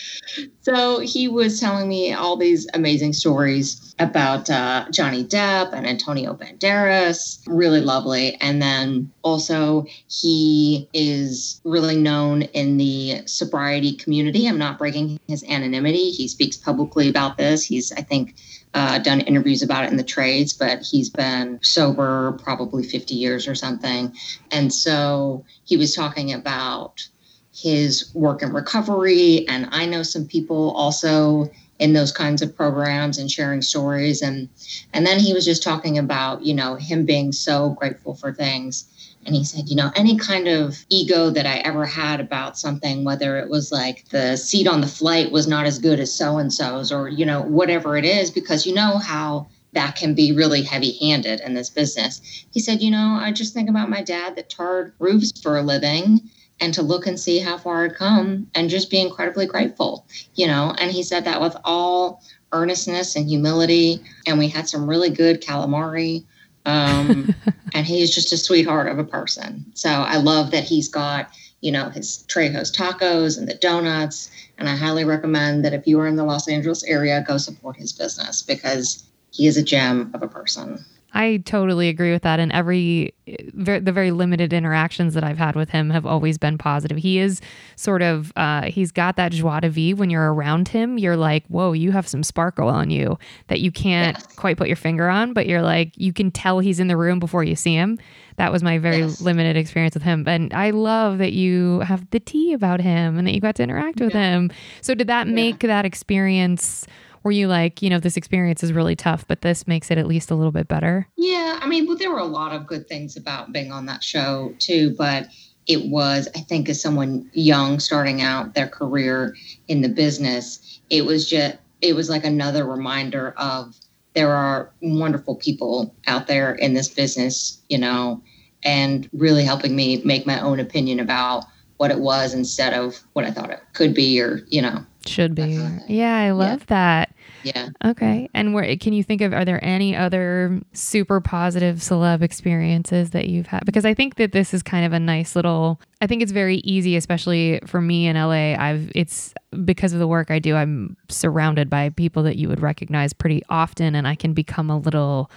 so 0.62 1.00
he 1.00 1.26
was 1.26 1.58
telling 1.58 1.88
me 1.88 2.12
all 2.12 2.36
these 2.36 2.68
amazing 2.74 3.12
stories 3.12 3.92
about 3.98 4.48
uh, 4.48 4.86
Johnny 4.92 5.24
Depp 5.24 5.72
and 5.72 5.84
Antonio 5.84 6.34
Banderas. 6.34 7.42
Really 7.48 7.80
lovely. 7.80 8.36
And 8.40 8.62
then 8.62 9.10
also, 9.22 9.84
he 10.06 10.88
is 10.94 11.60
really 11.64 11.96
known 11.96 12.42
in 12.42 12.76
the 12.76 13.22
sobriety 13.26 13.94
community. 13.94 14.46
I'm 14.46 14.58
not 14.58 14.78
breaking 14.78 15.18
his 15.26 15.42
anonymity. 15.42 16.10
He 16.10 16.28
speaks 16.28 16.56
publicly 16.56 17.08
about 17.08 17.36
this. 17.36 17.64
He's, 17.64 17.90
I 17.90 18.02
think, 18.02 18.36
uh, 18.74 19.00
done 19.00 19.22
interviews 19.22 19.62
about 19.62 19.82
it 19.82 19.90
in 19.90 19.96
the 19.96 20.04
trades, 20.04 20.52
but 20.52 20.82
he's 20.82 21.10
been 21.10 21.58
sober 21.62 22.38
probably 22.44 22.84
50 22.84 23.12
years 23.16 23.48
or 23.48 23.56
something. 23.56 24.14
And 24.52 24.72
so 24.72 25.44
he 25.64 25.76
was 25.76 25.96
talking 25.96 26.32
about 26.32 27.08
his 27.52 28.10
work 28.14 28.42
in 28.42 28.52
recovery. 28.52 29.46
And 29.48 29.68
I 29.72 29.86
know 29.86 30.02
some 30.02 30.26
people 30.26 30.70
also 30.72 31.50
in 31.78 31.94
those 31.94 32.12
kinds 32.12 32.42
of 32.42 32.54
programs 32.54 33.18
and 33.18 33.30
sharing 33.30 33.62
stories. 33.62 34.22
And 34.22 34.48
and 34.92 35.06
then 35.06 35.18
he 35.18 35.32
was 35.32 35.44
just 35.44 35.62
talking 35.62 35.98
about, 35.98 36.44
you 36.44 36.54
know, 36.54 36.76
him 36.76 37.04
being 37.06 37.32
so 37.32 37.70
grateful 37.70 38.14
for 38.14 38.32
things. 38.32 38.86
And 39.26 39.34
he 39.34 39.44
said, 39.44 39.68
you 39.68 39.76
know, 39.76 39.90
any 39.96 40.16
kind 40.16 40.48
of 40.48 40.84
ego 40.88 41.28
that 41.30 41.46
I 41.46 41.58
ever 41.58 41.84
had 41.84 42.20
about 42.20 42.58
something, 42.58 43.04
whether 43.04 43.38
it 43.38 43.50
was 43.50 43.70
like 43.70 44.08
the 44.08 44.36
seat 44.36 44.66
on 44.66 44.80
the 44.80 44.86
flight 44.86 45.30
was 45.30 45.46
not 45.46 45.66
as 45.66 45.78
good 45.78 46.00
as 46.00 46.14
so 46.14 46.38
and 46.38 46.52
so's, 46.52 46.90
or, 46.90 47.08
you 47.08 47.26
know, 47.26 47.42
whatever 47.42 47.98
it 47.98 48.06
is, 48.06 48.30
because 48.30 48.66
you 48.66 48.72
know 48.72 48.96
how 48.96 49.46
that 49.72 49.94
can 49.94 50.14
be 50.14 50.32
really 50.32 50.62
heavy 50.62 50.96
handed 50.98 51.40
in 51.40 51.54
this 51.54 51.68
business. 51.68 52.46
He 52.50 52.60
said, 52.60 52.80
you 52.80 52.90
know, 52.90 53.18
I 53.20 53.30
just 53.30 53.52
think 53.52 53.68
about 53.68 53.90
my 53.90 54.02
dad 54.02 54.36
that 54.36 54.48
tarred 54.48 54.94
roofs 54.98 55.38
for 55.40 55.58
a 55.58 55.62
living 55.62 56.22
and 56.60 56.74
to 56.74 56.82
look 56.82 57.06
and 57.06 57.18
see 57.18 57.38
how 57.38 57.56
far 57.56 57.84
I'd 57.84 57.94
come 57.94 58.46
and 58.54 58.68
just 58.68 58.90
be 58.90 59.00
incredibly 59.00 59.46
grateful, 59.46 60.06
you 60.34 60.46
know. 60.46 60.74
And 60.78 60.90
he 60.90 61.02
said 61.02 61.24
that 61.24 61.40
with 61.40 61.56
all 61.64 62.22
earnestness 62.52 63.16
and 63.16 63.28
humility. 63.28 64.02
And 64.26 64.38
we 64.38 64.48
had 64.48 64.68
some 64.68 64.88
really 64.88 65.10
good 65.10 65.42
calamari. 65.42 66.24
Um, 66.66 67.34
and 67.74 67.86
he's 67.86 68.14
just 68.14 68.32
a 68.32 68.36
sweetheart 68.36 68.88
of 68.88 68.98
a 68.98 69.04
person. 69.04 69.64
So 69.74 69.88
I 69.88 70.16
love 70.16 70.50
that 70.50 70.64
he's 70.64 70.88
got, 70.88 71.30
you 71.60 71.72
know, 71.72 71.88
his 71.88 72.24
Trejo's 72.28 72.74
tacos 72.74 73.38
and 73.38 73.48
the 73.48 73.54
donuts. 73.54 74.30
And 74.58 74.68
I 74.68 74.76
highly 74.76 75.04
recommend 75.04 75.64
that 75.64 75.72
if 75.72 75.86
you 75.86 75.98
are 76.00 76.06
in 76.06 76.16
the 76.16 76.24
Los 76.24 76.48
Angeles 76.48 76.84
area, 76.84 77.24
go 77.26 77.38
support 77.38 77.76
his 77.76 77.92
business 77.92 78.42
because 78.42 79.06
he 79.30 79.46
is 79.46 79.56
a 79.56 79.62
gem 79.62 80.10
of 80.12 80.22
a 80.22 80.28
person. 80.28 80.84
I 81.12 81.38
totally 81.38 81.88
agree 81.88 82.12
with 82.12 82.22
that. 82.22 82.38
And 82.38 82.52
every 82.52 83.14
ver- 83.54 83.80
the 83.80 83.92
very 83.92 84.10
limited 84.10 84.52
interactions 84.52 85.14
that 85.14 85.24
I've 85.24 85.38
had 85.38 85.56
with 85.56 85.70
him 85.70 85.90
have 85.90 86.06
always 86.06 86.38
been 86.38 86.56
positive. 86.56 86.98
He 86.98 87.18
is 87.18 87.40
sort 87.76 88.02
of 88.02 88.32
uh, 88.36 88.62
he's 88.62 88.92
got 88.92 89.16
that 89.16 89.32
joie 89.32 89.60
de 89.60 89.70
vivre. 89.70 89.98
When 89.98 90.10
you're 90.10 90.32
around 90.32 90.68
him, 90.68 90.98
you're 90.98 91.16
like, 91.16 91.44
whoa, 91.48 91.72
you 91.72 91.92
have 91.92 92.06
some 92.06 92.22
sparkle 92.22 92.68
on 92.68 92.90
you 92.90 93.18
that 93.48 93.60
you 93.60 93.72
can't 93.72 94.16
yes. 94.16 94.26
quite 94.36 94.56
put 94.56 94.68
your 94.68 94.76
finger 94.76 95.08
on, 95.08 95.32
but 95.32 95.46
you're 95.46 95.62
like, 95.62 95.92
you 95.96 96.12
can 96.12 96.30
tell 96.30 96.60
he's 96.60 96.80
in 96.80 96.88
the 96.88 96.96
room 96.96 97.18
before 97.18 97.44
you 97.44 97.56
see 97.56 97.74
him. 97.74 97.98
That 98.36 98.52
was 98.52 98.62
my 98.62 98.78
very 98.78 99.00
yes. 99.00 99.20
limited 99.20 99.56
experience 99.56 99.94
with 99.94 100.02
him. 100.02 100.26
And 100.26 100.54
I 100.54 100.70
love 100.70 101.18
that 101.18 101.32
you 101.32 101.80
have 101.80 102.08
the 102.10 102.20
tea 102.20 102.52
about 102.52 102.80
him 102.80 103.18
and 103.18 103.26
that 103.26 103.34
you 103.34 103.40
got 103.40 103.56
to 103.56 103.62
interact 103.62 104.00
with 104.00 104.12
him. 104.12 104.50
So 104.80 104.94
did 104.94 105.08
that 105.08 105.28
make 105.28 105.62
yeah. 105.62 105.68
that 105.68 105.84
experience? 105.84 106.86
Were 107.22 107.32
you 107.32 107.48
like, 107.48 107.82
you 107.82 107.90
know, 107.90 107.98
this 107.98 108.16
experience 108.16 108.62
is 108.62 108.72
really 108.72 108.96
tough, 108.96 109.26
but 109.26 109.42
this 109.42 109.66
makes 109.66 109.90
it 109.90 109.98
at 109.98 110.06
least 110.06 110.30
a 110.30 110.34
little 110.34 110.52
bit 110.52 110.68
better? 110.68 111.06
Yeah. 111.16 111.58
I 111.60 111.66
mean, 111.66 111.86
well, 111.86 111.96
there 111.96 112.10
were 112.10 112.18
a 112.18 112.24
lot 112.24 112.52
of 112.52 112.66
good 112.66 112.88
things 112.88 113.16
about 113.16 113.52
being 113.52 113.72
on 113.72 113.86
that 113.86 114.02
show 114.02 114.54
too, 114.58 114.94
but 114.96 115.28
it 115.66 115.90
was, 115.90 116.28
I 116.34 116.40
think, 116.40 116.68
as 116.68 116.80
someone 116.80 117.30
young 117.32 117.78
starting 117.78 118.22
out 118.22 118.54
their 118.54 118.68
career 118.68 119.36
in 119.68 119.82
the 119.82 119.88
business, 119.88 120.80
it 120.88 121.04
was 121.04 121.28
just, 121.28 121.58
it 121.80 121.94
was 121.94 122.08
like 122.08 122.24
another 122.24 122.64
reminder 122.64 123.34
of 123.36 123.76
there 124.14 124.32
are 124.32 124.72
wonderful 124.82 125.36
people 125.36 125.94
out 126.06 126.26
there 126.26 126.54
in 126.54 126.74
this 126.74 126.88
business, 126.88 127.60
you 127.68 127.78
know, 127.78 128.22
and 128.62 129.08
really 129.12 129.44
helping 129.44 129.76
me 129.76 130.02
make 130.04 130.26
my 130.26 130.40
own 130.40 130.58
opinion 130.58 130.98
about 130.98 131.44
what 131.76 131.90
it 131.90 132.00
was 132.00 132.34
instead 132.34 132.74
of 132.74 133.00
what 133.12 133.24
I 133.24 133.30
thought 133.30 133.50
it 133.50 133.60
could 133.72 133.94
be 133.94 134.20
or, 134.20 134.40
you 134.48 134.60
know, 134.60 134.84
should 135.06 135.34
be. 135.34 135.58
Yeah, 135.88 136.16
I 136.16 136.30
love 136.30 136.60
yeah. 136.60 136.66
that. 136.68 137.14
Yeah. 137.42 137.68
Okay. 137.84 138.28
And 138.34 138.52
where 138.52 138.76
can 138.76 138.92
you 138.92 139.02
think 139.02 139.20
of 139.20 139.32
are 139.32 139.44
there 139.44 139.62
any 139.64 139.96
other 139.96 140.60
super 140.72 141.20
positive 141.20 141.76
celeb 141.76 142.22
experiences 142.22 143.10
that 143.10 143.28
you've 143.28 143.46
had? 143.46 143.64
Because 143.64 143.84
I 143.84 143.94
think 143.94 144.16
that 144.16 144.32
this 144.32 144.52
is 144.52 144.62
kind 144.62 144.84
of 144.84 144.92
a 144.92 145.00
nice 145.00 145.34
little 145.34 145.80
I 146.00 146.06
think 146.06 146.22
it's 146.22 146.32
very 146.32 146.58
easy 146.58 146.96
especially 146.96 147.60
for 147.66 147.80
me 147.80 148.06
in 148.06 148.16
LA. 148.16 148.54
I've 148.54 148.90
it's 148.94 149.34
because 149.64 149.92
of 149.92 149.98
the 149.98 150.08
work 150.08 150.30
I 150.30 150.38
do, 150.38 150.54
I'm 150.54 150.96
surrounded 151.08 151.70
by 151.70 151.90
people 151.90 152.22
that 152.24 152.36
you 152.36 152.48
would 152.48 152.60
recognize 152.60 153.12
pretty 153.12 153.42
often 153.48 153.94
and 153.94 154.06
I 154.06 154.14
can 154.14 154.34
become 154.34 154.70
a 154.70 154.78
little 154.78 155.30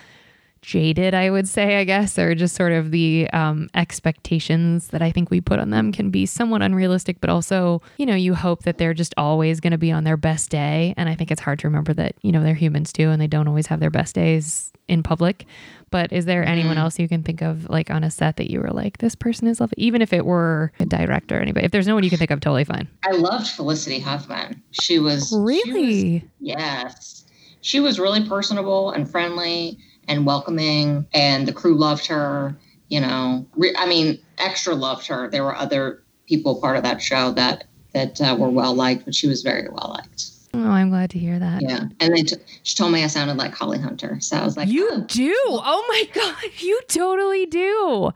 jaded, 0.64 1.14
I 1.14 1.30
would 1.30 1.48
say, 1.48 1.78
I 1.78 1.84
guess, 1.84 2.18
or 2.18 2.34
just 2.34 2.56
sort 2.56 2.72
of 2.72 2.90
the 2.90 3.30
um, 3.32 3.70
expectations 3.76 4.88
that 4.88 5.02
I 5.02 5.12
think 5.12 5.30
we 5.30 5.42
put 5.42 5.60
on 5.60 5.70
them 5.70 5.92
can 5.92 6.10
be 6.10 6.26
somewhat 6.26 6.64
unrealistic, 6.64 7.22
but 7.22 7.30
also, 7.30 7.82
you 7.98 8.06
know, 8.06 8.16
you 8.16 8.34
hope 8.34 8.64
that 8.64 8.78
they're 8.80 8.94
just 8.94 9.14
always 9.18 9.60
going 9.60 9.72
to 9.72 9.78
be 9.78 9.92
on 9.92 10.06
their 10.06 10.18
best 10.18 10.50
day. 10.50 10.94
And 10.98 11.10
I 11.10 11.16
think 11.16 11.30
it's 11.30 11.42
hard 11.42 11.60
to 11.60 11.68
remember 11.68 11.94
that, 11.94 12.16
you 12.22 12.32
know, 12.32 12.42
they're 12.42 12.56
humans 12.56 12.92
too, 12.92 13.10
and 13.10 13.22
they 13.22 13.28
don't 13.28 13.48
always 13.48 13.68
have 13.68 13.80
their 13.80 13.92
best 13.92 14.16
days 14.16 14.72
in 14.88 15.04
public. 15.04 15.46
But 15.92 16.12
is 16.12 16.26
there 16.26 16.44
anyone 16.44 16.78
mm. 16.78 16.80
else 16.80 16.98
you 16.98 17.08
can 17.08 17.22
think 17.22 17.42
of, 17.42 17.70
like 17.70 17.92
on 17.92 18.04
a 18.04 18.10
set, 18.10 18.38
that 18.38 18.50
you 18.50 18.60
were 18.62 18.72
like, 18.72 18.98
this 18.98 19.16
person 19.16 19.48
is 19.48 19.60
lovely, 19.60 19.76
even 19.78 20.02
if 20.02 20.12
it 20.12 20.26
were 20.26 20.72
a 20.80 20.86
director 20.86 21.38
or 21.38 21.42
anybody? 21.42 21.66
If 21.66 21.72
there's 21.72 21.88
no 21.88 21.94
one 21.94 22.04
you 22.04 22.10
can 22.10 22.18
think 22.18 22.32
of, 22.32 22.40
totally 22.40 22.64
fine. 22.64 22.88
I 23.04 23.12
loved 23.12 23.48
Felicity 23.48 24.00
Huffman. 24.00 24.64
She 24.72 24.98
was 24.98 25.32
really, 25.38 25.62
she 25.62 26.14
was, 26.14 26.32
yes, 26.40 27.26
she 27.62 27.80
was 27.80 28.00
really 28.00 28.28
personable 28.28 28.92
and 28.92 29.10
friendly 29.10 29.78
and 30.08 30.26
welcoming, 30.26 31.08
and 31.14 31.48
the 31.48 31.54
crew 31.54 31.76
loved 31.76 32.06
her. 32.08 32.56
You 32.90 33.02
know, 33.02 33.46
re- 33.56 33.76
I 33.78 33.88
mean, 33.88 34.20
extra 34.38 34.76
loved 34.76 35.08
her. 35.08 35.30
There 35.30 35.44
were 35.44 35.56
other 35.56 36.04
people 36.28 36.60
part 36.60 36.78
of 36.78 36.84
that 36.84 37.02
show 37.02 37.32
that 37.32 37.66
that 37.94 38.20
uh, 38.22 38.36
were 38.38 38.50
well 38.50 38.74
liked, 38.74 39.06
but 39.06 39.16
she 39.16 39.28
was 39.28 39.42
very 39.42 39.68
well 39.70 39.96
liked. 39.96 40.26
Oh, 40.56 40.70
I'm 40.70 40.90
glad 40.90 41.10
to 41.12 41.20
hear 41.20 41.40
that. 41.40 41.64
Yeah, 41.64 41.86
and 42.00 42.16
then 42.16 42.26
t- 42.26 42.36
she 42.62 42.76
told 42.76 42.92
me 42.92 43.04
I 43.04 43.08
sounded 43.08 43.38
like 43.38 43.56
Holly 43.56 43.80
Hunter, 43.80 44.18
so 44.20 44.38
I 44.38 44.46
was 44.46 44.56
like, 44.56 44.68
"You 44.68 44.88
oh. 44.92 45.02
do? 45.08 45.36
Oh 45.48 45.86
my 45.88 46.04
god, 46.14 46.52
you 46.60 46.80
totally 46.88 47.46
do!" 47.46 48.12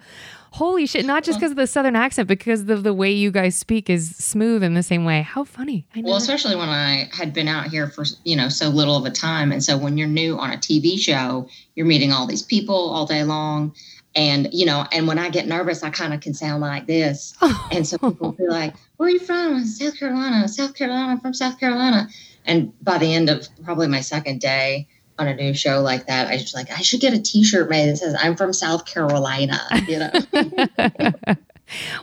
Holy 0.58 0.88
shit! 0.88 1.06
Not 1.06 1.24
just 1.24 1.38
because 1.38 1.52
of 1.52 1.58
the 1.58 1.68
southern 1.68 1.96
accent, 1.96 2.28
because 2.28 2.66
the 2.66 2.78
the 2.78 2.94
way 2.94 3.12
you 3.12 3.30
guys 3.30 3.56
speak 3.56 3.92
is 3.92 4.16
smooth 4.16 4.64
in 4.64 4.74
the 4.74 4.82
same 4.82 5.06
way. 5.06 5.22
How 5.22 5.44
funny! 5.44 5.86
well, 5.98 6.16
especially 6.16 6.56
when 6.56 6.68
I 6.68 7.08
had 7.14 7.32
been 7.32 7.48
out 7.48 7.68
here 7.68 7.88
for 7.88 8.06
you 8.24 8.36
know 8.36 8.50
so 8.50 8.70
little 8.70 8.96
of 8.96 9.06
a 9.06 9.12
time, 9.12 9.52
and 9.52 9.64
so 9.64 9.78
when 9.78 10.00
you're 10.00 10.08
new 10.08 10.36
on 10.36 10.52
a 10.52 10.58
TV 10.58 10.98
show, 10.98 11.48
you're 11.76 11.86
meeting 11.86 12.12
all 12.12 12.26
these 12.26 12.42
people 12.42 12.90
all 12.90 13.06
day 13.06 13.24
long, 13.24 13.72
and 14.16 14.50
you 14.52 14.66
know, 14.66 14.88
and 14.92 15.08
when 15.08 15.20
I 15.20 15.30
get 15.30 15.46
nervous, 15.46 15.84
I 15.84 15.92
kind 15.92 16.12
of 16.12 16.22
can 16.22 16.34
sound 16.34 16.62
like 16.62 16.88
this, 16.88 17.36
and 17.72 17.86
so 17.86 18.00
people 18.00 18.32
be 18.32 18.48
like, 18.48 18.74
"Where 18.96 19.10
are 19.10 19.12
you 19.12 19.20
from? 19.20 19.64
South 19.64 20.00
Carolina. 20.00 20.48
South 20.48 20.74
Carolina. 20.74 21.20
From 21.22 21.36
South 21.36 21.60
Carolina." 21.60 22.10
And 22.46 22.74
by 22.84 22.98
the 22.98 23.14
end 23.14 23.30
of 23.30 23.48
probably 23.64 23.88
my 23.88 24.02
second 24.02 24.42
day, 24.42 24.88
on 25.20 25.28
a 25.28 25.36
new 25.36 25.54
show 25.54 25.82
like 25.82 26.08
that, 26.08 26.28
I 26.28 26.38
just 26.38 26.56
like 26.56 26.72
I 26.72 26.82
should 26.82 27.02
get 27.02 27.14
a 27.14 27.22
T-shirt 27.22 27.70
made 27.70 27.90
that 27.90 27.98
says 27.98 28.16
"I'm 28.20 28.36
from 28.36 28.54
South 28.54 28.86
Carolina." 28.86 29.60
You 29.88 30.00
know. 30.00 30.12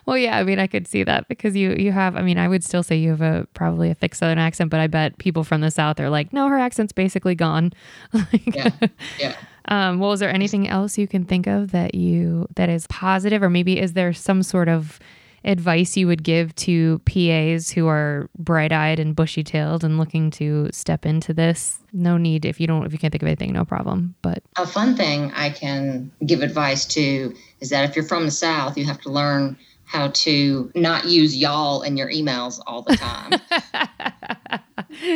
well, 0.07 0.19
yeah, 0.19 0.39
I 0.39 0.45
mean, 0.45 0.59
I 0.59 0.67
could 0.67 0.87
see 0.87 1.05
that 1.05 1.29
because 1.29 1.57
you 1.57 1.75
you 1.75 1.93
have. 1.93 2.17
I 2.17 2.23
mean, 2.23 2.39
I 2.39 2.49
would 2.49 2.65
still 2.65 2.83
say 2.83 2.97
you 2.97 3.11
have 3.11 3.21
a 3.21 3.47
probably 3.55 3.91
a 3.91 3.95
thick 3.95 4.15
Southern 4.15 4.39
accent, 4.39 4.71
but 4.71 4.81
I 4.81 4.87
bet 4.87 5.19
people 5.19 5.45
from 5.45 5.61
the 5.61 5.71
South 5.71 6.01
are 6.01 6.11
like, 6.11 6.33
no, 6.33 6.49
her 6.49 6.59
accent's 6.59 6.93
basically 6.93 7.35
gone. 7.35 7.73
yeah, 8.47 8.71
yeah. 9.19 9.37
Um, 9.67 9.99
well, 9.99 10.13
is 10.13 10.21
there 10.21 10.33
anything 10.33 10.69
else 10.69 10.99
you 10.99 11.09
can 11.09 11.25
think 11.25 11.47
of 11.47 11.73
that 11.73 11.95
you 11.95 12.47
that 12.57 12.69
is 12.69 12.87
positive, 12.89 13.43
or 13.43 13.51
maybe 13.51 13.79
is 13.79 13.95
there 13.95 14.13
some 14.13 14.43
sort 14.43 14.69
of 14.69 14.99
advice 15.45 15.97
you 15.97 16.07
would 16.07 16.23
give 16.23 16.55
to 16.57 16.99
PAs 17.01 17.71
who 17.71 17.87
are 17.87 18.29
bright-eyed 18.39 18.99
and 18.99 19.15
bushy-tailed 19.15 19.85
and 19.85 19.99
looking 19.99 20.31
to 20.33 20.69
step 20.73 21.05
into 21.07 21.35
this? 21.35 21.79
No 21.93 22.17
need 22.17 22.45
if 22.45 22.61
you 22.61 22.67
don't 22.67 22.85
if 22.85 22.93
you 22.93 22.99
can't 22.99 23.13
think 23.13 23.23
of 23.23 23.29
anything, 23.29 23.53
no 23.53 23.65
problem. 23.65 24.15
But 24.23 24.43
a 24.57 24.67
fun 24.67 24.97
thing 24.97 25.33
I 25.35 25.51
can 25.51 26.11
give 26.25 26.43
advice 26.43 26.85
to 26.87 27.35
is 27.61 27.71
that 27.71 27.89
if 27.89 27.97
you're 27.97 28.05
from 28.05 28.25
the 28.25 28.31
South, 28.31 28.77
you 28.77 28.85
have 28.85 29.01
to 29.03 29.11
learn 29.11 29.57
how 29.85 30.09
to 30.09 30.73
not 30.75 31.05
use 31.05 31.37
y'all 31.37 31.83
in 31.83 31.97
your 31.97 32.11
emails 32.11 32.61
all 32.67 32.83
the 32.83 32.97
time. 32.97 33.41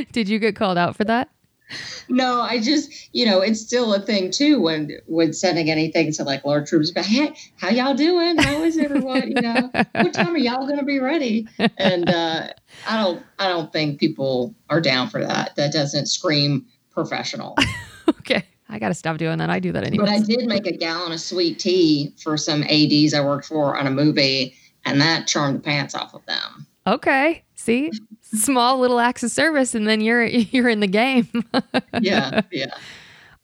Did 0.13 0.29
you 0.29 0.39
get 0.39 0.57
called 0.57 0.79
out 0.79 0.95
for 0.97 1.05
that? 1.05 1.31
No, 2.09 2.41
I 2.41 2.61
just, 2.61 3.15
you 3.15 3.27
know, 3.27 3.41
it's 3.41 3.61
still 3.61 3.95
a 3.95 4.01
thing 4.01 4.31
too 4.31 4.61
when 4.61 4.93
when 5.07 5.33
sending 5.33 5.71
anything 5.71 6.13
to 6.13 6.25
like 6.25 6.45
large 6.45 6.69
troops. 6.69 6.91
But 6.91 7.05
hey, 7.05 7.35
how 7.57 7.71
y'all 7.71 7.95
doing? 7.95 8.39
How 8.39 8.63
is 8.63 8.79
everyone? 8.79 9.29
You 9.29 9.41
know, 9.41 9.71
what 9.93 10.15
time 10.15 10.35
are 10.35 10.39
y'all 10.39 10.67
going 10.67 10.79
to 10.79 10.85
be 10.85 10.99
ready? 10.99 11.47
And 11.77 12.09
uh, 12.09 12.49
I 12.89 13.03
don't, 13.03 13.23
I 13.39 13.49
don't 13.49 13.73
think 13.73 14.01
people 14.01 14.55
are 14.71 14.81
down 14.81 15.09
for 15.09 15.25
that. 15.25 15.57
That 15.57 15.73
doesn't 15.73 16.07
scream 16.07 16.67
professional. 16.91 17.57
okay. 18.09 18.45
I 18.69 18.79
got 18.79 18.89
to 18.89 18.95
stop 18.95 19.17
doing 19.17 19.39
that. 19.39 19.51
I 19.51 19.61
do 19.61 19.73
that 19.73 19.85
anyway. 19.85 20.05
But 20.05 20.13
I 20.13 20.21
did 20.21 20.47
make 20.47 20.67
a 20.67 20.77
gallon 20.77 21.13
of 21.13 21.21
sweet 21.21 21.59
tea 21.59 22.13
for 22.23 22.37
some 22.37 22.63
ADs 22.65 23.15
I 23.15 23.21
worked 23.21 23.47
for 23.47 23.77
on 23.77 23.87
a 23.87 23.91
movie, 23.91 24.55
and 24.85 25.01
that 25.01 25.27
charmed 25.27 25.57
the 25.57 25.63
pants 25.63 25.95
off 25.95 26.13
of 26.13 26.25
them. 26.27 26.67
Okay. 26.87 27.45
See, 27.55 27.91
small 28.35 28.79
little 28.79 29.01
acts 29.01 29.23
of 29.23 29.31
service, 29.31 29.75
and 29.75 29.87
then 29.87 30.01
you're 30.01 30.25
you're 30.27 30.69
in 30.69 30.81
the 30.81 30.87
game. 30.87 31.29
yeah, 32.01 32.43
yeah. 32.51 32.75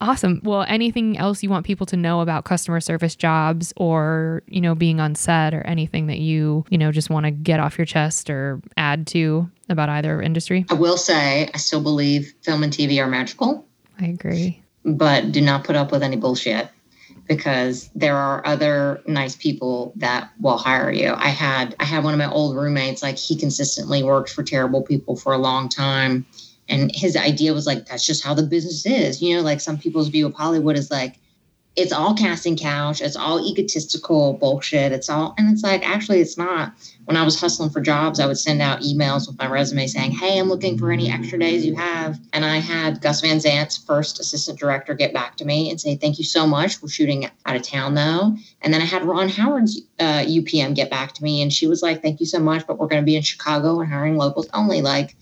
Awesome. 0.01 0.41
Well, 0.45 0.64
anything 0.68 1.16
else 1.16 1.43
you 1.43 1.49
want 1.49 1.64
people 1.64 1.87
to 1.87 1.97
know 1.97 2.20
about 2.20 2.45
customer 2.45 2.80
service 2.80 3.14
jobs 3.16 3.72
or, 3.76 4.43
you 4.47 4.61
know, 4.61 4.74
being 4.74 5.01
on 5.01 5.14
set 5.14 5.55
or 5.55 5.62
anything 5.62 6.09
that 6.09 6.18
you, 6.18 6.64
you 6.68 6.76
know, 6.76 6.93
just 6.93 7.09
want 7.09 7.24
to 7.24 7.30
get 7.30 7.61
off 7.61 7.78
your 7.78 7.87
chest 7.87 8.28
or 8.28 8.61
add 8.76 9.07
to 9.09 9.49
about 9.68 9.89
either 9.89 10.20
industry? 10.20 10.66
I 10.68 10.74
will 10.74 10.99
say 10.99 11.49
I 11.55 11.57
still 11.57 11.80
believe 11.80 12.35
film 12.43 12.62
and 12.62 12.72
TV 12.72 13.03
are 13.03 13.07
magical. 13.07 13.66
I 13.99 14.07
agree. 14.07 14.62
But 14.85 15.32
do 15.32 15.41
not 15.41 15.64
put 15.64 15.76
up 15.76 15.91
with 15.91 16.03
any 16.03 16.16
bullshit 16.16 16.68
because 17.26 17.90
there 17.94 18.16
are 18.16 18.46
other 18.46 19.02
nice 19.06 19.34
people 19.34 19.92
that 19.96 20.30
will 20.40 20.58
hire 20.58 20.90
you. 20.90 21.14
I 21.16 21.28
had 21.28 21.74
I 21.80 21.84
had 21.84 22.04
one 22.04 22.14
of 22.14 22.18
my 22.18 22.30
old 22.30 22.56
roommates 22.56 23.02
like 23.02 23.18
he 23.18 23.36
consistently 23.36 24.02
worked 24.02 24.30
for 24.30 24.42
terrible 24.42 24.82
people 24.82 25.16
for 25.16 25.32
a 25.32 25.38
long 25.38 25.68
time 25.68 26.26
and 26.68 26.94
his 26.94 27.16
idea 27.16 27.52
was 27.52 27.66
like 27.66 27.86
that's 27.86 28.06
just 28.06 28.24
how 28.24 28.34
the 28.34 28.42
business 28.42 28.86
is. 28.86 29.22
You 29.22 29.36
know, 29.36 29.42
like 29.42 29.60
some 29.60 29.78
people's 29.78 30.08
view 30.08 30.26
of 30.26 30.34
Hollywood 30.34 30.76
is 30.76 30.90
like 30.90 31.18
it's 31.76 31.92
all 31.92 32.14
casting 32.14 32.56
couch, 32.56 33.00
it's 33.00 33.16
all 33.16 33.44
egotistical 33.44 34.34
bullshit. 34.34 34.92
It's 34.92 35.08
all 35.08 35.34
and 35.38 35.52
it's 35.52 35.64
like 35.64 35.86
actually 35.88 36.20
it's 36.20 36.38
not. 36.38 36.72
When 37.06 37.16
I 37.16 37.24
was 37.24 37.38
hustling 37.38 37.70
for 37.70 37.80
jobs, 37.80 38.20
I 38.20 38.26
would 38.26 38.38
send 38.38 38.62
out 38.62 38.80
emails 38.80 39.26
with 39.26 39.38
my 39.38 39.46
resume 39.46 39.86
saying, 39.88 40.12
Hey, 40.12 40.38
I'm 40.38 40.48
looking 40.48 40.78
for 40.78 40.92
any 40.92 41.10
extra 41.10 41.38
days 41.38 41.66
you 41.66 41.74
have. 41.74 42.18
And 42.32 42.44
I 42.44 42.58
had 42.58 43.00
Gus 43.00 43.20
Van 43.20 43.40
Sant's 43.40 43.76
first 43.76 44.20
assistant 44.20 44.58
director 44.58 44.94
get 44.94 45.12
back 45.12 45.36
to 45.38 45.44
me 45.44 45.68
and 45.68 45.80
say, 45.80 45.96
Thank 45.96 46.18
you 46.18 46.24
so 46.24 46.46
much. 46.46 46.80
We're 46.80 46.88
shooting 46.88 47.28
out 47.44 47.56
of 47.56 47.62
town 47.62 47.94
though. 47.94 48.36
And 48.62 48.72
then 48.72 48.80
I 48.80 48.86
had 48.86 49.04
Ron 49.04 49.28
Howard's 49.28 49.82
uh, 49.98 50.24
UPM 50.24 50.74
get 50.76 50.90
back 50.90 51.12
to 51.14 51.24
me 51.24 51.42
and 51.42 51.52
she 51.52 51.66
was 51.66 51.82
like, 51.82 52.02
Thank 52.02 52.20
you 52.20 52.26
so 52.26 52.38
much, 52.38 52.66
but 52.66 52.78
we're 52.78 52.88
going 52.88 53.02
to 53.02 53.06
be 53.06 53.16
in 53.16 53.22
Chicago 53.22 53.80
and 53.80 53.90
hiring 53.90 54.16
locals 54.16 54.48
only. 54.54 54.80
Like, 54.80 55.16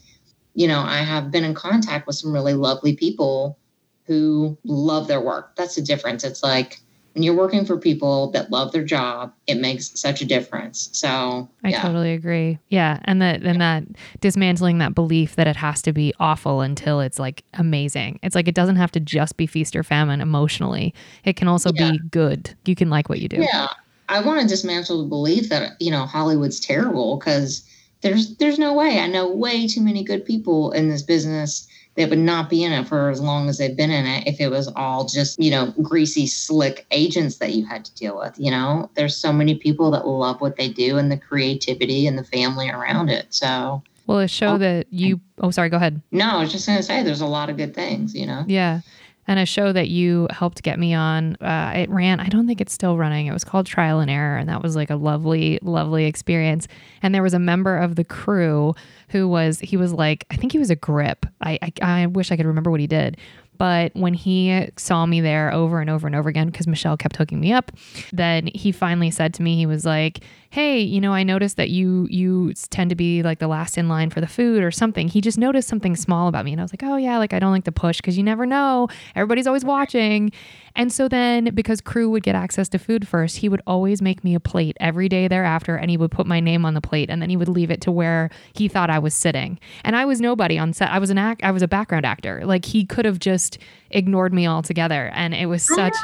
you 0.54 0.68
know, 0.68 0.80
I 0.80 0.98
have 0.98 1.30
been 1.30 1.44
in 1.44 1.54
contact 1.54 2.06
with 2.06 2.16
some 2.16 2.32
really 2.32 2.54
lovely 2.54 2.94
people 2.94 3.58
who 4.04 4.56
love 4.64 5.08
their 5.08 5.20
work. 5.20 5.56
That's 5.56 5.74
the 5.74 5.82
difference. 5.82 6.24
It's 6.24 6.42
like 6.42 6.80
when 7.14 7.22
you're 7.22 7.34
working 7.34 7.64
for 7.64 7.76
people 7.76 8.30
that 8.30 8.50
love 8.50 8.72
their 8.72 8.84
job, 8.84 9.32
it 9.46 9.56
makes 9.56 9.98
such 9.98 10.22
a 10.22 10.24
difference. 10.24 10.88
So 10.92 11.48
I 11.62 11.70
yeah. 11.70 11.82
totally 11.82 12.12
agree. 12.12 12.58
Yeah. 12.68 13.00
And 13.04 13.20
that 13.20 13.42
and 13.42 13.60
that 13.60 13.84
dismantling 14.20 14.78
that 14.78 14.94
belief 14.94 15.36
that 15.36 15.46
it 15.46 15.56
has 15.56 15.82
to 15.82 15.92
be 15.92 16.14
awful 16.18 16.62
until 16.62 17.00
it's 17.00 17.18
like 17.18 17.44
amazing. 17.54 18.18
It's 18.22 18.34
like 18.34 18.48
it 18.48 18.54
doesn't 18.54 18.76
have 18.76 18.92
to 18.92 19.00
just 19.00 19.36
be 19.36 19.46
feast 19.46 19.76
or 19.76 19.82
famine 19.82 20.20
emotionally. 20.20 20.94
It 21.24 21.36
can 21.36 21.48
also 21.48 21.70
yeah. 21.74 21.92
be 21.92 21.98
good. 22.10 22.54
You 22.64 22.74
can 22.74 22.88
like 22.88 23.08
what 23.08 23.20
you 23.20 23.28
do. 23.28 23.38
Yeah. 23.42 23.68
I 24.08 24.20
want 24.20 24.42
to 24.42 24.48
dismantle 24.48 25.02
the 25.02 25.08
belief 25.08 25.48
that, 25.50 25.80
you 25.80 25.90
know, 25.90 26.06
Hollywood's 26.06 26.60
terrible 26.60 27.18
because 27.18 27.66
there's 28.00 28.36
there's 28.36 28.58
no 28.58 28.72
way. 28.72 28.98
I 28.98 29.06
know 29.06 29.30
way 29.30 29.66
too 29.66 29.80
many 29.80 30.02
good 30.02 30.24
people 30.24 30.72
in 30.72 30.88
this 30.88 31.02
business 31.02 31.66
that 31.94 32.08
would 32.08 32.18
not 32.18 32.48
be 32.48 32.64
in 32.64 32.72
it 32.72 32.88
for 32.88 33.10
as 33.10 33.20
long 33.20 33.48
as 33.48 33.58
they've 33.58 33.76
been 33.76 33.90
in 33.90 34.06
it 34.06 34.26
if 34.26 34.40
it 34.40 34.48
was 34.48 34.68
all 34.76 35.06
just, 35.06 35.38
you 35.38 35.50
know, 35.50 35.72
greasy, 35.82 36.26
slick 36.26 36.86
agents 36.90 37.36
that 37.36 37.52
you 37.52 37.66
had 37.66 37.84
to 37.84 37.94
deal 37.94 38.18
with. 38.18 38.34
You 38.38 38.50
know, 38.50 38.90
there's 38.94 39.16
so 39.16 39.32
many 39.32 39.56
people 39.56 39.90
that 39.90 40.06
love 40.06 40.40
what 40.40 40.56
they 40.56 40.68
do 40.68 40.96
and 40.96 41.10
the 41.12 41.18
creativity 41.18 42.06
and 42.06 42.16
the 42.16 42.24
family 42.24 42.70
around 42.70 43.10
it. 43.10 43.26
So, 43.30 43.82
well, 44.06 44.18
a 44.18 44.28
show 44.28 44.54
oh, 44.54 44.58
that 44.58 44.86
you, 44.90 45.20
oh, 45.38 45.50
sorry, 45.50 45.68
go 45.68 45.76
ahead. 45.76 46.00
No, 46.10 46.28
I 46.30 46.40
was 46.40 46.52
just 46.52 46.66
going 46.66 46.78
to 46.78 46.82
say 46.82 47.02
there's 47.02 47.20
a 47.20 47.26
lot 47.26 47.50
of 47.50 47.56
good 47.56 47.74
things, 47.74 48.14
you 48.14 48.26
know? 48.26 48.44
Yeah 48.46 48.80
and 49.26 49.38
a 49.38 49.46
show 49.46 49.72
that 49.72 49.88
you 49.88 50.26
helped 50.30 50.62
get 50.62 50.78
me 50.78 50.94
on. 50.94 51.36
Uh, 51.36 51.72
it 51.76 51.90
ran, 51.90 52.20
I 52.20 52.28
don't 52.28 52.46
think 52.46 52.60
it's 52.60 52.72
still 52.72 52.96
running. 52.96 53.26
It 53.26 53.32
was 53.32 53.44
called 53.44 53.66
Trial 53.66 54.00
and 54.00 54.10
Error, 54.10 54.36
and 54.36 54.48
that 54.48 54.62
was 54.62 54.74
like 54.74 54.90
a 54.90 54.96
lovely, 54.96 55.58
lovely 55.62 56.06
experience. 56.06 56.66
And 57.02 57.14
there 57.14 57.22
was 57.22 57.34
a 57.34 57.38
member 57.38 57.76
of 57.76 57.96
the 57.96 58.04
crew 58.04 58.74
who 59.08 59.28
was, 59.28 59.60
he 59.60 59.76
was 59.76 59.92
like, 59.92 60.26
I 60.30 60.36
think 60.36 60.52
he 60.52 60.58
was 60.58 60.70
a 60.70 60.76
grip. 60.76 61.26
I, 61.40 61.58
I, 61.62 61.72
I 61.82 62.06
wish 62.06 62.32
I 62.32 62.36
could 62.36 62.46
remember 62.46 62.70
what 62.70 62.80
he 62.80 62.86
did. 62.86 63.16
But 63.58 63.94
when 63.94 64.14
he 64.14 64.68
saw 64.76 65.06
me 65.06 65.20
there 65.20 65.52
over 65.52 65.80
and 65.80 65.88
over 65.88 66.06
and 66.06 66.16
over 66.16 66.28
again, 66.28 66.48
because 66.48 66.66
Michelle 66.66 66.96
kept 66.96 67.16
hooking 67.16 67.38
me 67.38 67.52
up, 67.52 67.70
then 68.12 68.48
he 68.52 68.72
finally 68.72 69.10
said 69.10 69.34
to 69.34 69.42
me, 69.42 69.56
he 69.56 69.66
was 69.66 69.84
like, 69.84 70.24
hey, 70.52 70.78
you 70.80 71.00
know, 71.00 71.14
I 71.14 71.22
noticed 71.22 71.56
that 71.56 71.70
you 71.70 72.06
you 72.10 72.52
tend 72.68 72.90
to 72.90 72.94
be 72.94 73.22
like 73.22 73.38
the 73.38 73.48
last 73.48 73.78
in 73.78 73.88
line 73.88 74.10
for 74.10 74.20
the 74.20 74.26
food 74.26 74.62
or 74.62 74.70
something. 74.70 75.08
He 75.08 75.22
just 75.22 75.38
noticed 75.38 75.66
something 75.66 75.96
small 75.96 76.28
about 76.28 76.44
me. 76.44 76.52
And 76.52 76.60
I 76.60 76.64
was 76.64 76.74
like, 76.74 76.82
oh, 76.82 76.96
yeah, 76.96 77.16
like 77.16 77.32
I 77.32 77.38
don't 77.38 77.52
like 77.52 77.64
to 77.64 77.72
push 77.72 78.02
because 78.02 78.18
you 78.18 78.22
never 78.22 78.44
know. 78.44 78.88
Everybody's 79.16 79.46
always 79.46 79.64
watching. 79.64 80.30
And 80.76 80.92
so 80.92 81.08
then, 81.08 81.54
because 81.54 81.80
crew 81.80 82.10
would 82.10 82.22
get 82.22 82.34
access 82.34 82.68
to 82.68 82.78
food 82.78 83.08
first, 83.08 83.38
he 83.38 83.48
would 83.48 83.62
always 83.66 84.02
make 84.02 84.24
me 84.24 84.34
a 84.34 84.40
plate 84.40 84.76
every 84.78 85.08
day 85.08 85.26
thereafter 85.26 85.74
and 85.74 85.90
he 85.90 85.96
would 85.96 86.10
put 86.10 86.26
my 86.26 86.38
name 86.38 86.66
on 86.66 86.74
the 86.74 86.82
plate 86.82 87.08
and 87.08 87.22
then 87.22 87.30
he 87.30 87.36
would 87.38 87.48
leave 87.48 87.70
it 87.70 87.80
to 87.82 87.90
where 87.90 88.28
he 88.54 88.68
thought 88.68 88.90
I 88.90 88.98
was 88.98 89.14
sitting. 89.14 89.58
And 89.84 89.96
I 89.96 90.04
was 90.04 90.20
nobody 90.20 90.58
on 90.58 90.74
set. 90.74 90.90
I 90.90 90.98
was 90.98 91.08
an 91.08 91.16
act, 91.16 91.42
I 91.42 91.50
was 91.50 91.62
a 91.62 91.68
background 91.68 92.04
actor. 92.04 92.42
Like 92.44 92.66
he 92.66 92.84
could 92.84 93.06
have 93.06 93.18
just 93.18 93.56
ignored 93.90 94.34
me 94.34 94.46
altogether. 94.46 95.10
And 95.14 95.34
it 95.34 95.46
was 95.46 95.62
such. 95.62 95.94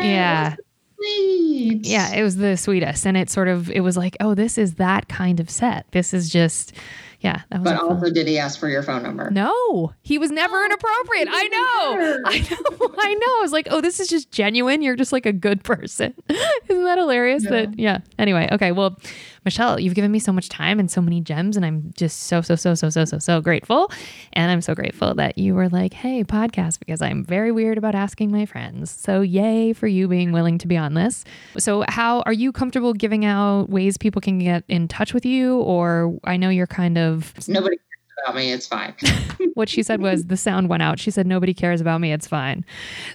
Yeah 0.00 0.56
sweet. 0.96 1.86
Yeah, 1.86 2.14
it 2.14 2.22
was 2.22 2.36
the 2.36 2.56
sweetest. 2.56 3.06
And 3.06 3.16
it 3.16 3.30
sort 3.30 3.48
of 3.48 3.70
it 3.70 3.80
was 3.80 3.96
like, 3.96 4.16
oh, 4.20 4.34
this 4.34 4.58
is 4.58 4.74
that 4.74 5.08
kind 5.08 5.40
of 5.40 5.50
set. 5.50 5.86
This 5.92 6.12
is 6.12 6.30
just 6.30 6.72
yeah, 7.20 7.42
that 7.50 7.60
was. 7.60 7.72
But 7.72 7.80
also, 7.80 8.10
did 8.10 8.28
he 8.28 8.38
ask 8.38 8.60
for 8.60 8.68
your 8.68 8.82
phone 8.82 9.02
number? 9.02 9.30
No, 9.30 9.92
he 10.02 10.18
was 10.18 10.30
never 10.30 10.56
oh, 10.56 10.64
inappropriate. 10.64 11.28
I 11.30 11.48
know, 11.48 12.22
I 12.26 12.38
know, 12.50 12.94
I 12.98 13.14
know. 13.14 13.38
I 13.38 13.40
was 13.40 13.52
like, 13.52 13.68
oh, 13.70 13.80
this 13.80 14.00
is 14.00 14.08
just 14.08 14.30
genuine. 14.30 14.82
You're 14.82 14.96
just 14.96 15.12
like 15.12 15.26
a 15.26 15.32
good 15.32 15.64
person. 15.64 16.14
Isn't 16.68 16.84
that 16.84 16.98
hilarious? 16.98 17.44
Yeah. 17.44 17.50
That 17.50 17.78
yeah. 17.78 17.98
Anyway, 18.18 18.48
okay. 18.52 18.72
Well, 18.72 18.98
Michelle, 19.46 19.80
you've 19.80 19.94
given 19.94 20.10
me 20.10 20.18
so 20.18 20.32
much 20.32 20.48
time 20.48 20.80
and 20.80 20.90
so 20.90 21.00
many 21.00 21.20
gems, 21.20 21.56
and 21.56 21.64
I'm 21.64 21.92
just 21.96 22.24
so 22.24 22.42
so 22.42 22.56
so 22.56 22.74
so 22.74 22.90
so 22.90 23.04
so 23.04 23.18
so 23.18 23.40
grateful. 23.40 23.90
And 24.32 24.50
I'm 24.50 24.60
so 24.60 24.74
grateful 24.74 25.14
that 25.14 25.38
you 25.38 25.54
were 25.54 25.68
like, 25.68 25.94
hey, 25.94 26.24
podcast, 26.24 26.80
because 26.80 27.00
I'm 27.00 27.24
very 27.24 27.52
weird 27.52 27.78
about 27.78 27.94
asking 27.94 28.32
my 28.32 28.44
friends. 28.44 28.90
So 28.90 29.20
yay 29.20 29.72
for 29.72 29.86
you 29.86 30.08
being 30.08 30.32
willing 30.32 30.58
to 30.58 30.66
be 30.66 30.76
on 30.76 30.94
this. 30.94 31.24
So 31.56 31.84
how 31.86 32.22
are 32.22 32.32
you 32.32 32.50
comfortable 32.50 32.92
giving 32.92 33.24
out 33.24 33.70
ways 33.70 33.96
people 33.96 34.20
can 34.20 34.40
get 34.40 34.64
in 34.66 34.88
touch 34.88 35.14
with 35.14 35.24
you, 35.24 35.60
or 35.60 36.18
I 36.24 36.36
know 36.36 36.48
you're 36.48 36.66
kind 36.66 36.98
of 36.98 37.32
nobody 37.48 37.76
about 38.22 38.36
me. 38.36 38.52
It's 38.52 38.66
fine. 38.66 38.94
what 39.54 39.68
she 39.68 39.82
said 39.82 40.00
was 40.00 40.26
the 40.26 40.36
sound 40.36 40.68
went 40.68 40.82
out. 40.82 40.98
She 40.98 41.10
said 41.10 41.26
nobody 41.26 41.54
cares 41.54 41.80
about 41.80 42.00
me. 42.00 42.12
It's 42.12 42.26
fine. 42.26 42.64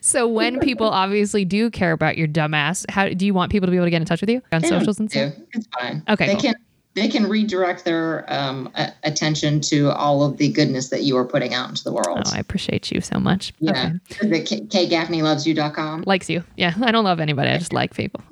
So 0.02 0.28
when 0.28 0.60
people 0.60 0.88
obviously 0.90 1.46
do 1.46 1.70
care 1.70 1.92
about 1.92 2.18
your 2.18 2.28
dumbass, 2.28 2.86
how 2.90 3.10
do 3.10 3.26
you 3.26 3.34
want 3.34 3.52
people 3.52 3.68
to 3.68 3.72
be 3.72 3.78
able 3.78 3.88
to 3.88 3.92
get 3.92 4.02
in 4.02 4.06
touch 4.06 4.22
with 4.22 4.30
you 4.30 4.42
on 4.52 4.64
socials 4.64 5.00
and 5.00 5.10
stuff? 5.10 5.34
It's 5.54 5.68
fine. 5.80 6.04
Okay. 6.10 6.28
They 6.28 6.34
cool. 6.34 6.42
can 6.42 6.56
they 6.94 7.08
can 7.08 7.30
redirect 7.30 7.86
their 7.86 8.26
um, 8.28 8.70
a- 8.76 8.92
attention 9.04 9.62
to 9.62 9.92
all 9.92 10.24
of 10.24 10.38
the 10.38 10.50
goodness 10.50 10.90
that 10.90 11.04
you 11.04 11.16
are 11.16 11.26
putting 11.26 11.54
out 11.54 11.70
into 11.70 11.84
the 11.86 11.94
world. 11.94 12.24
Oh, 12.26 12.32
I 12.34 12.40
appreciate 12.40 12.92
you 12.92 13.00
so 13.00 13.18
much. 13.18 13.54
Yeah. 13.60 13.94
Okay. 14.12 14.28
The 14.28 14.42
K- 14.42 14.62
KGaffneyLovesYou.com. 14.88 16.04
Likes 16.06 16.30
you. 16.30 16.44
Yeah. 16.58 16.74
I 16.82 16.92
don't 16.92 17.06
love 17.06 17.22
anybody. 17.22 17.50
I 17.50 17.58
just 17.58 17.72
like 17.72 17.96
people. 17.96 18.22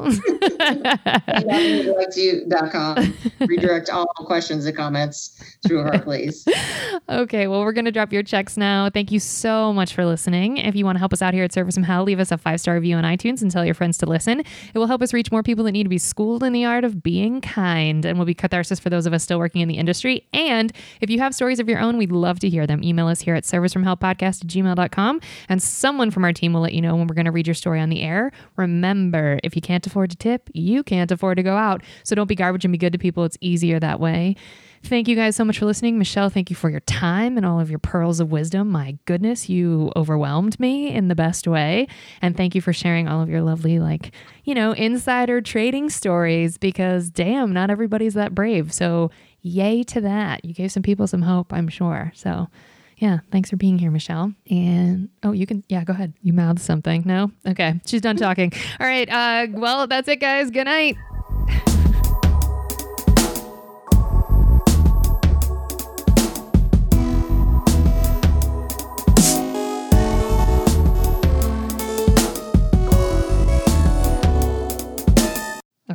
KGaffneyLovesYou.com. 0.60 3.14
Redirect 3.42 3.90
all 3.92 4.08
questions 4.18 4.66
and 4.66 4.76
comments 4.76 5.40
through 5.66 5.84
her, 5.84 6.00
please. 6.00 6.48
okay. 7.10 7.48
Well, 7.48 7.62
we're 7.62 7.72
going 7.72 7.86
to 7.86 7.92
drop 7.92 8.14
your 8.14 8.24
checks 8.24 8.58
now. 8.58 8.90
Thank 8.90 9.12
you 9.12 9.20
so 9.20 9.74
much 9.74 9.94
for 9.94 10.06
listening. 10.06 10.58
If 10.58 10.76
you 10.76 10.86
want 10.86 10.96
to 10.96 11.00
help 11.00 11.14
us 11.14 11.22
out 11.22 11.34
here 11.34 11.44
at 11.44 11.54
Service 11.54 11.76
from 11.76 11.84
Hell, 11.84 12.04
leave 12.04 12.20
us 12.20 12.32
a 12.32 12.38
five 12.38 12.60
star 12.60 12.76
review 12.76 12.96
on 12.96 13.04
iTunes 13.04 13.42
and 13.42 13.52
tell 13.52 13.66
your 13.66 13.74
friends 13.74 13.98
to 14.00 14.06
listen. 14.06 14.40
It 14.40 14.76
will 14.76 14.88
help 14.88 15.02
us 15.02 15.14
reach 15.14 15.32
more 15.32 15.44
people 15.44 15.64
that 15.66 15.72
need 15.72 15.84
to 15.84 15.90
be 15.90 15.98
schooled 15.98 16.44
in 16.44 16.54
the 16.54 16.66
art 16.66 16.84
of 16.84 17.04
being 17.04 17.42
kind 17.42 18.06
and 18.06 18.18
we'll 18.18 18.26
be 18.26 18.34
catharsis 18.34 18.80
for 18.80 18.90
those 18.90 19.06
of 19.06 19.14
us 19.14 19.24
still 19.24 19.40
working 19.40 19.62
in 19.62 19.68
the 19.68 19.78
industry. 19.78 20.28
And 20.34 20.72
if 21.02 21.10
you 21.10 21.20
have 21.20 21.34
stories 21.34 21.60
of 21.60 21.70
your 21.70 21.80
own, 21.80 21.98
we'd 21.98 22.12
love 22.12 22.40
to 22.40 22.50
hear 22.50 22.68
them. 22.68 22.84
Email 22.84 23.08
us 23.08 23.22
here 23.22 23.36
at 23.36 23.44
servicefromhellpodcast 23.44 24.44
at 24.44 24.48
gmail.com 24.48 25.22
and 25.48 25.62
someone 25.62 26.12
from 26.12 26.24
our 26.24 26.34
team 26.34 26.54
will 26.54 26.62
let 26.62 26.74
you 26.74 26.82
know 26.82 26.96
when 26.96 27.08
we're 27.08 27.16
going 27.16 27.26
to 27.26 27.32
read 27.32 27.48
your 27.48 27.54
story 27.54 27.80
on 27.80 27.90
the 27.90 28.02
air. 28.02 28.32
Remember, 28.56 29.40
if 29.44 29.56
you 29.56 29.62
can't 29.62 29.86
afford 29.86 30.10
to 30.12 30.18
tip, 30.18 30.49
you 30.54 30.84
can't 30.84 31.12
afford 31.12 31.38
to 31.38 31.44
go 31.44 31.56
out. 31.56 31.84
So 32.04 32.16
don't 32.16 32.28
be 32.28 32.36
garbage 32.36 32.66
and 32.66 32.72
be 32.72 32.78
good 32.78 32.94
to 32.94 33.00
people. 33.00 33.24
It's 33.24 33.38
easier 33.42 33.80
that 33.80 34.00
way. 34.00 34.36
Thank 34.84 35.10
you 35.10 35.16
guys 35.16 35.36
so 35.36 35.44
much 35.44 35.60
for 35.60 35.66
listening. 35.66 35.98
Michelle, 35.98 36.30
thank 36.30 36.50
you 36.50 36.56
for 36.56 36.70
your 36.70 36.80
time 36.82 37.36
and 37.36 37.46
all 37.46 37.60
of 37.60 37.70
your 37.70 37.80
pearls 37.80 38.20
of 38.20 38.32
wisdom. 38.32 38.70
My 38.70 38.98
goodness, 39.06 39.50
you 39.50 39.92
overwhelmed 39.96 40.58
me 40.60 40.90
in 40.90 41.10
the 41.10 41.16
best 41.16 41.48
way. 41.48 41.88
And 42.22 42.36
thank 42.36 42.56
you 42.56 42.62
for 42.62 42.72
sharing 42.72 43.08
all 43.08 43.22
of 43.22 43.30
your 43.30 43.42
lovely, 43.42 43.80
like, 43.80 44.14
you 44.46 44.56
know, 44.56 44.72
insider 44.72 45.42
trading 45.42 45.90
stories 45.90 46.58
because 46.58 47.10
damn, 47.10 47.52
not 47.52 47.70
everybody's 47.70 48.14
that 48.14 48.34
brave. 48.34 48.72
So, 48.72 49.12
yay 49.42 49.84
to 49.84 50.02
that. 50.02 50.44
You 50.46 50.54
gave 50.54 50.72
some 50.72 50.84
people 50.84 51.08
some 51.08 51.22
hope, 51.22 51.54
I'm 51.54 51.68
sure. 51.68 52.12
So, 52.16 52.48
yeah, 53.00 53.20
thanks 53.32 53.50
for 53.50 53.56
being 53.56 53.80
here, 53.80 53.92
Michelle. 53.92 54.34
And 54.50 55.10
oh, 55.24 55.32
you 55.32 55.48
can, 55.48 55.64
yeah, 55.70 55.84
go 55.86 55.94
ahead. 55.94 56.14
You 56.22 56.34
mouthed 56.34 56.60
something. 56.60 57.04
No? 57.06 57.32
Okay, 57.48 57.80
she's 57.86 58.02
done 58.02 58.18
talking. 58.18 58.52
All 58.80 58.86
right. 58.86 59.10
Uh, 59.10 59.48
well, 59.52 59.88
that's 59.88 60.08
it, 60.08 60.20
guys. 60.20 60.52
Good 60.52 60.66
night. 60.66 60.98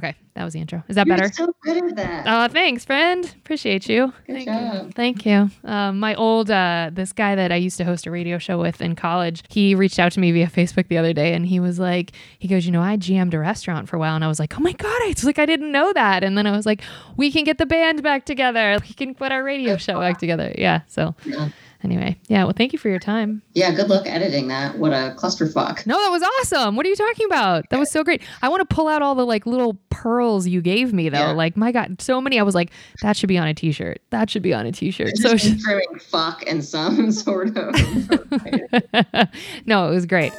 Okay, 0.05 0.15
that 0.35 0.45
was 0.45 0.53
the 0.53 0.61
intro. 0.61 0.83
Is 0.89 0.97
that 0.97 1.07
You're 1.07 1.17
better? 1.17 1.33
so 1.33 1.55
good 1.63 1.83
at 1.83 1.97
that. 1.97 2.25
Oh, 2.29 2.53
thanks, 2.53 2.85
friend. 2.85 3.25
Appreciate 3.39 3.89
you. 3.89 4.13
Good 4.27 4.35
Thank 4.35 4.49
job. 4.49 4.85
you. 4.87 4.91
Thank 4.91 5.25
you. 5.25 5.51
Um, 5.65 5.99
my 6.01 6.15
old, 6.17 6.51
uh, 6.51 6.91
this 6.93 7.13
guy 7.13 7.35
that 7.35 7.51
I 7.53 7.57
used 7.57 7.77
to 7.79 7.85
host 7.85 8.07
a 8.07 8.11
radio 8.11 8.37
show 8.39 8.59
with 8.61 8.83
in 8.83 8.97
college, 8.97 9.43
he 9.49 9.75
reached 9.75 9.99
out 9.99 10.13
to 10.13 10.21
me 10.21 10.31
via 10.33 10.49
Facebook 10.49 10.89
the 10.89 10.99
other 10.99 11.13
day 11.15 11.33
and 11.33 11.47
he 11.47 11.59
was 11.61 11.79
like, 11.79 12.13
he 12.39 12.49
goes, 12.49 12.67
you 12.67 12.73
know, 12.73 12.83
I 12.83 12.97
GM'd 12.97 13.33
a 13.33 13.39
restaurant 13.39 13.89
for 13.89 13.97
a 13.97 13.99
while. 13.99 14.15
And 14.15 14.25
I 14.25 14.29
was 14.29 14.39
like, 14.39 14.57
oh 14.59 14.61
my 14.61 14.73
God, 14.73 15.01
it's 15.05 15.25
like, 15.25 15.39
I 15.39 15.47
didn't 15.47 15.73
know 15.73 15.93
that. 15.95 16.23
And 16.23 16.37
then 16.37 16.47
I 16.47 16.51
was 16.51 16.67
like, 16.67 16.83
we 17.17 17.33
can 17.33 17.45
get 17.45 17.57
the 17.59 17.67
band 17.67 18.03
back 18.03 18.27
together. 18.27 18.79
We 18.87 18.93
can 18.95 19.15
put 19.15 19.33
our 19.33 19.43
radio 19.43 19.77
show 19.79 19.99
back 20.01 20.19
together. 20.19 20.55
Yeah. 20.59 20.83
So 20.89 21.15
Yeah. 21.25 21.49
Anyway, 21.85 22.19
yeah. 22.29 22.45
Well, 22.45 22.55
thank 22.57 22.73
you 22.73 22.79
for 22.79 22.89
your 22.89 22.99
time. 22.99 23.43
Yeah, 23.53 23.73
good 23.73 23.89
luck 23.89 24.07
editing 24.07 24.49
that. 24.49 24.79
What 24.79 24.93
a 24.93 25.15
clusterfuck. 25.17 25.87
No, 25.87 25.99
that 25.99 26.09
was 26.11 26.23
awesome. 26.23 26.77
What 26.77 26.87
are 26.87 26.89
you 26.89 26.97
talking 26.97 27.27
about? 27.27 27.69
That 27.71 27.79
was 27.79 27.91
so 27.91 28.03
great. 28.03 28.23
I 28.43 28.49
want 28.49 28.69
to 28.69 28.75
pull 28.75 28.89
out 28.89 29.03
all 29.03 29.15
the 29.15 29.27
like 29.27 29.47
little 29.47 29.79
pearls 29.91 30.47
you 30.47 30.61
gave 30.61 30.93
me 30.93 31.09
though. 31.09 31.19
Yeah. 31.19 31.33
Like 31.33 31.57
my 31.57 31.73
God, 31.73 32.01
so 32.01 32.21
many. 32.21 32.41
I 32.41 32.43
was 32.43 32.55
like, 32.55 32.71
that 33.03 33.17
should 33.17 33.29
be 33.29 33.39
on 33.39 33.47
a 33.47 33.55
t-shirt. 33.55 34.01
That 34.11 34.31
should 34.31 34.43
be 34.43 34.53
on 34.55 34.67
a 34.67 34.73
t-shirt. 34.73 35.17
So 35.17 35.37
Just 35.37 35.61
trimming 35.61 35.99
fuck 36.01 36.45
and 36.47 36.65
some 36.65 37.13
sort 37.13 37.57
of. 37.57 37.75
no, 39.67 39.89
it 39.89 39.95
was 39.95 40.07
great. 40.07 40.33